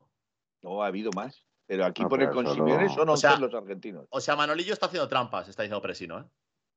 No, 0.61 0.83
ha 0.83 0.87
habido 0.87 1.11
más. 1.15 1.45
Pero 1.67 1.85
aquí 1.85 2.01
No, 2.01 2.09
pone 2.09 2.25
pero 2.25 2.35
con 2.35 2.45
solo- 2.45 2.55
Simeone 2.65 2.89
son 2.89 3.07
O 3.09 3.11
11 3.13 3.27
sea, 3.27 3.37
los 3.39 3.53
argentinos. 3.53 4.07
O 4.09 4.19
sea, 4.19 4.35
Manolillo 4.35 4.73
está 4.73 4.87
haciendo 4.87 5.07
trampas, 5.07 5.47
está 5.47 5.61
diciendo 5.63 5.81
Presino, 5.81 6.19
¿eh? 6.19 6.23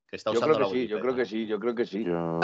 Que 0.07 0.17
está 0.17 0.31
Yo 0.31 0.37
usando 0.37 0.55
creo 0.55 0.67
que 0.69 0.73
la 0.75 0.79
sí, 0.81 0.87
yo 0.87 0.99
creo 0.99 1.15
que 1.15 1.25
sí, 1.25 1.47
yo 1.47 1.59
creo 1.59 1.75
que 1.75 1.85
sí. 1.87 2.03
Yo, 2.03 2.39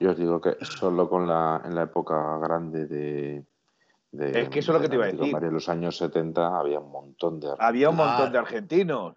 yo 0.00 0.10
os 0.10 0.16
digo 0.16 0.40
que 0.40 0.56
solo 0.64 1.08
con 1.08 1.28
la, 1.28 1.62
en 1.64 1.74
la 1.76 1.82
época 1.84 2.38
grande 2.38 2.86
de. 2.86 3.44
de 4.10 4.40
Es 4.42 4.48
que 4.48 4.58
eso 4.58 4.72
es 4.72 4.76
lo 4.78 4.82
que 4.82 4.88
te 4.88 4.96
iba 4.96 5.04
a 5.04 5.12
decir. 5.12 5.32
En 5.36 5.52
los 5.54 5.68
años 5.68 5.96
70 5.96 6.58
había 6.58 6.80
un 6.80 6.90
montón 6.90 7.38
de. 7.38 7.54
Había 7.56 7.90
un 7.90 7.96
montón 7.96 8.32
de 8.32 8.38
argentinos. 8.38 9.14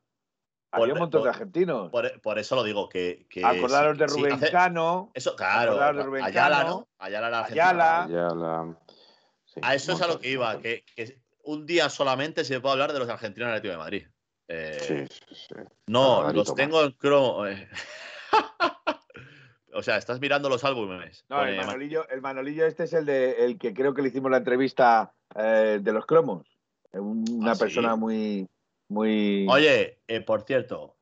Por- 0.70 0.82
Había 0.84 0.94
un 0.94 1.00
montón 1.00 1.20
por- 1.22 1.24
de 1.26 1.30
argentinos. 1.32 1.90
Por, 1.90 2.22
por 2.22 2.40
eso 2.40 2.56
lo 2.56 2.64
digo, 2.64 2.88
que... 2.88 3.26
que 3.30 3.44
Acordaros 3.44 3.98
sí- 3.98 4.04
de 4.04 4.08
sí, 4.10 4.18
Rubén 4.20 4.34
hace- 4.36 4.52
Cano, 4.52 5.12
Eso, 5.14 5.36
claro. 5.36 5.72
acordaros 5.72 5.98
de 5.98 6.04
Rubén 6.04 6.24
Ayala, 6.24 6.58
Cano, 6.60 6.70
¿no? 6.70 6.88
Ayala 7.00 7.28
argentino. 7.40 7.64
Ayala. 7.66 8.04
Ayala, 8.04 8.78
sí, 9.54 9.60
A 9.64 9.76
eso 9.76 9.94
es 9.94 10.02
a 10.02 10.08
lo 10.08 10.20
que 10.20 10.30
iba, 10.32 10.60
que, 10.60 10.84
que 10.96 11.18
un 11.44 11.66
día 11.66 11.90
solamente 11.90 12.44
se 12.44 12.60
puede 12.60 12.74
hablar 12.74 12.94
de 12.94 13.00
los 13.00 13.10
argentinos 13.10 13.48
en 13.48 13.52
el 13.52 13.58
Atlético 13.58 13.72
de 13.72 13.78
Madrid. 13.78 14.08
Eh, 14.48 15.08
Sí, 15.10 15.18
sí, 15.30 15.36
sí. 15.50 15.56
No, 15.88 16.32
los 16.32 16.54
tengo 16.56 16.84
en 16.84 16.92
cromo. 16.92 17.48
eh. 17.48 17.70
o 19.74 19.82
sea, 19.84 19.98
estás 19.98 20.20
mirando 20.20 20.50
los 20.50 20.64
álbumes. 20.64 21.26
No, 21.30 21.44
el 21.46 21.56
Ma- 21.56 21.66
Manolillo, 21.66 22.08
el 22.10 22.22
Manolillo 22.22 22.66
este 22.66 22.84
es 22.84 22.94
el 22.94 23.06
de 23.06 23.46
el 23.46 23.58
que 23.58 23.74
creo 23.74 23.94
que 23.94 24.02
le 24.02 24.10
hicimos 24.10 24.32
la 24.32 24.38
entrevista 24.38 25.14
eh, 25.36 25.80
de 25.82 25.92
los 25.94 26.06
cromos. 26.06 26.46
Una 26.94 27.52
¿Ah, 27.52 27.56
sí? 27.56 27.62
persona 27.62 27.96
muy, 27.96 28.48
muy. 28.90 29.48
Oye, 29.50 30.00
eh, 30.08 30.22
por 30.22 30.42
cierto, 30.44 30.98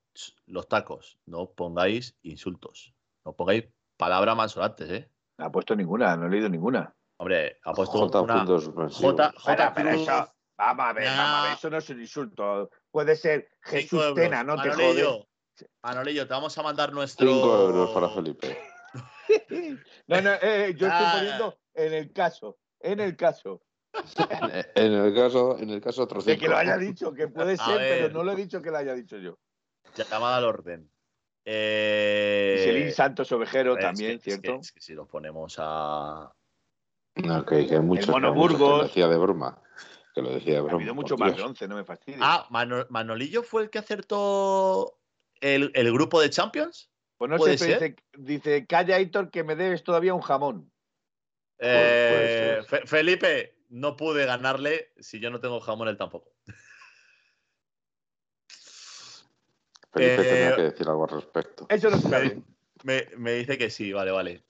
los 0.46 0.68
tacos, 0.68 1.18
no 1.26 1.52
pongáis 1.52 2.16
insultos. 2.22 2.94
No 3.26 3.34
pongáis 3.34 3.66
palabras 3.98 4.36
malsonantes, 4.36 4.90
¿eh? 4.90 5.10
No 5.38 5.46
ha 5.46 5.52
puesto 5.52 5.76
ninguna, 5.76 6.16
no 6.16 6.28
he 6.28 6.30
leído 6.30 6.50
ninguna. 6.50 6.94
Hombre, 7.22 7.58
ha 7.64 7.74
puesto 7.74 7.98
J. 8.00 8.22
una. 8.22 8.46
J, 8.46 8.90
J 8.90 9.34
Para, 9.44 9.74
pero 9.74 9.90
eso, 9.90 10.34
vamos 10.58 10.86
a 10.86 10.94
ver, 10.94 11.04
Ya. 11.04 11.18
vamos 11.18 11.40
a 11.40 11.44
ver, 11.44 11.54
eso 11.54 11.70
no 11.70 11.78
es 11.78 11.90
un 11.90 12.00
insulto. 12.00 12.70
Puede 12.90 13.16
ser 13.18 13.50
Jesús 13.62 14.02
euros. 14.02 14.16
Tena, 14.16 14.42
no 14.44 14.56
te 14.62 14.70
jodes. 14.70 14.78
Manolillo, 14.78 15.28
Manolillo, 15.84 16.28
te 16.28 16.34
vamos 16.34 16.58
a 16.58 16.64
mandar 16.64 16.94
nuestro. 16.94 17.28
5 17.28 17.62
euros 17.62 17.90
para 17.92 18.10
Felipe. 18.10 18.58
No, 20.08 20.22
no, 20.22 20.32
eh, 20.42 20.74
yo 20.78 20.88
estoy 20.88 21.06
Ah. 21.06 21.14
poniendo 21.18 21.60
en 21.74 21.94
el 21.94 22.12
caso, 22.14 22.58
en 22.80 23.00
el 23.02 23.16
caso 23.16 23.62
En 24.76 24.94
el 24.94 25.14
caso, 25.14 25.58
en 25.60 25.70
el 25.72 25.82
caso 25.82 26.04
otro 26.04 26.22
de 26.22 26.38
que 26.38 26.48
lo 26.48 26.56
haya 26.56 26.78
dicho, 26.78 27.12
que 27.14 27.28
puede 27.28 27.58
ser, 27.58 27.78
pero 27.78 28.10
no 28.12 28.24
lo 28.24 28.32
he 28.32 28.36
dicho 28.36 28.62
que 28.62 28.72
lo 28.72 28.78
haya 28.78 28.94
dicho 28.94 29.18
yo. 29.18 29.38
Llamada 29.96 30.38
al 30.38 30.46
orden. 30.46 30.90
Eh, 31.44 32.56
Michelin 32.60 32.94
Santos 32.94 33.32
Ovejero 33.32 33.76
también, 33.78 34.12
que- 34.12 34.16
es 34.18 34.24
¿cierto? 34.40 34.54
que- 34.54 34.60
es 34.60 34.72
que 34.72 34.80
si 34.82 34.94
los 34.94 35.08
ponemos 35.08 35.56
a. 35.58 36.32
No, 37.24 37.46
que, 37.46 37.68
que 37.68 37.76
hay 37.76 37.82
muchos, 37.82 38.06
que 38.08 38.12
Mono 38.12 38.84
decía 38.84 39.08
de 39.08 39.18
broma. 39.18 39.62
Que 40.14 40.22
lo 40.22 40.32
decía 40.32 40.54
de 40.54 40.60
ha 40.60 40.62
broma. 40.64 40.76
habido 40.76 40.96
por 40.96 41.04
mucho 41.04 41.18
más 41.18 41.32
de 41.32 41.36
Dios. 41.38 41.48
11, 41.50 41.68
no 41.68 41.76
me 41.76 41.84
fastidies. 41.84 42.22
Ah, 42.24 42.48
Mano- 42.50 42.86
Manolillo 42.90 43.44
fue 43.44 43.64
el 43.64 43.70
que 43.70 43.80
acertó 43.80 45.00
el, 45.42 45.72
el 45.74 45.92
grupo 45.94 46.20
de 46.22 46.30
Champions. 46.30 46.90
pues 47.18 47.30
no 47.30 47.38
¿puede 47.38 47.58
sé, 47.58 47.74
dice, 47.74 47.96
dice, 48.18 48.66
calla, 48.68 48.98
Héctor, 48.98 49.30
que 49.32 49.44
me 49.44 49.56
debes 49.56 49.84
todavía 49.84 50.14
un 50.14 50.22
jamón. 50.22 50.72
Eh, 51.60 52.62
Fe- 52.68 52.86
Felipe, 52.88 53.56
no 53.70 53.96
pude 53.98 54.26
ganarle 54.26 54.94
si 55.00 55.20
yo 55.20 55.30
no 55.30 55.40
tengo 55.40 55.60
jamón, 55.60 55.88
él 55.90 55.98
tampoco. 55.98 56.32
Felipe 59.92 60.22
Eh, 60.22 60.26
tenía 60.26 60.56
que 60.56 60.62
decir 60.64 60.88
algo 60.88 61.04
al 61.04 61.10
respecto. 61.22 61.66
Eso 61.70 61.90
no 61.90 61.98
sabe. 61.98 62.42
Me, 62.84 63.08
me 63.18 63.34
dice 63.34 63.58
que 63.58 63.70
sí, 63.70 63.92
vale, 63.92 64.12
vale. 64.12 64.44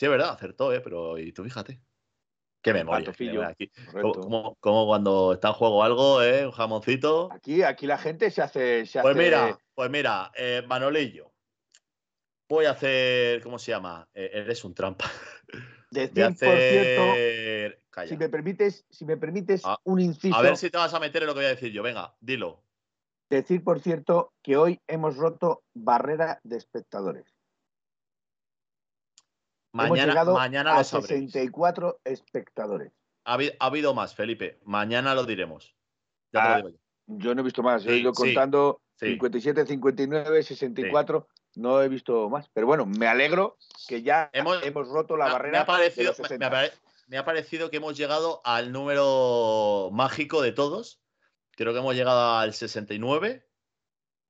Sí, 0.00 0.06
es 0.06 0.10
verdad, 0.12 0.30
acertó, 0.30 0.72
¿eh? 0.72 0.80
Pero 0.80 1.18
y 1.18 1.30
tú 1.30 1.44
fíjate. 1.44 1.78
Qué 2.62 2.72
memoria. 2.72 3.12
aquí. 3.46 3.70
Como, 3.92 4.12
como- 4.14 4.56
como 4.58 4.86
cuando 4.86 5.34
está 5.34 5.48
en 5.48 5.54
juego 5.54 5.84
algo, 5.84 6.22
¿eh? 6.22 6.46
Un 6.46 6.52
jamoncito. 6.52 7.28
Aquí, 7.30 7.62
aquí 7.62 7.86
la 7.86 7.98
gente 7.98 8.30
se 8.30 8.40
hace. 8.40 8.86
Se 8.86 9.02
Pues 9.02 9.14
hace- 9.14 9.22
mira, 9.22 9.58
pues 9.74 9.90
mira, 9.90 10.32
eh, 10.34 10.62
Manolillo. 10.66 11.30
Voy 12.48 12.64
a 12.64 12.70
hacer, 12.70 13.42
¿cómo 13.42 13.58
se 13.58 13.72
llama? 13.72 14.08
Eh, 14.14 14.30
eres 14.32 14.64
un 14.64 14.72
trampa. 14.72 15.04
Por 15.92 16.08
cierto, 16.08 16.46
hacer. 16.46 17.82
Calla. 17.90 18.08
si 18.08 18.16
me 18.16 18.28
permites, 18.30 18.86
si 18.88 19.04
me 19.04 19.18
permites 19.18 19.60
Ah, 19.66 19.78
un 19.84 20.00
inciso. 20.00 20.34
A 20.34 20.40
ver 20.40 20.56
si 20.56 20.70
te 20.70 20.78
vas 20.78 20.94
a 20.94 21.00
meter 21.00 21.24
en 21.24 21.26
lo 21.26 21.34
que 21.34 21.40
voy 21.40 21.46
a 21.46 21.50
decir 21.56 21.72
yo. 21.72 21.82
Venga, 21.82 22.16
dilo. 22.20 22.64
Decir, 23.28 23.62
por 23.62 23.80
cierto, 23.80 24.32
que 24.42 24.56
hoy 24.56 24.80
hemos 24.86 25.18
roto 25.18 25.62
barrera 25.74 26.40
de 26.42 26.56
espectadores. 26.56 27.29
Hemos 29.72 29.90
Mañana, 29.90 30.12
llegado 30.12 30.34
mañana 30.34 30.74
a 30.74 30.78
lo 30.78 30.84
sabréis. 30.84 31.32
64 31.32 32.00
espectadores. 32.04 32.92
Ha, 33.24 33.34
habi- 33.36 33.54
ha 33.58 33.66
habido 33.66 33.94
más, 33.94 34.14
Felipe. 34.14 34.58
Mañana 34.64 35.14
lo 35.14 35.24
diremos. 35.24 35.74
Ya 36.32 36.42
te 36.42 36.48
Ah, 36.48 36.50
lo 36.50 36.56
digo 36.56 36.68
yo. 36.70 36.78
Yo 37.18 37.34
no 37.34 37.40
he 37.40 37.44
visto 37.44 37.62
más, 37.62 37.84
he 37.84 37.88
Sí, 37.90 38.00
ido 38.00 38.12
sí, 38.14 38.22
contando 38.22 38.82
sí. 38.94 39.06
57, 39.08 39.66
59, 39.66 40.42
64, 40.44 41.26
no 41.56 41.82
he 41.82 41.88
visto 41.88 42.28
más. 42.30 42.48
Pero 42.52 42.66
bueno, 42.68 42.86
me 42.86 43.06
alegro 43.08 43.56
que 43.88 44.02
ya 44.02 44.30
Hemos- 44.32 44.62
hemos, 44.64 44.88
roto 44.88 45.16
la 45.16 45.26
Ah, 45.26 45.32
barrera 45.32 45.52
me, 45.52 45.58
ha 45.58 45.66
parecido, 45.66 46.04
de 46.04 46.08
los 46.10 46.18
me- 46.20 46.28
60. 46.28 46.38
me 46.50 46.56
apare- 46.56 46.72
me 47.08 47.18
ha 47.18 47.24
parecido 47.24 47.70
que 47.70 47.78
hemos 47.78 47.96
llegado 47.96 48.40
al 48.44 48.70
número 48.70 49.90
mágico 49.92 50.40
de 50.42 50.52
todos. 50.52 51.00
Creo 51.56 51.72
que 51.72 51.80
hemos 51.80 51.94
llegado 51.96 52.36
al 52.38 52.54
69. 52.54 53.44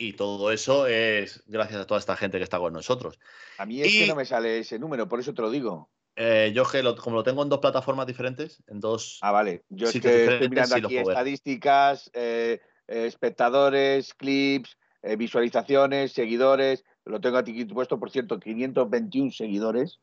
Y 0.02 0.14
todo 0.14 0.50
eso 0.50 0.86
es 0.86 1.44
gracias 1.46 1.82
a 1.82 1.86
toda 1.86 2.00
esta 2.00 2.16
gente 2.16 2.38
que 2.38 2.44
está 2.44 2.58
con 2.58 2.72
nosotros. 2.72 3.18
A 3.58 3.66
mí 3.66 3.82
es 3.82 3.94
y- 3.94 3.98
que 3.98 4.06
no 4.06 4.16
me 4.16 4.24
sale 4.24 4.60
ese 4.60 4.78
número, 4.78 5.06
por 5.06 5.20
eso 5.20 5.34
te 5.34 5.42
lo 5.42 5.50
digo. 5.50 5.90
Eh, 6.16 6.52
yo 6.54 6.64
que 6.64 6.82
lo- 6.82 6.96
como 6.96 7.16
lo 7.16 7.22
tengo 7.22 7.42
en 7.42 7.50
dos 7.50 7.58
plataformas 7.58 8.06
diferentes, 8.06 8.62
en 8.66 8.80
dos. 8.80 9.18
Ah, 9.20 9.30
vale. 9.30 9.62
Yo 9.68 9.88
es 9.88 10.00
que 10.00 10.24
estoy 10.24 10.48
mirando 10.48 10.74
sí 10.76 10.82
aquí 10.86 10.96
estadísticas, 10.96 12.10
eh, 12.14 12.60
eh, 12.88 13.04
espectadores, 13.04 14.14
clips, 14.14 14.78
eh, 15.02 15.16
visualizaciones, 15.16 16.12
seguidores. 16.12 16.82
Lo 17.04 17.20
tengo 17.20 17.36
aquí 17.36 17.66
puesto, 17.66 18.00
por 18.00 18.10
cierto, 18.10 18.40
521 18.40 19.30
seguidores, 19.32 20.00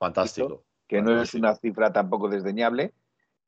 fantástico. 0.00 0.64
que 0.88 1.00
no 1.00 1.22
es 1.22 1.32
una 1.34 1.54
cifra 1.54 1.92
tampoco 1.92 2.28
desdeñable. 2.28 2.92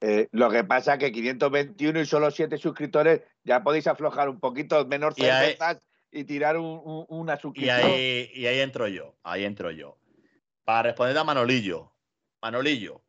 Eh, 0.00 0.28
lo 0.32 0.50
que 0.50 0.64
pasa 0.64 0.98
que 0.98 1.12
521 1.12 2.00
y 2.00 2.06
solo 2.06 2.30
7 2.30 2.58
suscriptores, 2.58 3.22
ya 3.42 3.62
podéis 3.62 3.86
aflojar 3.86 4.28
un 4.28 4.40
poquito, 4.40 4.84
menos 4.86 5.14
Y 5.16 5.22
cervezas 5.22 5.78
y 6.10 6.24
tirar 6.24 6.56
una 6.58 7.38
suscripción. 7.38 7.80
Y 7.80 7.92
ahí, 7.92 8.30
y 8.34 8.46
ahí 8.46 8.60
entro 8.60 8.86
yo, 8.88 9.16
ahí 9.22 9.44
entro 9.44 9.70
yo. 9.70 9.98
Para 10.64 10.90
responder 10.90 11.18
a 11.18 11.24
Manolillo, 11.24 11.92
Manolillo, 12.40 13.02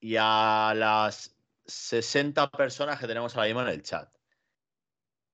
y 0.00 0.16
a 0.18 0.72
las 0.74 1.36
60 1.66 2.50
personas 2.50 2.98
que 2.98 3.06
tenemos 3.06 3.36
ahora 3.36 3.46
mismo 3.46 3.62
en 3.62 3.68
el 3.68 3.82
chat. 3.82 4.08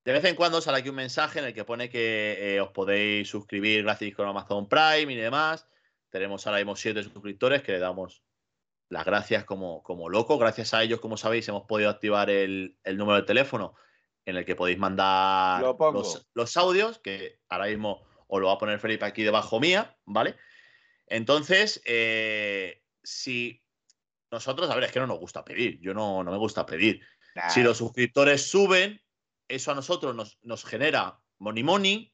De 0.05 0.13
vez 0.13 0.25
en 0.25 0.37
cuando 0.37 0.61
sale 0.61 0.79
aquí 0.79 0.89
un 0.89 0.97
mensaje 0.97 1.39
en 1.39 1.47
el 1.47 1.55
que 1.55 1.65
pone 1.65 1.89
que 1.89 2.37
eh, 2.39 2.61
os 2.61 2.71
podéis 2.71 3.29
suscribir 3.29 3.83
gratis 3.83 4.15
con 4.15 4.29
Amazon 4.29 4.69
Prime 4.69 5.13
y 5.13 5.17
demás. 5.17 5.67
Tenemos 6.11 6.47
ahora 6.47 6.59
mismo 6.59 6.77
siete 6.77 7.03
suscriptores 7.03 7.63
que 7.63 7.73
le 7.73 7.79
damos 7.79 8.23
las 8.89 9.05
gracias 9.05 9.45
como, 9.45 9.83
como 9.83 10.09
loco. 10.09 10.39
Gracias 10.39 10.75
a 10.75 10.83
ellos, 10.83 11.01
como 11.01 11.17
sabéis, 11.17 11.49
hemos 11.49 11.65
podido 11.65 11.91
activar 11.91 12.31
el, 12.31 12.77
número 12.85 13.17
de 13.17 13.27
teléfono 13.27 13.75
en 14.25 14.37
el 14.37 14.45
que 14.45 14.57
podéis 14.57 14.79
mandar 14.79 15.63
los, 16.35 16.57
audios, 16.57 16.99
que 16.99 17.39
ahora 17.49 17.67
mismo 17.67 18.07
os 18.27 18.41
lo 18.41 18.49
va 18.49 18.55
a 18.55 18.59
poner 18.59 18.81
Felipe 18.81 19.05
aquí 19.05 19.23
debajo 19.23 19.61
mía, 19.61 19.97
¿vale? 20.05 20.37
Entonces, 21.07 21.81
eh, 21.85 22.83
si 23.03 23.63
nosotros, 24.33 24.69
a 24.69 24.75
ver, 24.75 24.85
es 24.85 24.93
que 24.93 24.99
no 24.99 25.07
nos 25.07 25.21
gusta 25.21 25.45
pedir, 25.45 25.79
yo 25.81 25.95
no, 25.95 26.25
no 26.25 26.33
me 26.33 26.39
gusta 26.39 26.67
pedir. 26.67 27.01
Si 27.51 27.63
los 27.63 27.77
suscriptores 27.77 28.49
suben, 28.49 29.01
eso 29.47 29.71
a 29.71 29.75
nosotros 29.75 30.17
nos, 30.17 30.39
nos 30.43 30.65
genera 30.65 31.21
money 31.39 31.63
money, 31.63 32.13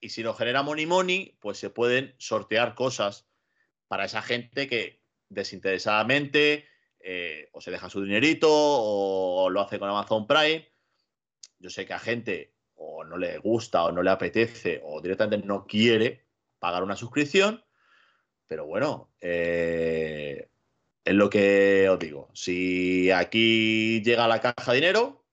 y 0.00 0.10
si 0.10 0.22
nos 0.22 0.38
genera 0.38 0.62
money 0.62 0.86
money, 0.86 1.36
pues 1.40 1.58
se 1.58 1.70
pueden 1.70 2.14
sortear 2.18 2.74
cosas 2.74 3.26
para 3.88 4.04
esa 4.04 4.22
gente 4.22 4.68
que 4.68 4.97
desinteresadamente 5.28 6.66
eh, 7.00 7.48
o 7.52 7.60
se 7.60 7.70
deja 7.70 7.90
su 7.90 8.02
dinerito 8.02 8.48
o 8.50 9.48
lo 9.50 9.60
hace 9.60 9.78
con 9.78 9.88
Amazon 9.88 10.26
Prime. 10.26 10.68
Yo 11.58 11.70
sé 11.70 11.86
que 11.86 11.94
a 11.94 11.98
gente 11.98 12.54
o 12.74 13.04
no 13.04 13.16
le 13.16 13.38
gusta 13.38 13.84
o 13.84 13.92
no 13.92 14.02
le 14.02 14.10
apetece 14.10 14.80
o 14.84 15.00
directamente 15.00 15.46
no 15.46 15.66
quiere 15.66 16.26
pagar 16.58 16.82
una 16.82 16.96
suscripción, 16.96 17.64
pero 18.46 18.66
bueno, 18.66 19.12
eh, 19.20 20.48
es 21.04 21.14
lo 21.14 21.30
que 21.30 21.88
os 21.88 21.98
digo. 21.98 22.30
Si 22.34 23.10
aquí 23.10 24.02
llega 24.02 24.28
la 24.28 24.40
caja 24.40 24.72
de 24.72 24.74
dinero, 24.76 25.24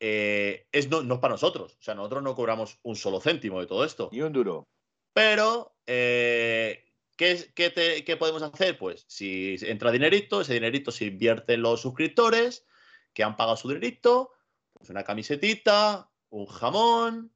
eh, 0.00 0.66
es 0.70 0.88
no, 0.88 1.02
no, 1.02 1.14
es 1.14 1.20
para 1.20 1.34
nosotros. 1.34 1.76
O 1.80 1.82
sea, 1.82 1.94
nosotros 1.94 2.22
no 2.22 2.34
cobramos 2.34 2.78
un 2.82 2.96
solo 2.96 3.20
céntimo 3.20 3.60
de 3.60 3.66
todo 3.66 3.84
esto. 3.84 4.08
Ni 4.12 4.20
un 4.20 4.32
duro. 4.32 4.68
Pero, 5.12 5.76
eh, 5.86 6.83
¿qué, 7.16 8.16
podemos 8.18 8.42
hacer? 8.42 8.78
Pues 8.78 9.04
si 9.08 9.56
entra 9.62 9.90
dinerito, 9.90 10.40
ese 10.40 10.54
dinerito 10.54 10.90
se 10.90 11.06
invierte 11.06 11.54
en 11.54 11.62
los 11.62 11.80
suscriptores 11.80 12.66
que 13.12 13.22
han 13.22 13.36
pagado 13.36 13.56
su 13.56 13.68
dinerito, 13.68 14.32
pues 14.72 14.90
una 14.90 15.04
camisetita, 15.04 16.10
un 16.30 16.46
jamón, 16.46 17.32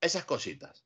esas 0.00 0.24
cositas. 0.24 0.84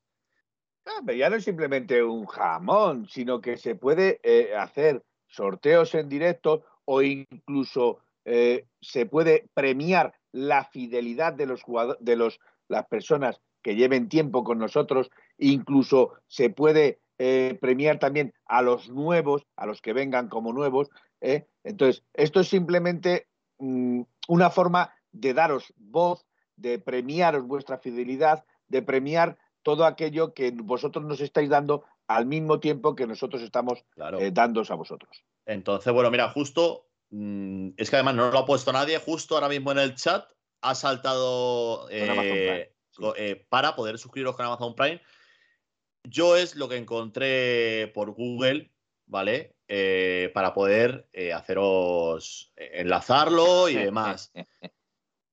Ya 1.14 1.28
no 1.28 1.36
es 1.36 1.45
simplemente 1.45 2.03
un 2.03 2.24
jamón, 2.26 3.09
sino 3.09 3.41
que 3.41 3.59
se 3.59 3.74
puede 3.74 4.20
eh, 4.22 4.55
hacer 4.57 5.05
sorteos 5.26 5.95
en 5.95 6.09
directo 6.09 6.64
o 6.86 7.03
incluso 7.03 8.01
eh, 8.24 8.66
se 8.80 9.05
puede 9.05 9.49
premiar 9.53 10.14
la 10.32 10.64
fidelidad 10.64 11.34
de 11.34 11.47
los 11.47 11.62
de 12.01 12.16
los, 12.16 12.41
las 12.68 12.86
personas 12.86 13.41
que 13.62 13.76
lleven 13.76 14.09
tiempo 14.09 14.45
con 14.45 14.59
nosotros, 14.59 15.11
incluso 15.39 16.14
se 16.26 16.51
puede 16.51 17.01
eh, 17.18 17.57
premiar 17.61 17.99
también 17.99 18.34
a 18.47 18.62
los 18.62 18.89
nuevos, 18.89 19.47
a 19.57 19.66
los 19.66 19.80
que 19.80 19.93
vengan 19.93 20.28
como 20.28 20.53
nuevos. 20.53 20.89
Entonces, 21.20 22.05
esto 22.14 22.41
es 22.41 22.49
simplemente 22.49 23.26
mm, 23.59 24.03
una 24.28 24.51
forma 24.51 24.93
de 25.12 25.34
daros 25.34 25.72
voz, 25.76 26.26
de 26.57 26.78
premiaros 26.78 27.47
vuestra 27.47 27.78
fidelidad, 27.78 28.45
de 28.68 28.82
premiar 28.82 29.39
todo 29.62 29.84
aquello 29.84 30.34
que 30.34 30.53
vosotros 30.53 31.05
nos 31.05 31.20
estáis 31.20 31.49
dando 31.49 31.84
al 32.07 32.26
mismo 32.26 32.59
tiempo 32.59 32.95
que 32.95 33.07
nosotros 33.07 33.43
estamos 33.43 33.84
eh, 34.18 34.30
dándos 34.32 34.70
a 34.70 34.74
vosotros. 34.74 35.24
Entonces, 35.45 35.93
bueno, 35.93 36.11
mira, 36.11 36.30
justo, 36.30 36.86
mm, 37.11 37.70
es 37.76 37.91
que 37.91 37.97
además 37.97 38.14
no 38.14 38.30
lo 38.30 38.39
ha 38.39 38.47
puesto 38.47 38.72
nadie, 38.72 38.99
justo 38.99 39.34
ahora 39.34 39.49
mismo 39.49 39.72
en 39.72 39.78
el 39.78 39.95
chat 39.95 40.24
ha 40.62 40.74
saltado 40.74 41.89
eh, 41.91 42.72
eh, 43.16 43.47
para 43.49 43.76
poder 43.76 43.99
suscribiros 43.99 44.36
con 44.36 44.47
Amazon 44.47 44.74
Prime. 44.74 45.01
Yo 46.05 46.36
es 46.36 46.57
lo 46.57 46.68
que 46.68 46.76
encontré 46.76 47.90
por 47.94 48.12
Google, 48.12 48.72
¿vale? 49.07 49.55
para 50.32 50.55
poder 50.55 51.09
haceros 51.34 52.53
enlazarlo 52.57 53.68
y 53.68 53.74
demás. 53.90 54.32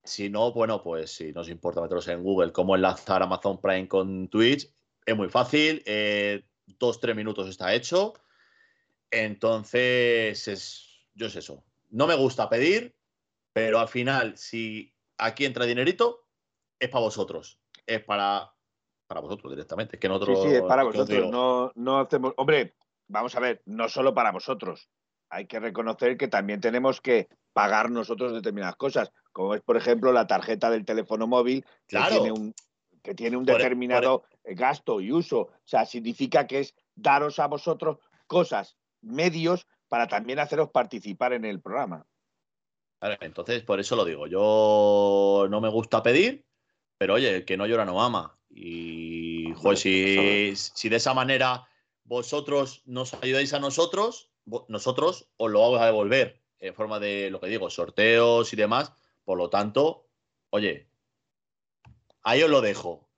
Si 0.04 0.28
no, 0.28 0.52
bueno, 0.52 0.82
pues 0.82 1.10
si 1.10 1.32
nos 1.32 1.48
importa 1.48 1.80
meteros 1.80 2.06
en 2.08 2.22
Google 2.22 2.52
cómo 2.52 2.76
enlazar 2.76 3.22
Amazon 3.22 3.60
Prime 3.60 3.88
con 3.88 4.28
Twitch, 4.28 4.70
es 5.06 5.16
muy 5.16 5.28
fácil. 5.28 5.82
Eh, 5.86 6.44
dos, 6.66 7.00
tres 7.00 7.16
minutos 7.16 7.48
está 7.48 7.72
hecho. 7.72 8.14
Entonces, 9.10 10.48
es, 10.48 11.06
yo 11.14 11.28
es 11.28 11.36
eso. 11.36 11.64
No 11.90 12.06
me 12.06 12.16
gusta 12.16 12.48
pedir, 12.48 12.96
pero 13.52 13.78
al 13.78 13.88
final, 13.88 14.36
si 14.36 14.92
aquí 15.16 15.44
entra 15.44 15.64
dinerito, 15.64 16.28
es 16.78 16.88
para 16.88 17.04
vosotros. 17.04 17.60
Es 17.86 18.02
para, 18.02 18.52
para 19.06 19.20
vosotros 19.20 19.52
directamente. 19.52 19.98
Que 19.98 20.08
sí, 20.08 20.36
sí, 20.42 20.54
es 20.54 20.62
para 20.62 20.84
vosotros. 20.84 21.30
No, 21.30 21.72
no 21.74 22.00
hacemos. 22.00 22.34
Hombre, 22.36 22.74
vamos 23.08 23.34
a 23.36 23.40
ver, 23.40 23.62
no 23.66 23.88
solo 23.88 24.14
para 24.14 24.32
vosotros. 24.32 24.88
Hay 25.28 25.46
que 25.46 25.58
reconocer 25.58 26.16
que 26.16 26.28
también 26.28 26.60
tenemos 26.60 27.00
que 27.00 27.28
pagar 27.52 27.90
nosotros 27.90 28.32
determinadas 28.32 28.76
cosas 28.76 29.12
como 29.36 29.54
es, 29.54 29.60
por 29.60 29.76
ejemplo, 29.76 30.14
la 30.14 30.26
tarjeta 30.26 30.70
del 30.70 30.86
teléfono 30.86 31.26
móvil, 31.26 31.62
que 31.86 31.98
tiene 32.08 32.32
un, 32.32 32.54
que 33.02 33.14
tiene 33.14 33.36
un 33.36 33.46
e, 33.46 33.52
determinado 33.52 34.24
gasto 34.44 34.98
y 34.98 35.12
uso. 35.12 35.40
O 35.40 35.66
sea, 35.66 35.84
significa 35.84 36.46
que 36.46 36.60
es 36.60 36.74
daros 36.94 37.38
a 37.38 37.46
vosotros 37.46 37.98
cosas, 38.26 38.78
medios, 39.02 39.66
para 39.88 40.06
también 40.06 40.38
haceros 40.38 40.70
participar 40.70 41.34
en 41.34 41.44
el 41.44 41.60
programa. 41.60 42.06
entonces, 43.20 43.62
por 43.62 43.78
eso 43.78 43.94
lo 43.94 44.06
digo. 44.06 44.26
Yo 44.26 45.48
no 45.50 45.60
me 45.60 45.68
gusta 45.68 46.02
pedir, 46.02 46.46
pero 46.96 47.12
oye, 47.12 47.36
el 47.36 47.44
que 47.44 47.58
no 47.58 47.66
llora 47.66 47.84
no 47.84 48.02
ama. 48.02 48.35
Y, 48.58 49.52
pues 49.54 49.80
si, 49.80 50.54
si 50.56 50.88
de 50.88 50.96
esa 50.96 51.12
manera 51.12 51.68
vosotros 52.04 52.82
nos 52.86 53.12
ayudáis 53.14 53.52
a 53.52 53.58
nosotros, 53.58 54.30
nosotros 54.68 55.28
os 55.36 55.50
lo 55.50 55.60
vamos 55.60 55.80
a 55.80 55.86
devolver 55.86 56.40
en 56.58 56.74
forma 56.74 56.98
de 56.98 57.30
lo 57.30 57.40
que 57.40 57.48
digo, 57.48 57.68
sorteos 57.68 58.52
y 58.52 58.56
demás 58.56 58.92
por 59.26 59.36
lo 59.36 59.50
tanto, 59.50 60.06
oye, 60.50 60.86
ahí 62.22 62.42
os 62.44 62.48
lo 62.48 62.60
dejo. 62.60 63.10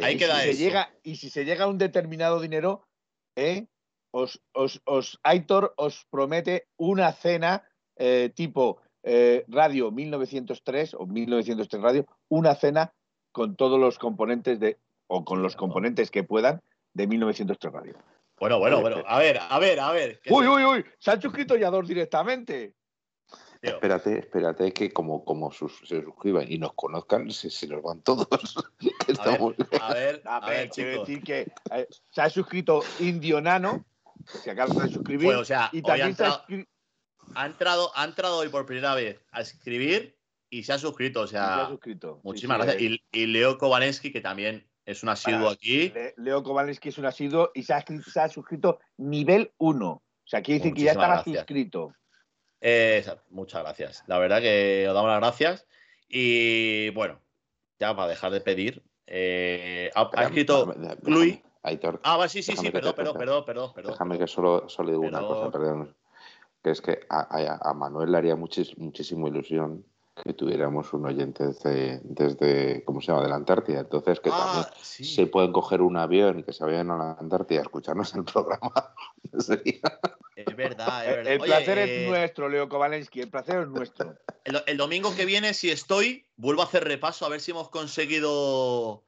ahí 0.00 0.16
queda 0.16 0.40
si 0.42 0.52
llega, 0.54 0.94
y 1.02 1.16
si 1.16 1.28
se 1.28 1.44
llega 1.44 1.64
a 1.64 1.68
un 1.68 1.76
determinado 1.76 2.40
dinero, 2.40 2.86
¿eh? 3.34 3.66
os, 4.12 4.40
os, 4.52 5.18
Aitor 5.24 5.74
os 5.76 6.06
promete 6.08 6.68
una 6.76 7.12
cena 7.12 7.68
eh, 7.96 8.30
tipo 8.32 8.80
eh, 9.02 9.44
Radio 9.48 9.90
1903 9.90 10.94
o 10.94 11.06
1903 11.06 11.82
Radio, 11.82 12.06
una 12.28 12.54
cena 12.54 12.94
con 13.32 13.56
todos 13.56 13.78
los 13.78 13.98
componentes 13.98 14.60
de, 14.60 14.78
o 15.06 15.24
con 15.24 15.42
los 15.42 15.56
componentes 15.56 16.10
que 16.10 16.22
puedan 16.22 16.62
de 16.94 17.06
1903 17.06 17.72
Radio. 17.72 17.94
Bueno, 18.38 18.58
bueno, 18.58 18.80
bueno. 18.80 19.02
A 19.06 19.18
ver, 19.18 19.38
a 19.38 19.58
ver, 19.58 19.80
a 19.80 19.92
ver. 19.92 20.20
Uy, 20.30 20.46
uy, 20.46 20.64
uy. 20.64 20.84
Se 20.98 21.10
han 21.10 21.20
suscrito 21.20 21.56
ya 21.56 21.70
dos 21.70 21.86
directamente. 21.86 22.74
Espérate, 23.62 24.20
espérate 24.20 24.72
que 24.72 24.90
como, 24.90 25.22
como 25.22 25.52
se 25.52 25.68
suscriban 25.68 26.50
y 26.50 26.56
nos 26.56 26.72
conozcan, 26.72 27.30
se, 27.30 27.50
se 27.50 27.66
nos 27.66 27.82
van 27.82 28.00
todos. 28.00 28.26
a 29.80 29.92
ver, 29.92 30.22
a 30.24 30.48
ver, 30.48 30.70
quiero 30.70 31.00
decir 31.00 31.22
que 31.22 31.52
eh, 31.70 31.86
se 32.10 32.22
ha 32.22 32.30
suscrito 32.30 32.82
Indio 33.00 33.42
Nano, 33.42 33.84
se 34.24 34.50
acaba 34.50 34.72
de 34.84 34.90
suscribir. 34.90 35.26
Pues, 35.26 35.36
o 35.36 35.44
sea, 35.44 35.68
y 35.72 35.82
también 35.82 36.06
ha, 36.06 36.08
entrado, 37.44 37.92
ha, 37.94 38.04
entrado, 38.04 38.38
hoy 38.38 38.48
por 38.48 38.64
primera 38.64 38.94
vez 38.94 39.20
a 39.30 39.42
escribir 39.42 40.16
y 40.50 40.64
se 40.64 40.72
ha 40.72 40.78
suscrito. 40.78 41.22
O 41.22 41.26
sea, 41.26 41.68
suscrito. 41.68 42.20
muchísimas 42.22 42.58
gracias. 42.58 42.82
Y, 42.82 43.02
y, 43.12 43.26
Leo 43.26 43.56
Kowalski, 43.56 44.12
que 44.12 44.20
también 44.20 44.68
es 44.84 45.02
un 45.02 45.08
asiduo 45.08 45.48
aquí. 45.48 45.92
Leo 46.16 46.42
Kowalski 46.42 46.90
es 46.90 46.98
un 46.98 47.06
asiduo 47.06 47.50
y 47.54 47.62
se 47.62 47.72
ha, 47.72 47.84
se 47.86 48.20
ha 48.20 48.28
suscrito 48.28 48.80
nivel 48.98 49.52
1. 49.58 49.88
O 49.90 50.02
sea, 50.24 50.42
quiere 50.42 50.58
decir 50.58 50.74
que 50.74 50.82
ya 50.82 50.92
estaba 50.92 51.24
suscrito. 51.24 51.94
Eh, 52.60 53.04
muchas 53.30 53.62
gracias. 53.62 54.04
La 54.06 54.18
verdad 54.18 54.40
que 54.40 54.86
os 54.88 54.94
damos 54.94 55.10
las 55.10 55.20
gracias. 55.20 55.66
Y 56.08 56.90
bueno, 56.90 57.20
ya 57.78 57.94
para 57.94 58.08
dejar 58.08 58.32
de 58.32 58.40
pedir, 58.40 58.82
eh, 59.06 59.90
ha, 59.94 60.24
escrito 60.24 60.74
Cluy. 61.02 61.42
Ah, 62.02 62.26
sí, 62.28 62.42
sí, 62.42 62.56
sí, 62.56 62.70
perdón, 62.70 62.94
perdón, 62.94 63.16
perdón, 63.18 63.44
perdón, 63.44 63.92
Déjame 63.92 64.18
que 64.18 64.26
solo, 64.26 64.68
solo 64.68 64.90
digo 64.90 65.02
una 65.02 65.20
cosa, 65.20 65.50
perdón. 65.50 65.94
Que 66.62 66.70
es 66.70 66.80
que 66.80 67.00
a, 67.08 67.72
Manuel 67.74 68.12
le 68.12 68.18
haría 68.18 68.36
muchísima 68.36 69.28
ilusión 69.28 69.84
que 70.22 70.32
tuviéramos 70.32 70.92
un 70.92 71.06
oyente 71.06 71.46
desde, 71.46 72.00
desde, 72.04 72.84
¿cómo 72.84 73.00
se 73.00 73.08
llama?, 73.08 73.22
de 73.22 73.28
la 73.28 73.36
Antártida. 73.36 73.80
Entonces, 73.80 74.20
que 74.20 74.30
ah, 74.32 74.36
también 74.36 74.66
se 74.82 75.26
pueden 75.26 75.52
coger 75.52 75.82
un 75.82 75.96
avión 75.96 76.38
y 76.40 76.42
que 76.42 76.52
se 76.52 76.64
vayan 76.64 76.90
a 76.90 76.96
la 76.96 77.12
Antártida 77.12 77.60
a 77.60 77.62
escucharnos 77.62 78.14
el 78.14 78.24
programa. 78.24 78.72
Es 80.36 80.56
verdad, 80.56 81.06
es 81.06 81.16
verdad. 81.16 81.32
El 81.32 81.40
Oye, 81.40 81.50
placer 81.50 81.78
eh, 81.78 82.02
es 82.02 82.08
nuestro, 82.08 82.48
Leo 82.48 82.68
Kovalensky, 82.68 83.20
el 83.20 83.28
placer 83.30 83.60
es 83.62 83.68
nuestro. 83.68 84.16
El, 84.44 84.62
el 84.66 84.76
domingo 84.78 85.14
que 85.14 85.26
viene, 85.26 85.52
si 85.52 85.70
estoy, 85.70 86.26
vuelvo 86.36 86.62
a 86.62 86.64
hacer 86.64 86.84
repaso 86.84 87.26
a 87.26 87.28
ver 87.28 87.40
si 87.42 87.50
hemos 87.50 87.68
conseguido 87.68 89.04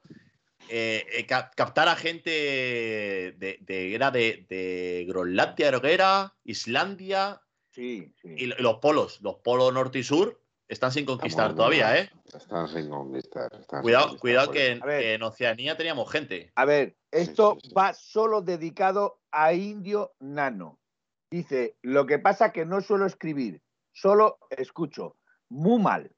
eh, 0.69 1.05
eh, 1.11 1.25
cap- 1.25 1.55
captar 1.55 1.87
a 1.87 1.95
gente 1.95 2.29
de, 2.29 3.57
de- 3.61 3.95
era 3.95 4.11
de, 4.11 4.45
de 4.47 5.05
Groenlandia, 5.07 5.69
era, 5.69 6.35
Islandia 6.43 7.41
Sí, 7.71 8.13
sí. 8.21 8.35
y 8.37 8.45
lo- 8.45 8.55
y 8.59 8.61
los 8.61 8.75
polos, 8.75 9.19
los 9.21 9.35
polos 9.37 9.73
norte 9.73 9.99
y 9.99 10.03
sur 10.03 10.39
están 10.67 10.91
sin 10.91 11.05
conquistar 11.05 11.51
Estamos- 11.51 11.57
todavía, 11.57 11.97
¿eh? 11.99 12.09
Están 12.33 12.67
sin 12.67 12.89
conquistar. 12.89 13.51
están 13.53 13.79
sin 13.79 13.81
Cuidado, 13.83 14.03
conquistar, 14.07 14.21
cuidado 14.21 14.51
que, 14.51 14.71
en- 14.71 14.83
A 14.83 14.85
ver. 14.85 15.01
que 15.01 15.13
en 15.13 15.23
Oceanía 15.23 15.77
teníamos 15.77 16.11
gente. 16.11 16.51
A 16.55 16.65
ver, 16.65 16.95
esto 17.11 17.57
sí, 17.61 17.69
sí. 17.69 17.73
va 17.75 17.93
solo 17.93 18.41
dedicado 18.41 19.19
a 19.31 19.53
Indio 19.53 20.13
Nano. 20.19 20.79
Dice, 21.31 21.77
lo 21.81 22.05
que 22.05 22.19
pasa 22.19 22.51
que 22.51 22.65
no 22.65 22.81
suelo 22.81 23.05
escribir, 23.05 23.61
solo 23.91 24.37
escucho. 24.51 25.17
Muy 25.49 25.81
mal, 25.81 26.11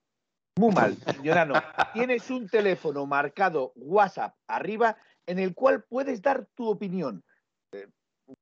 muy 0.58 0.74
mal, 0.74 0.96
Indio 1.24 1.36
Nano. 1.36 1.56
Tienes 1.94 2.30
un 2.30 2.48
teléfono 2.48 3.06
marcado 3.06 3.74
WhatsApp 3.76 4.36
arriba 4.48 4.98
en 5.26 5.40
el 5.40 5.54
cual 5.56 5.84
puedes 5.84 6.22
dar 6.22 6.48
tu 6.56 6.70
opinión. 6.70 7.24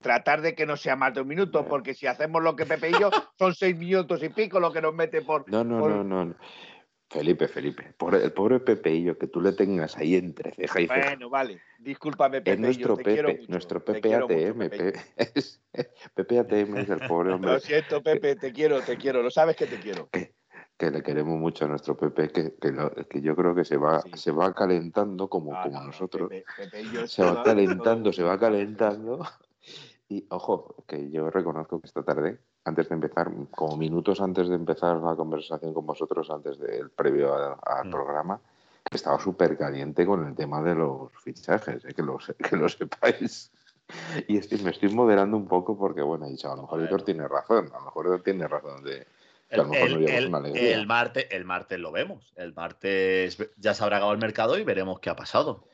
Tratar 0.01 0.41
de 0.41 0.55
que 0.55 0.65
no 0.65 0.77
sea 0.77 0.95
más 0.95 1.13
de 1.13 1.21
un 1.21 1.27
minuto, 1.27 1.65
porque 1.67 1.93
si 1.93 2.07
hacemos 2.07 2.41
lo 2.41 2.55
que 2.55 2.65
Pepe 2.65 2.89
y 2.89 2.99
yo, 2.99 3.09
son 3.37 3.53
seis 3.53 3.77
minutos 3.77 4.23
y 4.23 4.29
pico 4.29 4.59
lo 4.59 4.71
que 4.71 4.81
nos 4.81 4.93
mete 4.93 5.21
por... 5.21 5.49
No, 5.51 5.63
no, 5.63 5.79
por- 5.79 5.91
no, 5.91 6.03
no. 6.03 6.25
no. 6.25 6.35
Felipe, 7.09 7.47
Felipe. 7.47 7.93
Por 7.95 8.15
el 8.15 8.31
pobre 8.31 8.59
Pepeillo 8.59 9.19
que 9.19 9.27
tú 9.27 9.39
le 9.39 9.51
tengas 9.51 9.95
ahí 9.97 10.15
entre 10.15 10.51
ceja 10.53 10.81
y 10.81 10.87
ceja. 10.87 11.09
Bueno, 11.09 11.29
vale, 11.29 11.61
discúlpame, 11.77 12.39
Pepe. 12.41 12.53
Es 12.53 12.59
nuestro 12.59 12.97
te 12.97 13.03
quiero 13.03 13.27
Pepe, 13.27 13.39
mucho, 13.41 13.51
nuestro 13.51 13.81
te 13.83 13.93
Pepe 13.93 14.09
mucho, 14.19 14.25
ATM. 14.25 14.57
Pepe. 14.69 14.93
Es- 15.35 15.61
Pepe 16.15 16.39
ATM 16.39 16.77
es 16.77 16.89
el 16.89 16.99
pobre 17.07 17.33
hombre 17.33 17.51
Lo 17.51 17.59
siento, 17.59 18.01
Pepe, 18.01 18.35
te 18.35 18.51
quiero, 18.51 18.81
te 18.81 18.97
quiero, 18.97 19.21
lo 19.21 19.29
sabes 19.29 19.55
que 19.55 19.67
te 19.67 19.79
quiero. 19.79 20.09
que 20.11 20.89
le 20.91 21.03
queremos 21.03 21.37
mucho 21.39 21.65
a 21.65 21.67
nuestro 21.67 21.95
Pepe, 21.95 22.29
que, 22.29 22.55
que, 22.59 22.71
lo- 22.71 22.89
que 22.91 23.21
yo 23.21 23.35
creo 23.35 23.53
que 23.53 23.63
se 23.63 23.77
va, 23.77 24.01
Sí. 24.01 24.11
se 24.15 24.31
va 24.31 24.51
calentando 24.55 25.27
como, 25.29 25.53
Ah, 25.53 25.61
como 25.63 25.75
no, 25.75 25.81
no, 25.81 25.87
nosotros. 25.87 26.29
Pepe, 26.29 26.45
Pepe 26.57 26.81
y 26.81 26.91
yo 26.93 27.05
Se 27.05 27.21
va 27.23 27.43
calentando, 27.43 28.03
todo- 28.05 28.13
se 28.13 28.23
va 28.23 28.39
calentando. 28.39 29.23
Y 30.13 30.27
ojo, 30.29 30.75
que 30.87 31.09
yo 31.09 31.31
reconozco 31.31 31.79
que 31.81 31.87
esta 31.87 32.03
tarde, 32.03 32.37
antes 32.65 32.87
de 32.87 32.93
empezar, 32.93 33.31
como 33.49 33.77
minutos 33.77 34.21
antes 34.21 34.47
de 34.47 34.53
empezar 34.55 34.97
la 34.97 35.15
conversación 35.15 35.73
con 35.73 35.87
vosotros, 35.87 36.29
antes 36.29 36.59
del 36.59 36.91
previo 36.91 37.33
a- 37.33 37.53
al 37.65 37.87
Mm. 37.87 37.91
programa, 37.91 38.39
que 38.91 38.97
estaba 38.97 39.19
súper 39.19 39.57
caliente 39.57 40.05
con 40.05 40.27
el 40.27 40.35
tema 40.35 40.61
de 40.61 40.75
los 40.75 41.11
fichajes, 41.23 41.83
eh, 41.85 41.95
que, 41.95 42.03
lo, 42.03 42.19
que 42.19 42.55
lo 42.55 42.69
sepáis. 42.69 43.51
Y 44.27 44.37
estoy- 44.37 44.59
me 44.59 44.69
estoy 44.69 44.89
moderando 44.93 45.35
un 45.35 45.47
poco 45.47 45.75
porque, 45.77 46.03
bueno, 46.03 46.27
he 46.27 46.29
dicho, 46.29 46.51
a 46.51 46.55
lo 46.55 46.61
mejor. 46.63 46.83
Hitor 46.83 47.01
tiene 47.01 47.27
razón, 47.27 47.71
a 47.73 47.79
lo 47.79 47.85
mejor 47.85 48.05
Hitor 48.05 48.21
tiene 48.21 48.47
razón 48.47 48.83
de 48.83 49.07
El, 49.49 49.61
el- 49.75 50.07
el- 50.07 50.57
el 50.57 50.85
martes, 50.87 51.27
el 51.31 51.43
martes 51.45 51.79
lo 51.79 51.91
vemos. 51.91 52.33
El 52.35 52.53
martes 52.53 53.37
ya 53.57 53.73
se 53.73 53.83
habrá 53.83 53.97
acabado 53.97 54.13
el 54.13 54.21
mercado 54.21 54.57
y 54.59 54.63
veremos 54.63 54.99
qué 54.99 55.09
ha 55.09 55.15
pasado. 55.15 55.67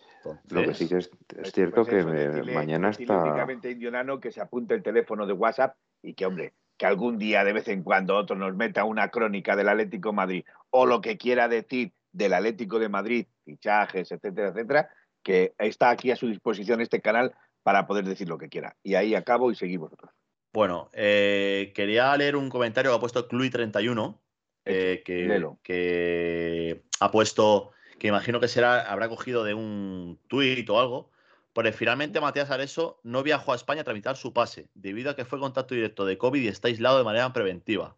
Lo 0.50 0.64
que 0.64 0.74
sí 0.74 0.88
que 0.88 0.98
es, 0.98 1.10
es 1.38 1.52
cierto 1.52 1.76
pues 1.78 1.88
que 1.90 2.00
eso, 2.00 2.10
me- 2.10 2.28
decirle- 2.28 2.54
mañana 2.54 2.90
está... 2.90 3.46
Indionano 3.70 4.20
que 4.20 4.32
se 4.32 4.42
apunte 4.42 4.74
el 4.76 4.84
teléfono 4.84 5.26
de 5.26 5.34
WhatsApp 5.34 5.76
y 6.02 6.14
que, 6.14 6.26
hombre, 6.26 6.54
que 6.78 6.86
algún 6.86 7.18
día 7.18 7.44
de 7.44 7.54
vez 7.54 7.68
en 7.68 7.84
cuando 7.84 8.16
otro 8.16 8.36
nos 8.36 8.56
meta 8.56 8.84
una 8.84 9.10
crónica 9.10 9.56
del 9.56 9.70
Atlético 9.70 10.10
de 10.10 10.16
Madrid 10.16 10.44
o 10.70 10.86
lo 10.86 11.02
que 11.02 11.18
quiera 11.18 11.48
decir 11.48 11.94
del 12.12 12.34
Atlético 12.34 12.80
de 12.80 12.90
Madrid, 12.90 13.28
fichajes, 13.46 14.12
etcétera, 14.12 14.50
etcétera, 14.50 14.90
que 15.24 15.54
está 15.58 15.90
aquí 15.90 16.12
a 16.12 16.16
su 16.16 16.28
disposición 16.28 16.82
este 16.82 17.02
canal 17.02 17.34
para 17.64 17.86
poder 17.88 18.06
decir 18.06 18.28
lo 18.28 18.38
que 18.38 18.50
quiera. 18.50 18.76
Y 18.84 18.96
ahí 18.96 19.14
acabo 19.16 19.52
y 19.52 19.56
seguimos 19.56 19.90
vosotros. 19.90 20.12
Bueno, 20.54 20.90
eh, 20.94 21.72
quería 21.76 22.16
leer 22.18 22.36
un 22.36 22.50
comentario 22.50 22.90
que 22.92 22.98
ha 22.98 23.00
puesto 23.00 23.28
Clui31, 23.28 24.18
eh, 24.66 25.02
que, 25.06 25.28
que 25.62 26.82
ha 27.00 27.12
puesto, 27.12 27.72
que 28.00 28.08
imagino 28.08 28.40
que 28.40 28.48
será, 28.48 28.82
habrá 28.92 29.10
cogido 29.10 29.44
de 29.44 29.54
un 29.54 30.20
tuit 30.28 30.70
o 30.70 30.80
algo. 30.80 31.12
Pues 31.54 31.76
finalmente 31.76 32.22
Matías 32.22 32.52
Areso 32.52 33.00
no 33.04 33.24
viajó 33.24 33.54
a 33.54 33.56
España 33.56 33.82
a 33.82 33.84
tramitar 33.84 34.18
su 34.18 34.34
pase, 34.34 34.70
debido 34.74 35.12
a 35.12 35.16
que 35.16 35.26
fue 35.26 35.40
contacto 35.40 35.76
directo 35.76 36.06
de 36.06 36.18
COVID 36.18 36.42
y 36.42 36.48
está 36.48 36.68
aislado 36.70 36.98
de 36.98 37.04
manera 37.04 37.34
preventiva. 37.34 37.98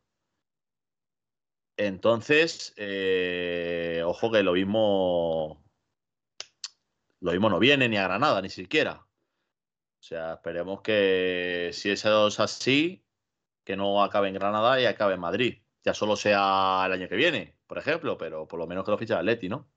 Entonces, 1.78 2.74
eh, 2.78 4.04
ojo 4.06 4.32
que 4.32 4.44
lo 4.44 4.54
mismo. 4.54 5.64
Lo 7.22 7.32
mismo 7.32 7.50
no 7.50 7.60
viene 7.60 7.88
ni 7.90 7.98
a 7.98 8.04
Granada, 8.04 8.42
ni 8.42 8.50
siquiera. 8.50 9.06
O 10.00 10.04
sea, 10.04 10.34
esperemos 10.34 10.82
que 10.82 11.72
si 11.74 11.92
eso 11.92 12.28
es 12.28 12.40
así, 12.40 13.06
que 13.64 13.78
no 13.78 14.04
acabe 14.04 14.28
en 14.30 14.34
Granada 14.36 14.82
y 14.82 14.86
acabe 14.86 15.16
en 15.16 15.22
Madrid. 15.22 15.62
Ya 15.84 15.94
solo 15.94 16.16
sea 16.16 16.84
el 16.86 16.94
año 16.94 17.10
que 17.10 17.16
viene, 17.16 17.58
por 17.68 17.78
ejemplo, 17.78 18.18
pero 18.18 18.48
por 18.48 18.60
lo 18.60 18.68
menos 18.68 18.86
que 18.86 18.92
lo 18.92 18.98
fiche 18.98 19.14
el 19.14 19.20
Atleti, 19.20 19.50
¿no? 19.50 19.71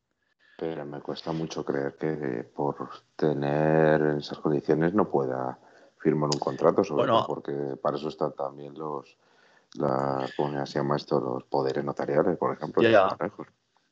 Pero 0.56 0.84
me 0.86 1.00
cuesta 1.00 1.32
mucho 1.32 1.64
creer 1.64 1.96
que 1.96 2.44
por 2.54 2.88
tener 3.16 4.00
esas 4.18 4.38
condiciones 4.38 4.94
no 4.94 5.10
pueda 5.10 5.58
firmar 5.98 6.30
un 6.32 6.38
contrato, 6.38 6.84
sobre 6.84 7.04
Bueno. 7.08 7.24
todo 7.24 7.26
porque 7.26 7.76
para 7.82 7.96
eso 7.96 8.08
están 8.08 8.32
también 8.34 8.74
los, 8.74 9.16
las, 9.74 10.32
¿cómo 10.36 10.64
se 10.66 10.78
llama 10.78 10.96
esto? 10.96 11.18
Los 11.20 11.44
poderes 11.44 11.84
notariales, 11.84 12.36
por 12.38 12.54
ejemplo. 12.54 12.82
Ya, 12.82 12.90
ya. 12.90 13.16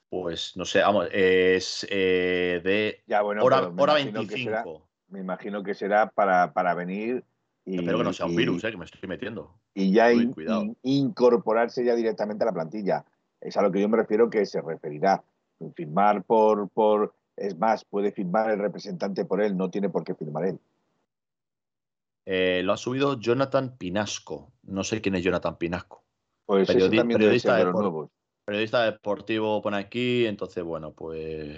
Pues 0.09 0.57
no 0.57 0.65
sé, 0.65 0.81
vamos, 0.83 1.09
es 1.11 1.87
eh, 1.91 2.61
de 2.63 3.03
Ya, 3.07 3.23
bueno, 3.23 3.43
hora, 3.45 3.69
hora 3.77 3.99
imagino 4.01 4.21
que 4.29 4.37
será- 4.39 4.63
25. 4.63 4.89
me 5.09 5.21
imagino 5.21 5.63
que 5.63 5.75
será 5.75 6.11
para, 6.11 6.53
para 6.53 6.75
venir 6.75 7.25
y, 7.65 7.79
Espero 7.79 7.99
que 7.99 8.05
no 8.05 8.13
sea 8.13 8.27
un 8.27 8.33
y- 8.33 8.37
virus, 8.37 8.63
eh, 8.65 8.71
que 8.71 8.77
me 8.77 8.85
estoy 8.85 9.09
metiendo. 9.09 9.55
y 9.75 9.91
ya 9.93 10.09
Uy, 10.09 10.23
in- 10.25 10.33
cuidado. 10.35 10.63
in- 10.63 10.77
incorporarse 10.83 11.83
ya 11.85 11.95
directamente 11.95 12.45
a 12.45 12.47
la 12.47 12.53
plantilla. 12.53 13.05
Es 13.41 13.57
a 13.57 13.63
lo 13.63 13.73
que 13.73 13.81
yo 13.81 13.89
me 13.89 13.97
refiero 13.97 14.29
que 14.31 14.45
se 14.47 14.61
referirá. 14.61 15.25
Firmar 15.75 16.25
por, 16.25 16.69
por, 16.71 17.15
es 17.37 17.57
más, 17.57 17.85
puede 17.85 18.13
firmar 18.13 18.51
el 18.51 18.59
representante 18.59 19.25
por 19.25 19.41
él, 19.43 19.57
no 19.57 19.71
tiene 19.71 19.89
por 19.89 20.05
qué 20.05 20.15
firmar 20.15 20.47
él. 20.47 20.59
Eh, 22.25 22.63
lo 22.65 22.73
ha 22.73 22.77
subido 22.77 23.19
Jonathan 23.19 23.77
Pinasco. 23.77 24.53
No 24.63 24.85
sé 24.85 25.01
quién 25.01 25.15
es 25.17 25.25
Jonathan 25.25 25.57
Pinasco. 25.59 26.03
Pues 26.47 26.69
Periodi- 26.69 26.97
también 26.99 27.19
periodista 27.19 27.53
de 27.55 27.59
de 27.61 27.65
los 27.65 27.73
por- 27.73 27.83
nuevos. 27.83 28.11
Periodista 28.45 28.85
deportivo 28.85 29.63
pone 29.63 29.77
aquí, 29.77 30.27
entonces, 30.27 30.63
bueno, 30.65 30.93
pues. 30.93 31.57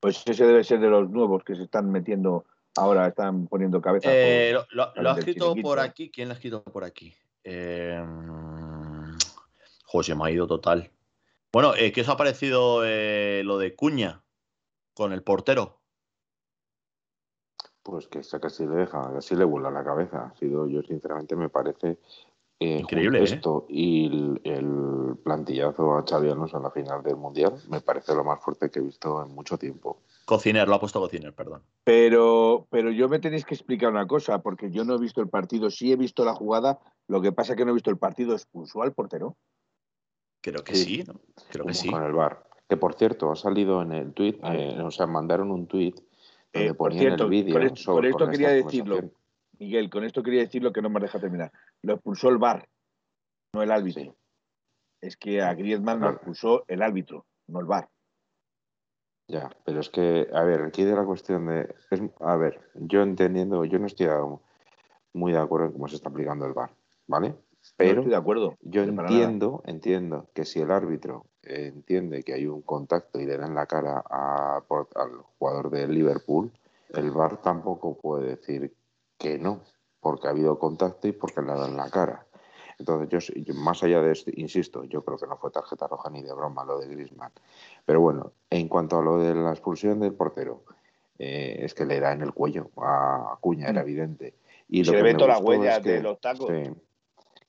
Pues 0.00 0.22
ese 0.26 0.44
debe 0.46 0.64
ser 0.64 0.80
de 0.80 0.88
los 0.90 1.08
nuevos 1.10 1.44
que 1.44 1.54
se 1.54 1.62
están 1.62 1.90
metiendo 1.90 2.44
ahora, 2.76 3.06
están 3.06 3.46
poniendo 3.46 3.80
cabeza. 3.80 4.08
por- 4.08 4.14
Eh, 4.16 4.52
lo, 4.52 4.92
lo- 4.94 5.10
ha 5.10 5.18
escrito 5.18 5.54
por 5.62 5.78
aquí. 5.78 6.10
¿Quién 6.10 6.28
lo 6.28 6.32
ha 6.32 6.36
escrito 6.36 6.62
por 6.64 6.82
aquí? 6.84 7.14
Eh, 7.44 8.00
José 9.84 10.14
me 10.14 10.24
ha 10.26 10.30
ido 10.30 10.46
total. 10.46 10.90
Bueno, 11.52 11.74
eh, 11.74 11.92
¿qué 11.92 12.00
os 12.00 12.08
ha 12.08 12.16
parecido 12.16 12.82
eh, 12.82 13.42
lo 13.44 13.58
de 13.58 13.76
Cuña 13.76 14.24
con 14.94 15.12
el 15.12 15.22
portero? 15.22 15.80
Pues 17.82 18.08
que 18.08 18.20
esa 18.20 18.40
casi 18.40 18.64
le 18.64 18.76
deja, 18.76 19.12
casi 19.12 19.36
le 19.36 19.44
vuela 19.44 19.70
la 19.70 19.84
cabeza. 19.84 20.32
Ha 20.32 20.38
sido, 20.38 20.66
yo 20.66 20.82
sinceramente 20.82 21.36
me 21.36 21.50
parece 21.50 21.98
eh, 22.58 22.78
Increíble, 22.78 23.20
¿eh? 23.20 23.24
esto 23.24 23.66
y 23.68 24.06
el, 24.06 24.40
el 24.44 25.16
plantillazo 25.22 25.94
a 25.96 26.04
Xavi 26.08 26.30
Alonso 26.30 26.56
en 26.56 26.62
la 26.62 26.70
final 26.70 27.02
del 27.02 27.16
Mundial, 27.16 27.54
me 27.68 27.80
parece 27.80 28.14
lo 28.14 28.24
más 28.24 28.40
fuerte 28.40 28.70
que 28.70 28.78
he 28.78 28.82
visto 28.82 29.22
en 29.22 29.34
mucho 29.34 29.58
tiempo. 29.58 30.00
Cociner, 30.24 30.66
lo 30.68 30.76
ha 30.76 30.80
puesto 30.80 31.00
Cociner, 31.00 31.34
perdón. 31.34 31.62
Pero, 31.84 32.66
pero 32.70 32.90
yo 32.92 33.08
me 33.08 33.18
tenéis 33.18 33.44
que 33.44 33.54
explicar 33.54 33.90
una 33.90 34.06
cosa, 34.06 34.40
porque 34.40 34.70
yo 34.70 34.84
no 34.84 34.94
he 34.94 34.98
visto 34.98 35.20
el 35.20 35.28
partido, 35.28 35.70
sí 35.70 35.92
he 35.92 35.96
visto 35.96 36.24
la 36.24 36.34
jugada, 36.34 36.78
lo 37.08 37.20
que 37.20 37.32
pasa 37.32 37.52
es 37.52 37.58
que 37.58 37.64
no 37.64 37.72
he 37.72 37.74
visto 37.74 37.90
el 37.90 37.98
partido, 37.98 38.32
expulsó 38.32 38.82
al 38.82 38.94
portero. 38.94 39.36
Creo 40.42 40.62
que 40.64 40.74
Sí. 40.74 40.96
sí, 40.96 41.04
¿no? 41.04 41.20
Creo 41.50 41.64
que 41.66 41.74
sí. 41.74 41.90
Con 41.90 42.02
el 42.04 42.12
bar. 42.12 42.44
Que 42.68 42.76
por 42.76 42.94
cierto, 42.94 43.30
ha 43.30 43.36
salido 43.36 43.80
en 43.82 43.92
el 43.92 44.12
tweet, 44.12 44.38
Vale. 44.40 44.80
o 44.82 44.90
sea, 44.90 45.06
mandaron 45.06 45.50
un 45.50 45.66
tweet 45.66 45.94
donde 46.52 46.68
Eh, 46.70 46.74
por 46.74 46.88
ponían 46.90 47.00
cierto, 47.00 47.24
el 47.24 47.30
vídeo 47.30 47.54
con 47.54 47.62
esto- 47.62 47.76
sobre 47.76 48.10
con 48.10 48.10
esto 48.10 48.24
con 48.24 48.30
quería 48.32 48.48
decirlo. 48.50 49.00
Miguel, 49.58 49.90
con 49.90 50.04
esto 50.04 50.22
quería 50.22 50.40
decir 50.40 50.62
lo 50.62 50.72
que 50.72 50.82
no 50.82 50.90
me 50.90 51.00
deja 51.00 51.20
terminar. 51.20 51.52
Lo 51.82 51.94
expulsó 51.94 52.28
el 52.30 52.38
VAR, 52.38 52.68
no 53.54 53.62
el 53.62 53.70
árbitro. 53.70 54.02
Sí. 54.02 54.12
Es 55.00 55.16
que 55.16 55.40
a 55.42 55.54
Griezmann 55.54 56.00
lo 56.00 56.10
expulsó 56.10 56.64
el 56.68 56.82
árbitro, 56.82 57.26
no 57.48 57.60
el 57.60 57.66
VAR. 57.66 57.88
Ya, 59.28 59.50
pero 59.64 59.80
es 59.80 59.88
que, 59.88 60.28
a 60.32 60.42
ver, 60.42 60.62
aquí 60.62 60.82
de 60.84 60.94
la 60.94 61.04
cuestión 61.04 61.46
de. 61.46 61.74
es- 61.90 62.02
a 62.20 62.36
ver, 62.36 62.60
yo 62.74 63.02
entendiendo, 63.02 63.64
yo 63.64 63.78
no 63.78 63.86
estoy 63.86 64.08
muy 65.14 65.32
de 65.32 65.38
acuerdo 65.38 65.66
en 65.66 65.72
cómo 65.72 65.88
se 65.88 65.96
está 65.96 66.08
aplicando 66.08 66.44
el 66.46 66.52
VAR, 66.54 66.70
¿vale? 67.06 67.34
No 67.70 67.74
Pero 67.76 68.00
estoy 68.00 68.10
de 68.10 68.16
acuerdo. 68.16 68.56
yo 68.60 68.82
para 68.94 69.08
entiendo, 69.08 69.62
entiendo 69.66 70.28
que 70.34 70.44
si 70.44 70.60
el 70.60 70.70
árbitro 70.70 71.26
eh, 71.42 71.70
entiende 71.74 72.22
que 72.22 72.34
hay 72.34 72.46
un 72.46 72.62
contacto 72.62 73.20
y 73.20 73.26
le 73.26 73.36
da 73.36 73.46
en 73.46 73.54
la 73.54 73.66
cara 73.66 74.02
a- 74.08 74.62
por- 74.66 74.88
al 74.94 75.10
jugador 75.38 75.70
de 75.70 75.88
Liverpool, 75.88 76.52
el 76.90 77.10
VAR 77.10 77.40
tampoco 77.42 77.98
puede 77.98 78.28
decir 78.36 78.74
que 79.18 79.38
no, 79.38 79.60
porque 80.00 80.26
ha 80.28 80.30
habido 80.30 80.58
contacto 80.58 81.08
y 81.08 81.12
porque 81.12 81.40
le 81.42 81.52
en 81.52 81.76
la 81.76 81.88
cara. 81.90 82.26
Entonces, 82.78 83.32
yo, 83.34 83.54
más 83.54 83.82
allá 83.82 84.00
de 84.00 84.12
esto, 84.12 84.30
insisto, 84.34 84.82
yo 84.84 85.04
creo 85.04 85.16
que 85.16 85.26
no 85.26 85.36
fue 85.36 85.50
tarjeta 85.50 85.86
roja 85.86 86.10
ni 86.10 86.22
de 86.22 86.32
broma 86.32 86.64
lo 86.64 86.78
de 86.78 86.88
Griezmann. 86.88 87.32
Pero 87.84 88.00
bueno, 88.00 88.32
en 88.50 88.68
cuanto 88.68 88.98
a 88.98 89.02
lo 89.02 89.18
de 89.18 89.34
la 89.34 89.50
expulsión 89.52 90.00
del 90.00 90.14
portero, 90.14 90.64
eh, 91.18 91.58
es 91.60 91.74
que 91.74 91.84
le 91.86 92.00
da 92.00 92.12
en 92.12 92.22
el 92.22 92.32
cuello 92.32 92.70
a 92.78 93.34
Acuña, 93.34 93.68
era 93.68 93.82
evidente. 93.82 94.34
Y 94.68 94.80
Y 94.80 94.84
se 94.84 94.92
le 94.92 95.02
ve 95.02 95.14
toda 95.14 95.28
la 95.28 95.38
huella 95.38 95.76
es 95.76 95.82
que- 95.82 95.90
de 95.92 96.02
los 96.02 96.20
tacos. 96.20 96.48
sí, 96.48 96.70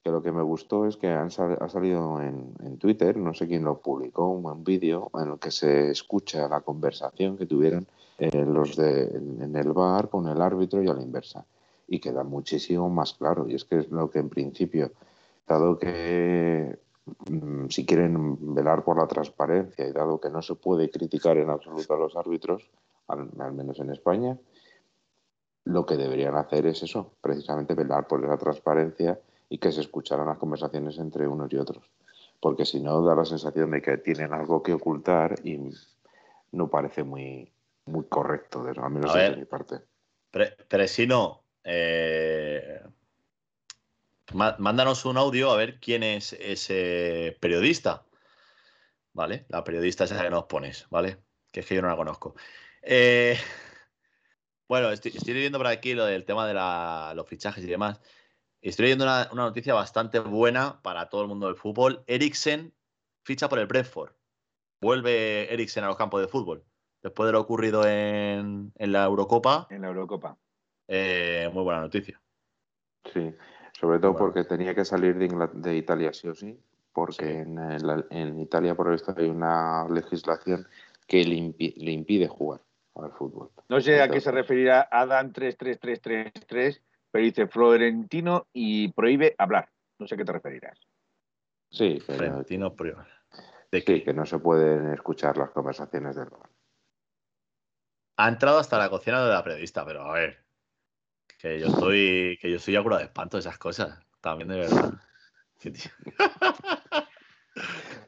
que 0.03 0.11
lo 0.11 0.21
que 0.21 0.33
me 0.33 0.43
gustó 0.43 0.85
es 0.85 0.97
que 0.97 1.07
han 1.07 1.27
ha 1.27 1.69
salido 1.69 2.21
en, 2.21 2.77
Twitter, 2.77 3.15
no 3.15 3.33
sé 3.33 3.47
quién 3.47 3.63
lo 3.63 3.79
publicó, 3.79 4.27
un 4.27 4.63
vídeo 4.63 5.09
en 5.13 5.31
el 5.31 5.39
que 5.39 5.49
se 5.49 5.91
escucha 5.91 6.49
la 6.49 6.59
conversación 6.59 7.37
que 7.37 7.45
tuvieron 7.45 7.87
eh, 8.17 8.43
los 8.45 8.75
de, 8.75 9.05
en 9.05 9.55
el 9.55 9.71
bar 9.71 10.09
con 10.09 10.27
el 10.27 10.41
árbitro 10.41 10.83
y 10.83 10.89
a 10.89 10.93
la 10.93 11.01
inversa. 11.01 11.45
Y 11.87 11.99
queda 11.99 12.23
muchísimo 12.23 12.89
más 12.89 13.13
claro. 13.13 13.47
Y 13.47 13.55
es 13.55 13.63
que 13.63 13.79
es 13.79 13.91
lo 13.91 14.09
que 14.09 14.19
en 14.19 14.27
principio, 14.27 14.91
dado 15.47 15.79
que 15.79 16.77
mm, 17.29 17.67
si 17.69 17.85
quieren 17.85 18.53
velar 18.53 18.83
por 18.83 18.97
la 18.97 19.07
transparencia 19.07 19.87
y 19.87 19.93
dado 19.93 20.19
que 20.19 20.29
no 20.29 20.41
se 20.41 20.55
puede 20.55 20.89
criticar 20.89 21.37
en 21.37 21.49
absoluto 21.49 21.93
a 21.93 21.97
los 21.97 22.17
árbitros, 22.17 22.69
al 23.07 23.53
menos 23.53 23.79
en 23.79 23.91
España, 23.91 24.37
lo 25.63 25.85
que 25.85 25.95
deberían 25.95 26.35
hacer 26.35 26.65
es 26.65 26.83
eso, 26.83 27.13
precisamente 27.21 27.73
velar 27.73 28.05
por 28.07 28.23
esa 28.23 28.37
transparencia 28.37 29.17
y 29.53 29.59
que 29.59 29.71
se 29.71 29.81
escucharan 29.81 30.25
las 30.25 30.39
conversaciones 30.39 30.97
entre 30.97 31.27
unos 31.27 31.53
y 31.53 31.57
otros. 31.57 31.85
Porque 32.39 32.65
si 32.65 32.79
no, 32.79 33.05
da 33.05 33.13
la 33.13 33.23
sensación 33.23 33.69
de 33.69 33.83
que 33.83 33.97
tienen 33.97 34.33
algo 34.33 34.63
que 34.63 34.73
ocultar 34.73 35.35
y 35.43 35.59
no 36.53 36.71
parece 36.71 37.03
muy, 37.03 37.53
muy 37.85 38.05
correcto, 38.05 38.65
al 38.65 38.89
menos 38.89 39.13
de 39.13 39.35
mi 39.35 39.45
parte. 39.45 39.81
Pero 40.31 40.87
si 40.87 41.05
no, 41.05 41.43
eh, 41.63 42.81
mándanos 44.33 45.05
un 45.05 45.17
audio 45.17 45.51
a 45.51 45.55
ver 45.55 45.79
quién 45.79 46.01
es 46.01 46.33
ese 46.33 47.37
periodista. 47.39 48.07
¿Vale? 49.13 49.45
La 49.49 49.63
periodista 49.63 50.05
esa 50.05 50.19
que 50.19 50.31
nos 50.31 50.45
pones, 50.45 50.87
¿vale? 50.89 51.17
Que 51.51 51.59
es 51.59 51.67
que 51.67 51.75
yo 51.75 51.83
no 51.83 51.89
la 51.89 51.95
conozco. 51.95 52.33
Eh, 52.81 53.37
bueno, 54.67 54.89
estoy, 54.89 55.11
estoy 55.15 55.35
leyendo 55.35 55.59
por 55.59 55.67
aquí 55.67 55.93
lo 55.93 56.05
del 56.05 56.25
tema 56.25 56.47
de 56.47 57.13
los 57.13 57.27
fichajes 57.27 57.63
y 57.63 57.67
demás. 57.67 58.01
Estoy 58.63 58.83
leyendo 58.83 59.03
una, 59.03 59.25
noticia 59.33 59.73
bastante 59.73 60.19
buena 60.19 60.81
para 60.81 61.09
todo 61.09 61.21
el 61.21 61.27
mundo 61.27 61.47
del 61.47 61.57
fútbol. 61.57 62.01
Eriksen 62.07 62.73
ficha 63.23 63.49
por 63.49 63.59
el 63.59 63.67
Brentford. 63.67 64.13
Vuelve 64.79 65.53
Eriksen 65.53 65.83
a 65.83 65.87
los 65.87 65.97
campos 65.97 66.21
de 66.21 66.29
fútbol. 66.29 66.63
Después 67.01 67.27
de 67.27 67.33
lo 67.33 67.41
ocurrido 67.41 67.85
en, 67.85 68.71
la 68.77 69.03
Eurocopa. 69.03 69.67
En 69.69 69.81
la 69.81 69.89
Eurocopa. 69.89 70.37
Eh, 70.87 71.49
muy 71.53 71.63
buena 71.63 71.81
noticia. 71.81 72.21
Sí, 73.11 73.35
sobre 73.77 73.99
todo 73.99 74.15
porque 74.15 74.45
tenía 74.45 74.73
que 74.73 74.85
salir 74.85 75.17
de, 75.17 75.75
Italia 75.75 76.13
sí 76.13 76.29
o 76.29 76.33
sí, 76.33 76.57
porque 76.93 77.41
En, 77.41 78.39
Italia 78.39 78.75
por 78.75 78.93
esto 78.93 79.13
hay 79.17 79.27
una 79.27 79.85
legislación 79.89 80.65
que 81.05 81.25
le, 81.25 81.91
impide 81.91 82.29
jugar 82.29 82.61
al 82.95 83.11
fútbol. 83.11 83.49
No 83.67 83.81
sé 83.81 84.01
a 84.01 84.07
qué 84.07 84.21
se 84.21 84.31
referirá 84.31 84.87
Adam 84.89 85.33
33333 85.33 86.81
pero 87.13 87.25
dice 87.25 87.45
Florentino 87.45 88.47
y 88.53 88.91
prohíbe 88.91 89.35
hablar. 89.37 89.69
No 89.99 90.07
sé 90.07 90.15
a 90.15 90.17
qué 90.17 90.25
te 90.25 90.31
referirás. 90.31 90.79
Sí, 91.69 91.99
Florentino 91.99 92.75
prohíbe. 92.75 93.03
¿De 93.71 93.83
qué? 93.83 94.03
que 94.03 94.13
no 94.13 94.25
se 94.25 94.39
pueden 94.39 94.91
escuchar 94.91 95.37
las 95.37 95.51
conversaciones 95.51 96.15
del 96.15 96.29
bar. 96.29 96.49
Ha 98.17 98.27
entrado 98.27 98.57
hasta 98.57 98.79
la 98.79 98.89
cocina 98.89 99.23
de 99.23 99.31
la 99.31 99.43
periodista, 99.43 99.85
pero 99.85 100.01
a 100.01 100.13
ver. 100.13 100.43
Que 101.37 101.59
yo 101.59 101.67
estoy, 101.67 102.39
que 102.41 102.49
yo 102.51 102.83
cura 102.83 102.97
de 102.97 103.03
espanto 103.03 103.37
de 103.37 103.41
esas 103.41 103.59
cosas. 103.59 103.99
También 104.19 104.47
de 104.47 104.57
verdad. 104.57 104.93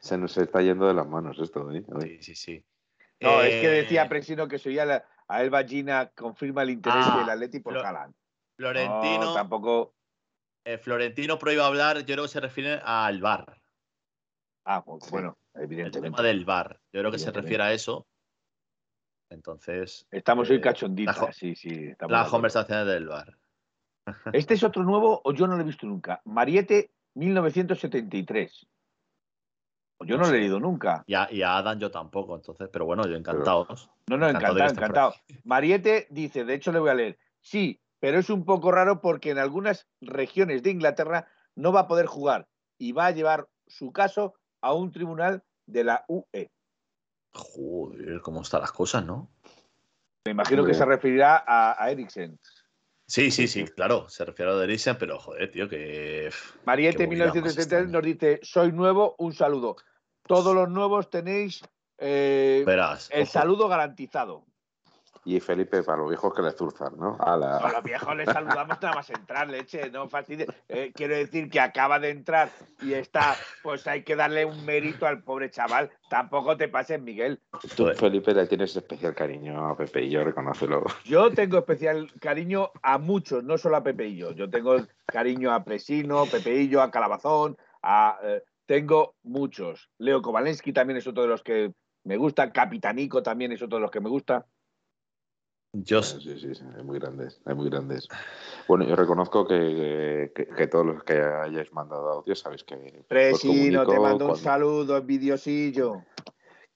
se 0.00 0.18
nos 0.18 0.36
está 0.36 0.62
yendo 0.62 0.88
de 0.88 0.94
las 0.94 1.06
manos 1.06 1.38
esto, 1.38 1.70
¿eh? 1.70 1.84
Sí, 2.00 2.22
sí, 2.22 2.34
sí. 2.34 2.64
No, 3.20 3.40
es 3.40 3.60
que 3.60 3.68
decía 3.68 4.02
eh, 4.02 4.08
Presino 4.08 4.48
que 4.48 4.58
soy 4.58 4.80
a, 4.80 5.04
a 5.28 5.42
Elba 5.42 5.62
Gina 5.62 6.10
confirma 6.12 6.64
el 6.64 6.70
interés 6.70 7.06
ah, 7.06 7.20
del 7.20 7.30
Atleti 7.30 7.60
por 7.60 7.78
Haaland. 7.78 8.12
Florentino. 8.56 9.34
tampoco. 9.34 9.94
Eh, 10.64 10.78
Florentino 10.78 11.38
prohíbe 11.38 11.62
hablar, 11.62 11.98
yo 11.98 12.14
creo 12.14 12.22
que 12.24 12.28
se 12.28 12.40
refiere 12.40 12.80
al 12.84 13.20
bar. 13.20 13.60
Ah, 14.64 14.82
pues, 14.84 15.08
bueno, 15.10 15.38
evidentemente. 15.54 16.08
El 16.08 16.14
tema 16.14 16.22
del 16.22 16.44
bar. 16.44 16.80
Yo 16.92 17.00
creo 17.00 17.12
que 17.12 17.18
se 17.18 17.30
refiere 17.30 17.62
a 17.62 17.72
eso. 17.72 18.06
Entonces. 19.30 20.06
Estamos 20.10 20.50
hoy 20.50 20.56
eh, 20.56 20.60
cachonditas, 20.60 21.36
sí, 21.36 21.54
sí. 21.54 21.92
las 22.08 22.28
conversaciones 22.28 22.86
del 22.86 23.08
bar. 23.08 23.36
Este 24.32 24.54
es 24.54 24.62
otro 24.62 24.82
nuevo, 24.82 25.20
o 25.24 25.32
yo 25.32 25.46
no 25.46 25.56
lo 25.56 25.62
he 25.62 25.66
visto 25.66 25.86
nunca. 25.86 26.20
Mariette 26.24 26.90
1973. 27.14 28.66
Yo 30.00 30.18
no, 30.18 30.24
lo 30.24 30.34
he 30.34 30.40
leído 30.40 30.60
nunca. 30.60 31.04
Y 31.06 31.14
a, 31.14 31.28
y 31.30 31.42
a, 31.42 31.56
Adam 31.56 31.78
yo 31.78 31.90
tampoco, 31.90 32.36
entonces, 32.36 32.68
pero 32.70 32.84
bueno, 32.84 33.06
yo 33.06 33.16
encantado. 33.16 33.66
No, 34.08 34.16
no, 34.18 34.28
encantado, 34.28 34.58
encantado. 34.58 35.14
Mariette 35.44 36.06
dice, 36.10 36.44
de 36.44 36.54
hecho 36.54 36.70
le 36.70 36.80
voy 36.80 36.90
a 36.90 36.94
leer, 36.94 37.18
sí, 37.40 37.80
pero 38.00 38.18
es 38.18 38.30
un 38.30 38.44
poco 38.44 38.70
raro 38.72 39.00
porque 39.00 39.30
en 39.30 39.38
algunas 39.38 39.86
regiones 40.00 40.62
de 40.62 40.70
Inglaterra 40.70 41.28
no 41.54 41.72
va 41.72 41.80
a 41.80 41.88
poder 41.88 42.06
jugar 42.06 42.48
y 42.78 42.92
va 42.92 43.06
a 43.06 43.10
llevar 43.10 43.48
su 43.66 43.92
caso 43.92 44.34
a 44.60 44.72
un 44.72 44.92
tribunal 44.92 45.42
de 45.66 45.84
la 45.84 46.04
UE. 46.08 46.50
Joder, 47.32 48.20
cómo 48.20 48.42
están 48.42 48.60
las 48.60 48.72
cosas, 48.72 49.04
¿no? 49.04 49.30
Me 50.24 50.32
imagino 50.32 50.64
que 50.64 50.74
se 50.74 50.84
referirá 50.84 51.44
a, 51.46 51.82
a 51.82 51.90
Eriksen. 51.90 52.38
Sí, 53.08 53.30
sí, 53.30 53.46
sí, 53.46 53.64
claro, 53.64 54.08
se 54.08 54.24
refiere 54.24 54.50
a 54.50 54.64
Eriksen, 54.64 54.98
pero 54.98 55.18
joder, 55.18 55.50
tío, 55.50 55.68
que. 55.68 56.30
Mariette 56.64 57.06
1973 57.06 57.88
nos 57.88 58.02
dice: 58.02 58.40
Soy 58.42 58.72
nuevo, 58.72 59.14
un 59.18 59.32
saludo. 59.32 59.76
Todos 60.26 60.54
los 60.54 60.68
nuevos 60.68 61.08
tenéis 61.08 61.62
eh, 61.98 62.64
el 63.10 63.26
saludo 63.26 63.68
garantizado. 63.68 64.44
Y 65.26 65.40
Felipe, 65.40 65.82
para 65.82 65.98
los 65.98 66.08
viejos 66.08 66.32
que 66.32 66.40
le 66.40 66.52
zurzan, 66.52 66.96
¿no? 66.96 67.16
A, 67.18 67.36
los 67.36 67.82
viejos 67.82 68.16
les 68.16 68.26
saludamos 68.26 68.80
nada 68.80 68.94
más 68.94 69.10
entrar, 69.10 69.48
leche, 69.48 69.90
no 69.90 70.08
fastidies. 70.08 70.46
Eh, 70.68 70.92
quiero 70.94 71.16
decir 71.16 71.50
que 71.50 71.58
acaba 71.58 71.98
de 71.98 72.10
entrar 72.10 72.48
y 72.80 72.92
está, 72.92 73.34
pues 73.64 73.84
hay 73.88 74.04
que 74.04 74.14
darle 74.14 74.44
un 74.44 74.64
mérito 74.64 75.04
al 75.04 75.24
pobre 75.24 75.50
chaval. 75.50 75.90
Tampoco 76.08 76.56
te 76.56 76.68
pases, 76.68 77.02
Miguel. 77.02 77.40
Tú, 77.76 77.88
Felipe, 77.96 78.32
le 78.34 78.46
tienes 78.46 78.76
especial 78.76 79.16
cariño 79.16 79.66
a 79.66 79.76
Pepe 79.76 80.04
y 80.04 80.10
yo, 80.10 80.22
reconócelo. 80.22 80.84
Yo 81.04 81.32
tengo 81.32 81.58
especial 81.58 82.08
cariño 82.20 82.70
a 82.80 82.98
muchos, 82.98 83.42
no 83.42 83.58
solo 83.58 83.78
a 83.78 83.82
Pepe 83.82 84.06
y 84.06 84.16
yo. 84.16 84.30
Yo 84.30 84.48
tengo 84.48 84.76
cariño 85.06 85.52
a 85.52 85.64
Presino, 85.64 86.26
Pepeillo, 86.26 86.80
a 86.82 86.90
Calabazón, 86.92 87.56
a... 87.82 88.18
Eh, 88.22 88.42
tengo 88.66 89.14
muchos. 89.22 89.90
Leo 89.98 90.20
Kovalensky 90.20 90.72
también 90.72 90.98
es 90.98 91.06
otro 91.06 91.22
de 91.22 91.28
los 91.28 91.42
que 91.42 91.72
me 92.04 92.16
gusta. 92.16 92.52
Capitanico 92.52 93.22
también 93.22 93.52
es 93.52 93.62
otro 93.62 93.78
de 93.78 93.82
los 93.82 93.90
que 93.90 94.00
me 94.00 94.08
gusta. 94.08 94.46
Yo... 95.84 96.02
Sí, 96.02 96.20
sí, 96.20 96.54
sí, 96.54 96.64
hay 96.76 96.82
muy 96.82 96.98
grandes, 96.98 97.40
hay 97.44 97.54
muy 97.54 97.68
grandes. 97.68 98.08
Bueno, 98.66 98.84
yo 98.84 98.96
reconozco 98.96 99.46
que, 99.46 100.32
que, 100.34 100.66
todos 100.68 100.86
los 100.86 101.04
que 101.04 101.20
hayáis 101.20 101.72
mandado 101.72 102.08
audio 102.08 102.34
sabéis 102.34 102.64
que... 102.64 103.04
Presino, 103.08 103.86
te 103.86 103.98
mando 103.98 104.28
un 104.28 104.36
saludo, 104.36 104.96
envidiosillo. 104.96 106.02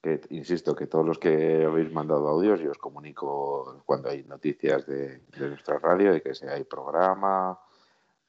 Que, 0.01 0.21
insisto, 0.29 0.75
que 0.75 0.87
todos 0.87 1.05
los 1.05 1.19
que 1.19 1.63
habéis 1.65 1.91
mandado 1.91 2.27
audios, 2.27 2.59
yo 2.59 2.71
os 2.71 2.77
comunico 2.77 3.83
cuando 3.85 4.09
hay 4.09 4.23
noticias 4.23 4.85
de, 4.85 5.19
de 5.19 5.49
nuestra 5.49 5.79
radio, 5.79 6.13
de 6.13 6.21
que 6.21 6.33
si 6.33 6.45
hay 6.45 6.63
programa, 6.63 7.59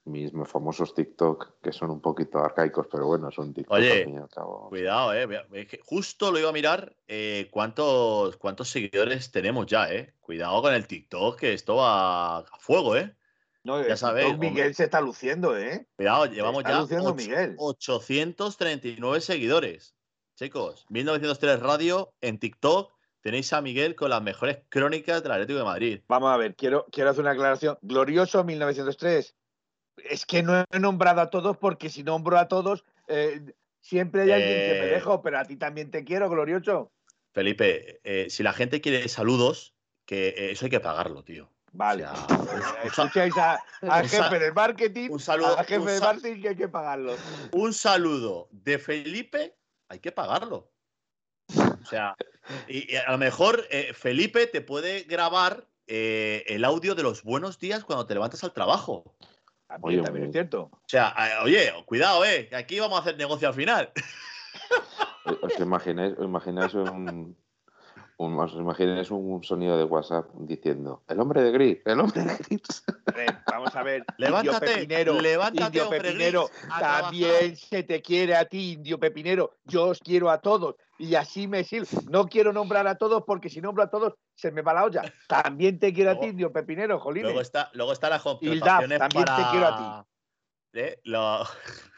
mis 0.04 0.32
famosos 0.46 0.94
TikTok, 0.94 1.60
que 1.62 1.72
son 1.72 1.90
un 1.90 2.00
poquito 2.00 2.38
arcaicos, 2.38 2.86
pero 2.90 3.06
bueno, 3.06 3.30
son 3.30 3.52
TikTok. 3.54 3.74
Oye, 3.74 4.06
cuidado, 4.68 5.14
eh. 5.14 5.46
Justo 5.84 6.32
lo 6.32 6.38
iba 6.38 6.48
a 6.48 6.52
mirar 6.52 6.96
eh, 7.06 7.48
cuántos, 7.50 8.36
cuántos 8.36 8.70
seguidores 8.70 9.30
tenemos 9.30 9.66
ya, 9.66 9.92
eh. 9.92 10.14
Cuidado 10.20 10.62
con 10.62 10.72
el 10.74 10.86
TikTok, 10.86 11.38
que 11.38 11.52
esto 11.52 11.76
va 11.76 12.38
a 12.38 12.44
fuego, 12.58 12.96
eh. 12.96 13.14
No, 13.64 13.86
ya 13.86 13.96
sabéis. 13.96 14.36
Miguel 14.38 14.74
se 14.74 14.82
está 14.84 15.00
luciendo, 15.00 15.56
eh. 15.56 15.86
Cuidado, 15.94 16.26
llevamos 16.26 16.64
ya 16.64 16.82
839 16.82 19.20
seguidores. 19.20 19.94
Chicos, 20.34 20.86
1903 20.88 21.60
Radio 21.60 22.12
en 22.20 22.38
TikTok. 22.38 22.90
Tenéis 23.20 23.52
a 23.52 23.60
Miguel 23.60 23.94
con 23.94 24.10
las 24.10 24.20
mejores 24.20 24.64
crónicas 24.68 25.22
del 25.22 25.30
Atlético 25.30 25.60
de 25.60 25.64
Madrid. 25.64 26.00
Vamos 26.08 26.32
a 26.32 26.36
ver, 26.36 26.56
quiero, 26.56 26.86
quiero 26.90 27.10
hacer 27.10 27.22
una 27.22 27.30
aclaración. 27.30 27.78
Glorioso 27.80 28.42
1903 28.42 29.36
es 29.97 30.27
que 30.27 30.43
no 30.43 30.64
he 30.70 30.78
nombrado 30.78 31.20
a 31.20 31.31
todos 31.31 31.56
porque 31.56 31.90
si 31.90 32.02
nombro 32.02 32.39
a 32.39 32.48
todos, 32.48 32.85
eh, 33.09 33.55
siempre 33.81 34.23
hay 34.23 34.32
alguien 34.32 34.51
que 34.51 34.81
me 34.81 34.89
eh, 34.89 34.94
dejo, 34.94 35.23
pero 35.23 35.39
a 35.39 35.44
ti 35.44 35.56
también 35.56 35.90
te 35.90 36.05
quiero, 36.05 36.28
glorioso. 36.28 36.93
Felipe, 37.32 38.01
eh, 38.05 38.28
si 38.31 38.43
la 38.43 38.52
gente 38.52 38.81
quiere 38.81 39.09
saludos, 39.09 39.74
que 40.05 40.52
eso 40.52 40.66
hay 40.66 40.70
que 40.70 40.81
pagarlo, 40.81 41.23
tío. 41.24 41.51
Vale. 41.73 42.05
Escucháis 42.85 43.35
al 43.36 44.09
jefe 44.09 44.39
de 44.39 44.52
marketing. 44.52 45.09
Un 45.10 45.20
saludo. 45.20 45.59
Al 45.59 45.64
jefe 45.64 45.90
de 45.90 46.01
marketing 46.01 46.43
que 46.43 46.48
hay 46.48 46.56
que 46.56 46.69
pagarlo. 46.69 47.16
Un 47.52 47.73
saludo 47.73 48.48
de 48.51 48.78
Felipe, 48.78 49.56
hay 49.89 50.01
que 50.01 50.12
pagarlo. 50.12 50.70
O 51.56 51.86
sea, 51.86 52.14
y, 52.69 52.94
a 52.97 53.12
lo 53.12 53.19
mejor 53.19 53.66
Felipe 53.94 54.47
te 54.47 54.60
puede 54.60 55.05
grabar 55.05 55.66
el 55.86 56.64
audio 56.64 56.94
de 56.94 57.02
los 57.02 57.23
buenos 57.23 57.59
días 57.59 57.85
cuando 57.85 58.06
te 58.06 58.14
levantas 58.14 58.44
al 58.44 58.52
trabajo. 58.52 59.14
También, 59.80 60.04
también 60.04 60.26
es 60.26 60.32
cierto. 60.32 60.70
O 60.72 60.82
sea, 60.86 61.14
oye, 61.44 61.72
cuidado, 61.86 62.24
eh, 62.24 62.48
que 62.48 62.56
aquí 62.56 62.78
vamos 62.78 62.98
a 62.98 63.02
hacer 63.02 63.16
negocio 63.16 63.48
al 63.48 63.54
final. 63.54 63.90
¿Os 65.42 65.58
imagináis, 65.60 66.14
os 66.18 66.24
imagináis 66.24 66.74
un, 66.74 67.36
un, 68.26 69.24
un 69.24 69.44
sonido 69.44 69.76
de 69.76 69.84
WhatsApp 69.84 70.28
diciendo 70.34 71.02
el 71.08 71.20
hombre 71.20 71.42
de 71.42 71.50
gris, 71.50 71.78
el 71.84 72.00
hombre 72.00 72.22
de 72.22 72.36
gris. 72.36 72.84
vamos 72.86 73.42
vamos 73.46 73.76
a 73.76 73.82
ver. 73.82 74.04
Levántate, 74.18 74.66
indio 74.66 74.76
Pepinero, 74.76 75.20
levántate, 75.20 75.64
Indio 75.78 75.90
Pepinero, 75.90 76.48
gris, 76.48 76.68
también 76.80 77.56
se 77.56 77.82
te 77.82 78.02
quiere 78.02 78.36
a 78.36 78.44
ti, 78.44 78.72
Indio 78.72 78.98
Pepinero. 78.98 79.56
Yo 79.64 79.88
os 79.88 80.00
quiero 80.00 80.30
a 80.30 80.40
todos 80.40 80.76
y 80.98 81.14
así 81.14 81.48
me 81.48 81.64
sirve. 81.64 81.88
No 82.08 82.26
quiero 82.26 82.52
nombrar 82.52 82.86
a 82.86 82.96
todos 82.96 83.24
porque 83.26 83.48
si 83.48 83.60
nombro 83.60 83.82
a 83.82 83.90
todos 83.90 84.14
se 84.34 84.50
me 84.50 84.62
va 84.62 84.74
la 84.74 84.84
olla. 84.84 85.02
También 85.28 85.78
te 85.78 85.92
quiero 85.92 86.12
a 86.12 86.18
ti, 86.20 86.26
Indio 86.26 86.52
Pepinero, 86.52 86.98
jolines. 87.00 87.24
Luego 87.24 87.40
está, 87.40 87.70
luego 87.74 87.92
está 87.92 88.08
las 88.08 88.24
Ildaf, 88.24 88.40
contrataciones 88.40 88.98
también 88.98 89.24
te 89.24 89.30
para. 89.30 89.50
quiero 89.50 89.66
a 89.66 90.06
¿Eh? 90.74 91.00
Lo- 91.04 91.44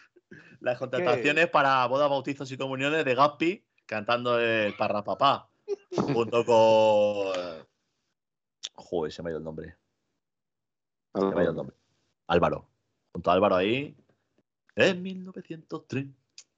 Las 0.60 0.78
contrataciones 0.78 1.48
para 1.48 1.86
bodas, 1.86 2.08
bautizos 2.08 2.50
y 2.50 2.56
comuniones 2.56 3.04
de 3.04 3.14
Gaspi 3.14 3.64
cantando 3.86 4.40
el 4.40 4.74
Parrapapá 4.74 5.48
junto 5.90 6.44
con. 6.44 7.66
Joder, 8.74 9.12
se 9.12 9.22
me 9.22 9.28
ha 9.28 9.32
ido 9.32 9.38
el 9.38 9.44
nombre. 9.44 9.76
Se 11.14 11.24
me 11.24 11.40
ha 11.40 11.42
ido 11.42 11.50
el 11.50 11.56
nombre. 11.56 11.76
Álvaro. 12.26 12.66
Junto 13.12 13.30
a 13.30 13.34
Álvaro 13.34 13.56
ahí. 13.56 13.96
En 14.76 15.02
1903. 15.02 16.06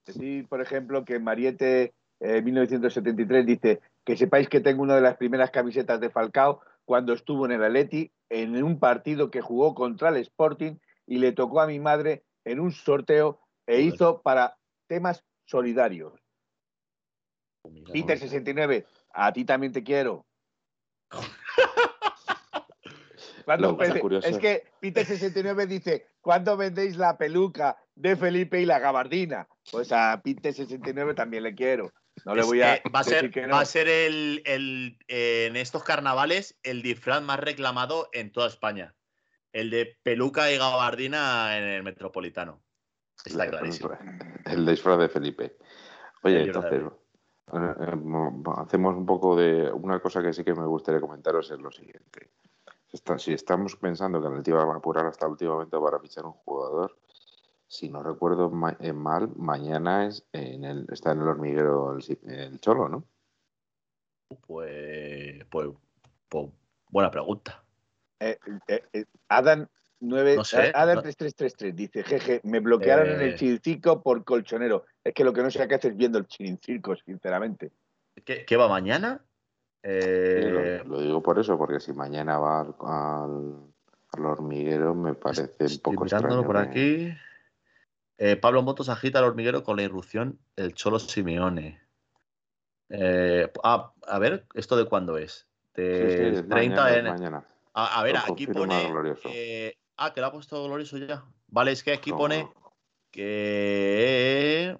Sí, 0.07 0.43
por 0.43 0.61
ejemplo, 0.61 1.05
que 1.05 1.19
Mariette 1.19 1.93
en 2.19 2.35
eh, 2.37 2.41
1973 2.41 3.45
dice 3.45 3.81
que 4.03 4.17
sepáis 4.17 4.49
que 4.49 4.61
tengo 4.61 4.81
una 4.81 4.95
de 4.95 5.01
las 5.01 5.17
primeras 5.17 5.51
camisetas 5.51 5.99
de 5.99 6.09
Falcao 6.09 6.61
cuando 6.85 7.13
estuvo 7.13 7.45
en 7.45 7.51
el 7.51 7.63
Atleti 7.63 8.11
en 8.29 8.63
un 8.63 8.79
partido 8.79 9.29
que 9.29 9.41
jugó 9.41 9.75
contra 9.75 10.09
el 10.09 10.17
Sporting 10.17 10.75
y 11.05 11.19
le 11.19 11.31
tocó 11.31 11.61
a 11.61 11.67
mi 11.67 11.79
madre 11.79 12.23
en 12.45 12.59
un 12.59 12.71
sorteo 12.71 13.39
e 13.65 13.81
hizo 13.81 14.21
para 14.21 14.57
temas 14.87 15.23
solidarios. 15.45 16.13
Peter69, 17.63 18.85
a 19.17 19.33
ti 19.33 19.43
también 19.45 19.73
te 19.73 19.83
quiero. 19.83 20.25
¿Cuándo 23.45 23.69
Lo 23.71 23.77
que 23.77 23.79
pasa 23.79 23.93
vende- 23.93 24.01
curioso- 24.01 24.27
es 24.27 24.37
que 24.39 24.63
Peter 24.81 25.05
69 25.05 25.67
dice, 25.67 26.07
¿cuándo 26.21 26.57
vendéis 26.57 26.97
la 26.97 27.17
peluca 27.17 27.77
de 27.95 28.15
Felipe 28.17 28.59
y 28.61 28.65
la 28.65 28.79
gabardina? 28.79 29.47
Pues 29.71 29.91
a 29.93 30.19
Peter 30.23 30.53
69 30.53 31.13
también 31.13 31.43
le 31.43 31.55
quiero. 31.55 31.91
No 32.25 32.35
le 32.35 32.43
voy 32.43 32.61
a 32.61 32.81
va 32.93 32.99
a 32.99 33.03
decir 33.03 33.19
ser, 33.19 33.31
que 33.31 33.47
no. 33.47 33.55
va 33.55 33.61
a 33.61 33.65
ser 33.65 33.87
el, 33.87 34.41
el, 34.45 34.97
eh, 35.07 35.45
en 35.47 35.55
estos 35.55 35.83
carnavales 35.83 36.57
el 36.63 36.81
disfraz 36.81 37.21
más 37.21 37.39
reclamado 37.39 38.09
en 38.11 38.31
toda 38.31 38.47
España. 38.47 38.95
El 39.53 39.69
de 39.69 39.97
peluca 40.03 40.51
y 40.51 40.57
gabardina 40.57 41.57
en 41.57 41.63
el 41.63 41.83
metropolitano. 41.83 42.61
Está 43.23 43.49
clarísimo. 43.49 43.97
El 44.45 44.65
disfraz 44.65 44.99
de 44.99 45.09
Felipe. 45.09 45.57
Oye, 46.23 46.43
entonces, 46.43 46.81
hacemos 47.51 48.95
un 48.95 49.05
poco 49.05 49.35
de. 49.35 49.71
Una 49.71 49.99
cosa 49.99 50.21
que 50.21 50.33
sí 50.33 50.43
que 50.43 50.53
me 50.53 50.65
gustaría 50.65 51.01
comentaros 51.01 51.49
es 51.51 51.59
lo 51.59 51.71
siguiente. 51.71 52.29
Si 53.17 53.33
estamos 53.33 53.75
pensando 53.75 54.19
que 54.21 54.27
el 54.27 54.33
Atleti 54.33 54.51
va 54.51 54.63
a 54.63 54.75
apurar 54.75 55.05
hasta 55.05 55.25
el 55.25 55.31
último 55.33 55.53
momento 55.53 55.83
para 55.83 55.99
fichar 55.99 56.25
un 56.25 56.31
jugador, 56.33 56.97
si 57.67 57.89
no 57.89 58.01
recuerdo 58.01 58.51
eh, 58.79 58.93
mal, 58.93 59.29
mañana 59.35 60.05
es 60.07 60.25
en 60.31 60.63
el, 60.63 60.87
está 60.91 61.11
en 61.11 61.21
el 61.21 61.27
hormiguero 61.27 61.93
el, 61.93 62.01
si- 62.01 62.19
el 62.23 62.59
Cholo, 62.59 62.87
¿no? 62.89 63.03
Pues, 64.45 65.45
pues, 65.49 65.69
pues, 66.29 66.49
buena 66.89 67.11
pregunta. 67.11 67.63
Eh, 68.19 68.37
eh, 68.67 68.83
eh, 68.93 69.05
Adam 69.29 69.67
9, 69.99 70.35
No 70.35 70.43
sé, 70.43 70.67
eh, 70.67 70.71
Adam 70.75 70.95
no- 70.97 71.01
3333 71.01 71.75
dice, 71.75 72.03
jeje, 72.03 72.41
me 72.43 72.59
bloquearon 72.59 73.07
en 73.09 73.21
el 73.21 73.29
Eh. 73.31 73.35
chirincirco 73.35 74.01
por 74.03 74.23
colchonero. 74.23 74.85
Es 75.03 75.13
que 75.13 75.23
lo 75.23 75.33
que 75.33 75.41
no 75.41 75.49
sé 75.49 75.67
qué 75.67 75.75
haces 75.75 75.95
viendo 75.97 76.17
el 76.19 76.27
chirincirco, 76.27 76.95
sinceramente. 76.95 77.71
¿Qué, 78.23 78.45
qué 78.45 78.57
va 78.57 78.67
mañana? 78.67 79.21
Sí, 79.83 79.89
Eh, 79.89 80.81
lo, 80.85 80.95
lo 80.97 81.01
digo 81.01 81.23
por 81.23 81.39
eso, 81.39 81.57
porque 81.57 81.79
si 81.79 81.93
mañana 81.93 82.37
va 82.39 82.61
al, 82.61 82.75
al- 82.81 83.73
al 84.13 84.25
hormiguero 84.25 84.93
me 84.95 85.13
parece 85.13 85.43
un 85.59 85.65
estoy 85.65 85.77
poco 85.93 86.03
mirándolo 86.05 86.41
extraño. 86.41 86.47
por 86.47 86.57
aquí. 86.57 87.13
Eh, 88.17 88.35
Pablo 88.35 88.63
Motos 88.63 88.89
agita 88.89 89.19
el 89.19 89.25
hormiguero 89.25 89.63
con 89.63 89.77
la 89.77 89.83
irrupción 89.83 90.39
el 90.55 90.73
Cholo 90.73 90.97
Simeone. 90.99 91.79
Eh, 92.89 93.51
ah, 93.63 93.93
a 94.07 94.19
ver, 94.19 94.45
¿esto 94.53 94.75
de 94.77 94.85
cuándo 94.85 95.17
es? 95.17 95.47
De 95.75 96.31
sí, 96.33 96.37
es 96.39 96.47
30 96.49 96.83
mañana, 96.83 96.97
en- 96.97 97.05
mañana. 97.05 97.47
A, 97.73 97.99
a 97.99 98.03
ver, 98.03 98.13
Lo 98.15 98.33
aquí 98.33 98.47
pone. 98.47 98.91
Eh, 99.25 99.75
ah, 99.97 100.13
que 100.13 100.21
lo 100.21 100.27
ha 100.27 100.31
puesto 100.31 100.63
glorioso 100.63 100.97
ya. 100.97 101.23
Vale, 101.47 101.71
es 101.71 101.83
que 101.83 101.93
aquí 101.93 102.11
No, 102.11 102.17
pone 102.17 102.49
que 103.11 104.75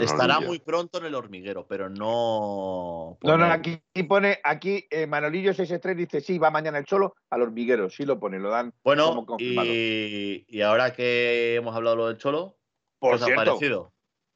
estará 0.00 0.40
muy 0.40 0.58
pronto 0.58 0.98
en 0.98 1.06
el 1.06 1.14
hormiguero, 1.14 1.66
pero 1.66 1.88
no. 1.88 3.18
No, 3.22 3.36
no, 3.38 3.44
aquí 3.46 3.80
pone, 4.08 4.38
aquí 4.42 4.86
eh, 4.90 5.06
Manolillo 5.06 5.52
663 5.54 5.96
dice, 5.96 6.20
sí, 6.20 6.38
va 6.38 6.50
mañana 6.50 6.78
el 6.78 6.84
cholo 6.84 7.14
al 7.30 7.42
hormiguero. 7.42 7.90
Sí 7.90 8.04
lo 8.04 8.18
pone, 8.18 8.38
lo 8.38 8.50
dan 8.50 8.72
Bueno, 8.82 9.06
como 9.08 9.26
confirmado. 9.26 9.68
y, 9.70 10.44
y 10.48 10.62
ahora 10.62 10.92
que 10.92 11.54
hemos 11.56 11.74
hablado 11.74 11.96
lo 11.96 12.06
del 12.08 12.16
Cholo, 12.18 12.56
¿qué 12.56 12.96
Por 12.98 13.14
os 13.14 13.22
ha 13.22 13.34
parecido? 13.34 13.92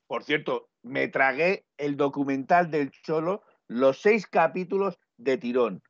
por 0.06 0.22
cierto, 0.24 0.68
me 0.82 1.08
tragué 1.08 1.64
el 1.78 1.96
documental 1.96 2.70
del 2.70 2.90
cholo, 2.90 3.42
los 3.66 4.00
seis 4.00 4.26
capítulos 4.26 4.98
de 5.16 5.38
tirón. 5.38 5.82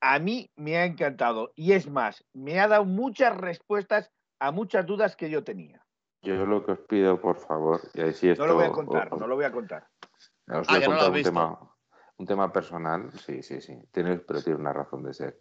A 0.00 0.18
mí 0.18 0.50
me 0.56 0.76
ha 0.76 0.84
encantado. 0.84 1.52
Y 1.56 1.72
es 1.72 1.88
más, 1.90 2.24
me 2.32 2.60
ha 2.60 2.68
dado 2.68 2.84
muchas 2.84 3.36
respuestas 3.36 4.10
a 4.40 4.52
muchas 4.52 4.86
dudas 4.86 5.16
que 5.16 5.28
yo 5.30 5.42
tenía. 5.42 5.84
Yo 6.22 6.46
lo 6.46 6.64
que 6.64 6.72
os 6.72 6.78
pido, 6.80 7.20
por 7.20 7.36
favor, 7.38 7.80
y 7.94 8.00
ahí 8.00 8.12
sí 8.12 8.28
esto, 8.28 8.42
No 8.42 8.48
lo 8.48 8.54
voy 8.56 8.64
a 8.66 8.72
contar, 8.72 9.08
os- 9.12 9.20
no 9.20 9.26
lo 9.26 9.36
voy 9.36 9.44
a 9.44 9.52
contar. 9.52 9.86
os 10.48 10.68
Ah, 10.68 10.74
voy 10.74 10.76
a 10.76 10.80
no 10.80 10.86
lo 10.86 10.86
contar 10.86 11.00
has 11.02 11.08
un 11.08 11.14
visto. 11.14 11.30
tema, 11.30 11.58
un 12.18 12.26
tema 12.26 12.52
personal, 12.52 13.12
sí, 13.12 13.42
sí, 13.42 13.60
sí, 13.60 13.78
tiene, 13.92 14.16
pero 14.18 14.42
tiene 14.42 14.58
una 14.60 14.72
razón 14.72 15.02
de 15.04 15.14
ser. 15.14 15.38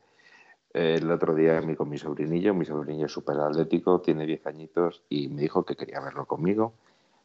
El 0.74 1.10
otro 1.10 1.34
día 1.34 1.62
mi, 1.62 1.76
con 1.76 1.90
mi 1.90 1.98
sobrinillo, 1.98 2.54
mi 2.54 2.66
sobrinillo 2.66 3.06
es 3.08 3.12
súper 3.12 3.40
atlético, 3.40 4.02
tiene 4.02 4.26
10 4.26 4.46
añitos 4.46 5.04
y 5.10 5.28
me 5.30 5.42
dijo 5.42 5.64
que 5.66 5.76
quería 5.76 6.00
verlo 6.00 6.26
conmigo, 6.28 6.74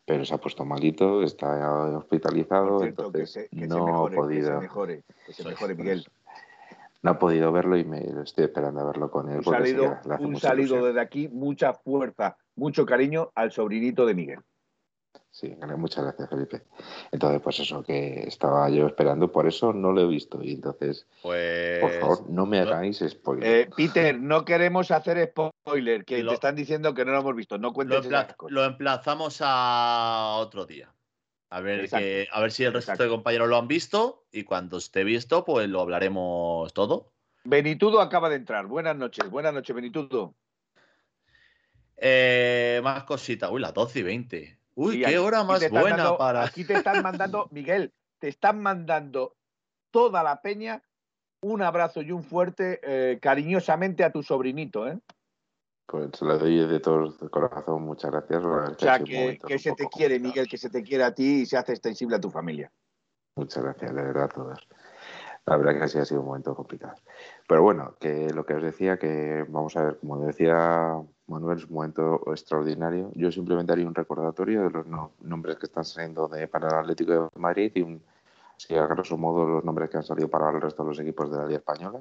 pero 0.07 0.25
se 0.25 0.35
ha 0.35 0.39
puesto 0.39 0.65
malito, 0.65 1.23
está 1.23 1.91
hospitalizado, 1.97 2.81
que 2.81 2.87
entonces 2.87 3.31
se, 3.33 3.49
que 3.49 3.57
se 3.61 3.67
no 3.67 3.85
mejore, 3.85 4.15
ha 4.15 4.17
podido. 4.17 4.49
que 4.49 4.55
se 4.55 4.61
mejore, 4.61 5.03
que 5.27 5.33
se 5.33 5.45
mejore, 5.45 5.75
Miguel. 5.75 6.07
No 7.03 7.11
ha 7.11 7.19
podido 7.19 7.51
verlo 7.51 7.77
y 7.77 7.85
me 7.85 7.99
estoy 8.23 8.45
esperando 8.45 8.81
a 8.81 8.85
verlo 8.85 9.11
con 9.11 9.29
él. 9.29 9.39
Un 9.39 9.45
que 9.45 9.71
ilusión. 10.55 10.85
desde 10.85 11.01
aquí, 11.01 11.29
mucha 11.29 11.75
fuerza, 11.75 12.37
mucho 12.55 12.87
cariño 12.87 13.31
al 13.35 13.51
sobrinito 13.51 14.07
de 14.07 14.15
Miguel. 14.15 14.41
Sí, 15.31 15.57
muchas 15.79 16.05
gracias, 16.05 16.29
Felipe. 16.29 16.63
Entonces, 17.11 17.41
pues 17.41 17.59
eso 17.59 17.83
que 17.83 18.23
estaba 18.29 18.69
yo 18.69 18.87
esperando, 18.87 19.33
por 19.33 19.47
eso 19.49 19.73
no 19.73 19.91
lo 19.91 20.03
he 20.03 20.07
visto. 20.07 20.43
Y 20.43 20.53
entonces, 20.53 21.07
Pues. 21.23 21.81
por 21.81 21.91
favor, 21.93 22.31
no 22.31 22.45
me 22.45 22.61
hagáis 22.61 23.03
spoiler. 23.09 23.45
Eh, 23.63 23.71
Peter, 23.75 24.21
no 24.21 24.45
queremos 24.45 24.91
hacer 24.91 25.33
spoiler, 25.33 26.05
que 26.05 26.23
Lo- 26.23 26.31
te 26.33 26.35
están 26.35 26.55
diciendo 26.55 26.93
que 26.93 27.05
no 27.07 27.13
lo 27.13 27.21
hemos 27.21 27.35
visto. 27.35 27.57
No 27.57 27.69
lo, 27.69 27.73
cuentes 27.75 28.05
empla- 28.05 28.23
esas 28.25 28.37
cosas. 28.37 28.53
lo 28.53 28.65
emplazamos 28.65 29.39
a 29.43 30.37
otro 30.39 30.67
día. 30.67 30.93
A 31.53 31.61
ver, 31.61 31.87
que, 31.91 32.29
a 32.33 32.41
ver 32.41 32.51
si 32.51 32.65
el 32.65 32.73
resto 32.73 32.93
Exacto. 32.93 33.03
de 33.03 33.11
compañeros 33.11 33.47
lo 33.47 33.59
han 33.59 33.69
visto 33.69 34.25
y 34.33 34.43
cuando 34.45 34.79
esté 34.79 35.05
visto, 35.05 35.45
pues 35.45 35.69
lo 35.69 35.83
hablaremos 35.83 36.73
todo. 36.73 37.13
Benitudo 37.45 38.01
acaba 38.01 38.31
de 38.31 38.37
entrar. 38.37 38.67
Buenas 38.67 38.97
noches, 38.97 39.29
buenas 39.29 39.53
noches, 39.53 39.77
Benitudo. 39.77 40.35
Eh, 41.99 42.81
más 42.83 43.05
cositas. 43.05 43.51
Uy, 43.51 43.61
las 43.61 43.75
12 43.75 43.99
y 43.99 44.03
20. 44.03 44.59
Uy, 44.77 45.01
qué 45.01 45.07
aquí 45.09 45.17
hora 45.17 45.45
más 45.45 45.69
buena 45.69 45.97
dando- 45.99 46.17
para. 46.17 46.43
Aquí 46.43 46.65
te 46.65 46.73
están 46.73 47.03
mandando, 47.03 47.49
Miguel, 47.53 47.93
te 48.19 48.29
están 48.29 48.59
mandando 48.63 49.37
toda 49.91 50.23
la 50.23 50.41
peña 50.41 50.83
un 51.43 51.61
abrazo 51.61 52.01
y 52.01 52.13
un 52.13 52.25
fuerte 52.25 52.81
eh, 52.83 53.19
cariñosamente 53.21 54.05
a 54.05 54.11
tu 54.11 54.23
sobrinito, 54.23 54.89
¿eh? 54.89 54.99
Pues 55.87 56.11
se 56.19 56.25
lo 56.25 56.39
doy 56.39 56.67
de 56.67 56.81
todo 56.81 57.11
de 57.11 57.29
corazón. 57.29 57.83
Muchas 57.83 58.11
gracias. 58.11 58.45
O 58.45 58.75
sea, 58.79 58.99
que, 58.99 59.39
que 59.47 59.59
se 59.59 59.73
te 59.73 59.87
quiere. 59.89 60.19
Miguel, 60.19 60.49
que 60.49 60.57
se 60.59 60.71
te 60.71 60.83
quiere 60.83 61.05
a 61.05 61.15
ti 61.15 61.43
y 61.43 61.47
se 61.47 61.57
hace 61.57 61.73
extensible 61.73 62.17
a 62.17 62.21
tu 62.21 62.31
familia. 62.31 62.71
Muchas 63.37 63.63
gracias, 63.63 63.95
de 63.95 64.03
verdad, 64.03 64.25
a 64.25 64.29
todos. 64.29 64.69
La 65.47 65.57
verdad 65.57 65.81
que 65.81 65.89
sí 65.89 65.99
ha 65.99 66.05
sido 66.05 66.21
un 66.21 66.27
momento 66.27 66.55
complicado. 66.55 66.95
Pero 67.49 67.63
bueno, 67.63 67.97
que 67.99 68.31
lo 68.33 68.47
que 68.47 68.55
os 68.55 68.63
decía, 68.63 68.99
que 68.99 69.45
vamos 69.49 69.77
a 69.77 69.83
ver, 69.83 69.99
como 69.99 70.25
decía 70.25 71.03
Manuel, 71.27 71.59
es 71.59 71.65
un 71.65 71.75
momento 71.75 72.23
extraordinario. 72.29 73.11
Yo 73.15 73.33
simplemente 73.33 73.73
haría 73.73 73.87
un 73.87 73.95
recordatorio 73.95 74.63
de 74.63 74.71
los 74.71 74.87
no- 74.87 75.13
nombres 75.21 75.57
que 75.57 75.67
están 75.67 75.85
saliendo 75.85 76.29
de, 76.29 76.47
para 76.47 76.69
el 76.69 76.75
Atlético 76.75 77.13
de 77.13 77.41
Madrid 77.41 77.73
y 77.75 77.83
un, 77.83 78.03
a 78.71 78.87
grosso 78.87 79.19
modo 79.19 79.49
los 79.49 79.65
nombres 79.65 79.91
que 79.91 79.97
han 79.97 80.05
salido 80.05 80.29
para 80.29 80.51
el 80.51 80.61
resto 80.61 80.85
de 80.85 80.91
los 80.91 81.01
equipos 81.01 81.31
de 81.31 81.39
la 81.39 81.47
Liga 81.47 81.59
Española. 81.59 82.01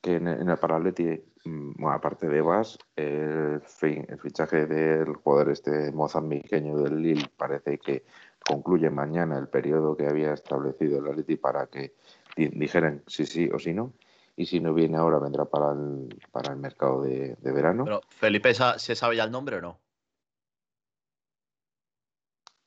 Que 0.00 0.16
en, 0.16 0.28
en 0.28 0.48
el 0.48 0.56
para 0.58 0.76
Atleti, 0.76 1.04
mm, 1.44 1.72
bueno, 1.76 1.92
aparte 1.92 2.28
de 2.28 2.40
Vas, 2.40 2.78
el, 2.96 3.60
fi- 3.62 4.04
el 4.08 4.18
fichaje 4.20 4.66
del 4.66 5.14
jugador 5.16 5.50
este 5.50 5.90
mozambiqueño 5.92 6.78
del 6.78 7.02
Lille 7.02 7.28
parece 7.36 7.78
que 7.78 8.04
concluye 8.46 8.90
mañana 8.90 9.38
el 9.38 9.48
periodo 9.48 9.96
que 9.96 10.06
había 10.06 10.32
establecido 10.32 10.98
el 11.00 11.08
Atleti 11.08 11.36
para 11.36 11.66
que 11.66 11.94
di- 12.36 12.48
dijeran 12.48 13.02
si 13.06 13.26
sí 13.26 13.50
o 13.52 13.58
si 13.58 13.74
no. 13.74 13.92
Y 14.36 14.46
si 14.46 14.60
no 14.60 14.72
viene 14.72 14.96
ahora, 14.96 15.18
vendrá 15.18 15.46
para 15.46 15.72
el, 15.72 16.16
para 16.30 16.52
el 16.52 16.58
mercado 16.58 17.02
de, 17.02 17.34
de 17.40 17.52
verano. 17.52 17.84
Pero, 17.84 18.00
Felipe, 18.08 18.54
¿sa- 18.54 18.78
¿se 18.78 18.94
sabe 18.94 19.16
ya 19.16 19.24
el 19.24 19.32
nombre 19.32 19.56
o 19.56 19.60
no? 19.60 19.80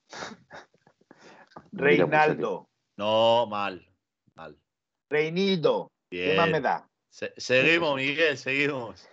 Pues, 1.72 1.72
Reinaldo, 1.72 2.68
No, 2.98 3.48
mal. 3.48 3.88
Mal. 4.36 4.58
Reinildo, 5.10 5.92
¿qué 6.10 6.18
Bien. 6.18 6.36
más 6.36 6.50
me 6.50 6.60
da? 6.62 6.90
Se- 7.12 7.34
seguimos, 7.38 7.96
Miguel, 7.98 8.38
seguimos. 8.38 9.08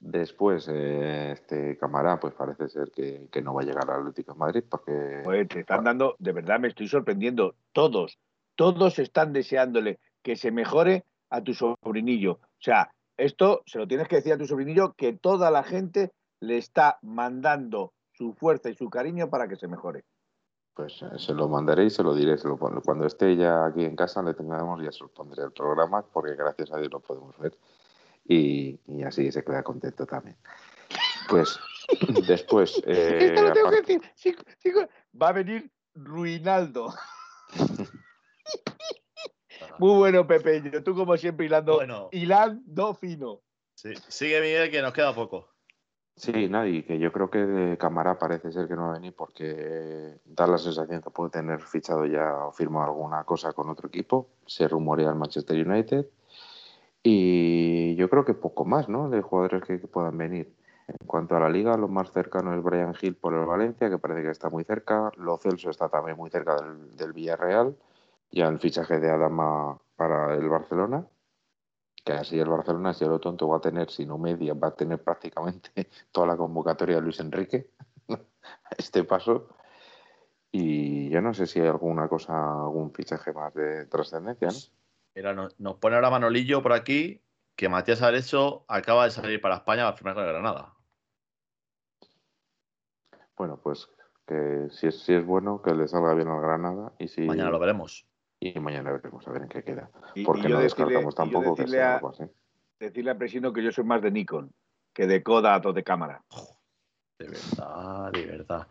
Después, 0.00 0.68
eh, 0.68 1.32
este 1.32 1.78
Camará, 1.78 2.20
pues 2.20 2.34
parece 2.34 2.68
ser 2.68 2.90
que, 2.90 3.28
no 3.42 3.54
va 3.54 3.62
a 3.62 3.64
llegar 3.64 3.88
al 3.90 4.00
Atlético 4.00 4.32
de 4.32 4.38
Madrid 4.38 4.64
porque... 4.68 5.20
Pues 5.24 5.48
te 5.48 5.60
están 5.60 5.84
dando, 5.84 6.16
de 6.18 6.32
verdad 6.32 6.60
me 6.60 6.68
estoy 6.68 6.88
sorprendiendo, 6.88 7.54
todos, 7.72 8.18
todos 8.54 8.98
están 8.98 9.32
deseándole 9.32 9.98
que 10.22 10.36
se 10.36 10.50
mejore 10.50 11.04
a 11.30 11.42
tu 11.42 11.54
sobrinillo. 11.54 12.32
O 12.32 12.60
sea, 12.60 12.92
esto 13.16 13.62
se 13.66 13.78
lo 13.78 13.88
tienes 13.88 14.08
que 14.08 14.16
decir 14.16 14.32
a 14.32 14.38
tu 14.38 14.46
sobrinillo 14.46 14.94
que 14.94 15.12
toda 15.12 15.50
la 15.50 15.62
gente 15.62 16.12
le 16.40 16.58
está 16.58 16.98
mandando 17.02 17.92
su 18.12 18.34
fuerza 18.34 18.68
y 18.70 18.74
su 18.74 18.90
cariño 18.90 19.30
para 19.30 19.48
que 19.48 19.56
se 19.56 19.68
mejore. 19.68 20.04
Pues 20.78 21.02
eh, 21.02 21.18
se 21.18 21.34
lo 21.34 21.48
mandaré 21.48 21.86
y 21.86 21.90
se 21.90 22.04
lo 22.04 22.14
diré. 22.14 22.36
cuando 22.84 23.04
esté 23.04 23.34
ya 23.34 23.66
aquí 23.66 23.84
en 23.84 23.96
casa 23.96 24.22
le 24.22 24.32
tengamos 24.32 24.80
ya 24.80 24.92
se 24.92 25.00
lo 25.00 25.08
pondré 25.08 25.42
el 25.42 25.50
programa 25.50 26.02
porque 26.02 26.36
gracias 26.36 26.72
a 26.72 26.78
Dios 26.78 26.92
lo 26.92 27.00
podemos 27.00 27.36
ver 27.36 27.58
y, 28.24 28.78
así 29.04 29.32
se 29.32 29.42
queda 29.42 29.64
contento 29.64 30.06
también. 30.06 30.36
Pues 31.28 31.58
después... 32.28 32.80
Eh, 32.86 33.34
tengo 33.34 33.70
que 33.70 33.98
decir. 33.98 34.38
Va 35.20 35.30
a 35.30 35.32
venir 35.32 35.68
Ruinaldo. 35.96 36.94
Muy 39.80 39.96
bueno, 39.96 40.28
Pepe. 40.28 40.60
Tú, 40.82 40.94
como 40.94 41.16
siempre, 41.16 41.46
hilando, 41.46 42.08
hilando 42.12 42.94
fino. 42.94 43.40
Sí. 43.74 43.94
Sigue, 44.06 44.40
Miguel, 44.40 44.70
que 44.70 44.80
nos 44.80 44.92
queda 44.92 45.12
poco. 45.12 45.48
Sí, 46.18 46.48
nadie, 46.48 46.84
que 46.84 46.98
yo 46.98 47.12
creo 47.12 47.30
que 47.30 47.38
de 47.38 47.78
Cámara 47.78 48.18
parece 48.18 48.50
ser 48.50 48.66
que 48.66 48.74
no 48.74 48.88
va 48.88 48.90
a 48.90 48.94
venir 48.94 49.14
porque 49.16 50.18
da 50.24 50.48
la 50.48 50.58
sensación 50.58 51.00
que 51.00 51.10
puede 51.10 51.30
tener 51.30 51.60
fichado 51.60 52.06
ya 52.06 52.46
o 52.46 52.52
firmado 52.52 52.86
alguna 52.86 53.22
cosa 53.22 53.52
con 53.52 53.68
otro 53.70 53.86
equipo. 53.86 54.28
Se 54.44 54.66
rumorea 54.66 55.10
el 55.10 55.14
Manchester 55.14 55.64
United. 55.64 56.06
Y 57.04 57.94
yo 57.94 58.10
creo 58.10 58.24
que 58.24 58.34
poco 58.34 58.64
más, 58.64 58.88
¿no? 58.88 59.08
De 59.08 59.22
jugadores 59.22 59.62
que, 59.64 59.78
puedan 59.78 60.18
venir. 60.18 60.52
En 60.88 61.06
cuanto 61.06 61.36
a 61.36 61.40
la 61.40 61.48
liga, 61.48 61.76
lo 61.76 61.86
más 61.86 62.10
cercano 62.10 62.52
es 62.54 62.62
Brian 62.64 62.94
Hill 63.00 63.14
por 63.14 63.34
el 63.34 63.46
Valencia, 63.46 63.88
que 63.88 63.98
parece 63.98 64.22
que 64.22 64.30
está 64.30 64.50
muy 64.50 64.64
cerca. 64.64 65.12
Lo 65.16 65.36
Celso 65.38 65.70
está 65.70 65.88
también 65.88 66.16
muy 66.16 66.30
cerca 66.30 66.56
del, 66.56 66.96
del 66.96 67.12
Villarreal. 67.12 67.76
Ya 68.32 68.48
el 68.48 68.58
fichaje 68.58 68.98
de 68.98 69.10
Adama 69.10 69.78
para 69.96 70.34
el 70.34 70.48
Barcelona 70.48 71.06
que 72.08 72.14
así 72.14 72.38
el 72.38 72.48
Barcelona, 72.48 72.94
si 72.94 73.04
lo 73.04 73.20
tonto, 73.20 73.46
va 73.48 73.58
a 73.58 73.60
tener, 73.60 73.90
si 73.90 74.06
no 74.06 74.16
media, 74.16 74.54
va 74.54 74.68
a 74.68 74.74
tener 74.74 75.02
prácticamente 75.02 75.70
toda 76.10 76.28
la 76.28 76.36
convocatoria 76.38 76.96
de 76.96 77.02
Luis 77.02 77.20
Enrique 77.20 77.70
a 78.08 78.18
este 78.78 79.04
paso. 79.04 79.48
Y 80.50 81.10
yo 81.10 81.20
no 81.20 81.34
sé 81.34 81.46
si 81.46 81.60
hay 81.60 81.66
alguna 81.66 82.08
cosa, 82.08 82.62
algún 82.62 82.94
fichaje 82.94 83.34
más 83.34 83.52
de 83.52 83.84
trascendencia, 83.86 84.48
¿no? 84.48 84.54
Mira, 85.14 85.34
nos, 85.34 85.76
pone 85.76 85.96
ahora 85.96 86.08
Manolillo 86.08 86.62
por 86.62 86.72
aquí 86.72 87.20
que 87.54 87.68
Matías 87.68 88.00
Areso 88.00 88.64
acaba 88.68 89.04
de 89.04 89.10
salir 89.10 89.42
para 89.42 89.56
España 89.56 89.86
a 89.86 89.92
firmar 89.92 90.14
con 90.14 90.24
Granada. 90.24 90.72
Bueno, 93.36 93.60
pues 93.62 93.86
que 94.26 94.68
si 94.70 94.86
es, 94.86 94.98
si 95.02 95.12
es 95.12 95.26
bueno, 95.26 95.60
que 95.60 95.74
le 95.74 95.86
salga 95.86 96.14
bien 96.14 96.28
al 96.28 96.40
Granada. 96.40 96.94
Y 96.98 97.08
si, 97.08 97.26
Mañana 97.26 97.50
lo 97.50 97.58
veremos 97.58 98.07
y 98.40 98.58
mañana 98.60 98.92
veremos 98.92 99.26
a 99.26 99.32
ver 99.32 99.42
en 99.42 99.48
qué 99.48 99.62
queda. 99.62 99.90
Porque 100.24 100.48
no 100.48 100.60
descartamos 100.60 101.14
tampoco 101.14 101.54
que 101.56 101.66
sea 101.66 101.96
algo 101.96 102.10
así. 102.10 102.24
Decirle 102.78 103.10
a 103.10 103.18
Presino 103.18 103.52
que 103.52 103.62
yo 103.62 103.72
soy 103.72 103.84
más 103.84 104.02
de 104.02 104.10
Nikon 104.10 104.52
que 104.98 105.06
de 105.06 105.22
Kodak 105.22 105.64
o 105.64 105.72
de 105.72 105.84
cámara. 105.84 106.24
De 107.20 107.28
verdad, 107.28 108.10
de 108.10 108.26
verdad. 108.26 108.66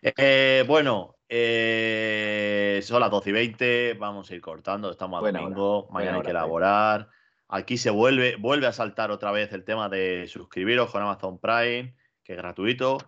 Eh, 0.00 0.64
bueno, 0.68 1.16
eh, 1.28 2.78
son 2.84 3.00
las 3.00 3.10
12 3.10 3.30
y 3.30 3.32
20, 3.32 3.94
vamos 3.94 4.30
a 4.30 4.34
ir 4.36 4.40
cortando, 4.40 4.92
estamos 4.92 5.20
a 5.20 5.32
domingo, 5.32 5.88
mañana 5.90 6.18
hay 6.18 6.22
que 6.22 6.30
elaborar. 6.30 7.08
Aquí 7.48 7.78
se 7.78 7.90
vuelve, 7.90 8.36
vuelve 8.36 8.68
a 8.68 8.72
saltar 8.72 9.10
otra 9.10 9.32
vez 9.32 9.52
el 9.52 9.64
tema 9.64 9.88
de 9.88 10.28
suscribiros 10.28 10.88
con 10.92 11.02
Amazon 11.02 11.40
Prime, 11.40 11.96
que 12.22 12.34
es 12.34 12.38
gratuito. 12.38 12.98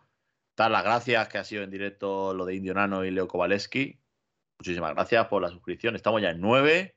Dar 0.56 0.72
las 0.72 0.82
gracias, 0.82 1.28
que 1.28 1.38
ha 1.38 1.44
sido 1.44 1.62
en 1.62 1.70
directo 1.70 2.34
lo 2.34 2.44
de 2.44 2.56
Indionano 2.56 3.04
y 3.04 3.12
Leo 3.12 3.28
Kowaleski, 3.28 4.00
Muchísimas 4.58 4.94
gracias 4.94 5.26
por 5.26 5.42
la 5.42 5.48
suscripción. 5.48 5.96
Estamos 5.96 6.22
ya 6.22 6.30
en 6.30 6.40
9. 6.40 6.96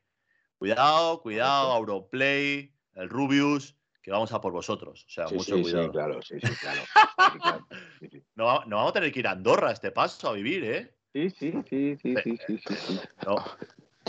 Cuidado, 0.58 1.22
cuidado, 1.22 1.72
Auroplay, 1.72 2.74
el 2.96 3.10
Rubius, 3.10 3.78
que 4.02 4.12
vamos 4.12 4.32
a 4.32 4.42
por 4.42 4.54
vosotros. 4.54 5.06
O 5.06 5.10
sea, 5.10 5.28
mucho 5.28 5.62
cuidado. 5.62 5.84
Sí, 5.86 5.92
claro, 5.92 6.22
sí, 6.22 6.36
sí, 6.42 6.56
claro. 6.56 6.82
no, 8.36 8.46
vamos 8.46 8.90
a 8.90 8.94
tener 8.94 9.12
que 9.12 9.20
ir 9.20 9.28
a 9.28 9.32
Andorra 9.32 9.70
a 9.70 9.74
este 9.74 9.92
paso 9.92 10.30
a 10.30 10.34
vivir, 10.34 10.64
¿eh? 10.64 10.96
Sí, 11.14 11.30
sí, 11.30 11.54
sí, 11.70 11.98
sí, 12.02 12.16
sí, 12.24 12.38
sí, 12.48 12.58
sí. 12.58 13.00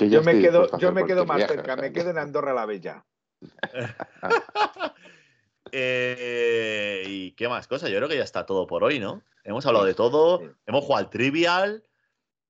Yo, 0.09 0.23
me 0.23 0.41
quedo, 0.41 0.79
yo 0.79 0.93
me 0.93 1.05
quedo 1.05 1.27
más 1.27 1.47
cerca, 1.47 1.77
me 1.77 1.93
quedo 1.93 2.11
en 2.11 2.19
Andorra 2.19 2.53
la 2.53 2.67
Bella. 2.67 3.05
Eh, 5.71 7.05
¿Y 7.07 7.33
qué 7.33 7.47
más 7.47 7.69
cosas? 7.69 7.91
Yo 7.91 7.97
creo 7.99 8.09
que 8.09 8.17
ya 8.17 8.25
está 8.25 8.47
todo 8.47 8.67
por 8.67 8.85
hoy, 8.85 8.99
¿no? 8.99 9.23
Hemos 9.45 9.67
hablado 9.67 9.85
de 9.85 9.93
todo, 9.93 10.41
hemos 10.67 10.83
jugado 10.83 11.05
al 11.05 11.11
trivial, 11.11 11.85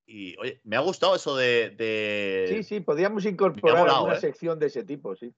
y 0.08 0.34
oye, 0.38 0.58
me 0.64 0.76
ha 0.76 0.80
gustado 0.80 1.14
eso 1.14 1.36
de. 1.36 2.46
Sí, 2.48 2.62
sí, 2.62 2.80
podríamos 2.80 3.26
incorporar 3.26 4.02
una 4.02 4.14
¿eh? 4.14 4.20
sección 4.20 4.58
de 4.58 4.66
ese 4.66 4.82
tipo, 4.82 5.14
sí. 5.14 5.34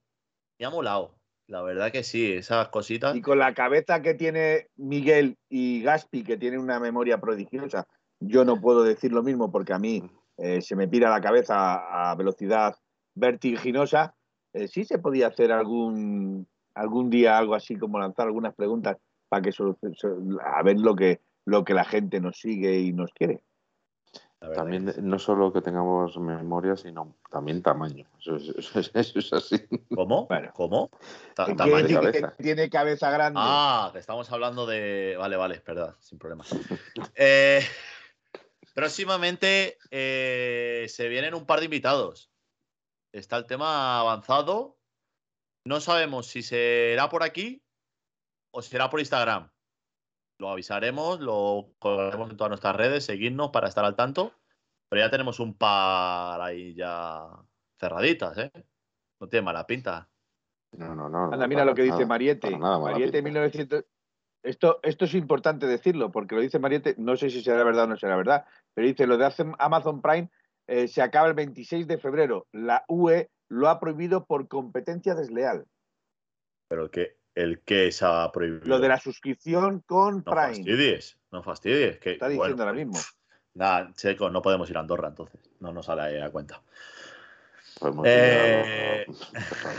Me 0.57 0.65
ha 0.65 0.69
molado. 0.69 1.15
La 1.47 1.61
verdad 1.61 1.91
que 1.91 2.03
sí, 2.03 2.31
esas 2.31 2.69
cositas. 2.69 3.13
Y 3.13 3.21
con 3.21 3.37
la 3.37 3.53
cabeza 3.53 4.01
que 4.01 4.13
tiene 4.13 4.69
Miguel 4.77 5.37
y 5.49 5.81
Gaspi, 5.81 6.23
que 6.23 6.37
tiene 6.37 6.57
una 6.57 6.79
memoria 6.79 7.19
prodigiosa, 7.19 7.85
yo 8.21 8.45
no 8.45 8.61
puedo 8.61 8.83
decir 8.83 9.11
lo 9.11 9.23
mismo 9.23 9.51
porque 9.51 9.73
a 9.73 9.79
mí 9.79 10.09
eh, 10.37 10.61
se 10.61 10.77
me 10.77 10.87
pira 10.87 11.09
la 11.09 11.19
cabeza 11.19 12.11
a 12.11 12.15
velocidad 12.15 12.77
vertiginosa. 13.13 14.15
Eh, 14.53 14.69
sí 14.69 14.85
se 14.85 14.99
podía 14.99 15.27
hacer 15.27 15.51
algún, 15.51 16.47
algún 16.75 17.09
día 17.09 17.37
algo 17.37 17.55
así 17.55 17.75
como 17.75 17.99
lanzar 17.99 18.27
algunas 18.27 18.55
preguntas 18.55 18.95
para 19.27 19.41
que 19.41 19.51
a 20.45 20.63
ver 20.63 20.79
lo 20.79 20.95
que, 20.95 21.19
lo 21.45 21.65
que 21.65 21.73
la 21.73 21.83
gente 21.83 22.21
nos 22.21 22.39
sigue 22.39 22.79
y 22.79 22.93
nos 22.93 23.11
quiere. 23.11 23.43
También 24.55 24.91
no 24.97 25.19
solo 25.19 25.53
que 25.53 25.61
tengamos 25.61 26.17
memoria, 26.17 26.75
sino 26.75 27.15
también 27.29 27.61
tamaño. 27.61 28.07
Eso 28.19 28.35
es, 28.39 29.33
así. 29.33 29.57
¿Cómo? 29.93 30.27
¿Cómo? 30.53 30.89
tamaño. 31.35 32.01
Cabeza. 32.01 32.33
tiene 32.37 32.67
cabeza 32.71 33.11
grande. 33.11 33.39
Ah, 33.41 33.91
que 33.93 33.99
estamos 33.99 34.31
hablando 34.31 34.65
de. 34.65 35.15
Vale, 35.19 35.37
vale, 35.37 35.55
es 35.55 35.63
verdad, 35.63 35.95
sin 35.99 36.17
problema. 36.17 36.43
Eh, 37.15 37.63
próximamente 38.73 39.77
eh, 39.91 40.87
se 40.89 41.07
vienen 41.07 41.35
un 41.35 41.45
par 41.45 41.59
de 41.59 41.65
invitados. 41.65 42.31
Está 43.11 43.37
el 43.37 43.45
tema 43.45 43.99
avanzado. 43.99 44.79
No 45.65 45.79
sabemos 45.81 46.25
si 46.25 46.41
será 46.41 47.09
por 47.09 47.21
aquí 47.21 47.61
o 48.51 48.63
será 48.63 48.89
por 48.89 48.99
Instagram 48.99 49.51
lo 50.41 50.49
avisaremos, 50.49 51.19
lo 51.19 51.67
colgaremos 51.77 52.31
en 52.31 52.35
todas 52.35 52.49
nuestras 52.49 52.75
redes, 52.75 53.05
seguidnos 53.05 53.51
para 53.51 53.67
estar 53.67 53.85
al 53.85 53.95
tanto. 53.95 54.33
Pero 54.89 55.03
ya 55.03 55.11
tenemos 55.11 55.39
un 55.39 55.53
par 55.53 56.41
ahí 56.41 56.73
ya 56.73 57.27
cerraditas, 57.79 58.37
¿eh? 58.39 58.51
No 59.19 59.29
tiene 59.29 59.45
mala 59.45 59.67
pinta. 59.67 60.09
No, 60.71 60.95
no, 60.95 61.09
no. 61.09 61.31
Anda, 61.31 61.47
mira 61.47 61.63
lo 61.63 61.75
que 61.75 61.83
dice 61.83 62.07
Mariette. 62.07 62.49
Mariette 62.57 63.21
1900. 63.21 63.85
Esto, 64.43 64.79
esto 64.81 65.05
es 65.05 65.13
importante 65.13 65.67
decirlo, 65.67 66.11
porque 66.11 66.33
lo 66.33 66.41
dice 66.41 66.57
Mariette, 66.57 66.97
no 66.97 67.15
sé 67.15 67.29
si 67.29 67.43
será 67.43 67.63
verdad 67.63 67.83
o 67.83 67.87
no 67.87 67.97
será 67.97 68.15
verdad, 68.15 68.45
pero 68.73 68.87
dice 68.87 69.05
lo 69.05 69.17
de 69.17 69.31
Amazon 69.59 70.01
Prime 70.01 70.31
eh, 70.65 70.87
se 70.87 71.03
acaba 71.03 71.27
el 71.27 71.35
26 71.35 71.85
de 71.85 71.99
febrero. 71.99 72.47
La 72.51 72.83
UE 72.87 73.29
lo 73.47 73.69
ha 73.69 73.79
prohibido 73.79 74.25
por 74.25 74.47
competencia 74.47 75.13
desleal. 75.13 75.67
Pero 76.67 76.89
que 76.89 77.20
el 77.35 77.61
que 77.61 77.91
se 77.91 78.05
ha 78.05 78.31
prohibido. 78.31 78.65
Lo 78.65 78.79
de 78.79 78.87
la 78.87 78.99
suscripción 78.99 79.81
con 79.81 80.17
no 80.17 80.23
Prime. 80.23 80.55
Fastidies, 80.55 81.17
no 81.31 81.43
fastidies. 81.43 81.99
Que, 81.99 82.13
Está 82.13 82.27
diciendo 82.27 82.63
ahora 82.63 82.73
mismo. 82.73 82.99
Nada, 83.53 83.91
Checo, 83.95 84.29
no 84.29 84.41
podemos 84.41 84.69
ir 84.69 84.77
a 84.77 84.79
Andorra 84.79 85.09
entonces. 85.09 85.39
No 85.59 85.73
nos 85.73 85.85
sale 85.85 86.21
a 86.21 86.29
cuenta. 86.29 86.61
Eh, 88.05 89.05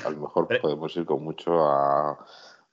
a, 0.05 0.11
lo 0.11 0.16
mejor 0.19 0.49
podemos 0.61 0.97
ir 0.97 1.05
con 1.05 1.23
mucho 1.23 1.65
a. 1.65 2.19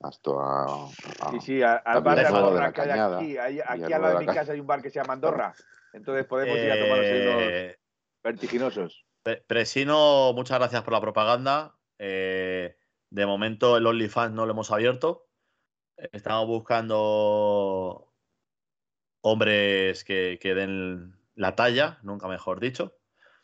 Hasta 0.01 0.31
a, 0.31 0.87
sí, 1.31 1.41
sí, 1.41 1.61
al 1.61 2.01
bar 2.01 2.17
de 2.17 2.25
Andorra 2.25 2.71
que 2.71 2.81
hay 2.81 2.89
aquí. 2.89 3.37
aquí 3.37 3.93
al 3.93 4.01
lado 4.01 4.19
de 4.19 4.25
mi 4.25 4.33
casa 4.33 4.53
hay 4.53 4.59
un 4.61 4.65
bar 4.65 4.81
que 4.81 4.89
se 4.89 4.99
llama 4.99 5.13
Andorra. 5.13 5.53
Entonces 5.91 6.25
podemos 6.25 6.57
ir 6.57 6.71
a 6.71 6.79
tomar 6.79 6.99
eh, 7.01 7.77
vertiginosos. 8.23 9.05
Presino, 9.45 10.31
muchas 10.33 10.57
gracias 10.57 10.83
por 10.83 10.93
la 10.93 11.01
propaganda. 11.01 11.75
Eh, 11.97 12.78
de 13.09 13.25
momento 13.25 13.77
el 13.77 13.87
OnlyFans 13.87 14.33
no 14.33 14.45
lo 14.45 14.51
hemos 14.51 14.71
abierto. 14.71 15.27
Estamos 16.11 16.47
buscando 16.47 18.13
hombres 19.21 20.03
que, 20.03 20.39
que 20.41 20.55
den 20.55 21.15
la 21.35 21.55
talla, 21.55 21.99
nunca 22.03 22.27
mejor 22.27 22.59
dicho. 22.59 22.95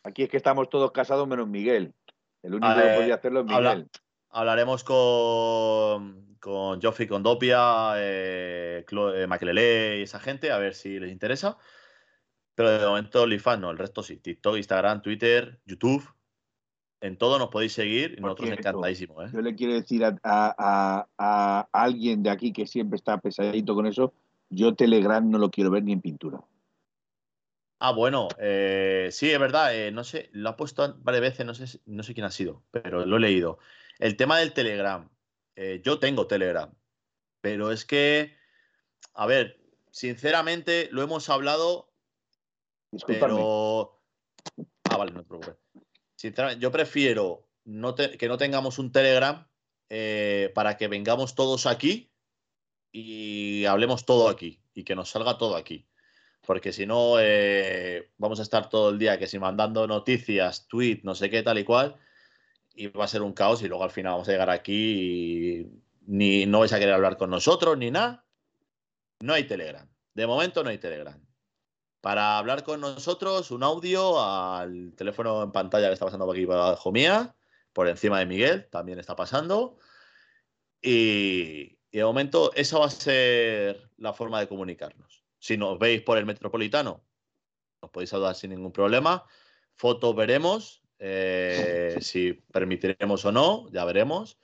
Aquí 0.02 0.22
es 0.22 0.28
que 0.28 0.36
estamos 0.36 0.68
todos 0.68 0.92
casados 0.92 1.26
menos 1.26 1.48
Miguel. 1.48 1.94
El 2.42 2.54
único 2.54 2.74
que 2.74 2.94
podía 2.96 3.16
hacerlo 3.16 3.40
es 3.40 3.46
Miguel. 3.46 3.90
hablaremos 4.30 4.84
con, 4.84 6.36
con 6.38 6.80
Joffrey 6.80 7.08
Condopia, 7.08 7.94
eh, 7.96 8.86
eh 8.88 9.98
y 9.98 10.02
esa 10.02 10.20
gente, 10.20 10.52
a 10.52 10.58
ver 10.58 10.74
si 10.74 11.00
les 11.00 11.10
interesa. 11.10 11.58
Pero 12.54 12.70
de 12.70 12.86
momento 12.86 13.22
OnlyFans 13.22 13.60
no, 13.60 13.70
el 13.70 13.78
resto 13.78 14.02
sí. 14.02 14.18
TikTok, 14.18 14.56
Instagram, 14.56 15.02
Twitter, 15.02 15.60
YouTube. 15.66 16.15
En 17.00 17.16
todo 17.18 17.38
nos 17.38 17.48
podéis 17.48 17.72
seguir 17.74 18.18
nosotros 18.20 18.46
cierto, 18.48 18.68
encantadísimos. 18.68 19.26
¿eh? 19.26 19.30
Yo 19.34 19.40
le 19.42 19.54
quiero 19.54 19.74
decir 19.74 20.04
a, 20.04 20.16
a- 20.22 20.54
a- 20.58 21.06
a 21.18 21.68
alguien 21.72 22.22
de 22.22 22.30
aquí 22.30 22.52
que 22.52 22.66
siempre 22.66 22.96
está 22.96 23.18
pesadito 23.18 23.74
con 23.74 23.86
eso, 23.86 24.14
yo 24.48 24.74
Telegram 24.74 25.28
no 25.28 25.38
lo 25.38 25.50
quiero 25.50 25.70
ver 25.70 25.82
ni 25.84 25.92
en 25.92 26.00
pintura. 26.00 26.40
Ah, 27.78 27.92
bueno, 27.92 28.28
eh, 28.38 29.08
sí, 29.12 29.30
es 29.30 29.38
verdad. 29.38 29.74
eh, 29.76 29.92
no 29.92 30.02
sé, 30.04 30.30
lo 30.32 30.48
ha 30.48 30.56
puesto 30.56 30.96
varias 31.00 31.20
veces, 31.20 31.44
no 31.44 31.54
sé, 31.54 31.78
no 31.84 32.02
sé 32.02 32.14
quién 32.14 32.24
ha 32.24 32.30
sido, 32.30 32.62
pero 32.70 33.04
lo 33.04 33.16
he 33.18 33.20
leído. 33.20 33.58
El 33.98 34.16
tema 34.16 34.38
del 34.38 34.52
Telegram. 34.54 35.08
eh, 35.56 35.80
yo 35.84 35.98
tengo 35.98 36.26
Telegram, 36.26 36.70
pero 37.42 37.70
es 37.72 37.84
que, 37.84 38.34
a 39.14 39.26
ver, 39.26 39.60
sinceramente 39.90 40.88
lo 40.92 41.02
hemos 41.02 41.28
hablado, 41.28 41.90
pero. 43.06 44.00
Ah, 44.90 44.96
vale, 44.96 45.12
no 45.12 45.22
te 45.22 45.28
preocupes. 45.28 45.56
Sinceramente, 46.16 46.62
yo 46.62 46.72
prefiero 46.72 47.46
que 48.18 48.28
no 48.28 48.38
tengamos 48.38 48.78
un 48.78 48.90
Telegram 48.90 49.46
eh, 49.88 50.50
para 50.54 50.76
que 50.76 50.88
vengamos 50.88 51.34
todos 51.34 51.66
aquí 51.66 52.10
y 52.90 53.64
hablemos 53.66 54.04
todo 54.04 54.28
aquí 54.28 54.60
y 54.74 54.84
que 54.84 54.96
nos 54.96 55.10
salga 55.10 55.38
todo 55.38 55.56
aquí. 55.56 55.86
Porque 56.46 56.72
si 56.72 56.86
no, 56.86 57.16
eh, 57.18 58.12
vamos 58.18 58.40
a 58.40 58.42
estar 58.42 58.68
todo 58.68 58.90
el 58.90 58.98
día 58.98 59.18
que 59.18 59.26
si 59.26 59.38
mandando 59.38 59.86
noticias, 59.86 60.66
tweet, 60.68 61.00
no 61.02 61.14
sé 61.14 61.28
qué, 61.28 61.42
tal 61.42 61.58
y 61.58 61.64
cual, 61.64 61.96
y 62.74 62.86
va 62.86 63.04
a 63.04 63.08
ser 63.08 63.22
un 63.22 63.32
caos 63.32 63.62
y 63.62 63.68
luego 63.68 63.84
al 63.84 63.90
final 63.90 64.12
vamos 64.12 64.28
a 64.28 64.32
llegar 64.32 64.50
aquí 64.50 64.72
y 64.72 65.82
ni 66.06 66.46
no 66.46 66.60
vais 66.60 66.72
a 66.72 66.78
querer 66.78 66.94
hablar 66.94 67.16
con 67.16 67.30
nosotros 67.30 67.76
ni 67.76 67.90
nada. 67.90 68.24
No 69.20 69.34
hay 69.34 69.44
Telegram. 69.44 69.88
De 70.14 70.26
momento 70.26 70.62
no 70.62 70.70
hay 70.70 70.78
Telegram. 70.78 71.20
Para 72.06 72.38
hablar 72.38 72.62
con 72.62 72.80
nosotros, 72.80 73.50
un 73.50 73.64
audio 73.64 74.22
al 74.22 74.92
teléfono 74.94 75.42
en 75.42 75.50
pantalla 75.50 75.88
que 75.88 75.94
está 75.94 76.04
pasando 76.04 76.24
por 76.24 76.36
aquí 76.36 76.46
por 76.46 76.54
abajo 76.54 76.92
mía, 76.92 77.34
por 77.72 77.88
encima 77.88 78.20
de 78.20 78.26
Miguel, 78.26 78.68
también 78.70 79.00
está 79.00 79.16
pasando. 79.16 79.76
Y, 80.80 81.80
y 81.90 81.98
de 81.98 82.04
momento 82.04 82.52
esa 82.54 82.78
va 82.78 82.86
a 82.86 82.90
ser 82.90 83.90
la 83.96 84.12
forma 84.12 84.38
de 84.38 84.46
comunicarnos. 84.46 85.24
Si 85.40 85.56
nos 85.56 85.80
veis 85.80 86.00
por 86.02 86.16
el 86.16 86.26
metropolitano, 86.26 87.02
nos 87.82 87.90
podéis 87.90 88.10
saludar 88.10 88.36
sin 88.36 88.50
ningún 88.50 88.70
problema. 88.70 89.24
Fotos 89.74 90.14
veremos, 90.14 90.84
eh, 91.00 91.96
si 92.00 92.34
permitiremos 92.34 93.24
o 93.24 93.32
no, 93.32 93.68
ya 93.72 93.84
veremos, 93.84 94.38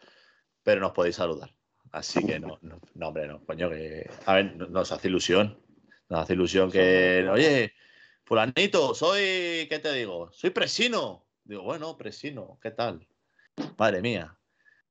pero 0.64 0.80
nos 0.80 0.90
podéis 0.90 1.14
saludar. 1.14 1.54
Así 1.92 2.26
que 2.26 2.40
no, 2.40 2.58
no, 2.62 2.80
no, 2.94 3.06
hombre, 3.06 3.28
no, 3.28 3.44
coño, 3.44 3.70
que. 3.70 4.10
A 4.26 4.34
ver, 4.34 4.56
no- 4.56 4.66
nos 4.66 4.90
hace 4.90 5.06
ilusión. 5.06 5.61
Nos 6.12 6.20
hace 6.24 6.34
ilusión 6.34 6.70
que. 6.70 7.26
Oye, 7.32 7.72
Fulanito, 8.24 8.94
soy. 8.94 9.66
¿Qué 9.70 9.78
te 9.82 9.90
digo? 9.94 10.30
Soy 10.30 10.50
Presino. 10.50 11.24
Digo, 11.42 11.62
bueno, 11.62 11.96
Presino, 11.96 12.58
¿qué 12.62 12.70
tal? 12.70 13.06
Madre 13.78 14.02
mía. 14.02 14.36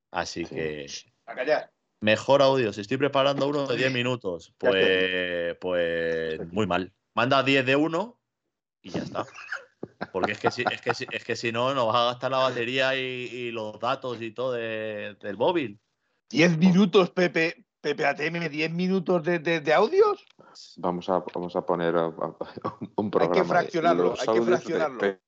Así 0.10 0.46
Sí. 0.46 0.56
que. 0.56 0.88
A 1.28 1.36
callar. 1.36 1.72
Mejor 2.00 2.42
audio. 2.42 2.74
Si 2.74 2.82
estoy 2.82 2.98
preparando 2.98 3.48
uno 3.48 3.68
de 3.68 3.78
10 3.78 3.94
minutos, 3.94 4.52
pues, 4.58 5.56
pues 5.62 6.52
muy 6.52 6.66
mal. 6.66 6.92
Manda 7.14 7.44
10 7.44 7.68
de 7.68 7.76
uno 7.76 8.20
y 8.82 8.90
ya 8.90 9.02
está. 9.04 9.24
Porque 10.12 10.32
es 10.32 10.40
que 10.40 10.50
si, 10.50 10.64
es 10.72 10.82
que 10.82 10.96
si, 10.96 11.06
es 11.12 11.24
que 11.24 11.36
si 11.36 11.52
no, 11.52 11.72
nos 11.76 11.86
vas 11.94 11.98
a 11.98 12.06
gastar 12.06 12.32
la 12.32 12.40
batería 12.40 12.96
y, 12.96 13.00
y 13.32 13.52
los 13.52 13.80
datos 13.80 14.20
y 14.24 14.32
todo 14.32 14.54
de- 14.54 15.16
del 15.22 15.38
móvil. 15.38 15.80
¿10 16.32 16.58
minutos, 16.58 17.12
Pepe? 17.12 17.64
Pepe 17.80 18.06
ATM, 18.06 18.50
10 18.50 18.72
minutos 18.72 19.24
de, 19.24 19.40
de- 19.40 19.60
de 19.60 19.74
audios? 19.74 20.24
Vamos 20.78 21.10
a, 21.10 21.24
vamos 21.34 21.56
a 21.56 21.66
poner 21.66 21.96
a- 21.96 22.06
a- 22.06 22.36
un 22.98 23.12
programa. 23.12 23.36
de 23.36 23.44
fraccionarlo, 23.48 24.04
los 24.04 24.28
hay 24.28 24.36
que 24.36 24.42
fraccionarlo. 24.42 25.20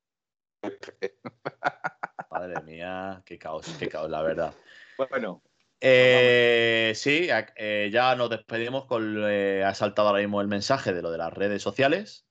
Madre 2.30 2.62
mía, 2.62 3.22
qué 3.24 3.38
caos, 3.38 3.66
qué 3.78 3.88
caos, 3.88 4.10
la 4.10 4.22
verdad. 4.22 4.54
Bueno, 5.10 5.42
Eh, 5.80 6.92
sí, 6.94 7.28
eh, 7.56 7.90
ya 7.92 8.14
nos 8.16 8.30
despedimos 8.30 8.86
con. 8.86 9.16
eh, 9.28 9.62
ha 9.64 9.74
saltado 9.74 10.08
ahora 10.08 10.20
mismo 10.20 10.40
el 10.40 10.48
mensaje 10.48 10.92
de 10.94 11.02
lo 11.02 11.10
de 11.10 11.18
las 11.18 11.32
redes 11.32 11.60
sociales. 11.62 12.26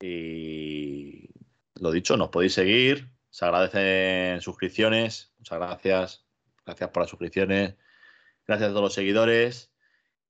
Y 0.00 1.28
lo 1.74 1.90
dicho, 1.90 2.16
nos 2.16 2.28
podéis 2.28 2.54
seguir. 2.54 3.10
Se 3.30 3.44
agradecen 3.44 4.40
suscripciones. 4.40 5.32
Muchas 5.38 5.58
gracias. 5.58 6.26
Gracias 6.64 6.90
por 6.90 7.02
las 7.02 7.10
suscripciones. 7.10 7.74
Gracias 8.46 8.68
a 8.68 8.72
todos 8.72 8.82
los 8.84 8.94
seguidores. 8.94 9.71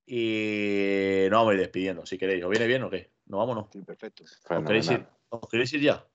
Y 0.06 1.26
nos 1.30 1.38
vamos 1.38 1.50
a 1.52 1.54
ir 1.54 1.60
despidiendo, 1.60 2.04
si 2.06 2.18
queréis. 2.18 2.42
¿Os 2.44 2.50
viene 2.50 2.66
bien 2.66 2.82
o 2.82 2.90
qué? 2.90 3.12
¿Nos 3.26 3.38
vamos 3.38 3.56
o 3.56 3.60
no? 3.60 3.68
sí, 3.72 3.82
perfecto. 3.82 4.24
¿Os 4.24 4.38
queréis 4.64 4.86
ir, 4.86 4.90
Fenomenal. 4.98 5.08
os 5.30 5.48
queréis 5.48 5.72
ir 5.74 5.80
ya? 5.80 6.06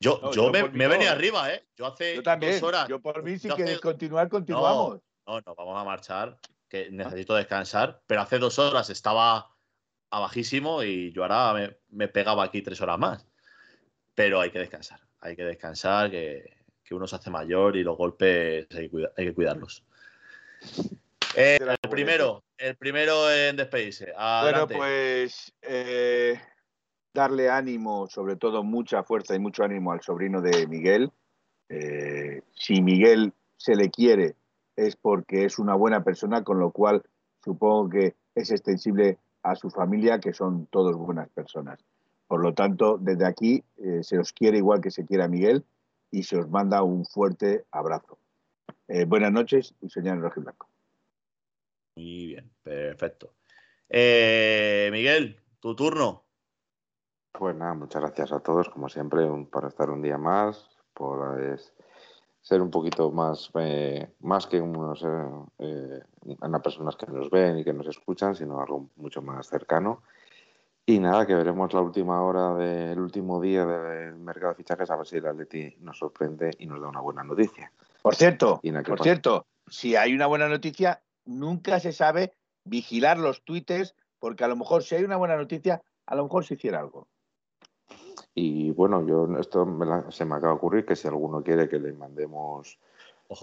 Yo, 0.00 0.18
No, 0.22 0.32
yo 0.32 0.46
yo 0.46 0.50
me, 0.52 0.68
me 0.70 0.84
he 0.84 0.88
venido 0.88 1.10
no. 1.10 1.16
arriba, 1.16 1.52
¿eh? 1.52 1.66
Yo 1.76 1.86
hace 1.86 2.16
Yo 2.16 2.22
también. 2.22 2.52
dos 2.52 2.62
horas. 2.62 2.88
Yo 2.88 3.00
por 3.00 3.22
mí, 3.22 3.38
si 3.38 3.48
hace- 3.48 3.56
quieres 3.56 3.80
continuar, 3.80 4.28
continuamos. 4.28 5.00
No, 5.26 5.40
no, 5.40 5.54
vamos 5.54 5.80
a 5.80 5.84
marchar, 5.84 6.38
que 6.68 6.90
necesito 6.90 7.34
descansar. 7.34 8.02
Pero 8.06 8.20
hace 8.20 8.38
dos 8.38 8.58
horas 8.58 8.90
estaba 8.90 9.50
a 10.10 10.20
bajísimo 10.20 10.82
y 10.82 11.10
yo 11.12 11.22
ahora 11.24 11.52
me, 11.54 11.76
me 11.88 12.08
pegaba 12.08 12.44
aquí 12.44 12.60
tres 12.60 12.80
horas 12.82 12.98
más. 12.98 13.26
Pero 14.14 14.40
hay 14.40 14.50
que 14.50 14.58
descansar, 14.58 15.00
hay 15.20 15.34
que 15.34 15.44
descansar, 15.44 16.10
que, 16.10 16.56
que 16.84 16.94
uno 16.94 17.06
se 17.06 17.16
hace 17.16 17.30
mayor 17.30 17.76
y 17.76 17.82
los 17.82 17.96
golpes 17.96 18.66
hay 18.72 18.82
que, 18.84 18.90
cuida- 18.90 19.12
hay 19.16 19.24
que 19.26 19.34
cuidarlos. 19.34 19.84
Eh, 21.36 21.58
el 21.60 21.90
primero, 21.90 22.44
el 22.58 22.76
primero 22.76 23.30
en 23.30 23.56
despedirse. 23.56 24.12
Bueno, 24.42 24.68
pues 24.68 25.52
eh, 25.62 26.40
darle 27.12 27.48
ánimo, 27.48 28.06
sobre 28.08 28.36
todo 28.36 28.62
mucha 28.62 29.02
fuerza 29.02 29.34
y 29.34 29.38
mucho 29.38 29.64
ánimo 29.64 29.92
al 29.92 30.00
sobrino 30.00 30.40
de 30.40 30.66
Miguel. 30.66 31.10
Eh, 31.68 32.42
si 32.52 32.82
Miguel 32.82 33.32
se 33.56 33.74
le 33.74 33.90
quiere 33.90 34.36
es 34.76 34.96
porque 34.96 35.44
es 35.44 35.58
una 35.58 35.74
buena 35.74 36.02
persona, 36.02 36.42
con 36.42 36.58
lo 36.58 36.70
cual 36.70 37.02
supongo 37.42 37.90
que 37.90 38.14
es 38.34 38.50
extensible 38.50 39.18
a 39.42 39.54
su 39.54 39.70
familia, 39.70 40.18
que 40.18 40.32
son 40.32 40.66
todos 40.66 40.96
buenas 40.96 41.28
personas. 41.30 41.78
Por 42.26 42.42
lo 42.42 42.54
tanto, 42.54 42.98
desde 42.98 43.26
aquí 43.26 43.62
eh, 43.76 44.02
se 44.02 44.18
os 44.18 44.32
quiere 44.32 44.58
igual 44.58 44.80
que 44.80 44.90
se 44.90 45.04
quiere 45.04 45.24
a 45.24 45.28
Miguel 45.28 45.64
y 46.10 46.24
se 46.24 46.38
os 46.38 46.48
manda 46.48 46.82
un 46.82 47.04
fuerte 47.04 47.64
abrazo. 47.70 48.18
Eh, 48.88 49.04
buenas 49.04 49.32
noches 49.32 49.74
y 49.80 49.88
soñar 49.88 50.16
en 50.16 50.22
rojo 50.22 50.40
y 50.40 50.42
blanco. 50.42 50.68
Muy 51.96 52.26
bien, 52.26 52.50
perfecto. 52.62 53.34
Eh, 53.88 54.88
Miguel, 54.92 55.40
tu 55.60 55.74
turno. 55.76 56.24
Pues 57.32 57.54
nada, 57.56 57.74
muchas 57.74 58.02
gracias 58.02 58.32
a 58.32 58.40
todos, 58.40 58.68
como 58.68 58.88
siempre, 58.88 59.24
un- 59.24 59.46
por 59.46 59.64
estar 59.66 59.90
un 59.90 60.02
día 60.02 60.18
más, 60.18 60.68
por 60.92 61.40
eh, 61.42 61.56
ser 62.40 62.62
un 62.62 62.70
poquito 62.70 63.10
más, 63.10 63.50
eh, 63.58 64.08
más 64.20 64.46
que 64.46 64.60
unos, 64.60 65.04
eh, 65.58 66.00
una 66.40 66.60
personas 66.62 66.96
que 66.96 67.06
nos 67.06 67.30
ven 67.30 67.58
y 67.58 67.64
que 67.64 67.72
nos 67.72 67.86
escuchan, 67.88 68.34
sino 68.34 68.60
algo 68.60 68.88
mucho 68.96 69.20
más 69.22 69.48
cercano. 69.48 70.02
Y 70.86 70.98
nada, 70.98 71.26
que 71.26 71.34
veremos 71.34 71.72
la 71.72 71.80
última 71.80 72.22
hora 72.22 72.54
del 72.54 72.98
último 73.00 73.40
día 73.40 73.64
del 73.64 74.16
mercado 74.16 74.52
de 74.52 74.56
fichajes, 74.56 74.90
a 74.90 74.96
ver 74.96 75.06
si 75.06 75.16
el 75.16 75.26
Atleti 75.26 75.76
nos 75.80 75.98
sorprende 75.98 76.50
y 76.58 76.66
nos 76.66 76.80
da 76.80 76.88
una 76.88 77.00
buena 77.00 77.24
noticia. 77.24 77.72
Por 78.02 78.14
cierto, 78.14 78.60
Y 78.62 78.70
nada, 78.70 78.82
¿qué 78.84 78.90
por 78.90 78.98
pasa? 78.98 79.10
cierto, 79.10 79.46
si 79.66 79.96
hay 79.96 80.12
una 80.14 80.26
buena 80.26 80.46
noticia, 80.48 81.02
nunca 81.24 81.80
se 81.80 81.92
sabe 81.92 82.32
vigilar 82.64 83.18
los 83.18 83.44
tweets, 83.44 83.94
porque 84.18 84.44
a 84.44 84.48
lo 84.48 84.56
mejor 84.56 84.82
si 84.82 84.94
hay 84.94 85.04
una 85.04 85.16
buena 85.16 85.36
noticia, 85.36 85.82
a 86.06 86.14
lo 86.14 86.24
mejor 86.24 86.44
se 86.44 86.54
hiciera 86.54 86.80
algo. 86.80 87.08
Y 88.34 88.70
bueno, 88.72 89.06
yo 89.06 89.28
esto 89.38 89.64
me 89.66 89.86
la- 89.86 90.10
se 90.10 90.24
me 90.24 90.34
acaba 90.34 90.52
de 90.52 90.56
ocurrir 90.58 90.84
que 90.84 90.96
si 90.96 91.06
alguno 91.08 91.42
quiere 91.42 91.68
que 91.68 91.78
le 91.78 91.92
mandemos 91.92 92.78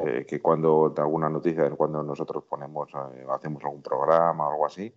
eh, 0.05 0.25
que 0.27 0.41
cuando 0.41 0.89
de 0.95 1.01
alguna 1.01 1.29
noticia, 1.29 1.69
cuando 1.71 2.03
nosotros 2.03 2.43
ponemos, 2.43 2.89
eh, 2.93 3.25
hacemos 3.29 3.63
algún 3.63 3.81
programa 3.81 4.47
o 4.47 4.51
algo 4.51 4.65
así, 4.65 4.93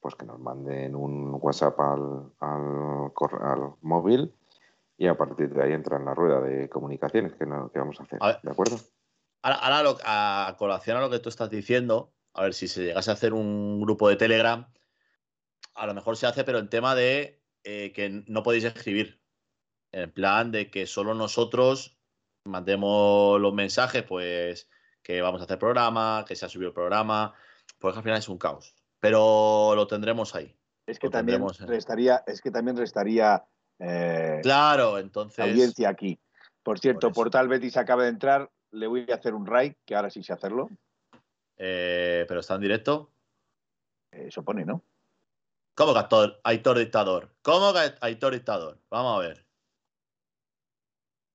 pues 0.00 0.14
que 0.14 0.26
nos 0.26 0.38
manden 0.38 0.94
un 0.94 1.36
WhatsApp 1.40 1.80
al, 1.80 2.32
al, 2.40 3.74
móvil 3.80 4.32
y 4.96 5.06
a 5.06 5.16
partir 5.16 5.52
de 5.54 5.62
ahí 5.62 5.72
entra 5.72 5.96
en 5.96 6.04
la 6.04 6.14
rueda 6.14 6.40
de 6.40 6.68
comunicaciones 6.68 7.34
que, 7.34 7.46
no- 7.46 7.70
que 7.70 7.78
vamos 7.78 7.98
a 8.00 8.02
hacer. 8.04 8.18
A 8.22 8.26
ver. 8.28 8.40
¿De 8.42 8.50
acuerdo? 8.50 8.76
Ahora, 9.42 9.56
ahora 9.56 9.82
lo- 9.82 9.98
a 10.04 10.54
colación 10.58 10.96
a 10.98 11.00
lo 11.00 11.10
que 11.10 11.18
tú 11.20 11.28
estás 11.30 11.50
diciendo, 11.50 12.12
a 12.38 12.42
ver 12.42 12.54
si 12.54 12.68
se 12.68 12.84
llegase 12.84 13.10
a 13.10 13.14
hacer 13.14 13.34
un 13.34 13.80
grupo 13.80 14.08
de 14.08 14.14
Telegram, 14.14 14.64
a 15.74 15.86
lo 15.86 15.94
mejor 15.94 16.16
se 16.16 16.26
hace, 16.26 16.44
pero 16.44 16.58
en 16.58 16.68
tema 16.68 16.94
de 16.94 17.42
eh, 17.64 17.92
que 17.92 18.22
no 18.28 18.44
podéis 18.44 18.64
escribir. 18.64 19.20
En 19.90 20.12
plan 20.12 20.52
de 20.52 20.70
que 20.70 20.86
solo 20.86 21.14
nosotros 21.14 21.98
mandemos 22.44 23.40
los 23.40 23.52
mensajes, 23.54 24.04
pues 24.04 24.68
que 25.02 25.20
vamos 25.20 25.40
a 25.40 25.44
hacer 25.44 25.58
programa, 25.58 26.24
que 26.28 26.36
se 26.36 26.46
ha 26.46 26.48
subido 26.48 26.68
el 26.68 26.74
programa, 26.74 27.34
porque 27.78 27.98
al 27.98 28.04
final 28.04 28.18
es 28.18 28.28
un 28.28 28.38
caos. 28.38 28.76
Pero 29.00 29.74
lo 29.74 29.86
tendremos 29.88 30.34
ahí. 30.36 30.54
Es 30.86 31.00
que 31.00 31.10
también 31.10 31.44
restaría, 31.66 32.22
es 32.26 32.40
que 32.40 32.50
también 32.52 32.76
restaría 32.76 33.44
eh, 33.80 34.38
Claro, 34.42 34.98
entonces. 34.98 35.44
audiencia 35.44 35.88
aquí. 35.88 36.20
Por 36.62 36.78
cierto, 36.78 37.08
Por. 37.08 37.24
Portal 37.24 37.48
Betis 37.48 37.76
acaba 37.76 38.04
de 38.04 38.10
entrar, 38.10 38.48
le 38.70 38.86
voy 38.86 39.06
a 39.10 39.16
hacer 39.16 39.34
un 39.34 39.46
raid, 39.46 39.72
que 39.84 39.96
ahora 39.96 40.10
sí 40.10 40.22
sé 40.22 40.32
hacerlo. 40.32 40.68
Eh, 41.58 42.24
pero 42.28 42.40
está 42.40 42.54
en 42.54 42.60
directo. 42.60 43.10
Eso 44.10 44.44
pone, 44.44 44.64
¿no? 44.64 44.82
¿Cómo 45.74 45.92
que 45.92 46.00
Aitor, 46.00 46.40
Aitor 46.44 46.78
dictador? 46.78 47.30
¿Cómo 47.42 47.72
que 47.72 47.94
Aitor 48.00 48.32
dictador? 48.32 48.80
Vamos 48.90 49.16
a 49.16 49.28
ver. 49.28 49.46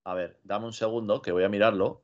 A 0.06 0.14
ver, 0.16 0.40
dame 0.44 0.66
un 0.66 0.74
segundo 0.74 1.22
que 1.22 1.32
voy 1.32 1.44
a 1.44 1.50
mirarlo. 1.50 2.04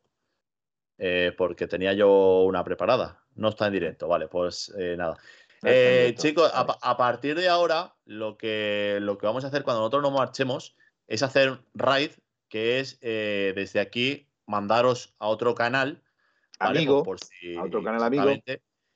eh, 1.02 1.34
porque 1.38 1.68
tenía 1.68 1.94
yo 1.94 2.44
una 2.44 2.64
preparada. 2.64 3.24
No 3.36 3.50
está 3.50 3.68
en 3.68 3.74
directo, 3.74 4.08
vale, 4.08 4.28
pues 4.28 4.74
eh, 4.78 4.96
nada. 4.98 5.18
Eh, 5.64 6.14
chicos, 6.18 6.52
a, 6.54 6.98
partir 6.98 7.36
de 7.36 7.48
ahora, 7.48 7.96
lo 8.06 8.38
que, 8.38 9.00
lo 9.02 9.18
que 9.18 9.26
vamos 9.26 9.44
a 9.44 9.48
hacer 9.48 9.64
cuando 9.64 9.80
nosotros 9.80 10.04
nos 10.04 10.14
marchemos 10.14 10.76
es 11.08 11.24
hacer 11.24 11.60
raid, 11.74 12.12
que 12.50 12.80
es 12.80 13.00
desde 13.00 13.80
aquí 13.80 14.30
mandaros 14.46 15.16
a 15.20 15.28
otro 15.28 15.56
canal. 15.56 16.02
Amigo. 16.60 17.04
Por, 17.04 17.20
si, 17.20 17.56
a 17.56 17.64
otro 17.64 17.84
canal 17.84 18.04
amigo. 18.04 18.26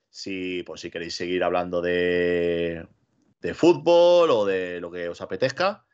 Si, 0.10 0.62
por 0.64 0.80
si 0.80 0.92
queréis 0.92 1.16
seguir 1.16 1.44
hablando 1.44 1.82
de, 1.82 2.88
de 3.40 3.54
fútbol 3.54 4.30
o 4.30 4.46
de 4.46 4.80
lo 4.80 4.92
que 4.92 5.10
os 5.10 5.22
apetezca, 5.22 5.86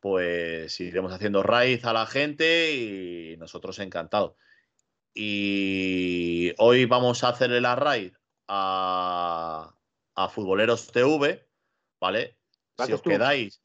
pues 0.00 0.80
iremos 0.80 1.12
haciendo 1.12 1.42
raíz 1.42 1.84
a 1.84 1.92
la 1.92 2.06
gente 2.06 2.74
y 2.74 3.36
nosotros 3.36 3.78
encantados. 3.78 4.34
Y 5.14 6.52
hoy 6.58 6.86
vamos 6.86 7.22
a 7.24 7.28
hacerle 7.28 7.60
la 7.60 7.76
raid 7.76 8.12
a, 8.48 9.74
a 10.14 10.28
Futboleros 10.28 10.90
TV, 10.90 11.48
¿vale? 12.00 12.36
Si 12.84 12.92
os 12.92 13.02
quedáis, 13.02 13.62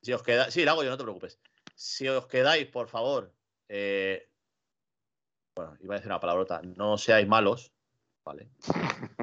si 0.00 0.12
os 0.12 0.22
quedáis, 0.22 0.54
sí, 0.54 0.64
la 0.64 0.72
hago 0.72 0.84
yo, 0.84 0.90
no 0.90 0.96
te 0.96 1.04
preocupes. 1.04 1.40
Si 1.74 2.08
os 2.08 2.26
quedáis, 2.26 2.66
por 2.66 2.88
favor, 2.88 3.34
eh, 3.68 4.30
bueno, 5.54 5.76
iba 5.80 5.94
a 5.94 5.98
decir 5.98 6.10
una 6.10 6.20
palabrota, 6.20 6.60
no 6.62 6.96
seáis 6.98 7.28
malos, 7.28 7.72
¿vale? 8.24 8.48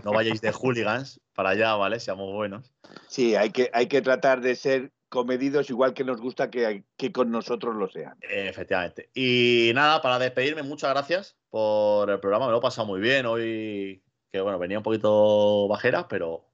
No 0.03 0.11
vayáis 0.11 0.41
de 0.41 0.51
hooligans 0.51 1.19
para 1.33 1.49
allá, 1.49 1.75
¿vale? 1.75 1.99
Seamos 1.99 2.33
buenos. 2.33 2.73
Sí, 3.07 3.35
hay 3.35 3.51
que, 3.51 3.69
hay 3.73 3.87
que 3.87 4.01
tratar 4.01 4.41
de 4.41 4.55
ser 4.55 4.91
comedidos 5.09 5.69
igual 5.69 5.93
que 5.93 6.03
nos 6.03 6.21
gusta 6.21 6.51
que, 6.51 6.83
que 6.95 7.11
con 7.11 7.31
nosotros 7.31 7.75
lo 7.75 7.89
sean. 7.89 8.17
Efectivamente. 8.21 9.09
Y 9.13 9.71
nada, 9.73 10.01
para 10.01 10.19
despedirme, 10.19 10.63
muchas 10.63 10.91
gracias 10.91 11.35
por 11.49 12.09
el 12.09 12.19
programa. 12.19 12.45
Me 12.45 12.51
lo 12.51 12.59
he 12.59 12.61
pasado 12.61 12.87
muy 12.87 12.99
bien 12.99 13.25
hoy, 13.25 14.03
que 14.31 14.41
bueno, 14.41 14.59
venía 14.59 14.77
un 14.77 14.83
poquito 14.83 15.67
bajera, 15.67 16.07
pero 16.07 16.45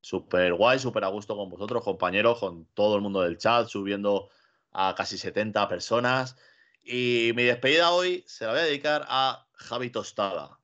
súper 0.00 0.54
guay, 0.54 0.78
súper 0.78 1.04
a 1.04 1.08
gusto 1.08 1.36
con 1.36 1.48
vosotros, 1.48 1.84
compañeros, 1.84 2.40
con 2.40 2.66
todo 2.74 2.96
el 2.96 3.02
mundo 3.02 3.22
del 3.22 3.38
chat, 3.38 3.68
subiendo 3.68 4.30
a 4.72 4.94
casi 4.96 5.16
70 5.16 5.68
personas. 5.68 6.36
Y 6.82 7.32
mi 7.34 7.44
despedida 7.44 7.90
hoy 7.90 8.24
se 8.26 8.44
la 8.44 8.52
voy 8.52 8.60
a 8.60 8.64
dedicar 8.64 9.04
a 9.08 9.46
Javi 9.52 9.90
Tostada, 9.90 10.58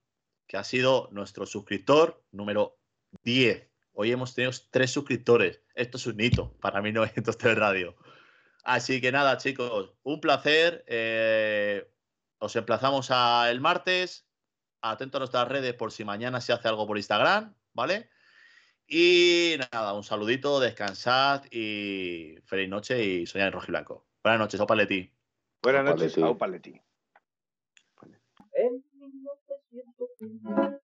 que 0.46 0.56
ha 0.56 0.64
sido 0.64 1.08
nuestro 1.12 1.46
suscriptor 1.46 2.22
número 2.32 2.78
10 3.22 3.74
Hoy 3.96 4.10
hemos 4.10 4.34
tenido 4.34 4.52
tres 4.70 4.90
suscriptores. 4.90 5.60
Esto 5.74 5.98
es 5.98 6.06
un 6.06 6.20
hito 6.20 6.52
para 6.60 6.82
mí 6.82 6.90
903 6.90 7.56
Radio. 7.56 7.94
Así 8.64 9.00
que 9.00 9.12
nada, 9.12 9.38
chicos, 9.38 9.92
un 10.02 10.20
placer. 10.20 10.84
Eh, 10.88 11.88
os 12.38 12.56
emplazamos 12.56 13.12
a 13.12 13.50
el 13.50 13.60
martes. 13.60 14.26
Atento 14.82 15.18
a 15.18 15.20
nuestras 15.20 15.48
redes 15.48 15.74
por 15.74 15.92
si 15.92 16.04
mañana 16.04 16.40
se 16.40 16.52
hace 16.52 16.66
algo 16.66 16.86
por 16.86 16.96
Instagram, 16.96 17.54
¿vale? 17.72 18.10
Y 18.86 19.54
nada, 19.72 19.94
un 19.94 20.04
saludito, 20.04 20.60
descansad 20.60 21.44
y 21.50 22.36
feliz 22.44 22.68
noche 22.68 23.02
y 23.02 23.26
soñad 23.26 23.46
en 23.46 23.52
rojo 23.52 23.66
y 23.68 23.70
blanco. 23.70 24.06
Buenas 24.22 24.40
noches, 24.40 24.60
Opaleti. 24.60 25.13
Buenas 25.64 25.84
noches, 25.86 26.14
Paletti. 26.38 26.78
Paletti. 27.98 28.20